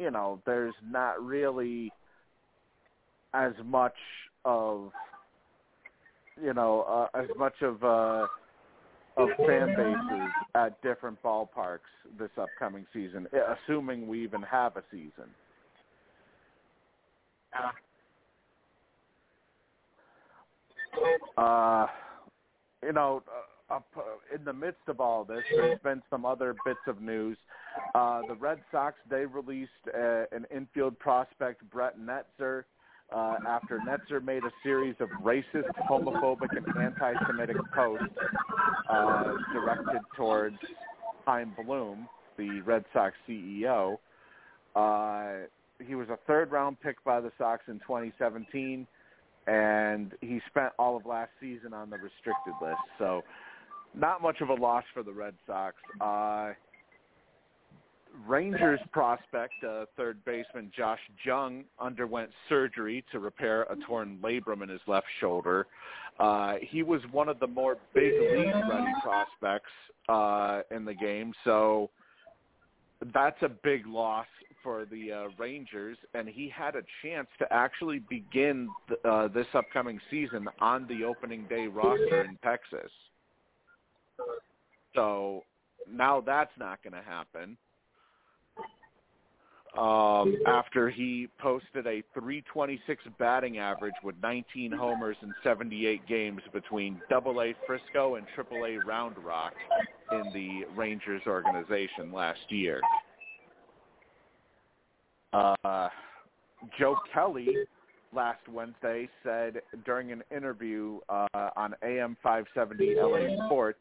you 0.00 0.10
know, 0.10 0.40
there's 0.46 0.74
not 0.90 1.22
really 1.22 1.92
as 3.34 3.52
much 3.64 3.94
of 4.44 4.90
you 6.42 6.54
know, 6.54 6.82
uh, 6.82 7.18
as 7.18 7.28
much 7.38 7.54
of 7.62 7.84
uh 7.84 8.26
of 9.16 9.28
fan 9.46 9.74
bases 9.76 10.30
at 10.54 10.80
different 10.82 11.22
ballparks 11.22 11.80
this 12.18 12.30
upcoming 12.38 12.86
season, 12.92 13.26
eh, 13.34 13.54
assuming 13.66 14.06
we 14.06 14.22
even 14.22 14.40
have 14.42 14.76
a 14.76 14.82
season. 14.90 15.28
Uh, 21.36 21.86
you 22.82 22.92
know, 22.92 23.22
uh, 23.28 23.42
up 23.70 23.86
uh, 23.96 24.02
in 24.34 24.44
the 24.44 24.52
midst 24.52 24.88
of 24.88 25.00
all 25.00 25.24
this, 25.24 25.42
there's 25.54 25.78
been 25.80 26.02
some 26.10 26.24
other 26.24 26.54
bits 26.64 26.80
of 26.86 27.00
news. 27.00 27.36
Uh, 27.94 28.22
the 28.28 28.34
Red 28.34 28.58
Sox 28.70 28.96
they 29.08 29.24
released 29.26 29.70
uh, 29.94 30.24
an 30.32 30.46
infield 30.54 30.98
prospect, 30.98 31.62
Brett 31.70 31.96
Netzer, 31.98 32.64
uh, 33.12 33.36
after 33.46 33.80
Netzer 33.80 34.22
made 34.24 34.44
a 34.44 34.50
series 34.62 34.94
of 35.00 35.08
racist, 35.22 35.70
homophobic, 35.88 36.48
and 36.56 36.66
anti-Semitic 36.80 37.56
posts 37.74 38.04
uh, 38.88 39.24
directed 39.52 40.00
towards 40.16 40.56
Chaim 41.26 41.52
Bloom, 41.64 42.08
the 42.36 42.60
Red 42.60 42.84
Sox 42.92 43.14
CEO. 43.28 43.98
Uh, 44.76 45.46
he 45.84 45.94
was 45.94 46.08
a 46.08 46.18
third-round 46.26 46.80
pick 46.80 47.02
by 47.04 47.20
the 47.20 47.32
Sox 47.36 47.62
in 47.66 47.80
2017, 47.80 48.86
and 49.46 50.12
he 50.20 50.40
spent 50.48 50.72
all 50.78 50.96
of 50.96 51.06
last 51.06 51.30
season 51.40 51.72
on 51.72 51.90
the 51.90 51.96
restricted 51.96 52.54
list. 52.62 52.80
So, 52.98 53.22
not 53.94 54.22
much 54.22 54.40
of 54.40 54.48
a 54.48 54.54
loss 54.54 54.84
for 54.94 55.02
the 55.02 55.12
Red 55.12 55.34
Sox. 55.46 55.76
Uh, 56.00 56.52
Rangers 58.26 58.80
prospect, 58.92 59.54
uh, 59.66 59.84
third 59.96 60.24
baseman 60.24 60.70
Josh 60.76 60.98
Jung, 61.24 61.64
underwent 61.80 62.30
surgery 62.48 63.04
to 63.12 63.20
repair 63.20 63.62
a 63.62 63.76
torn 63.86 64.18
labrum 64.22 64.62
in 64.62 64.68
his 64.68 64.80
left 64.86 65.06
shoulder. 65.20 65.66
Uh, 66.18 66.54
he 66.60 66.82
was 66.82 67.00
one 67.12 67.28
of 67.28 67.38
the 67.38 67.46
more 67.46 67.78
big 67.94 68.12
league-ready 68.12 68.92
prospects 69.02 69.70
uh, 70.08 70.62
in 70.74 70.84
the 70.84 70.94
game, 70.94 71.32
so 71.44 71.88
that's 73.14 73.40
a 73.42 73.48
big 73.48 73.86
loss 73.86 74.26
for 74.62 74.84
the 74.84 75.12
uh, 75.12 75.24
Rangers, 75.38 75.96
and 76.12 76.28
he 76.28 76.52
had 76.54 76.76
a 76.76 76.82
chance 77.02 77.28
to 77.38 77.50
actually 77.50 78.00
begin 78.10 78.68
th- 78.88 79.00
uh, 79.04 79.28
this 79.28 79.46
upcoming 79.54 79.98
season 80.10 80.48
on 80.60 80.86
the 80.88 81.04
opening 81.04 81.46
day 81.48 81.66
roster 81.66 82.24
in 82.24 82.36
Texas. 82.44 82.90
So 84.94 85.44
now 85.90 86.20
that's 86.20 86.52
not 86.58 86.82
going 86.82 86.94
to 86.94 87.02
happen 87.02 87.56
um, 89.78 90.36
after 90.46 90.90
he 90.90 91.28
posted 91.38 91.86
a 91.86 92.02
326 92.14 93.04
batting 93.18 93.58
average 93.58 93.94
with 94.02 94.16
19 94.22 94.72
homers 94.72 95.16
in 95.22 95.32
78 95.44 96.06
games 96.08 96.42
between 96.52 97.00
Double 97.08 97.40
A 97.40 97.54
Frisco 97.66 98.16
and 98.16 98.26
Triple 98.34 98.64
A 98.64 98.78
Round 98.78 99.16
Rock 99.18 99.52
in 100.12 100.24
the 100.32 100.66
Rangers 100.76 101.22
organization 101.26 102.12
last 102.12 102.40
year. 102.48 102.80
Uh, 105.32 105.88
Joe 106.78 106.96
Kelly 107.14 107.48
last 108.12 108.40
Wednesday 108.48 109.08
said 109.22 109.60
during 109.84 110.10
an 110.10 110.24
interview 110.34 110.98
uh, 111.08 111.50
on 111.56 111.74
AM 111.84 112.16
570 112.22 112.96
LA 112.96 113.46
Sports 113.46 113.78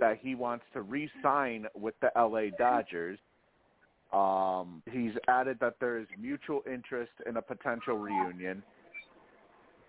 that 0.00 0.18
he 0.20 0.34
wants 0.34 0.64
to 0.72 0.82
re-sign 0.82 1.66
with 1.74 1.94
the 2.00 2.10
LA 2.16 2.56
Dodgers 2.56 3.18
um, 4.12 4.82
he's 4.90 5.12
added 5.28 5.58
that 5.60 5.74
there 5.80 5.98
is 5.98 6.06
mutual 6.18 6.62
interest 6.70 7.12
in 7.26 7.36
a 7.36 7.42
potential 7.42 7.98
reunion. 7.98 8.62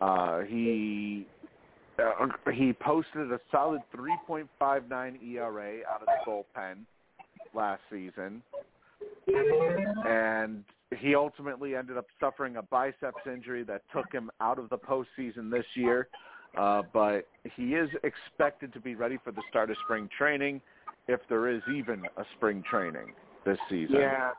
Uh, 0.02 0.42
he 0.42 1.26
uh, 1.98 2.28
he 2.54 2.74
posted 2.74 3.32
a 3.32 3.40
solid 3.52 3.82
3.59 3.96 4.48
ERA 5.24 5.80
out 5.90 6.02
of 6.02 6.08
the 6.08 6.30
bullpen 6.30 6.80
last 7.54 7.82
season, 7.90 8.42
and 10.06 10.64
he 10.98 11.16
ultimately 11.16 11.76
ended 11.76 11.98
up 11.98 12.06
suffering 12.20 12.58
a 12.58 12.62
biceps 12.62 13.22
injury 13.26 13.64
that 13.64 13.84
took 13.94 14.12
him 14.12 14.30
out 14.42 14.60
of 14.60 14.70
the 14.70 14.78
postseason 14.78 15.52
this 15.52 15.66
year. 15.76 16.08
Uh, 16.58 16.82
but 16.94 17.28
he 17.56 17.76
is 17.76 17.90
expected 18.04 18.74
to 18.74 18.80
be 18.80 18.96
ready 18.96 19.18
for 19.24 19.32
the 19.32 19.42
start 19.50 19.70
of 19.70 19.78
spring 19.84 20.10
training, 20.18 20.62
if 21.08 21.20
there 21.30 21.48
is 21.48 21.62
even 21.74 22.04
a 22.18 22.24
spring 22.36 22.64
training 22.70 23.14
this 23.46 23.58
season. 23.70 23.96
Yeah. 23.96 24.32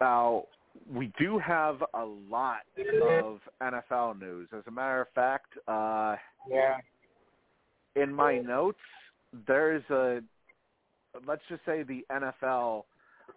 Now, 0.00 0.44
we 0.92 1.12
do 1.18 1.38
have 1.38 1.82
a 1.94 2.04
lot 2.04 2.62
of 3.02 3.40
NFL 3.62 4.20
news. 4.20 4.48
As 4.56 4.62
a 4.66 4.70
matter 4.70 5.00
of 5.00 5.08
fact, 5.14 5.56
uh, 5.68 6.16
Yeah. 6.48 6.78
in 7.96 8.12
my 8.12 8.38
notes, 8.38 8.80
there's 9.46 9.88
a, 9.90 10.22
let's 11.24 11.42
just 11.48 11.64
say 11.64 11.82
the 11.82 12.04
NFL 12.10 12.86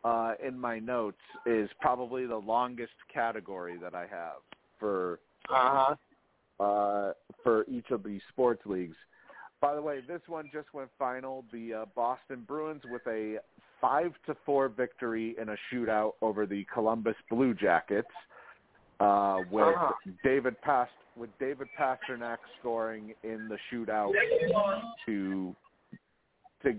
uh, 0.04 0.36
in 0.44 0.60
my 0.60 0.80
notes 0.80 1.22
is 1.46 1.70
probably 1.80 2.26
the 2.26 2.36
longest 2.38 2.94
category 3.08 3.78
that 3.78 3.96
I 3.96 4.06
have 4.08 4.42
for 4.80 5.20
Uh 5.50 5.96
huh. 6.60 6.64
uh, 6.64 7.14
for 7.44 7.66
each 7.68 7.92
of 7.92 8.04
the 8.04 8.20
sports 8.30 8.62
leagues. 8.66 8.98
By 9.62 9.74
the 9.76 9.82
way, 9.82 10.02
this 10.08 10.22
one 10.28 10.50
just 10.54 10.72
went 10.74 10.90
final. 11.00 11.44
The 11.52 11.74
uh, 11.74 11.86
Boston 11.96 12.44
Bruins 12.48 12.84
with 12.92 13.02
a 13.08 13.38
five 13.82 14.12
to 14.26 14.36
four 14.46 14.70
victory 14.70 15.36
in 15.42 15.50
a 15.50 15.56
shootout 15.72 16.12
over 16.22 16.46
the 16.46 16.66
Columbus 16.74 17.16
Blue 17.30 17.54
Jackets, 17.54 18.08
uh, 19.00 19.38
with 19.52 19.64
Uh-huh. 19.76 19.94
David 20.24 20.60
Past 20.62 20.92
with 21.16 21.32
David 21.40 21.68
Pastrnak 21.80 22.38
scoring 22.60 23.14
in 23.24 23.48
the 23.48 23.58
shootout 23.72 24.12
to 25.08 25.56
to 26.64 26.76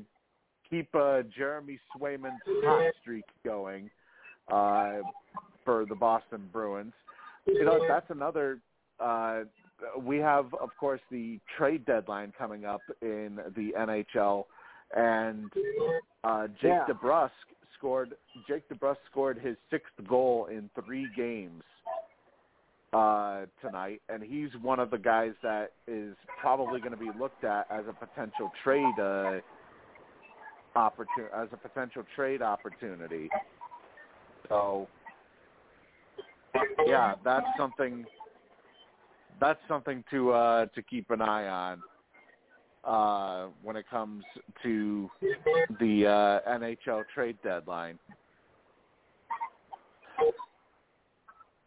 keep 0.70 0.88
uh, 0.94 1.22
Jeremy 1.36 1.78
Swayman's 1.96 2.40
hot 2.46 2.92
streak 3.00 3.24
going 3.44 3.90
uh, 4.52 4.98
for 5.64 5.84
the 5.88 5.94
Boston 5.94 6.48
Bruins. 6.52 6.92
You 7.48 7.64
know 7.64 7.80
that's 7.88 8.10
another 8.10 8.58
uh, 9.00 9.40
we 10.00 10.18
have, 10.18 10.52
of 10.54 10.70
course, 10.78 11.00
the 11.10 11.38
trade 11.56 11.84
deadline 11.84 12.32
coming 12.36 12.64
up 12.64 12.80
in 13.02 13.38
the 13.56 13.72
NHL, 13.78 14.44
and 14.96 15.50
uh, 16.24 16.48
Jake 16.60 16.72
Yeah. 16.72 16.86
DeBrusk 16.88 17.30
scored. 17.76 18.14
Jake 18.48 18.68
DeBrusk 18.68 18.96
scored 19.10 19.38
his 19.38 19.56
sixth 19.70 19.92
goal 20.08 20.46
in 20.46 20.68
three 20.84 21.08
games 21.16 21.62
uh, 22.92 23.46
tonight, 23.60 24.02
and 24.08 24.22
he's 24.22 24.50
one 24.62 24.80
of 24.80 24.90
the 24.90 24.98
guys 24.98 25.32
that 25.42 25.72
is 25.86 26.16
probably 26.40 26.80
going 26.80 26.92
to 26.92 26.98
be 26.98 27.10
looked 27.18 27.44
at 27.44 27.66
as 27.70 27.84
a 27.88 27.92
potential 27.92 28.50
trade 28.64 28.98
uh, 28.98 29.38
opportunity, 30.74 31.32
as 31.36 31.48
a 31.52 31.56
potential 31.56 32.02
trade 32.16 32.42
opportunity. 32.42 33.28
So, 34.48 34.88
yeah, 36.86 37.14
that's 37.24 37.46
something 37.58 38.04
that's 39.40 39.60
something 39.68 40.04
to 40.10 40.32
uh, 40.32 40.66
to 40.74 40.82
keep 40.82 41.10
an 41.10 41.22
eye 41.22 41.46
on 41.48 41.82
uh, 42.84 43.48
when 43.62 43.76
it 43.76 43.84
comes 43.90 44.24
to 44.62 45.10
the 45.80 46.06
uh, 46.06 46.50
NHL 46.50 47.04
trade 47.14 47.36
deadline. 47.42 47.98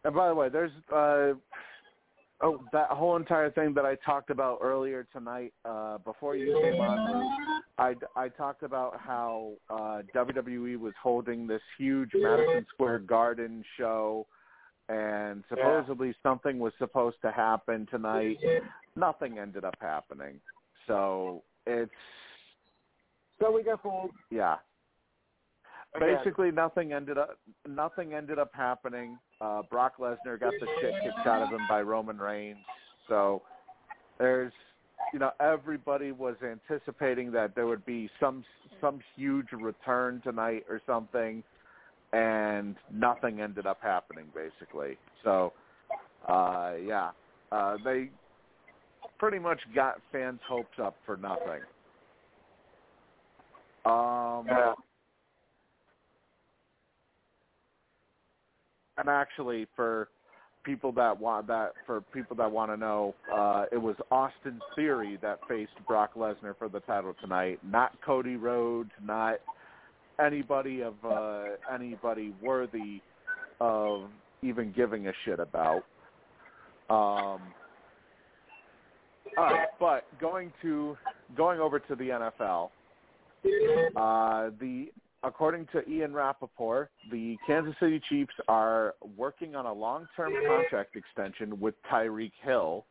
And 0.04 0.14
by 0.14 0.28
the 0.28 0.34
way, 0.34 0.48
there's 0.48 0.72
uh, 0.92 1.34
oh 2.42 2.60
that 2.72 2.88
whole 2.90 3.16
entire 3.16 3.50
thing 3.50 3.72
that 3.74 3.84
I 3.84 3.94
talked 4.04 4.30
about 4.30 4.58
earlier 4.60 5.06
tonight 5.12 5.52
uh, 5.64 5.98
before 5.98 6.36
you 6.36 6.58
came 6.62 6.80
on. 6.80 7.52
I, 7.78 7.94
I 8.16 8.28
talked 8.28 8.64
about 8.64 9.00
how 9.00 9.52
uh, 9.70 10.02
WWE 10.14 10.78
was 10.78 10.92
holding 11.02 11.46
this 11.46 11.62
huge 11.78 12.10
Madison 12.14 12.66
Square 12.74 13.00
Garden 13.00 13.64
show 13.78 14.26
and 14.88 15.44
supposedly 15.48 16.14
something 16.22 16.58
was 16.58 16.72
supposed 16.78 17.16
to 17.22 17.30
happen 17.30 17.86
tonight. 17.90 18.38
Nothing 18.96 19.38
ended 19.38 19.64
up 19.64 19.76
happening. 19.80 20.40
So 20.86 21.42
it's 21.66 21.90
So 23.40 23.52
we 23.52 23.62
got 23.62 23.82
fooled. 23.82 24.10
yeah. 24.30 24.56
Again. 25.94 26.16
Basically, 26.16 26.50
nothing 26.50 26.92
ended 26.94 27.18
up 27.18 27.38
nothing 27.68 28.14
ended 28.14 28.38
up 28.38 28.50
happening. 28.54 29.18
Uh, 29.40 29.62
Brock 29.70 29.94
Lesnar 29.98 30.40
got 30.40 30.54
the 30.58 30.66
shit 30.80 30.94
kicked 31.02 31.26
out 31.26 31.42
of 31.42 31.50
him 31.50 31.66
by 31.68 31.82
Roman 31.82 32.18
Reigns. 32.18 32.56
So 33.08 33.42
there's 34.18 34.52
you 35.12 35.18
know 35.18 35.32
everybody 35.38 36.12
was 36.12 36.36
anticipating 36.42 37.30
that 37.32 37.54
there 37.54 37.66
would 37.66 37.84
be 37.84 38.08
some 38.18 38.42
some 38.80 39.00
huge 39.16 39.52
return 39.52 40.22
tonight 40.24 40.64
or 40.68 40.80
something 40.86 41.42
and 42.12 42.76
nothing 42.92 43.40
ended 43.40 43.66
up 43.66 43.78
happening 43.82 44.26
basically. 44.34 44.98
So 45.24 45.52
uh 46.28 46.74
yeah, 46.84 47.10
uh 47.50 47.76
they 47.84 48.10
pretty 49.18 49.38
much 49.38 49.60
got 49.74 50.00
fans 50.10 50.40
hopes 50.46 50.78
up 50.82 50.96
for 51.06 51.16
nothing. 51.16 51.62
Um 53.84 54.46
Yeah. 54.46 54.74
and 58.98 59.08
actually 59.08 59.66
for 59.74 60.08
people 60.64 60.92
that 60.92 61.18
want 61.18 61.46
that 61.46 61.72
for 61.86 62.02
people 62.12 62.36
that 62.36 62.50
want 62.50 62.70
to 62.70 62.76
know, 62.76 63.14
uh 63.34 63.64
it 63.72 63.78
was 63.78 63.96
Austin 64.10 64.60
Theory 64.76 65.18
that 65.22 65.40
faced 65.48 65.72
Brock 65.88 66.14
Lesnar 66.14 66.56
for 66.58 66.68
the 66.68 66.80
title 66.80 67.14
tonight, 67.22 67.58
not 67.64 67.92
Cody 68.04 68.36
Rhodes, 68.36 68.90
not 69.02 69.40
anybody 70.20 70.82
of 70.82 70.94
uh 71.04 71.44
anybody 71.72 72.34
worthy 72.42 73.00
of 73.60 74.10
even 74.42 74.72
giving 74.72 75.08
a 75.08 75.12
shit 75.24 75.40
about. 75.40 75.82
Um 76.90 77.40
All 79.38 79.44
right, 79.44 79.68
but 79.80 80.04
going 80.20 80.52
to 80.62 80.96
going 81.36 81.60
over 81.60 81.78
to 81.78 81.94
the 81.94 82.08
NFL, 82.08 82.70
uh, 83.96 84.50
the 84.60 84.88
according 85.24 85.66
to 85.72 85.88
Ian 85.88 86.12
Rapoport, 86.12 86.90
the 87.10 87.36
Kansas 87.46 87.74
City 87.80 88.00
Chiefs 88.08 88.34
are 88.48 88.94
working 89.16 89.54
on 89.54 89.66
a 89.66 89.72
long-term 89.72 90.32
contract 90.46 90.96
extension 90.96 91.60
with 91.60 91.74
Tyreek 91.90 92.32
Hill. 92.42 92.84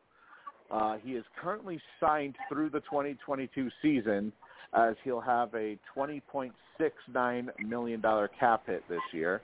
Uh, 0.70 0.96
he 1.04 1.12
is 1.12 1.24
currently 1.40 1.78
signed 2.00 2.34
through 2.48 2.70
the 2.70 2.80
2022 2.80 3.68
season, 3.82 4.32
as 4.74 4.94
he'll 5.04 5.20
have 5.20 5.52
a 5.54 5.78
20.69 5.96 7.48
million 7.66 8.00
dollar 8.00 8.28
cap 8.38 8.66
hit 8.66 8.82
this 8.88 9.00
year. 9.12 9.42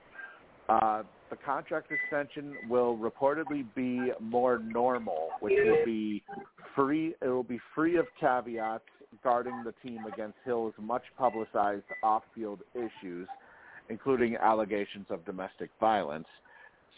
Uh, 0.68 1.02
the 1.30 1.36
contract 1.36 1.90
extension 1.92 2.55
will 2.68 2.96
reportedly 2.96 3.64
be 3.74 4.12
more 4.20 4.59
normal, 4.59 5.28
which 5.40 5.55
will 5.64 5.84
be 5.84 6.22
free. 6.74 7.14
It 7.20 7.28
will 7.28 7.42
be 7.42 7.60
free 7.74 7.96
of 7.96 8.06
caveats 8.18 8.84
guarding 9.22 9.64
the 9.64 9.74
team 9.86 10.00
against 10.12 10.36
Hill's 10.44 10.74
much 10.80 11.02
publicized 11.18 11.84
off-field 12.02 12.60
issues, 12.74 13.28
including 13.88 14.36
allegations 14.36 15.06
of 15.10 15.24
domestic 15.24 15.70
violence. 15.80 16.26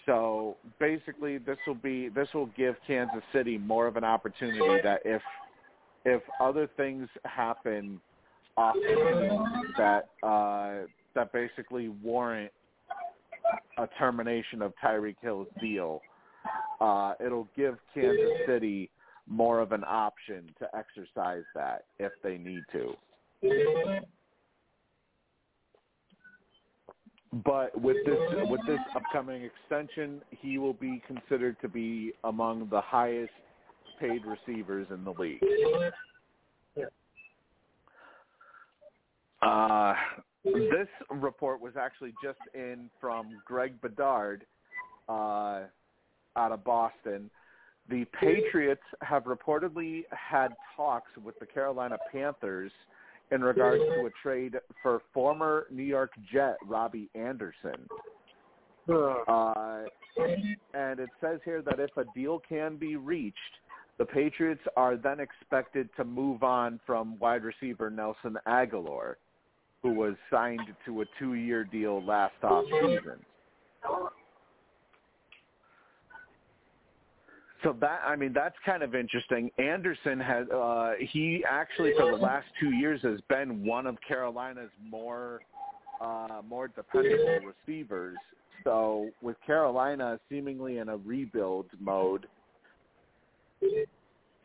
So 0.07 0.57
basically, 0.78 1.39
this 1.39 1.59
will 1.66 1.74
be 1.74 2.09
this 2.09 2.28
will 2.35 2.51
give 2.57 2.77
Kansas 2.86 3.23
City 3.32 3.59
more 3.59 3.86
of 3.86 3.97
an 3.97 4.05
opportunity 4.05 4.81
that 4.82 5.01
if 5.05 5.23
if 6.05 6.23
other 6.40 6.69
things 6.77 7.09
happen 7.24 8.01
that 9.77 10.09
uh, 10.23 10.87
that 11.15 11.32
basically 11.32 11.89
warrant 11.89 12.53
a 13.78 13.89
termination 13.99 14.62
of 14.62 14.73
Tyreek 14.82 15.16
Hill's 15.20 15.49
deal, 15.61 16.01
uh, 16.81 17.15
it'll 17.24 17.49
give 17.57 17.78
Kansas 17.95 18.31
City 18.47 18.91
more 19.27 19.61
of 19.61 19.73
an 19.73 19.85
option 19.87 20.51
to 20.59 20.69
exercise 20.77 21.45
that 21.55 21.85
if 21.99 22.12
they 22.23 22.37
need 22.37 22.62
to. 22.73 22.95
But 27.45 27.81
with 27.81 27.97
this 28.05 28.19
with 28.49 28.61
this 28.66 28.81
upcoming 28.95 29.43
extension, 29.45 30.20
he 30.31 30.59
will 30.59 30.74
be 30.74 31.01
considered 31.07 31.57
to 31.62 31.69
be 31.69 32.12
among 32.24 32.69
the 32.70 32.81
highest 32.81 33.32
paid 34.01 34.23
receivers 34.24 34.89
in 34.91 35.05
the 35.05 35.12
league. 35.12 35.41
Uh, 39.43 39.95
this 40.45 40.89
report 41.11 41.61
was 41.61 41.73
actually 41.79 42.12
just 42.23 42.39
in 42.55 42.91
from 43.01 43.41
Greg 43.47 43.81
Bedard 43.81 44.45
uh, 45.09 45.62
out 46.37 46.53
of 46.53 46.65
Boston. 46.65 47.31
The 47.89 48.05
Patriots 48.19 48.83
have 49.03 49.25
reportedly 49.25 50.03
had 50.11 50.49
talks 50.77 51.11
with 51.23 51.39
the 51.41 51.47
Carolina 51.47 51.99
Panthers 52.12 52.71
in 53.31 53.43
regards 53.43 53.83
to 53.83 54.07
a 54.07 54.11
trade 54.23 54.57
for 54.83 55.03
former 55.12 55.67
New 55.71 55.83
York 55.83 56.12
Jet 56.33 56.57
Robbie 56.67 57.09
Anderson. 57.15 57.89
Uh, 59.29 59.85
and 60.75 61.01
it 61.01 61.09
says 61.21 61.41
here 61.45 61.62
that 61.62 61.79
if 61.79 61.97
a 61.97 62.05
deal 62.15 62.41
can 62.49 62.77
be 62.77 62.97
reached, 62.97 63.37
the 63.99 64.05
Patriots 64.05 64.62
are 64.77 64.97
then 64.97 65.21
expected 65.21 65.89
to 65.97 66.05
move 66.05 66.43
on 66.43 66.81
from 66.87 67.19
wide 67.19 67.45
receiver 67.45 67.91
Nelson 67.91 68.37
Agholor, 68.47 69.15
who 69.82 69.93
was 69.94 70.15
signed 70.31 70.61
to 70.86 71.02
a 71.02 71.05
two-year 71.19 71.65
deal 71.65 72.05
last 72.05 72.35
offseason. 72.43 73.19
So 77.62 77.77
that 77.81 78.01
I 78.07 78.16
mean 78.16 78.32
that's 78.32 78.57
kind 78.65 78.82
of 78.82 78.94
interesting. 78.94 79.51
Anderson 79.59 80.19
has 80.19 80.48
uh 80.48 80.93
he 80.98 81.44
actually 81.48 81.93
for 81.98 82.11
the 82.11 82.16
last 82.16 82.47
2 82.59 82.70
years 82.70 83.02
has 83.02 83.20
been 83.28 83.66
one 83.66 83.86
of 83.86 83.97
Carolina's 84.07 84.70
more 84.82 85.40
uh 86.01 86.40
more 86.48 86.69
dependable 86.69 87.40
receivers. 87.66 88.16
So 88.65 89.11
with 89.20 89.36
Carolina 89.47 90.19
seemingly 90.31 90.78
in 90.78 90.89
a 90.89 90.97
rebuild 90.97 91.66
mode 91.78 92.27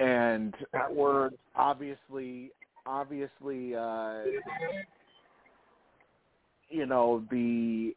and 0.02 0.54
That 0.74 0.94
word. 0.94 1.36
obviously 1.56 2.52
obviously 2.86 3.76
uh 3.76 4.24
you 6.70 6.86
know 6.86 7.24
the 7.32 7.96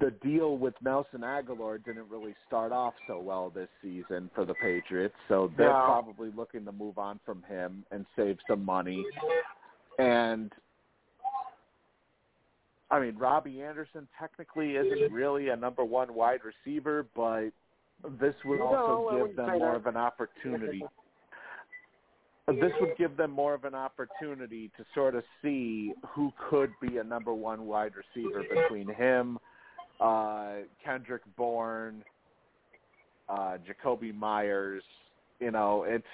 the 0.00 0.10
deal 0.22 0.56
with 0.56 0.74
Nelson 0.82 1.20
Agholor 1.20 1.84
didn't 1.84 2.08
really 2.08 2.34
start 2.46 2.72
off 2.72 2.94
so 3.08 3.18
well 3.18 3.50
this 3.50 3.68
season 3.82 4.30
for 4.34 4.44
the 4.44 4.54
Patriots, 4.54 5.14
so 5.28 5.50
they're 5.56 5.68
No. 5.68 5.84
probably 5.84 6.30
looking 6.30 6.64
to 6.64 6.72
move 6.72 6.96
on 6.98 7.18
from 7.26 7.42
him 7.42 7.84
and 7.90 8.06
save 8.16 8.38
some 8.48 8.64
money. 8.64 9.04
And 9.98 10.52
I 12.90 13.00
mean, 13.00 13.16
Robbie 13.16 13.62
Anderson 13.62 14.06
technically 14.18 14.76
isn't 14.76 15.12
really 15.12 15.48
a 15.48 15.56
number 15.56 15.84
one 15.84 16.14
wide 16.14 16.40
receiver, 16.44 17.06
but 17.16 17.50
this 18.20 18.34
would 18.44 18.60
also 18.60 19.08
I 19.08 19.26
give 19.26 19.36
them 19.36 19.58
more 19.58 19.72
that. 19.72 19.76
of 19.76 19.86
an 19.86 19.96
opportunity. 19.96 20.82
This 22.46 22.72
would 22.78 22.96
give 22.98 23.16
them 23.16 23.30
more 23.30 23.54
of 23.54 23.64
an 23.64 23.74
opportunity 23.74 24.70
to 24.76 24.84
sort 24.94 25.14
of 25.14 25.24
see 25.40 25.94
who 26.08 26.30
could 26.50 26.70
be 26.80 26.98
a 26.98 27.04
number 27.04 27.32
one 27.32 27.66
wide 27.66 27.92
receiver 27.96 28.42
between 28.42 28.92
him, 28.94 29.38
uh, 29.98 30.56
Kendrick 30.84 31.22
Bourne, 31.38 32.04
uh, 33.30 33.56
Jakobi 33.66 34.14
Meyers. 34.14 34.82
You 35.40 35.52
know, 35.52 35.84
it's 35.88 36.04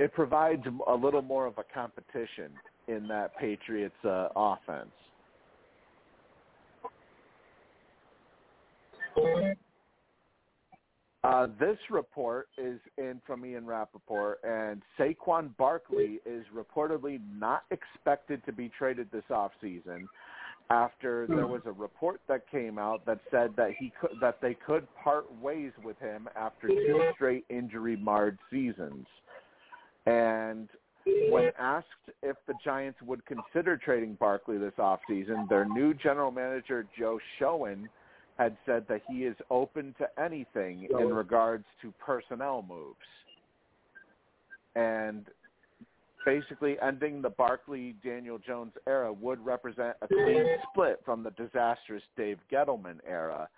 it 0.00 0.12
provides 0.12 0.64
a 0.88 0.94
little 0.94 1.22
more 1.22 1.46
of 1.46 1.58
a 1.58 1.64
competition 1.72 2.50
in 2.88 3.06
that 3.06 3.36
Patriots 3.38 3.94
uh, 4.04 4.28
offense. 4.34 4.90
Uh, 11.24 11.46
this 11.60 11.78
report 11.88 12.48
is 12.58 12.80
in 12.98 13.20
from 13.24 13.46
Ian 13.46 13.64
Rapoport, 13.64 14.40
and 14.42 14.82
Saquon 14.98 15.56
Barkley 15.56 16.18
is 16.26 16.44
reportedly 16.54 17.20
not 17.38 17.62
expected 17.70 18.44
to 18.44 18.52
be 18.52 18.70
traded 18.76 19.08
this 19.12 19.22
offseason 19.30 20.06
after 20.70 21.26
there 21.28 21.46
was 21.46 21.60
a 21.66 21.72
report 21.72 22.20
that 22.28 22.50
came 22.50 22.78
out 22.78 23.04
that 23.04 23.18
said 23.30 23.50
that 23.56 23.70
he 23.78 23.92
could 24.00 24.10
that 24.20 24.40
they 24.40 24.54
could 24.54 24.86
part 24.96 25.26
ways 25.40 25.72
with 25.84 25.98
him 25.98 26.28
after 26.34 26.68
two 26.68 27.00
straight 27.14 27.44
injury 27.50 27.96
marred 27.96 28.38
seasons. 28.50 29.06
And 30.06 30.68
when 31.04 31.50
asked 31.58 31.86
if 32.22 32.36
the 32.46 32.54
Giants 32.64 32.98
would 33.02 33.22
consider 33.26 33.76
trading 33.76 34.14
Barkley 34.14 34.58
this 34.58 34.72
offseason, 34.78 35.48
their 35.48 35.66
new 35.66 35.94
general 35.94 36.30
manager 36.30 36.86
Joe 36.98 37.18
Schoen 37.38 37.88
had 38.38 38.56
said 38.66 38.84
that 38.88 39.02
he 39.08 39.24
is 39.24 39.36
open 39.50 39.94
to 39.98 40.22
anything 40.22 40.88
in 40.98 41.08
regards 41.12 41.64
to 41.82 41.92
personnel 42.04 42.64
moves. 42.66 42.96
And 44.74 45.26
basically 46.24 46.76
ending 46.80 47.20
the 47.20 47.30
Barkley 47.30 47.94
Daniel 48.02 48.38
Jones 48.38 48.72
era 48.86 49.12
would 49.12 49.44
represent 49.44 49.96
a 50.02 50.08
clean 50.08 50.44
split 50.70 51.00
from 51.04 51.22
the 51.22 51.30
disastrous 51.30 52.02
Dave 52.16 52.38
Gettleman 52.50 52.98
era. 53.06 53.48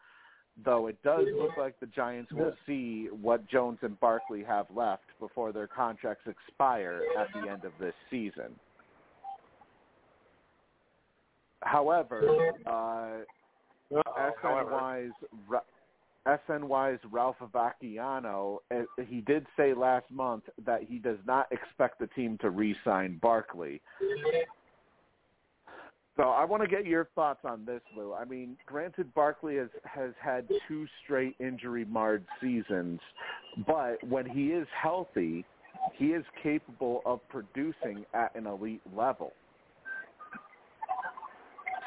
Though 0.65 0.87
it 0.87 0.97
does 1.03 1.27
look 1.37 1.57
like 1.59 1.79
the 1.81 1.87
Giants 1.87 2.33
will 2.33 2.55
see 2.65 3.09
what 3.21 3.49
Jones 3.49 3.79
and 3.83 3.99
Barkley 3.99 4.45
have 4.45 4.67
left 4.75 5.03
before 5.19 5.53
their 5.53 5.67
contracts 5.67 6.29
expire 6.29 7.03
at 7.19 7.27
the 7.35 7.51
end 7.51 7.65
of 7.65 7.73
this 7.81 7.95
season. 8.09 8.55
However, 11.63 12.23
uh, 12.67 13.25
SNY's 13.95 15.13
Ra- 15.49 15.61
SNY's 16.27 17.01
Ralph 17.11 17.37
Vacchiano, 17.53 18.59
uh, 18.71 18.83
he 19.07 19.21
did 19.21 19.47
say 19.57 19.75
last 19.75 20.11
month 20.11 20.45
that 20.65 20.83
he 20.83 20.99
does 20.99 21.19
not 21.27 21.47
expect 21.53 21.99
the 21.99 22.07
team 22.09 22.39
to 22.41 22.51
re-sign 22.51 23.19
Barkley. 23.21 23.81
So 26.17 26.23
I 26.23 26.45
want 26.45 26.63
to 26.63 26.69
get 26.69 26.87
your 26.87 27.09
thoughts 27.17 27.41
on 27.45 27.65
this, 27.65 27.81
Lou. 27.97 28.15
I 28.15 28.25
mean, 28.25 28.57
granted, 28.67 29.13
Barkley 29.15 29.57
has 29.57 29.69
has 29.83 30.13
had 30.21 30.49
two 30.69 30.87
straight 31.03 31.35
injury-marred 31.41 32.25
seasons, 32.41 33.01
but 33.67 33.97
when 34.09 34.25
he 34.25 34.49
is 34.49 34.69
healthy, 34.81 35.45
he 35.95 36.07
is 36.07 36.25
capable 36.41 37.03
of 37.05 37.21
producing 37.29 38.07
at 38.15 38.35
an 38.37 38.47
elite 38.47 38.83
level. 38.95 39.33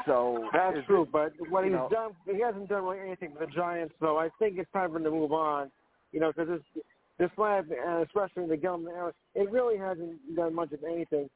So 0.07 0.49
That's 0.53 0.77
true, 0.87 1.03
it- 1.03 1.11
but 1.11 1.33
what 1.49 1.65
he's 1.65 1.73
know- 1.73 1.89
done, 1.89 2.15
he 2.25 2.39
hasn't 2.41 2.69
done 2.69 2.83
really 2.83 2.99
anything 2.99 3.33
for 3.33 3.45
the 3.45 3.51
Giants. 3.51 3.93
So 3.99 4.17
I 4.17 4.29
think 4.39 4.57
it's 4.57 4.71
time 4.71 4.89
for 4.91 4.97
him 4.97 5.03
to 5.03 5.11
move 5.11 5.31
on. 5.33 5.69
You 6.11 6.21
know, 6.21 6.31
because 6.31 6.47
this 6.47 6.83
this 7.19 7.31
lab, 7.37 7.69
and 7.71 7.99
uh, 7.99 8.01
especially 8.03 8.43
in 8.43 8.49
the 8.49 8.57
Gettleman 8.57 8.95
era, 8.95 9.13
it 9.35 9.51
really 9.51 9.77
hasn't 9.77 10.19
done 10.35 10.53
much 10.53 10.71
of 10.71 10.83
anything. 10.83 11.29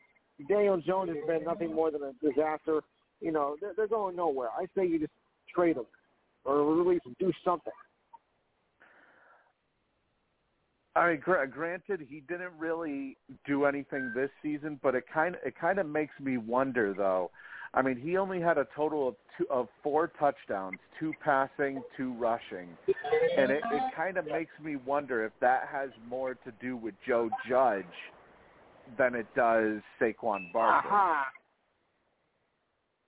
Daniel 0.48 0.78
Jones 0.80 1.10
has 1.16 1.26
been 1.28 1.44
nothing 1.44 1.74
more 1.74 1.92
than 1.92 2.02
a 2.04 2.14
disaster. 2.26 2.82
You 3.20 3.32
know, 3.32 3.58
they're, 3.60 3.74
they're 3.76 3.88
going 3.88 4.16
nowhere. 4.16 4.50
I 4.58 4.66
say 4.76 4.86
you 4.88 5.00
just 5.00 5.12
trade 5.54 5.76
him 5.78 5.86
or 6.46 6.64
release 6.64 7.02
them, 7.04 7.16
do 7.20 7.32
something. 7.44 7.74
I 10.96 11.12
mean, 11.12 11.20
gr- 11.20 11.46
granted, 11.46 12.06
he 12.10 12.22
didn't 12.28 12.52
really 12.58 13.18
do 13.46 13.66
anything 13.66 14.12
this 14.16 14.30
season, 14.42 14.80
but 14.84 14.94
it 14.96 15.06
kind 15.14 15.36
of 15.36 15.42
it 15.46 15.56
kind 15.60 15.80
of 15.80 15.88
makes 15.88 16.14
me 16.20 16.38
wonder, 16.38 16.94
though. 16.94 17.32
I 17.74 17.82
mean, 17.82 17.98
he 17.98 18.18
only 18.18 18.42
had 18.42 18.58
a 18.58 18.68
total 18.76 19.08
of 19.08 19.16
two, 19.38 19.48
of 19.50 19.68
four 19.82 20.12
touchdowns, 20.20 20.78
two 21.00 21.14
passing, 21.24 21.82
two 21.96 22.14
rushing, 22.14 22.68
and 23.38 23.50
it, 23.50 23.62
it 23.72 23.96
kind 23.96 24.18
of 24.18 24.26
makes 24.26 24.52
me 24.62 24.76
wonder 24.76 25.24
if 25.24 25.32
that 25.40 25.70
has 25.72 25.90
more 26.08 26.34
to 26.34 26.52
do 26.62 26.76
with 26.76 26.96
Joe 27.08 27.30
Judge 27.48 27.86
than 28.98 29.16
it 29.16 29.28
does 29.36 29.80
Saquon 30.02 30.52
Barkley. 30.52 30.90
Aha. 30.90 31.26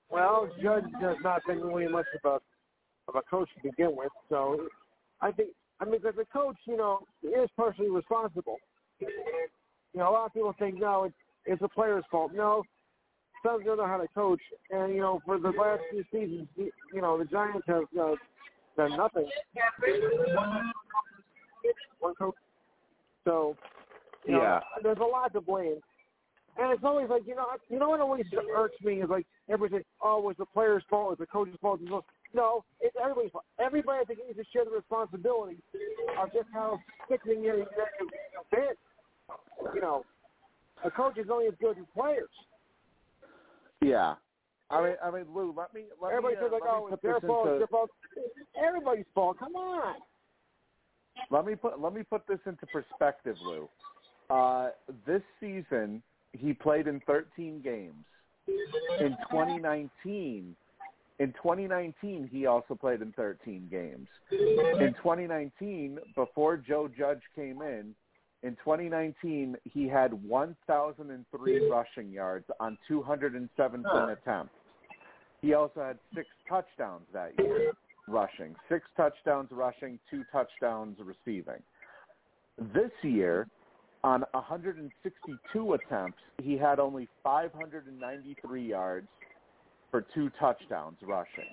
Well, 0.10 0.50
Judge 0.62 0.86
has 1.02 1.18
not 1.24 1.42
been 1.46 1.60
really 1.60 1.92
much 1.92 2.06
of 2.24 2.32
a 2.32 2.40
of 3.10 3.16
a 3.16 3.22
coach 3.30 3.50
to 3.58 3.70
begin 3.70 3.98
with, 3.98 4.12
so 4.30 4.68
I 5.20 5.32
think 5.32 5.50
I 5.82 5.86
mean, 5.86 5.96
as 6.08 6.16
a 6.22 6.26
coach, 6.26 6.56
you 6.66 6.78
know, 6.78 7.00
is 7.22 7.50
partially 7.58 7.90
responsible. 7.90 8.58
You 9.02 9.10
know, 9.96 10.10
a 10.10 10.12
lot 10.12 10.26
of 10.28 10.34
people 10.34 10.56
think 10.58 10.80
no, 10.80 11.04
it's 11.04 11.16
it's 11.46 11.62
a 11.62 11.68
player's 11.68 12.06
fault. 12.10 12.32
No, 12.34 12.64
Don't 13.44 13.66
know 13.66 13.86
how 13.86 13.98
to 13.98 14.08
coach, 14.10 14.42
and 14.72 14.94
you 14.96 15.02
know, 15.02 15.22
for 15.26 15.38
the 15.38 15.50
last 15.50 15.82
few 15.92 16.04
seasons, 16.12 16.48
you 16.56 17.02
know, 17.02 17.18
the 17.18 17.26
Giants 17.26 17.66
have 17.68 17.84
uh, 18.00 18.16
done 18.78 18.96
nothing. 18.98 19.30
One 22.00 22.16
coach. 22.16 22.36
So, 23.26 23.58
you 24.26 24.34
know, 24.34 24.42
Yeah. 24.42 24.60
there's 24.82 24.98
a 25.00 25.04
lot 25.04 25.34
to 25.34 25.42
blame. 25.42 25.82
And 26.58 26.72
it's 26.72 26.84
always 26.84 27.10
like, 27.10 27.26
you 27.26 27.36
know, 27.36 27.48
you 27.68 27.80
know 27.80 27.90
what 27.90 28.00
always 28.00 28.26
irks 28.56 28.80
me 28.82 29.02
is 29.02 29.10
like 29.10 29.26
everything, 29.50 29.84
oh, 30.02 30.20
it 30.20 30.24
was 30.24 30.36
the 30.38 30.46
player's 30.46 30.84
fault, 30.90 31.08
it 31.08 31.10
was 31.10 31.18
the 31.20 31.26
coach's 31.26 31.56
fault. 31.60 31.80
It 31.82 31.90
No, 32.34 32.64
it's 32.80 32.96
everybody's 33.02 33.32
fault. 33.32 33.46
Everybody 33.60 34.02
I 34.02 34.06
think 34.06 34.20
needs 34.26 34.38
to 34.38 34.46
share 34.54 34.64
the 34.64 34.72
responsibility 34.72 35.58
of 36.22 36.32
just 36.32 36.48
how 36.54 36.80
sickening 37.10 37.46
executive 37.46 38.14
been. 38.52 38.76
You 39.74 39.82
know, 39.82 40.06
a 40.84 40.92
coach 40.92 41.18
is 41.18 41.28
only 41.32 41.48
as 41.48 41.56
good 41.60 41.78
as 41.78 41.86
players. 41.96 42.30
Yeah. 43.84 44.16
I 44.70 44.84
mean, 44.84 44.96
I 45.04 45.12
mean, 45.12 45.26
Lou, 45.34 45.54
let 45.56 45.74
me 45.74 45.84
let 46.02 46.12
Everybody 46.12 46.36
me, 46.36 46.42
says 46.42 46.52
uh, 46.52 46.54
like, 46.54 46.64
oh, 46.66 46.88
put 46.90 46.94
it's 46.94 47.04
their 47.04 47.20
this 47.20 47.28
fault, 47.28 47.48
into, 47.48 47.54
it's 47.54 47.60
their 47.60 47.68
fault. 47.68 47.90
Everybody's 48.68 49.06
fault. 49.14 49.38
Come 49.40 49.56
on. 49.56 49.96
Let 51.30 51.46
me 51.46 51.56
put 51.56 51.80
let 51.80 51.94
me 51.94 52.04
put 52.04 52.26
this 52.28 52.40
into 52.46 52.66
perspective, 52.68 53.36
Lou. 53.44 53.70
Uh, 54.30 54.70
this 55.06 55.22
season, 55.40 56.02
he 56.32 56.54
played 56.54 56.88
in 56.88 57.02
13 57.06 57.62
games. 57.62 57.94
In 59.00 59.16
2019, 59.30 60.56
in 61.20 61.34
2019, 61.34 62.30
he 62.32 62.46
also 62.46 62.76
played 62.76 63.02
in 63.02 63.12
13 63.14 63.68
games. 63.70 64.08
In 64.32 64.94
2019, 64.98 66.00
before 66.16 66.58
Joe 66.58 66.90
Judge 66.98 67.22
came 67.36 67.62
in, 67.62 67.94
in 68.44 68.56
2019, 68.58 69.56
he 69.64 69.88
had 69.88 70.14
1,003 70.14 71.60
hmm. 71.60 71.72
rushing 71.72 72.12
yards 72.12 72.46
on 72.60 72.78
217 72.88 73.86
attempts. 74.10 74.54
He 75.42 75.54
also 75.54 75.82
had 75.82 75.98
six 76.14 76.28
touchdowns 76.48 77.06
that 77.14 77.32
year 77.40 77.74
rushing, 78.08 78.56
six 78.70 78.86
touchdowns 78.96 79.50
rushing, 79.52 79.98
two 80.10 80.24
touchdowns 80.32 80.98
receiving. 81.00 81.62
This 82.74 82.92
year, 83.02 83.48
on 84.04 84.26
162 84.32 85.74
attempts, 85.74 86.20
he 86.42 86.58
had 86.58 86.80
only 86.80 87.08
593 87.24 88.68
yards 88.68 89.08
for 89.90 90.06
two 90.14 90.30
touchdowns 90.40 90.98
rushing. 91.02 91.44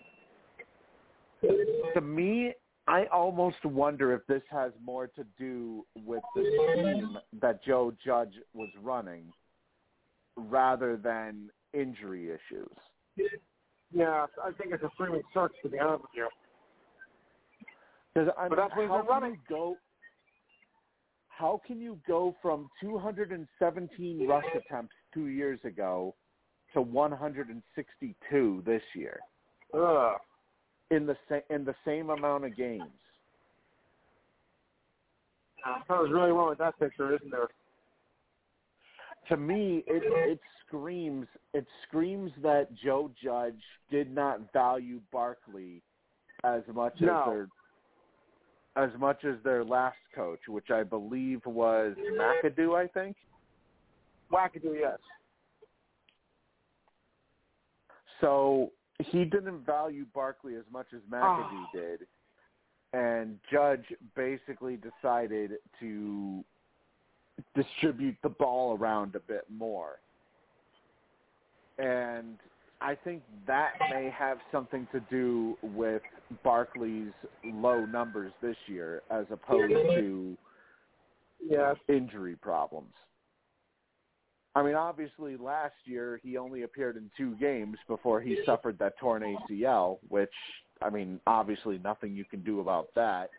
To 1.95 2.01
me, 2.01 2.53
I 2.91 3.07
almost 3.13 3.65
wonder 3.65 4.13
if 4.13 4.27
this 4.27 4.43
has 4.51 4.73
more 4.85 5.07
to 5.07 5.25
do 5.39 5.87
with 6.05 6.23
the 6.35 6.43
scheme 6.73 7.19
that 7.41 7.63
Joe 7.65 7.93
Judge 8.05 8.35
was 8.53 8.69
running 8.83 9.33
rather 10.37 10.97
than 10.97 11.51
injury 11.73 12.31
issues. 12.31 12.69
Yeah, 13.93 14.27
I 14.45 14.51
think 14.53 14.73
it's 14.75 14.83
a 14.83 14.91
screaming 14.95 15.23
search 15.33 15.53
to 15.63 15.69
be 15.69 15.79
honest 15.79 16.03
with 16.03 16.11
you. 16.15 16.29
Because 18.13 18.31
I 18.37 18.49
But 18.49 18.57
that's 18.57 18.73
how 18.75 18.99
can 19.03 19.07
running. 19.07 19.31
you 19.33 19.39
go? 19.49 19.77
How 21.29 21.61
can 21.65 21.81
you 21.81 21.97
go 22.09 22.35
from 22.43 22.69
217 22.81 24.27
rush 24.29 24.45
attempts 24.55 24.95
two 25.15 25.29
years 25.29 25.61
ago 25.65 26.17
to 26.75 26.83
162 26.83 28.63
this 28.67 28.83
year 28.95 29.21
Ugh. 29.75 30.17
In 30.91 31.07
the 31.07 31.17
sa- 31.29 31.41
in 31.55 31.65
the 31.65 31.75
same 31.85 32.11
amount 32.11 32.45
of 32.45 32.57
games? 32.57 32.83
Something's 35.87 36.13
really 36.13 36.31
wrong 36.33 36.49
with 36.49 36.59
that 36.59 36.79
picture, 36.79 37.15
isn't 37.15 37.31
there? 37.31 37.49
To 39.29 39.37
me, 39.37 39.85
it 39.87 40.03
it 40.31 40.41
screams 40.67 41.27
it 41.53 41.67
screams 41.87 42.33
that 42.43 42.75
Joe 42.75 43.11
Judge 43.23 43.61
did 43.91 44.13
not 44.13 44.53
value 44.53 45.01
Barkley 45.13 45.83
as 46.45 46.63
much 46.73 47.01
No. 47.01 47.21
as 47.21 47.27
their 47.27 47.49
as 48.77 48.99
much 48.99 49.25
as 49.25 49.37
their 49.43 49.65
last 49.65 49.99
coach, 50.15 50.41
which 50.49 50.71
I 50.71 50.83
believe 50.83 51.45
was 51.45 51.97
McAdoo, 51.99 52.75
I 52.77 52.87
think. 52.87 53.17
Wackadoo, 54.33 54.79
yes. 54.81 54.99
So 58.21 58.73
he 59.01 59.25
didn't 59.25 59.65
value 59.65 60.05
Barkley 60.15 60.55
as 60.57 60.65
much 60.71 60.87
as 60.95 61.01
McAdoo 61.11 61.65
Ah. 61.67 61.71
did, 61.73 62.07
and 62.93 63.39
Judge 63.51 63.85
basically 64.15 64.77
decided 64.77 65.59
to 65.81 66.45
distribute 67.55 68.17
the 68.23 68.29
ball 68.29 68.77
around 68.77 69.15
a 69.17 69.21
bit 69.21 69.45
more. 69.51 70.01
And 71.79 72.39
I 72.83 72.95
think 72.95 73.23
that 73.47 73.73
may 73.91 74.11
have 74.11 74.39
something 74.53 74.87
to 74.93 75.01
do 75.01 75.57
with 75.63 76.03
Barkley's 76.43 77.13
low 77.45 77.85
numbers 77.87 78.33
this 78.43 78.57
year 78.67 79.03
as 79.11 79.27
opposed 79.31 79.73
to 79.73 80.37
Yes. 81.43 81.77
injury 81.89 82.37
problems. 82.37 82.95
I 84.57 84.63
mean, 84.63 84.75
obviously, 84.75 85.37
last 85.37 85.75
year 85.85 86.21
he 86.23 86.37
only 86.37 86.63
appeared 86.63 86.97
in 86.97 87.11
two 87.17 87.37
games 87.37 87.79
before 87.87 88.21
he 88.21 88.39
suffered 88.45 88.79
that 88.81 88.99
torn 88.99 89.23
ACL, 89.23 89.99
which, 90.09 90.33
I 90.83 90.91
mean, 90.91 91.21
obviously 91.27 91.79
nothing 91.79 92.15
you 92.15 92.25
can 92.25 92.43
do 92.43 92.61
about 92.61 92.93
that. 92.97 93.31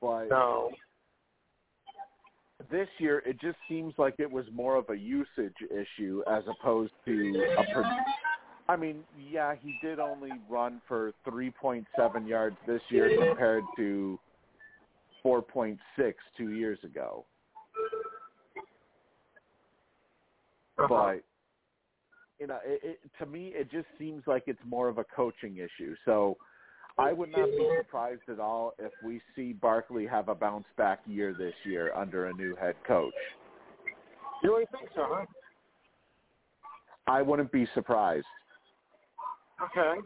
But 0.00 0.28
No. 0.28 0.70
this 2.70 2.88
year, 2.98 3.18
it 3.26 3.40
just 3.40 3.58
seems 3.68 3.98
like 3.98 4.14
it 4.18 4.30
was 4.30 4.48
more 4.52 4.76
of 4.76 4.88
a 4.90 4.96
usage 4.96 5.56
issue 5.70 6.22
as 6.28 6.46
opposed 6.46 6.92
to 7.04 7.54
a. 7.58 7.64
Pro- 7.72 8.04
I 8.68 8.76
mean, 8.76 9.04
yeah, 9.16 9.56
he 9.56 9.76
did 9.82 9.98
only 9.98 10.38
run 10.48 10.80
for 10.86 11.12
3.7 11.26 12.28
yards 12.28 12.56
this 12.66 12.82
year 12.90 13.08
compared 13.08 13.64
to 13.76 14.20
4.6 15.24 15.78
two 16.36 16.50
years 16.50 16.78
ago. 16.84 17.24
Uh-huh. 17.76 18.84
But 20.86 21.22
you 22.38 22.46
know, 22.46 22.58
it, 22.64 22.80
it, 22.82 23.00
to 23.18 23.26
me, 23.26 23.52
it 23.54 23.70
just 23.70 23.86
seems 23.98 24.22
like 24.26 24.44
it's 24.46 24.60
more 24.64 24.88
of 24.88 24.98
a 24.98 25.04
coaching 25.04 25.56
issue. 25.56 25.96
So 26.04 26.36
I 26.96 27.12
would 27.12 27.30
not 27.30 27.46
be 27.46 27.68
surprised 27.78 28.22
at 28.28 28.38
all 28.38 28.74
if 28.78 28.92
we 29.04 29.20
see 29.34 29.52
Barkley 29.52 30.06
have 30.06 30.28
a 30.28 30.34
bounce 30.34 30.66
back 30.76 31.00
year 31.06 31.34
this 31.36 31.54
year 31.64 31.92
under 31.94 32.26
a 32.26 32.32
new 32.32 32.54
head 32.56 32.76
coach. 32.86 33.12
You 34.42 34.50
really 34.52 34.66
think 34.70 34.88
so, 34.94 35.04
huh? 35.08 35.26
I 37.06 37.22
wouldn't 37.22 37.50
be 37.50 37.66
surprised. 37.74 38.26
Okay. 39.64 40.00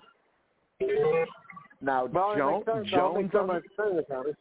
Now, 1.81 2.07
Well, 2.07 2.37
Jones. 2.37 2.65
Jones 2.91 3.17
on 3.17 3.31
the, 3.33 3.39
of 3.41 3.47
my 3.47 3.61
friends 3.77 4.05
about 4.07 4.27
it. 4.27 4.37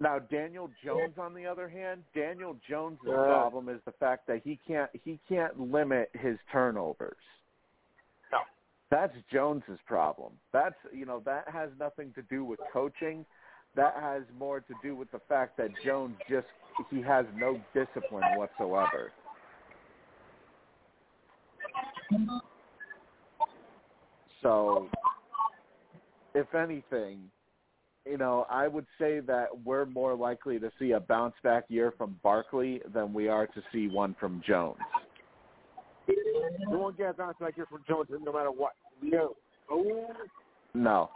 Now 0.00 0.18
Daniel 0.18 0.70
Jones, 0.84 1.14
on 1.18 1.34
the 1.34 1.46
other 1.46 1.68
hand, 1.68 2.02
Daniel 2.14 2.58
Jones' 2.68 2.98
Yeah. 3.02 3.14
problem 3.14 3.68
is 3.68 3.80
the 3.84 3.92
fact 3.92 4.26
that 4.26 4.42
he 4.44 4.56
can't 4.66 4.90
he 5.04 5.18
can't 5.28 5.58
limit 5.58 6.10
his 6.14 6.38
turnovers. 6.52 7.16
No. 8.30 8.40
That's 8.90 9.14
Jones's 9.32 9.80
problem. 9.86 10.32
That's 10.52 10.76
you 10.92 11.06
know 11.06 11.20
that 11.20 11.48
has 11.48 11.70
nothing 11.78 12.12
to 12.14 12.22
do 12.22 12.44
with 12.44 12.60
coaching. 12.72 13.24
That 13.74 13.94
has 14.00 14.22
more 14.38 14.60
to 14.60 14.74
do 14.82 14.94
with 14.94 15.10
the 15.12 15.20
fact 15.28 15.56
that 15.58 15.70
Jones 15.84 16.16
just 16.28 16.46
he 16.90 17.00
has 17.02 17.26
no 17.34 17.60
discipline 17.74 18.24
whatsoever. 18.36 19.12
So, 24.42 24.88
if 26.34 26.54
anything, 26.54 27.30
you 28.08 28.16
know, 28.16 28.46
I 28.48 28.68
would 28.68 28.86
say 28.98 29.20
that 29.20 29.46
we're 29.64 29.86
more 29.86 30.14
likely 30.14 30.58
to 30.58 30.70
see 30.78 30.92
a 30.92 31.00
bounce 31.00 31.34
back 31.42 31.64
year 31.68 31.92
from 31.96 32.18
Barkley 32.22 32.80
than 32.92 33.12
we 33.12 33.28
are 33.28 33.46
to 33.46 33.62
see 33.72 33.88
one 33.88 34.14
from 34.18 34.42
Jones. 34.46 34.78
You 36.08 36.68
won't 36.68 36.96
get 36.96 37.10
a 37.10 37.12
bounce 37.14 37.36
back 37.40 37.54
here 37.54 37.66
from 37.66 37.82
Jones 37.88 38.08
no 38.10 38.32
matter 38.32 38.50
what. 38.50 38.72
No. 39.02 39.34
Oh, 39.70 40.06
No. 40.74 41.10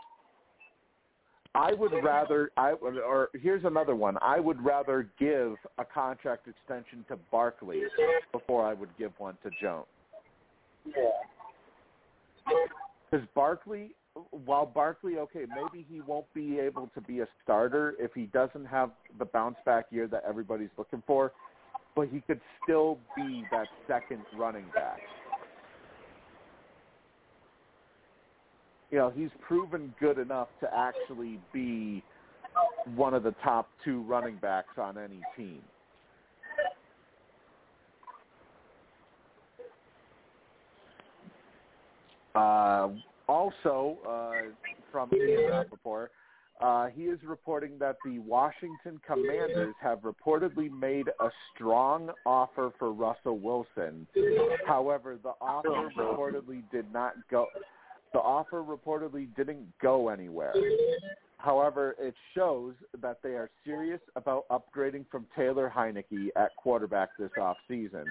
I 1.55 1.73
would 1.73 1.93
rather 2.05 2.51
I 2.57 2.73
or 2.73 3.29
here's 3.35 3.65
another 3.65 3.97
one. 3.97 4.17
I 4.23 4.39
would 4.39 4.65
rather 4.65 5.09
give 5.19 5.57
a 5.79 5.85
contract 5.85 6.47
extension 6.47 7.05
to 7.09 7.19
Barkley 7.33 7.83
before 8.31 8.65
I 8.65 8.75
would 8.75 8.91
give 8.99 9.11
one 9.19 9.37
to 9.43 9.51
Jones. 9.61 9.87
Yeah. 10.87 10.93
Because 13.11 13.27
Barkley, 13.35 13.91
while 14.45 14.67
Barkley, 14.67 15.19
okay, 15.19 15.45
maybe 15.49 15.87
he 15.91 16.01
won't 16.01 16.33
be 16.35 16.59
able 16.59 16.91
to 16.95 17.01
be 17.01 17.21
a 17.21 17.29
starter 17.43 17.95
if 17.99 18.13
he 18.15 18.27
doesn't 18.27 18.67
have 18.67 18.91
the 19.19 19.25
bounce 19.25 19.57
back 19.65 19.87
year 19.91 20.07
that 20.09 20.23
everybody's 20.29 20.71
looking 20.79 21.03
for, 21.07 21.33
but 21.95 22.09
he 22.09 22.21
could 22.21 22.41
still 22.63 22.99
be 23.17 23.45
that 23.51 23.67
second 23.87 24.23
running 24.37 24.67
back. 24.75 24.99
You 28.91 28.99
know, 28.99 29.11
he's 29.11 29.31
proven 29.47 29.95
good 30.01 30.19
enough 30.19 30.49
to 30.61 30.69
actually 30.75 31.39
be 31.53 32.03
one 32.97 33.15
of 33.15 33.23
the 33.23 33.35
top 33.45 33.69
two 33.85 34.03
running 34.03 34.37
backs 34.37 34.79
on 34.79 34.99
any 34.99 35.21
team. 35.37 35.61
Uh, 42.35 42.89
also, 43.31 43.99
uh, 44.09 44.51
from 44.91 45.09
Ian 45.15 45.51
Rapoport, 45.51 46.11
uh, 46.61 46.89
he 46.89 47.05
is 47.05 47.19
reporting 47.25 47.79
that 47.79 47.97
the 48.05 48.19
Washington 48.19 49.01
Commanders 49.07 49.75
have 49.81 50.01
reportedly 50.01 50.71
made 50.71 51.09
a 51.09 51.31
strong 51.55 52.11
offer 52.27 52.73
for 52.79 52.93
Russell 52.93 53.39
Wilson. 53.39 54.07
However, 54.67 55.17
the 55.23 55.33
offer 55.41 55.89
reportedly 55.97 56.63
did 56.71 56.93
not 56.93 57.15
go. 57.31 57.47
The 58.13 58.19
offer 58.19 58.63
reportedly 58.63 59.29
didn't 59.37 59.67
go 59.81 60.09
anywhere. 60.09 60.53
However, 61.39 61.95
it 61.99 62.15
shows 62.35 62.75
that 63.01 63.21
they 63.23 63.31
are 63.31 63.49
serious 63.65 64.01
about 64.17 64.45
upgrading 64.49 65.07
from 65.11 65.27
Taylor 65.35 65.73
Heinicke 65.75 66.29
at 66.37 66.55
quarterback 66.57 67.11
this 67.19 67.31
offseason. 67.39 68.05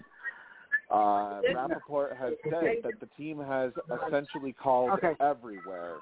Uh, 0.91 1.41
Rapoport 1.53 2.17
has 2.17 2.33
said 2.49 2.77
that 2.83 2.99
the 2.99 3.07
team 3.17 3.39
has 3.39 3.71
essentially 4.07 4.53
called 4.53 4.91
Okay. 4.93 5.15
everywhere 5.19 5.97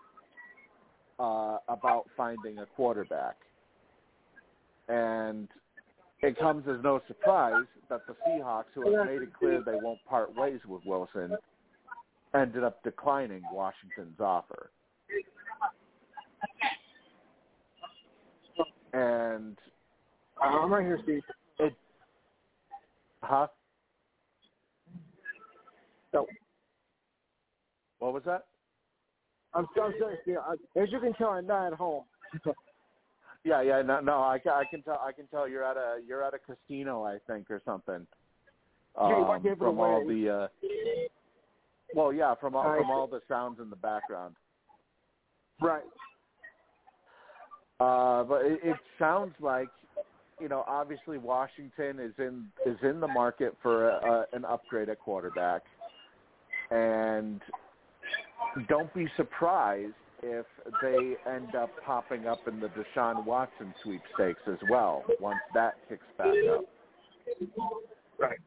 uh, 1.20 1.58
about 1.68 2.06
finding 2.16 2.60
a 2.60 2.66
quarterback. 2.66 3.36
And 4.88 5.50
it 6.22 6.40
comes 6.40 6.66
as 6.70 6.82
no 6.84 7.02
surprise 7.08 7.66
that 7.90 8.08
the 8.08 8.16
Seahawks, 8.26 8.66
who 8.74 8.96
have 8.96 9.06
made 9.06 9.22
it 9.22 9.34
clear 9.34 9.62
they 9.62 9.76
won't 9.76 10.04
part 10.06 10.34
ways 10.36 10.62
with 10.66 10.86
Wilson, 10.86 11.38
ended 12.34 12.64
up 12.64 12.82
declining 12.84 13.42
Washington's 13.52 14.20
offer. 14.20 14.72
And 18.94 19.58
I'm 20.42 20.72
right 20.72 20.84
here, 20.84 21.00
Steve. 21.04 21.22
it, 21.60 21.74
huh? 23.22 23.48
So 26.12 26.26
What 28.00 28.14
was 28.14 28.24
that? 28.26 28.46
I'm, 29.54 29.66
I'm 29.82 29.94
sorry, 30.00 30.16
as 30.76 30.92
you 30.92 31.00
can 31.00 31.14
tell, 31.14 31.30
I'm 31.30 31.48
not 31.48 31.68
at 31.68 31.74
home. 31.74 32.06
Yeah, 33.44 33.62
yeah, 33.62 33.82
no, 33.82 34.02
no, 34.02 34.18
I, 34.18 34.40
I 34.52 34.64
can 34.70 34.82
tell, 34.82 35.00
I 35.02 35.14
can 35.14 35.28
tell 35.28 35.48
you're 35.48 35.64
at 35.64 35.78
a, 35.78 36.00
you're 36.06 36.22
at 36.22 36.34
a 36.34 36.40
casino, 36.40 37.04
I 37.06 37.18
think, 37.28 37.50
or 37.50 37.62
something. 37.64 38.06
Um, 39.00 39.46
it 39.46 39.58
from 39.58 39.80
all 39.80 40.06
the, 40.06 40.30
uh, 40.30 40.68
well, 41.96 42.12
yeah, 42.12 42.36
from 42.42 42.56
all, 42.56 42.64
from 42.64 42.92
all 42.92 43.08
the 43.08 43.22
sounds 43.30 43.60
in 43.62 43.70
the 43.70 43.78
background. 43.78 44.36
right. 45.62 45.84
Uh, 47.80 48.24
but 48.24 48.46
it, 48.46 48.60
it 48.64 48.76
sounds 49.00 49.34
like, 49.40 49.70
you 50.42 50.50
know, 50.50 50.66
obviously 50.68 51.18
Washington 51.18 52.00
is 52.00 52.14
in 52.18 52.48
is 52.66 52.78
in 52.84 53.00
the 53.00 53.08
market 53.08 53.56
for 53.62 53.90
a, 53.90 53.94
a, 53.94 54.26
an 54.34 54.44
upgrade 54.44 54.90
at 54.90 55.00
quarterback, 55.00 55.62
and 56.72 57.42
don't 58.68 58.94
be 58.94 59.08
surprised 59.16 59.94
if 60.24 60.46
they 60.82 61.16
end 61.32 61.56
up 61.56 61.70
popping 61.86 62.28
up 62.28 62.48
in 62.48 62.60
the 62.60 62.70
Deshaun 62.70 63.26
Watson 63.26 63.74
sweepstakes 63.84 64.42
as 64.48 64.58
well 64.70 65.04
once 65.20 65.40
that 65.54 65.76
kicks 65.88 66.02
back 66.18 66.34
up. 66.52 66.66
Right. 68.20 68.40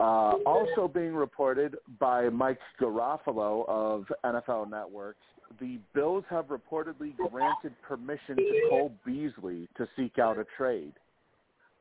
Uh, 0.00 0.34
also 0.44 0.88
being 0.88 1.14
reported 1.14 1.76
by 2.00 2.28
Mike 2.28 2.58
Garafolo 2.80 3.68
of 3.68 4.06
NFL 4.24 4.68
Network, 4.70 5.16
the 5.60 5.78
Bills 5.94 6.24
have 6.30 6.46
reportedly 6.46 7.14
granted 7.30 7.74
permission 7.86 8.36
to 8.36 8.60
Cole 8.70 8.92
Beasley 9.06 9.68
to 9.76 9.86
seek 9.96 10.18
out 10.18 10.38
a 10.38 10.46
trade. 10.56 10.94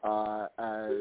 Uh, 0.03 0.47
as 0.59 0.91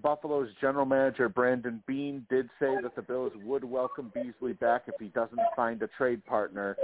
Buffalo's 0.00 0.48
general 0.60 0.86
manager 0.86 1.28
Brandon 1.28 1.82
Beane 1.86 2.24
did 2.30 2.48
say 2.58 2.74
that 2.82 2.94
the 2.96 3.02
Bills 3.02 3.32
would 3.44 3.64
welcome 3.64 4.10
Beasley 4.14 4.54
back 4.54 4.84
if 4.86 4.94
he 4.98 5.08
doesn't 5.08 5.38
find 5.54 5.82
a 5.82 5.88
trade 5.98 6.24
partner 6.24 6.76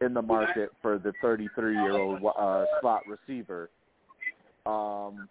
in 0.00 0.14
the 0.14 0.22
market 0.22 0.70
for 0.80 0.98
the 0.98 1.12
33-year-old 1.22 2.20
uh, 2.38 2.64
slot 2.80 3.02
receiver. 3.06 3.70
Um, 4.66 5.28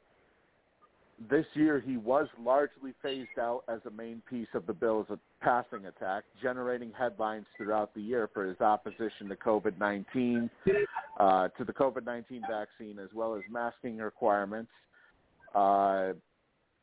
this 1.30 1.46
year 1.54 1.80
he 1.80 1.98
was 1.98 2.28
largely 2.40 2.94
phased 3.04 3.38
out 3.40 3.64
as 3.68 3.80
a 3.86 3.92
main 3.92 4.22
piece 4.30 4.48
of 4.54 4.66
the 4.66 4.74
Bills' 4.74 5.08
passing 5.42 5.86
attack, 5.86 6.24
generating 6.42 6.92
headlines 6.98 7.46
throughout 7.56 7.94
the 7.94 8.02
year 8.02 8.30
for 8.34 8.46
his 8.46 8.60
opposition 8.60 9.30
to 9.30 9.36
COVID-19, 9.36 10.50
uh, 11.20 11.48
to 11.50 11.64
the 11.64 11.74
COVID-19 11.74 12.42
vaccine, 12.50 12.98
as 13.00 13.10
well 13.14 13.36
as 13.36 13.42
masking 13.52 13.98
requirements. 13.98 14.72
Uh, 15.54 16.14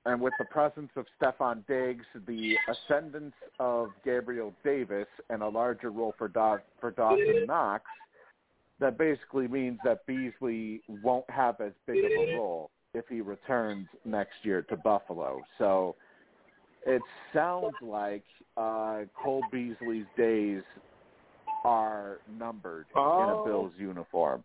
and 0.07 0.21
with 0.21 0.33
the 0.39 0.45
presence 0.47 0.91
of 0.97 1.07
Stefon 1.21 1.67
Diggs, 1.67 2.05
the 2.27 2.57
ascendance 2.69 3.35
of 3.59 3.89
Gabriel 4.05 4.55
Davis, 4.65 5.07
and 5.31 5.43
a 5.43 5.49
larger 5.49 5.91
role 5.91 6.15
for, 6.17 6.29
Daw- 6.29 6.59
for 6.81 6.91
Dawson 6.93 7.45
Knox, 7.47 7.85
that 8.81 8.97
basically 8.97 9.49
means 9.49 9.79
that 9.85 10.07
Beasley 10.07 10.83
won't 11.03 11.29
have 11.31 11.61
as 11.61 11.73
big 11.87 12.05
of 12.05 12.11
a 12.13 12.37
role 12.37 12.71
if 12.95 13.05
he 13.09 13.21
returns 13.21 13.87
next 14.05 14.37
year 14.45 14.63
to 14.63 14.77
Buffalo. 14.77 15.41
So 15.59 15.97
it 16.87 17.03
sounds 17.35 17.75
like 17.83 18.25
uh, 18.57 19.01
Cole 19.23 19.43
Beasley's 19.53 20.07
days 20.17 20.63
are 21.65 22.19
numbered 22.39 22.87
in 22.95 23.01
Oh. 23.03 23.43
a 23.43 23.49
Bills 23.49 23.73
uniform. 23.77 24.45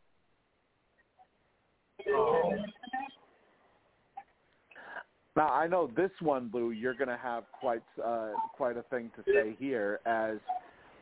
Now 5.35 5.49
I 5.49 5.67
know 5.67 5.89
this 5.95 6.11
one, 6.19 6.51
Lou. 6.53 6.71
You're 6.71 6.93
going 6.93 7.07
to 7.09 7.17
have 7.17 7.43
quite 7.59 7.81
uh, 8.03 8.29
quite 8.55 8.77
a 8.77 8.83
thing 8.83 9.09
to 9.15 9.23
say 9.31 9.55
here, 9.57 9.99
as 10.05 10.37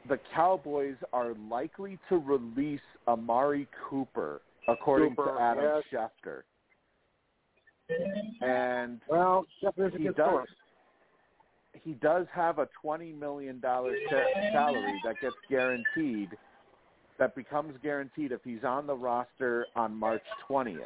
the 0.07 0.19
Cowboys 0.33 0.95
are 1.13 1.33
likely 1.49 1.99
to 2.09 2.17
release 2.17 2.79
Amari 3.07 3.67
Cooper, 3.89 4.41
according 4.67 5.15
Cooper, 5.15 5.35
to 5.35 5.41
Adam 5.41 5.83
yes. 5.91 6.09
Schefter. 6.25 6.41
And 8.41 9.01
Well, 9.09 9.45
a 9.63 9.89
he 9.97 10.05
does 10.05 10.15
source. 10.15 10.49
he 11.83 11.91
does 11.95 12.25
have 12.33 12.59
a 12.59 12.69
twenty 12.81 13.11
million 13.11 13.59
dollar 13.59 13.93
salary 14.53 15.01
that 15.03 15.15
gets 15.21 15.35
guaranteed 15.49 16.29
that 17.19 17.35
becomes 17.35 17.75
guaranteed 17.83 18.31
if 18.31 18.39
he's 18.45 18.63
on 18.63 18.87
the 18.87 18.95
roster 18.95 19.67
on 19.75 19.93
March 19.93 20.23
twentieth. 20.47 20.79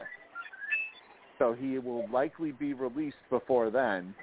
So 1.39 1.53
he 1.53 1.79
will 1.79 2.07
likely 2.09 2.51
be 2.51 2.73
released 2.73 3.17
before 3.29 3.69
then, 3.69 4.15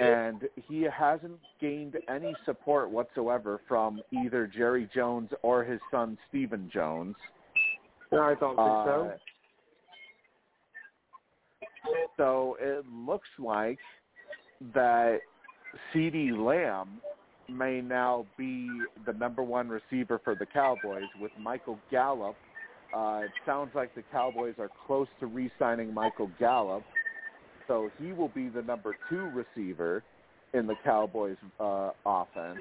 and 0.00 0.42
he 0.68 0.82
hasn't 0.82 1.38
gained 1.60 1.96
any 2.08 2.34
support 2.44 2.90
whatsoever 2.90 3.60
from 3.68 4.00
either 4.10 4.46
Jerry 4.46 4.88
Jones 4.92 5.30
or 5.42 5.62
his 5.62 5.80
son 5.90 6.18
Stephen 6.28 6.68
Jones. 6.72 7.14
No, 8.10 8.22
I 8.22 8.34
don't 8.34 8.56
think 8.56 8.68
Uh, 8.68 8.84
so. 8.84 9.12
so 12.16 12.56
it 12.60 12.84
looks 12.90 13.28
like 13.38 13.78
that 14.74 15.20
CeeDee 15.92 16.36
Lamb 16.36 17.00
may 17.48 17.80
now 17.80 18.26
be 18.36 18.68
the 19.06 19.12
number 19.12 19.42
one 19.42 19.68
receiver 19.68 20.18
for 20.24 20.34
the 20.34 20.46
Cowboys 20.46 21.08
with 21.20 21.30
Michael 21.38 21.78
Gallup. 21.90 22.36
Uh, 22.94 23.20
it 23.24 23.30
sounds 23.44 23.70
like 23.74 23.94
the 23.94 24.02
Cowboys 24.10 24.54
are 24.58 24.70
close 24.86 25.08
to 25.20 25.26
re-signing 25.26 25.92
Michael 25.92 26.30
Gallup, 26.38 26.82
so 27.66 27.90
he 27.98 28.12
will 28.12 28.28
be 28.28 28.48
the 28.48 28.62
number 28.62 28.96
two 29.10 29.30
receiver 29.34 30.02
in 30.54 30.66
the 30.66 30.74
Cowboys' 30.84 31.36
uh, 31.60 31.90
offense. 32.06 32.60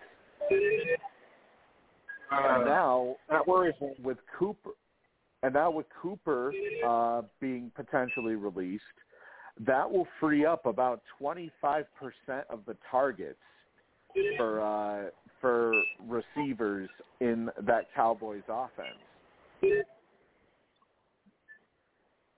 and 2.31 2.65
now 2.65 3.15
That 3.29 3.47
worries 3.47 3.75
me. 3.81 3.93
with 4.03 4.17
Cooper, 4.37 4.71
and 5.43 5.53
now 5.53 5.71
with 5.71 5.85
Cooper 6.01 6.53
uh, 6.85 7.21
being 7.39 7.71
potentially 7.75 8.35
released, 8.35 8.83
that 9.65 9.89
will 9.89 10.07
free 10.19 10.45
up 10.45 10.65
about 10.65 11.01
25% 11.21 11.85
of 12.49 12.59
the 12.67 12.75
targets 12.91 13.39
for 14.35 14.61
uh, 14.61 15.09
for 15.39 15.81
receivers 16.07 16.89
in 17.21 17.49
that 17.65 17.85
Cowboys 17.95 18.43
offense. 18.49 18.97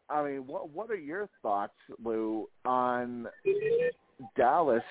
I 0.09 0.23
mean, 0.23 0.47
what 0.47 0.69
what 0.69 0.89
are 0.89 0.95
your 0.95 1.29
thoughts, 1.41 1.73
Lou, 2.03 2.47
on 2.65 3.27
Dallas 4.35 4.83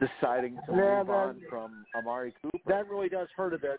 deciding 0.00 0.56
to 0.66 0.72
Yeah, 0.72 0.98
move 0.98 1.06
that- 1.08 1.12
on 1.12 1.40
from 1.48 1.84
Amari 1.96 2.32
Cooper? 2.42 2.58
That 2.66 2.88
really 2.88 3.08
does 3.08 3.28
hurt 3.36 3.54
a 3.54 3.58
bit. 3.58 3.78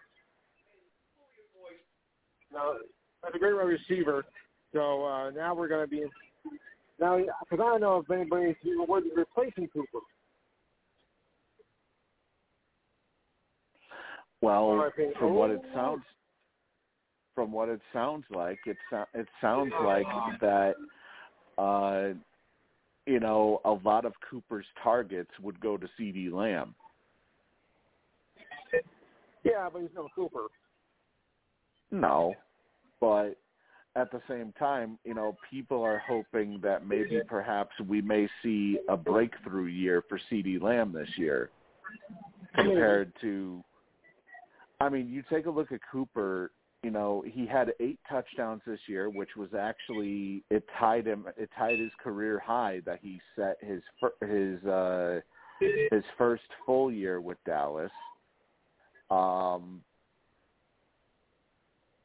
No, 2.51 2.79
that's 3.21 3.35
a 3.35 3.39
great 3.39 3.53
wide 3.55 3.63
receiver. 3.63 4.25
So 4.73 5.05
uh, 5.05 5.31
now 5.31 5.55
we're 5.55 5.67
going 5.67 5.85
to 5.85 5.89
be 5.89 6.05
now 6.99 7.17
because 7.17 7.33
I 7.53 7.55
don't 7.57 7.81
know 7.81 7.97
if 7.99 8.09
anybody's 8.11 8.55
was 8.63 9.03
replacing 9.15 9.67
Cooper. 9.69 9.99
Well, 14.41 14.65
Or 14.65 14.93
from 15.17 15.33
what 15.33 15.49
it 15.49 15.61
sounds, 15.73 16.03
from 17.37 17.51
what 17.51 17.69
it 17.69 17.79
sounds 17.93 18.25
like, 18.31 18.57
it 18.65 18.77
so- 18.89 19.05
it 19.13 19.27
sounds 19.39 19.71
like 19.83 20.07
that, 20.41 20.75
uh, 21.59 22.15
you 23.05 23.19
know, 23.19 23.61
a 23.63 23.73
lot 23.73 24.05
of 24.05 24.19
Cooper's 24.21 24.65
targets 24.81 25.29
would 25.39 25.59
go 25.59 25.77
to 25.77 25.87
CeeDee 25.99 26.31
Lamb. 26.31 26.73
Yeah, 29.43 29.69
but 29.71 29.83
he's 29.83 29.93
no 29.93 30.09
Cooper. 30.15 30.47
No, 31.91 32.33
but 32.99 33.37
at 33.95 34.09
the 34.11 34.21
same 34.27 34.51
time, 34.53 34.97
you 35.03 35.13
know, 35.13 35.37
people 35.47 35.83
are 35.83 35.99
hoping 35.99 36.59
that 36.61 36.87
maybe 36.87 37.21
perhaps 37.27 37.79
we 37.81 38.01
may 38.01 38.27
see 38.41 38.79
a 38.89 38.97
breakthrough 38.97 39.65
year 39.65 40.01
for 40.09 40.17
CeeDee 40.31 40.59
Lamb 40.59 40.91
this 40.91 41.19
year 41.19 41.51
compared 42.55 43.13
to. 43.21 43.63
I 44.79 44.89
mean, 44.89 45.07
you 45.07 45.21
take 45.29 45.45
a 45.45 45.51
look 45.51 45.71
at 45.71 45.81
Cooper. 45.91 46.51
You 46.83 46.91
know, 46.91 47.23
he 47.25 47.45
had 47.47 47.73
eight 47.79 47.99
touchdowns 48.09 48.61
this 48.65 48.79
year, 48.87 49.09
which 49.09 49.35
was 49.35 49.49
actually 49.57 50.43
it 50.49 50.63
tied 50.79 51.07
him. 51.07 51.25
It 51.35 51.49
tied 51.57 51.79
his 51.79 51.91
career 52.01 52.39
high 52.39 52.81
that 52.85 52.99
he 53.01 53.19
set 53.35 53.57
his 53.61 53.81
his 54.21 54.63
uh, 54.63 55.21
his 55.59 56.03
first 56.17 56.43
full 56.65 56.91
year 56.91 57.19
with 57.19 57.37
Dallas. 57.45 57.91
Um, 59.09 59.81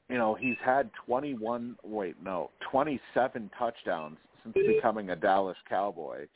you 0.08 0.18
know, 0.18 0.34
he's 0.34 0.56
had 0.62 0.90
21, 1.06 1.76
wait, 1.82 2.16
no, 2.22 2.50
27 2.70 3.50
touchdowns 3.58 4.18
since 4.42 4.54
becoming 4.54 5.10
a 5.10 5.16
Dallas 5.16 5.56
Cowboy. 5.68 6.26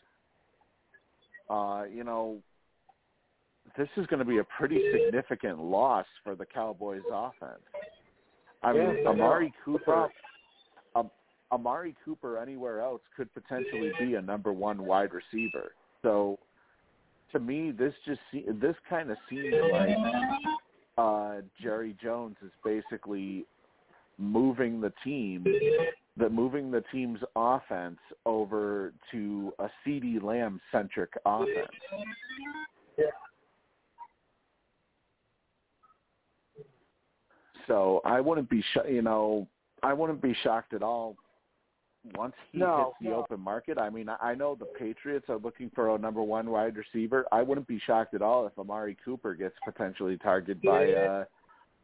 Uh, 1.50 1.84
you 1.92 2.02
know, 2.02 2.38
this 3.76 3.88
is 3.96 4.06
going 4.06 4.18
to 4.18 4.24
be 4.24 4.38
a 4.38 4.44
pretty 4.44 4.82
significant 4.92 5.62
loss 5.62 6.06
for 6.24 6.34
the 6.34 6.46
Cowboys 6.46 7.02
offense. 7.12 7.60
I 8.62 8.72
mean, 8.72 8.82
Yeah, 8.82 9.10
I. 9.10 9.12
Amari 9.12 9.52
Cooper, 9.64 10.08
um, 10.94 11.10
Amari 11.52 11.94
Cooper 12.04 12.38
anywhere 12.38 12.80
else 12.80 13.00
could 13.16 13.32
potentially 13.34 13.92
be 13.98 14.14
a 14.14 14.22
number 14.22 14.52
one 14.52 14.84
wide 14.84 15.10
receiver. 15.12 15.72
So, 16.02 16.38
to 17.32 17.38
me, 17.40 17.70
this 17.70 17.92
just 18.04 18.20
this 18.32 18.76
kind 18.88 19.10
of 19.10 19.16
seems 19.28 19.54
like 19.72 19.96
uh, 20.98 21.36
Jerry 21.60 21.96
Jones 22.02 22.36
is 22.44 22.52
basically 22.64 23.44
moving 24.18 24.80
the 24.80 24.92
team, 25.04 25.44
the 26.16 26.28
moving 26.30 26.70
the 26.70 26.82
team's 26.92 27.20
offense 27.34 27.98
over 28.24 28.92
to 29.12 29.52
a 29.58 29.68
CeeDee 29.84 30.22
Lamb 30.22 30.60
centric 30.72 31.10
offense. 31.26 31.68
Yeah. 32.96 33.04
So 37.66 38.00
I 38.04 38.20
wouldn't 38.20 38.48
be, 38.48 38.62
sh- 38.62 38.88
you 38.88 39.02
know, 39.02 39.48
I 39.82 39.92
wouldn't 39.92 40.22
be 40.22 40.34
shocked 40.42 40.72
at 40.72 40.82
all 40.82 41.16
once 42.16 42.34
he 42.52 42.58
No, 42.58 42.76
hits 42.76 42.96
the 43.00 43.08
no. 43.10 43.22
open 43.22 43.40
market. 43.40 43.78
I 43.78 43.90
mean, 43.90 44.08
I 44.20 44.34
know 44.34 44.54
the 44.54 44.66
Patriots 44.66 45.26
are 45.28 45.38
looking 45.38 45.70
for 45.74 45.94
a 45.94 45.98
number 45.98 46.22
one 46.22 46.50
wide 46.50 46.76
receiver. 46.76 47.26
I 47.32 47.42
wouldn't 47.42 47.66
be 47.66 47.80
shocked 47.84 48.14
at 48.14 48.22
all 48.22 48.46
if 48.46 48.56
Amari 48.58 48.96
Cooper 49.04 49.34
gets 49.34 49.56
potentially 49.64 50.16
targeted 50.16 50.62
by 50.62 50.86
uh, 50.92 51.24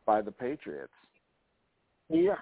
by 0.06 0.22
the 0.22 0.30
Patriots. 0.30 0.92
Yeah. 2.08 2.36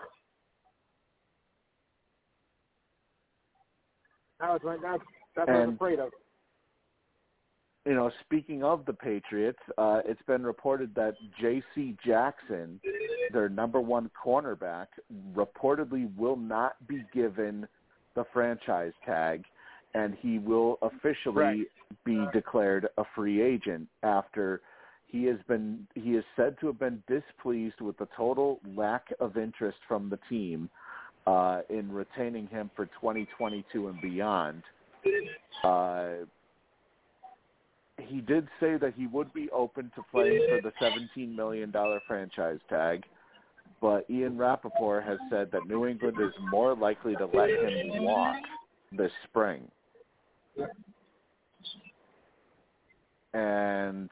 That 4.40 4.50
was 4.50 4.60
my 4.64 4.76
that's 4.82 5.02
that's 5.36 5.48
what 5.48 5.56
I 5.56 5.66
was 5.66 5.74
afraid 5.74 5.98
of. 5.98 6.10
You 7.86 7.94
know, 7.94 8.10
speaking 8.20 8.62
of 8.62 8.84
the 8.84 8.92
Patriots, 8.92 9.58
uh, 9.78 10.00
it's 10.04 10.20
been 10.26 10.42
reported 10.44 10.94
that 10.94 11.14
J.C. 11.40 11.96
Jackson, 12.04 12.78
their 13.32 13.48
number 13.48 13.80
one 13.80 14.10
cornerback, 14.22 14.86
reportedly 15.34 16.14
will 16.16 16.36
not 16.36 16.74
be 16.86 17.04
given 17.14 17.66
the 18.14 18.24
franchise 18.32 18.92
tag, 19.06 19.44
and 19.94 20.14
he 20.20 20.38
will 20.38 20.78
officially 20.82 21.34
Right. 21.34 21.66
be 22.04 22.26
declared 22.32 22.88
a 22.98 23.04
free 23.14 23.40
agent 23.40 23.88
after 24.02 24.60
he 25.06 25.24
has 25.24 25.38
been 25.48 25.86
he 25.94 26.14
is 26.14 26.24
said 26.36 26.56
to 26.60 26.68
have 26.68 26.78
been 26.78 27.02
displeased 27.08 27.80
with 27.80 27.96
the 27.98 28.06
total 28.16 28.60
lack 28.76 29.12
of 29.18 29.36
interest 29.36 29.78
from 29.88 30.08
the 30.08 30.18
team 30.28 30.70
uh, 31.26 31.62
in 31.68 31.90
retaining 31.90 32.46
him 32.46 32.70
for 32.76 32.86
2022 32.86 33.88
and 33.88 34.00
beyond. 34.00 34.62
Uh, 35.64 36.24
he 38.08 38.20
did 38.20 38.48
say 38.58 38.76
that 38.76 38.94
he 38.96 39.06
would 39.06 39.32
be 39.32 39.48
open 39.50 39.90
to 39.94 40.02
playing 40.10 40.46
for 40.48 40.60
the 40.60 40.72
$17 40.84 41.34
million 41.34 41.72
franchise 42.06 42.58
tag, 42.68 43.04
but 43.80 44.08
Ian 44.10 44.36
Rapoport 44.36 45.04
has 45.04 45.18
said 45.30 45.50
that 45.52 45.66
New 45.66 45.86
England 45.86 46.16
is 46.20 46.32
more 46.50 46.74
likely 46.76 47.14
to 47.16 47.26
let 47.26 47.50
him 47.50 48.02
walk 48.04 48.36
this 48.92 49.12
spring. 49.28 49.62
And 53.32 54.10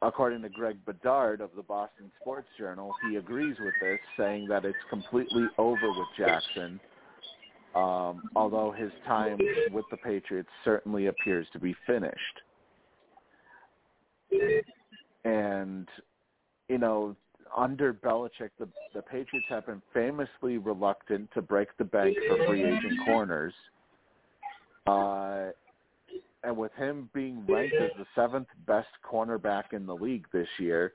according 0.00 0.42
to 0.42 0.48
Greg 0.48 0.76
Bedard 0.86 1.40
of 1.40 1.50
the 1.56 1.62
Boston 1.62 2.10
Sports 2.20 2.48
Journal, 2.58 2.94
he 3.08 3.16
agrees 3.16 3.56
with 3.60 3.74
this, 3.80 3.98
saying 4.16 4.46
that 4.48 4.64
it's 4.64 4.78
completely 4.88 5.46
over 5.58 5.88
with 5.88 6.08
Jackson, 6.16 6.80
um, 7.74 8.22
although 8.34 8.72
his 8.72 8.90
time 9.06 9.38
with 9.72 9.84
the 9.90 9.96
Patriots 9.98 10.48
certainly 10.64 11.06
appears 11.06 11.46
to 11.52 11.58
be 11.58 11.74
finished 11.86 12.40
and 15.24 15.88
you 16.68 16.78
know 16.78 17.16
under 17.56 17.92
Belichick, 17.92 18.50
the 18.58 18.68
the 18.94 19.02
Patriots 19.02 19.46
have 19.48 19.66
been 19.66 19.82
famously 19.94 20.58
reluctant 20.58 21.30
to 21.34 21.42
break 21.42 21.68
the 21.78 21.84
bank 21.84 22.16
for 22.28 22.44
free 22.46 22.64
agent 22.64 23.00
corners. 23.04 23.54
Uh, 24.86 25.50
and 26.42 26.56
with 26.56 26.72
him 26.72 27.10
being 27.12 27.44
ranked 27.46 27.76
as 27.76 27.90
the 27.98 28.06
seventh 28.14 28.48
best 28.66 28.88
cornerback 29.08 29.72
in 29.72 29.86
the 29.86 29.94
league 29.94 30.26
this 30.32 30.48
year, 30.58 30.94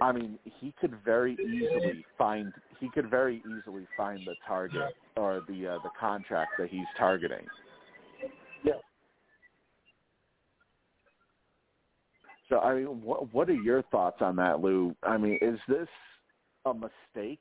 I 0.00 0.10
mean, 0.10 0.38
he 0.44 0.74
could 0.80 0.94
very 1.04 1.34
easily 1.34 2.04
find 2.18 2.52
he 2.80 2.88
could 2.88 3.10
very 3.10 3.42
easily 3.46 3.86
find 3.96 4.20
the 4.26 4.34
target 4.46 4.94
or 5.16 5.42
the 5.48 5.68
uh, 5.68 5.78
the 5.84 5.90
contract 5.98 6.52
that 6.58 6.68
he's 6.70 6.86
targeting. 6.98 7.46
Yeah. 8.64 8.72
So 12.50 12.58
I 12.58 12.74
mean, 12.74 13.00
what 13.02 13.32
what 13.32 13.48
are 13.48 13.54
your 13.54 13.82
thoughts 13.84 14.18
on 14.20 14.36
that, 14.36 14.60
Lou? 14.60 14.94
I 15.02 15.16
mean, 15.16 15.38
is 15.40 15.58
this 15.68 15.88
a 16.66 16.74
mistake 16.74 17.40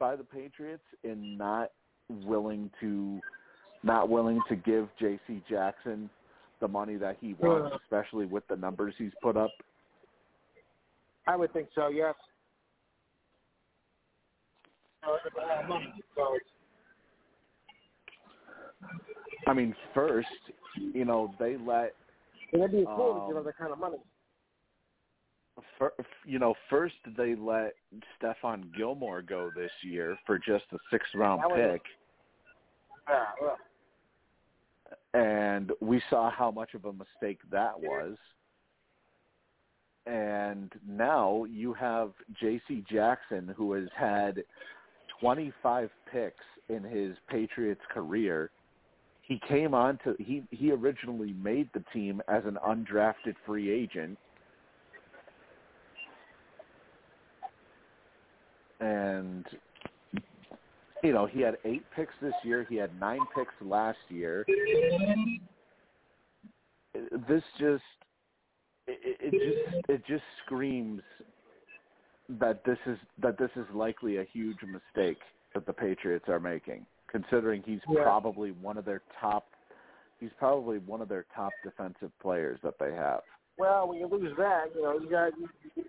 by 0.00 0.16
the 0.16 0.24
Patriots 0.24 0.82
in 1.04 1.36
not 1.38 1.70
willing 2.08 2.70
to 2.80 3.20
not 3.82 4.08
willing 4.08 4.40
to 4.48 4.56
give 4.56 4.88
J.C. 4.98 5.42
Jackson 5.48 6.10
the 6.60 6.66
money 6.66 6.96
that 6.96 7.18
he 7.20 7.34
wants, 7.34 7.76
especially 7.84 8.26
with 8.26 8.46
the 8.48 8.56
numbers 8.56 8.94
he's 8.98 9.12
put 9.22 9.36
up? 9.36 9.50
I 11.26 11.36
would 11.36 11.52
think 11.52 11.68
so. 11.74 11.88
Yes. 11.88 12.14
It's 15.04 15.36
a 15.36 15.46
lot 15.46 15.62
of 15.62 15.68
money, 15.68 15.92
so 16.16 16.34
it's- 16.34 16.50
I 19.46 19.52
mean, 19.52 19.76
first, 19.94 20.26
you 20.76 21.04
know, 21.04 21.32
they 21.38 21.56
let 21.58 21.94
and 22.52 22.62
it'd 22.62 22.72
be 22.72 22.82
a 22.82 22.86
fool 22.96 23.14
to 23.20 23.26
give 23.28 23.36
Um, 23.36 23.42
us 23.42 23.46
that 23.46 23.56
kind 23.58 23.72
of 23.72 23.78
money. 23.78 23.98
fir- 25.78 25.94
you 26.24 26.38
know, 26.38 26.54
first 26.68 26.96
they 27.16 27.34
let 27.34 27.74
Stephon 28.20 28.74
Gilmore 28.76 29.22
go 29.22 29.50
this 29.54 29.72
year 29.82 30.18
for 30.26 30.38
just 30.38 30.64
a 30.72 30.78
sixth 30.90 31.14
round 31.14 31.42
pick. 31.54 31.82
Yeah. 33.08 33.24
yeah. 33.40 33.56
and 35.14 35.72
we 35.80 36.02
saw 36.10 36.30
how 36.30 36.50
much 36.50 36.74
of 36.74 36.84
a 36.84 36.92
mistake 36.92 37.38
that 37.50 37.78
was. 37.80 38.16
And 40.06 40.72
now 40.86 41.44
you 41.44 41.72
have 41.74 42.12
J.C. 42.40 42.84
Jackson, 42.88 43.52
who 43.56 43.72
has 43.72 43.88
had 43.96 44.44
25 45.20 45.90
picks 46.12 46.44
in 46.68 46.82
his 46.84 47.16
Patriots 47.28 47.80
career, 47.90 48.50
he 49.26 49.40
came 49.48 49.74
on 49.74 49.98
to 50.04 50.14
he 50.18 50.44
he 50.50 50.70
originally 50.70 51.34
made 51.42 51.68
the 51.74 51.82
team 51.92 52.22
as 52.28 52.44
an 52.44 52.58
undrafted 52.66 53.34
free 53.44 53.70
agent. 53.70 54.16
And 58.80 59.44
you 61.02 61.12
know 61.12 61.26
he 61.26 61.40
had 61.40 61.58
eight 61.64 61.82
picks 61.94 62.14
this 62.22 62.34
year. 62.44 62.66
He 62.68 62.76
had 62.76 62.98
nine 63.00 63.20
picks 63.34 63.54
last 63.60 63.98
year. 64.08 64.46
This 67.28 67.42
just 67.58 67.82
it, 68.86 69.18
it 69.20 69.32
just 69.32 69.90
it 69.90 70.06
just 70.06 70.24
screams 70.44 71.02
that 72.28 72.64
this 72.64 72.78
is 72.86 72.98
that 73.20 73.38
this 73.38 73.50
is 73.56 73.64
likely 73.74 74.18
a 74.18 74.24
huge 74.32 74.58
mistake 74.62 75.18
that 75.54 75.66
the 75.66 75.72
Patriots 75.72 76.26
are 76.28 76.40
making, 76.40 76.86
considering 77.08 77.62
he's 77.64 77.80
Yeah. 77.88 78.02
probably 78.02 78.52
one 78.52 78.76
of 78.76 78.84
their 78.84 79.02
top 79.20 79.48
he's 80.18 80.30
probably 80.38 80.78
one 80.78 81.00
of 81.02 81.08
their 81.08 81.26
top 81.34 81.52
defensive 81.62 82.10
players 82.20 82.58
that 82.62 82.78
they 82.78 82.92
have. 82.92 83.20
Well, 83.58 83.88
when 83.88 83.98
you 83.98 84.06
lose 84.06 84.34
that, 84.38 84.74
you 84.74 84.82
know, 84.82 84.98
you 84.98 85.10
got 85.10 85.38
you, 85.38 85.48
you 85.74 85.84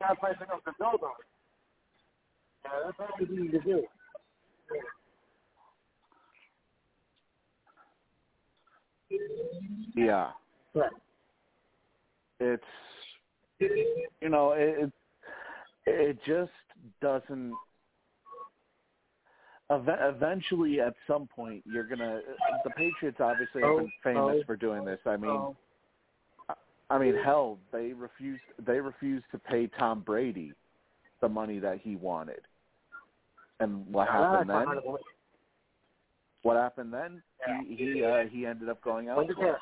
got 0.00 0.14
to 0.14 0.20
something 0.20 0.48
else 0.50 0.62
to 0.64 0.72
build 0.78 1.02
on. 1.02 1.10
Yeah, 2.64 2.70
that's 2.86 2.98
all 3.00 3.26
you 3.26 3.42
need 3.42 3.52
to 3.52 3.60
do. 3.60 3.86
Yeah. 9.94 10.30
Right. 10.74 10.90
It's 12.40 12.62
you 13.58 14.28
know, 14.28 14.52
it 14.52 14.92
it 15.86 16.18
just 16.26 16.52
doesn't 17.00 17.54
eventually 19.70 20.80
at 20.80 20.94
some 21.06 21.26
point 21.26 21.62
you're 21.66 21.84
gonna 21.84 22.20
the 22.64 22.70
Patriots 22.70 23.18
obviously 23.20 23.62
have 23.62 23.76
been 23.76 23.86
Oh, 23.86 24.02
famous 24.02 24.36
oh, 24.40 24.44
for 24.46 24.56
doing 24.56 24.84
this. 24.84 24.98
I 25.06 25.16
mean 25.16 25.30
Um, 25.30 25.56
I 26.90 26.98
mean, 26.98 27.14
hell, 27.22 27.58
they 27.70 27.92
refused. 27.92 28.42
They 28.64 28.80
refused 28.80 29.26
to 29.32 29.38
pay 29.38 29.66
Tom 29.66 30.00
Brady 30.00 30.54
the 31.20 31.28
money 31.28 31.58
that 31.58 31.80
he 31.82 31.96
wanted. 31.96 32.40
And 33.60 33.86
what 33.92 34.08
happened 34.08 34.48
that's 34.48 34.58
then? 34.58 34.64
not 34.64 34.66
hard 34.66 34.82
to 34.82 34.98
What 36.42 36.56
happened 36.56 36.92
then? 36.92 37.22
He 37.66 37.74
he 37.76 38.04
uh, 38.04 38.24
he 38.30 38.46
ended 38.46 38.68
up 38.68 38.82
going 38.82 39.08
out. 39.08 39.18
you 39.26 39.34
elsewhere. 39.34 39.58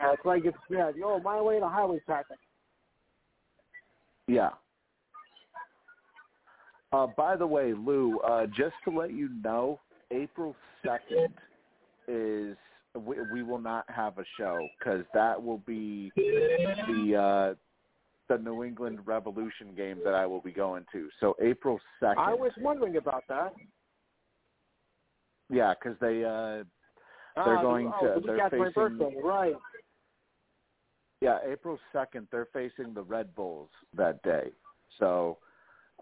can. 0.00 0.06
Yeah, 0.08 0.12
it's 0.14 0.24
like 0.24 0.44
it's 0.44 0.56
yeah, 0.68 0.90
the 0.90 1.02
old 1.04 1.22
my 1.22 1.40
way 1.40 1.60
to 1.60 1.68
highway 1.68 2.00
traffic. 2.04 2.38
Yeah. 4.26 4.50
Uh, 6.92 7.06
by 7.16 7.36
the 7.36 7.46
way, 7.46 7.72
Lou, 7.72 8.18
uh, 8.20 8.46
just 8.46 8.74
to 8.84 8.90
let 8.90 9.12
you 9.12 9.30
know, 9.42 9.80
April 10.10 10.54
second 10.84 11.32
is 12.08 12.56
we, 12.94 13.16
we 13.32 13.42
will 13.42 13.60
not 13.60 13.84
have 13.88 14.18
a 14.18 14.24
show 14.38 14.58
because 14.78 15.04
that 15.14 15.42
will 15.42 15.58
be 15.58 16.12
the 16.16 17.16
uh, 17.16 17.54
the 18.28 18.38
New 18.42 18.62
England 18.64 18.98
Revolution 19.06 19.74
game 19.76 20.00
that 20.04 20.14
I 20.14 20.26
will 20.26 20.40
be 20.42 20.52
going 20.52 20.84
to. 20.92 21.08
So 21.20 21.34
April 21.40 21.80
second. 22.00 22.18
I 22.22 22.34
was 22.34 22.52
wondering 22.60 22.96
about 22.96 23.24
that. 23.28 23.54
Yeah, 25.50 25.74
because 25.74 25.98
they 26.00 26.24
uh, 26.24 26.64
Ah, 27.34 27.44
They're 27.46 27.56
the- 27.56 27.62
going 27.62 27.92
oh, 27.98 28.14
to- 28.14 28.20
they're 28.26 28.36
my 28.36 28.50
facing- 28.50 28.98
birthday, 28.98 29.16
right? 29.24 29.54
yeah 31.22 31.38
April 31.46 31.78
second 31.90 32.28
they're 32.30 32.48
facing 32.52 32.92
the 32.92 33.02
Red 33.02 33.34
Bulls 33.34 33.70
that 33.94 34.22
day. 34.22 34.50
So 34.98 35.38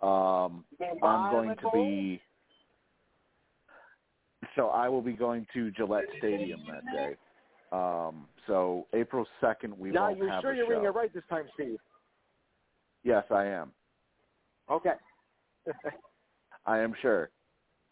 um, 0.03 0.65
I'm 1.03 1.31
going 1.31 1.57
to 1.57 1.71
be. 1.73 2.21
So 4.57 4.69
I 4.69 4.89
will 4.89 5.03
be 5.03 5.13
going 5.13 5.47
to 5.55 5.71
Gillette 5.73 6.05
Stadium 6.19 6.61
that 6.69 6.83
day. 6.93 7.15
Um, 7.73 8.27
so 8.47 8.87
April 8.95 9.27
second 9.41 9.79
we 9.79 9.91
Now 9.91 10.07
won't 10.07 10.19
you're 10.19 10.31
have 10.31 10.43
sure 10.43 10.53
a 10.53 10.57
you're 10.57 10.69
reading 10.69 10.85
it 10.85 10.89
right 10.89 11.13
this 11.13 11.23
time, 11.29 11.45
Steve? 11.55 11.79
Yes, 13.05 13.25
I 13.31 13.45
am. 13.45 13.73
Okay. 14.71 14.95
I 16.67 16.79
am 16.79 16.95
sure 17.01 17.31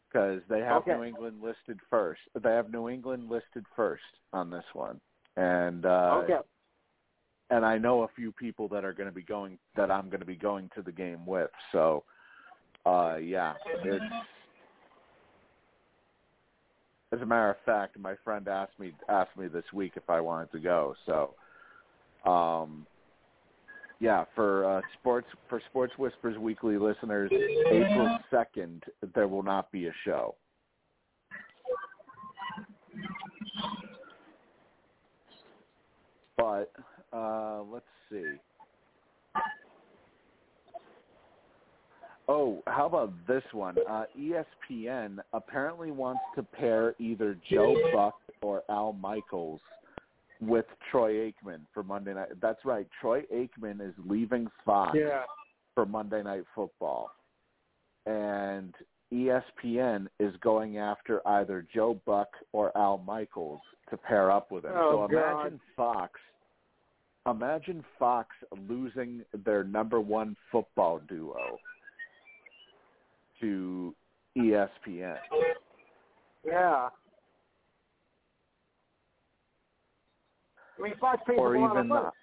because 0.09 0.41
they 0.49 0.61
have 0.61 0.83
Okay. 0.83 0.93
New 0.95 1.05
England 1.05 1.41
listed 1.43 1.79
first. 1.91 2.21
They 2.43 2.51
have 2.51 2.71
New 2.71 2.89
England 2.89 3.29
listed 3.29 3.65
first 3.77 4.03
on 4.33 4.51
this 4.51 4.65
one, 4.73 5.01
and 5.37 5.87
uh, 5.87 6.23
okay. 6.25 6.39
And 7.51 7.65
I 7.65 7.79
know 7.79 8.03
a 8.03 8.09
few 8.15 8.33
people 8.33 8.69
that 8.69 8.85
are 8.85 8.93
going 8.93 9.09
to 9.09 9.15
be 9.15 9.23
going 9.23 9.59
that 9.77 9.91
I'm 9.91 10.09
going 10.09 10.21
to 10.21 10.27
be 10.27 10.37
going 10.37 10.71
to 10.75 10.83
the 10.83 10.93
game 10.93 11.25
with. 11.27 11.51
So, 11.73 12.05
uh, 12.87 13.17
yeah, 13.17 13.55
it's. 13.85 14.05
As 17.11 17.23
a 17.23 17.27
matter 17.27 17.49
of 17.51 17.57
fact, 17.65 17.99
my 17.99 18.17
friend 18.23 18.47
asked 18.49 18.79
me 18.79 18.93
asked 19.09 19.37
me 19.39 19.49
this 19.49 19.65
week 19.73 19.93
if 19.97 20.11
I 20.11 20.21
wanted 20.21 20.53
to 20.53 20.59
go. 20.59 20.95
So, 21.07 22.31
um, 22.31 22.87
yeah, 23.99 24.25
for 24.35 24.65
uh, 24.65 24.81
sports 25.01 25.27
for 25.49 25.63
Sports 25.71 25.95
Whispers 25.97 26.37
Weekly 26.37 26.77
listeners, 26.77 27.31
April 27.71 28.19
second 28.31 28.85
there 29.15 29.27
will 29.27 29.43
not 29.43 29.73
be 29.73 29.87
a 29.87 29.93
show. 30.05 30.35
But 36.37 36.71
uh, 37.13 37.63
let's 37.71 37.85
see. 38.11 38.25
Oh, 42.29 42.63
how 42.67 42.87
about 42.87 43.13
this 43.27 43.43
one? 43.53 43.77
Uh, 43.89 44.05
ESPN 44.19 45.19
apparently 45.33 45.91
wants 45.91 46.21
to 46.37 46.43
pair 46.43 46.95
either 46.99 47.39
Joe 47.51 47.75
Buck 47.95 48.17
or 48.43 48.63
Al 48.69 48.93
Michaels 48.93 49.61
with 50.41 50.67
Troy 50.91 51.33
Aikman 51.33 51.61
for 51.73 51.83
Monday 51.83 52.13
night. 52.15 52.29
That's 52.41 52.65
right. 52.65 52.87
Troy 53.01 53.23
Aikman 53.35 53.81
is 53.81 53.95
leaving 54.07 54.47
Fox 54.65 54.95
Yeah. 54.95 55.23
for 55.75 55.87
Monday 55.87 56.23
Night 56.23 56.45
Football. 56.55 57.11
And 58.05 58.75
ESPN 59.13 60.07
is 60.21 60.37
going 60.43 60.77
after 60.77 61.27
either 61.27 61.67
Joe 61.75 61.99
Buck 62.05 62.29
or 62.53 62.77
Al 62.77 62.99
Michaels 62.99 63.63
to 63.89 63.97
pair 63.97 64.31
up 64.31 64.53
with 64.53 64.67
him. 64.67 64.73
Oh, 64.75 65.07
so 65.09 65.15
God. 65.15 65.59
Fox 65.75 66.21
imagine 67.27 67.85
Fox 67.99 68.29
losing 68.69 69.23
their 69.45 69.65
number 69.65 70.01
one 70.01 70.37
football 70.51 71.01
duo 71.09 71.59
to 73.41 73.95
ESPN. 74.37 75.17
Yeah. 76.47 76.89
I 80.79 80.83
mean, 80.83 80.95
Fox 81.01 81.21
pays 81.27 81.37
Or 81.39 81.55
a 81.57 81.61
lot 81.61 81.71
of 81.73 81.77
even 81.77 81.89
money. 81.89 82.03
not. 82.05 82.15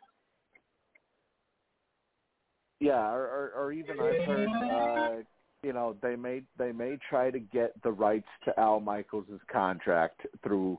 Yeah, 2.80 3.12
or, 3.12 3.24
or, 3.24 3.52
or 3.56 3.72
even 3.72 4.00
I've 4.00 4.26
heard, 4.28 4.50
uh, 4.50 5.24
you 5.64 5.74
know, 5.74 5.96
they 6.02 6.16
may 6.16 6.44
they 6.58 6.72
may 6.72 6.98
try 7.10 7.32
to 7.32 7.40
get 7.40 7.72
the 7.84 7.92
rights 7.92 8.28
to 8.44 8.60
Al 8.60 8.80
Michaels' 8.80 9.26
contract 9.52 10.22
through 10.44 10.78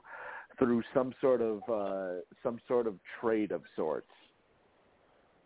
through 0.59 0.83
some 0.95 1.13
sort 1.21 1.41
of 1.41 1.61
uh, 1.71 2.21
some 2.43 2.59
sort 2.67 2.87
of 2.87 2.95
trade 3.21 3.53
of 3.53 3.63
sorts. 3.75 4.09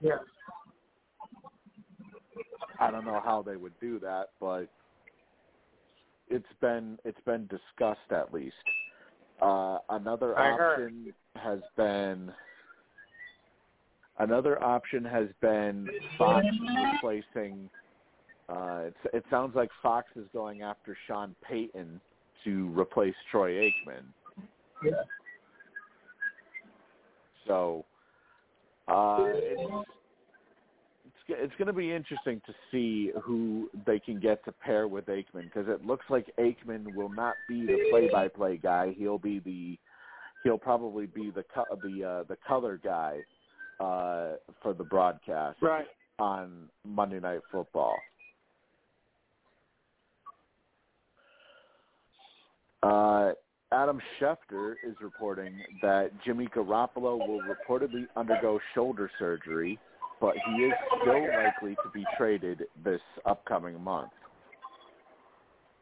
Yeah. 0.00 0.18
I 2.78 2.90
don't 2.90 3.04
know 3.04 3.20
how 3.22 3.42
they 3.42 3.56
would 3.56 3.78
do 3.80 3.98
that, 4.00 4.28
but 4.40 4.66
it's 6.28 6.46
been 6.60 6.98
it's 7.04 7.20
been 7.26 7.48
discussed 7.48 8.10
at 8.10 8.32
least. 8.32 8.54
Uh, 9.42 9.78
another 9.90 10.38
I 10.38 10.56
heard. 10.56 10.72
option 10.74 11.12
has 11.36 11.60
been 11.76 12.32
another 14.18 14.62
option 14.62 15.04
has 15.04 15.28
been 15.40 15.88
Fox 16.16 16.46
replacing. 16.92 17.68
Uh, 18.48 18.82
it's, 18.86 19.14
it 19.14 19.24
sounds 19.30 19.54
like 19.54 19.70
Fox 19.82 20.08
is 20.16 20.26
going 20.32 20.62
after 20.62 20.96
Sean 21.06 21.34
Payton 21.48 22.00
to 22.44 22.78
replace 22.78 23.14
Troy 23.30 23.52
Aikman. 23.52 24.02
Yeah. 24.84 24.92
So 27.46 27.84
uh, 28.88 29.24
it's 29.34 29.86
it's 31.04 31.16
it's 31.28 31.54
going 31.58 31.66
to 31.66 31.72
be 31.72 31.92
interesting 31.92 32.40
to 32.46 32.52
see 32.70 33.12
who 33.22 33.70
they 33.86 33.98
can 33.98 34.20
get 34.20 34.44
to 34.44 34.52
pair 34.52 34.88
with 34.88 35.06
Aikman 35.06 35.44
because 35.44 35.68
it 35.68 35.84
looks 35.84 36.06
like 36.08 36.30
Aikman 36.38 36.92
will 36.92 37.08
not 37.08 37.38
be 37.48 37.66
the 37.66 37.78
play-by-play 37.90 38.58
guy. 38.58 38.94
He'll 38.96 39.18
be 39.18 39.40
the 39.40 39.78
he'll 40.42 40.58
probably 40.58 41.06
be 41.06 41.30
the 41.30 41.44
co- 41.54 41.78
the 41.82 42.04
uh, 42.04 42.22
the 42.24 42.36
color 42.46 42.80
guy 42.82 43.20
uh, 43.80 44.36
for 44.62 44.74
the 44.76 44.84
broadcast 44.84 45.58
Right. 45.62 45.86
on 46.18 46.68
Monday 46.86 47.20
Night 47.20 47.40
Football. 47.50 47.98
Uh, 52.82 53.32
Adam 53.72 54.00
Schefter 54.18 54.72
is 54.84 54.96
reporting 55.00 55.54
that 55.80 56.10
Jimmy 56.24 56.48
Garoppolo 56.48 57.18
will 57.18 57.40
reportedly 57.42 58.06
undergo 58.16 58.58
shoulder 58.74 59.08
surgery, 59.16 59.78
but 60.20 60.34
he 60.44 60.64
is 60.64 60.72
still 61.00 61.22
likely 61.22 61.76
to 61.76 61.90
be 61.94 62.04
traded 62.18 62.64
this 62.84 63.00
upcoming 63.26 63.80
month. 63.80 64.10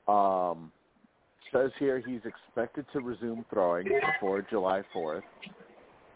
Um, 0.07 0.71
says 1.51 1.71
here 1.79 2.03
he's 2.07 2.21
expected 2.27 2.85
to 2.93 3.01
resume 3.01 3.47
throwing 3.49 3.87
before 3.87 4.43
July 4.51 4.83
4th, 4.95 5.23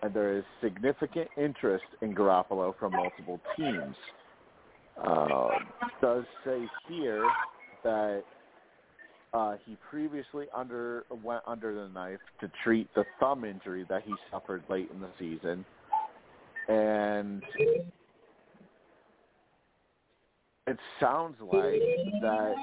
and 0.03 0.13
there 0.13 0.37
is 0.37 0.45
significant 0.63 1.29
interest 1.39 1.85
in 2.03 2.15
Garoppolo 2.15 2.75
from 2.79 2.93
multiple 2.93 3.41
teams. 3.57 3.97
Uh, 5.03 5.49
does 6.03 6.25
say 6.45 6.67
here 6.87 7.25
that 7.83 8.25
uh, 9.33 9.57
he 9.65 9.77
previously 9.89 10.47
under 10.55 11.05
went 11.23 11.43
under 11.47 11.75
the 11.75 11.89
knife 11.89 12.21
to 12.41 12.51
treat 12.63 12.93
the 12.95 13.05
thumb 13.19 13.45
injury 13.45 13.87
that 13.89 14.03
he 14.05 14.13
suffered 14.31 14.63
late 14.69 14.91
in 14.93 15.01
the 15.01 15.09
season, 15.19 15.65
and 16.69 17.43
it 20.67 20.77
sounds 21.01 21.37
like 21.41 21.81
that 22.21 22.55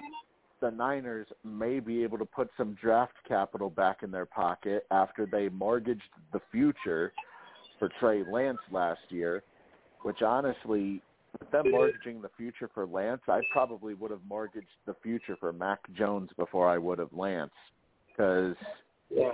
the 0.62 0.72
Niners 0.72 1.28
may 1.44 1.80
be 1.80 2.04
able 2.04 2.18
to 2.18 2.26
put 2.26 2.50
some 2.58 2.76
draft 2.82 3.16
capital 3.28 3.70
back 3.70 4.04
in 4.04 4.12
their 4.12 4.26
pocket 4.26 4.86
after 4.92 5.26
they 5.26 5.50
mortgaged 5.50 6.02
the 6.34 6.42
future 6.52 7.14
for 7.78 7.90
Trey 8.00 8.24
Lance 8.30 8.60
last 8.72 9.00
year, 9.10 9.44
which 10.04 10.22
honestly, 10.22 11.02
with 11.40 11.52
them 11.52 11.72
mortgaging 11.72 12.22
the 12.22 12.30
future 12.38 12.70
for 12.74 12.86
Lance, 12.86 13.22
I 13.28 13.42
probably 13.52 13.94
would 13.94 14.12
have 14.12 14.24
mortgaged 14.28 14.68
the 14.86 14.96
future 15.02 15.38
for 15.40 15.54
Mac 15.54 15.80
Jones 15.94 16.30
before 16.38 16.70
I 16.70 16.78
would 16.78 17.00
have 17.00 17.14
Lance, 17.14 17.54
because 18.08 18.56
Yeah. 19.10 19.32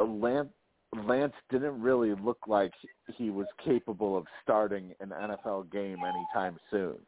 Lance 0.00 0.52
Lance 0.94 1.34
didn't 1.48 1.80
really 1.80 2.12
look 2.14 2.46
like 2.46 2.74
he 3.14 3.30
was 3.30 3.46
capable 3.56 4.14
of 4.14 4.26
starting 4.42 4.94
an 5.00 5.10
NFL 5.10 5.70
game 5.70 6.04
anytime 6.04 6.60
soon. 6.70 6.98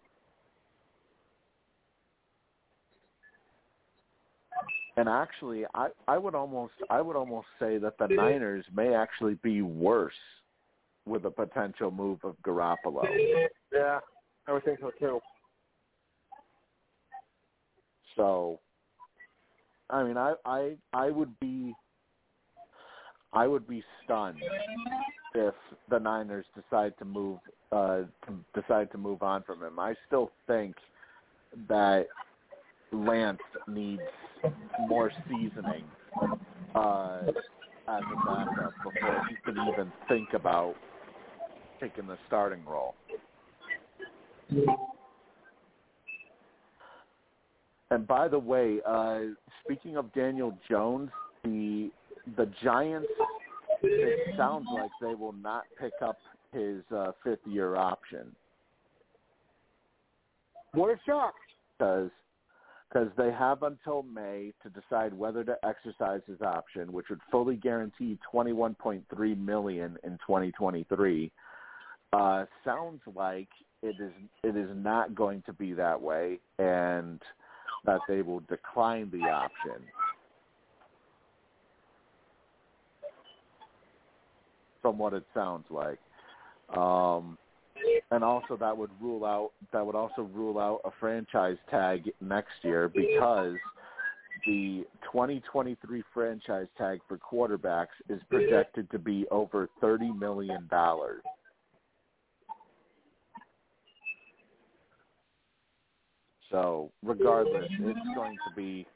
And 4.96 5.06
actually, 5.06 5.66
I 5.74 5.90
I 6.08 6.16
would 6.16 6.34
almost 6.34 6.72
I 6.88 7.02
would 7.02 7.14
almost 7.16 7.48
say 7.58 7.76
that 7.78 7.98
the 7.98 8.08
Niners 8.08 8.64
may 8.72 8.94
actually 8.94 9.34
be 9.34 9.60
worse 9.60 10.14
with 11.04 11.26
a 11.26 11.30
potential 11.30 11.90
move 11.90 12.24
of 12.24 12.36
Garoppolo. 12.42 13.04
Yeah, 13.70 14.00
I 14.46 14.52
would 14.52 14.64
think 14.64 14.80
so. 14.80 15.20
So, 18.16 18.60
I 19.90 20.04
mean, 20.04 20.16
I 20.16 20.34
I 20.44 20.76
I 20.92 21.10
would 21.10 21.38
be 21.40 21.74
I 23.32 23.46
would 23.46 23.66
be 23.66 23.82
stunned 24.04 24.38
if 25.34 25.54
the 25.90 25.98
Niners 25.98 26.46
decide 26.54 26.94
to 26.98 27.04
move 27.04 27.38
uh 27.72 28.02
decide 28.54 28.90
to 28.92 28.98
move 28.98 29.22
on 29.22 29.42
from 29.42 29.62
him. 29.62 29.78
I 29.78 29.94
still 30.06 30.30
think 30.46 30.76
that 31.68 32.06
Lance 32.92 33.38
needs 33.66 34.02
more 34.88 35.10
seasoning 35.28 35.84
uh 36.74 37.22
as 37.88 38.02
a 38.02 38.26
backup 38.26 38.72
before 38.82 39.26
he 39.28 39.36
can 39.44 39.68
even 39.72 39.92
think 40.08 40.32
about 40.34 40.74
taking 41.80 42.06
the 42.06 42.16
starting 42.26 42.64
role. 42.64 42.94
And 47.90 48.06
by 48.06 48.28
the 48.28 48.38
way, 48.38 48.80
uh, 48.86 49.20
speaking 49.64 49.96
of 49.96 50.12
Daniel 50.14 50.56
Jones, 50.68 51.10
the 51.44 51.90
the 52.36 52.50
Giants, 52.62 53.08
it 53.82 54.36
sounds 54.36 54.66
like 54.72 54.90
they 55.00 55.14
will 55.14 55.34
not 55.34 55.64
pick 55.78 55.92
up 56.02 56.16
his 56.52 56.82
uh, 56.94 57.12
fifth 57.22 57.46
year 57.46 57.76
option 57.76 58.34
What 60.72 60.90
a 60.90 60.96
shock! 61.06 61.34
because 61.78 62.10
because 62.88 63.08
they 63.16 63.32
have 63.32 63.64
until 63.64 64.04
May 64.04 64.52
to 64.62 64.70
decide 64.70 65.12
whether 65.12 65.42
to 65.44 65.56
exercise 65.64 66.20
his 66.26 66.40
option, 66.40 66.92
which 66.92 67.06
would 67.10 67.20
fully 67.30 67.56
guarantee 67.56 68.18
twenty 68.30 68.52
one 68.52 68.74
point 68.74 69.04
three 69.14 69.34
million 69.34 69.98
in 70.04 70.18
twenty 70.24 70.52
twenty 70.52 70.86
three. 70.94 71.30
Uh, 72.12 72.44
sounds 72.64 73.00
like 73.14 73.48
it 73.84 73.96
is 74.00 74.12
it 74.42 74.56
is 74.56 74.70
not 74.74 75.14
going 75.14 75.42
to 75.46 75.52
be 75.52 75.74
that 75.74 76.00
way, 76.00 76.38
and 76.58 77.20
that 77.84 78.00
they 78.08 78.22
will 78.22 78.40
decline 78.40 79.10
the 79.12 79.20
option. 79.28 79.82
From 84.80 84.98
what 84.98 85.12
it 85.12 85.24
sounds 85.32 85.66
like. 85.70 85.98
Um, 86.76 87.38
and 88.10 88.24
also 88.24 88.56
that 88.56 88.76
would 88.76 88.90
rule 89.00 89.24
out 89.24 89.50
that 89.72 89.84
would 89.84 89.94
also 89.94 90.22
rule 90.34 90.58
out 90.58 90.80
a 90.84 90.90
franchise 90.98 91.56
tag 91.70 92.10
next 92.20 92.52
year 92.62 92.88
because 92.88 93.56
the 94.46 94.84
2023 95.10 96.02
franchise 96.12 96.66
tag 96.76 97.00
for 97.08 97.18
quarterbacks 97.18 97.86
is 98.08 98.20
projected 98.30 98.90
to 98.90 98.98
be 98.98 99.26
over 99.30 99.68
30 99.80 100.12
million 100.12 100.66
dollars. 100.70 101.22
So, 106.54 106.92
regardless, 107.02 107.64
it's 107.68 108.14
going 108.14 108.36
to 108.48 108.54
be 108.54 108.86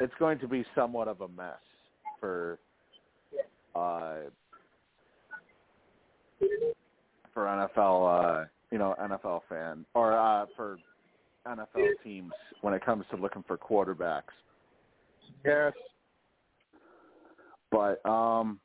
it's 0.00 0.14
going 0.20 0.38
to 0.38 0.46
be 0.46 0.64
somewhat 0.76 1.08
of 1.08 1.20
a 1.20 1.26
mess 1.26 1.56
for 2.20 2.56
uh 3.74 4.18
for 7.34 7.46
NFL, 7.46 8.44
uh, 8.44 8.44
you 8.70 8.78
know, 8.78 8.94
NFL 9.00 9.40
fan 9.48 9.84
or 9.94 10.16
uh, 10.16 10.46
for 10.54 10.78
NFL 11.48 11.88
teams 12.04 12.30
when 12.60 12.74
it 12.74 12.84
comes 12.84 13.04
to 13.10 13.16
looking 13.16 13.42
for 13.48 13.58
quarterbacks. 13.58 14.22
Yes. 15.44 15.72
But 17.72 18.08
um, 18.08 18.60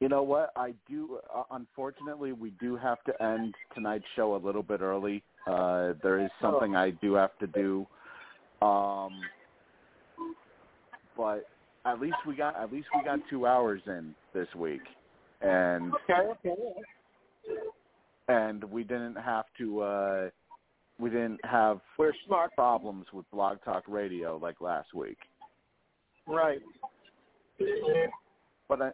you 0.00 0.10
know 0.10 0.22
what? 0.22 0.52
I 0.56 0.74
do. 0.86 1.20
Uh, 1.34 1.44
unfortunately, 1.52 2.32
we 2.32 2.50
do 2.60 2.76
have 2.76 3.02
to 3.04 3.22
end 3.22 3.54
tonight's 3.74 4.04
show 4.14 4.36
a 4.36 4.44
little 4.44 4.62
bit 4.62 4.82
early. 4.82 5.22
Uh, 5.46 5.94
there 6.02 6.20
is 6.20 6.30
something 6.40 6.76
I 6.76 6.90
do 6.90 7.14
have 7.14 7.36
to 7.38 7.46
do. 7.46 7.86
Um, 8.64 9.12
but 11.16 11.44
at 11.86 12.00
least 12.00 12.16
we 12.26 12.36
got 12.36 12.56
at 12.60 12.72
least 12.72 12.88
we 12.96 13.02
got 13.04 13.18
two 13.30 13.46
hours 13.46 13.80
in 13.86 14.14
this 14.34 14.48
week, 14.54 14.82
and 15.40 15.94
Okay. 16.10 16.28
Okay. 16.48 16.54
and 18.28 18.62
we 18.64 18.84
didn't 18.84 19.16
have 19.16 19.46
to 19.58 19.80
uh 19.80 20.30
we 20.98 21.10
didn't 21.10 21.40
have 21.44 21.80
We're 21.98 22.12
smart. 22.26 22.54
problems 22.54 23.06
with 23.12 23.24
blog 23.32 23.58
talk 23.64 23.84
radio 23.88 24.36
like 24.40 24.60
last 24.60 24.94
week 24.94 25.18
Right. 26.26 26.60
but 28.68 28.82
I, 28.82 28.90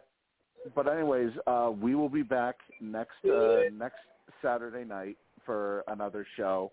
but 0.73 0.87
anyways 0.87 1.31
uh 1.45 1.71
we 1.79 1.93
will 1.93 2.09
be 2.09 2.23
back 2.23 2.55
next 2.81 3.23
uh 3.25 3.63
next 3.71 3.99
saturday 4.41 4.83
night 4.85 5.17
for 5.47 5.83
another 5.87 6.27
show 6.37 6.71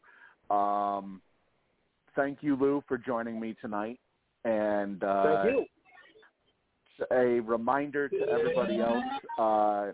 um 0.51 1.23
thank 2.15 2.43
you 2.43 2.57
lou 2.57 2.85
for 2.87 2.99
joining 2.99 3.41
me 3.41 3.57
tonight 3.63 3.99
and 4.45 5.03
uh 5.03 5.45
Thank 5.45 5.57
you. 5.57 7.07
a 7.11 7.41
reminder 7.41 8.11
to 8.11 8.29
everybody 8.29 8.81
else 8.81 9.05
uh 9.39 9.93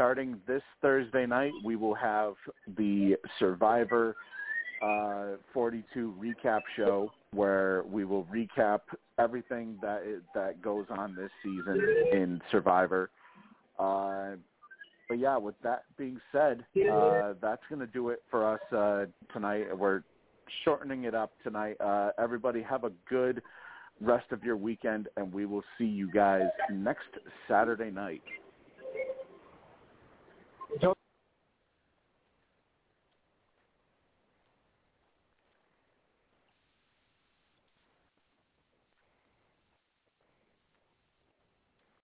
starting 0.00 0.40
this 0.46 0.62
Thursday 0.80 1.26
night, 1.26 1.52
we 1.62 1.76
will 1.76 1.94
have 1.94 2.32
the 2.78 3.16
Survivor 3.38 4.16
uh, 4.82 5.36
42 5.52 6.14
recap 6.18 6.60
show 6.74 7.12
where 7.32 7.82
we 7.82 8.06
will 8.06 8.24
recap 8.34 8.80
everything 9.18 9.76
that 9.82 10.02
is, 10.06 10.22
that 10.34 10.62
goes 10.62 10.86
on 10.88 11.14
this 11.14 11.30
season 11.42 11.78
in 12.12 12.40
Survivor. 12.50 13.10
Uh, 13.78 14.36
but 15.10 15.18
yeah, 15.18 15.36
with 15.36 15.56
that 15.64 15.82
being 15.98 16.20
said, 16.30 16.64
uh, 16.88 17.34
that's 17.42 17.62
going 17.68 17.80
to 17.80 17.86
do 17.88 18.10
it 18.10 18.22
for 18.30 18.48
us 18.48 18.60
uh, 18.72 19.06
tonight. 19.32 19.76
We're 19.76 20.02
shortening 20.64 21.02
it 21.02 21.16
up 21.16 21.32
tonight. 21.42 21.80
Uh, 21.80 22.12
everybody 22.16 22.62
have 22.62 22.84
a 22.84 22.92
good 23.08 23.42
rest 24.00 24.30
of 24.30 24.44
your 24.44 24.56
weekend, 24.56 25.08
and 25.16 25.32
we 25.32 25.46
will 25.46 25.64
see 25.78 25.84
you 25.84 26.08
guys 26.12 26.44
next 26.72 27.08
Saturday 27.48 27.90
night. 27.90 28.22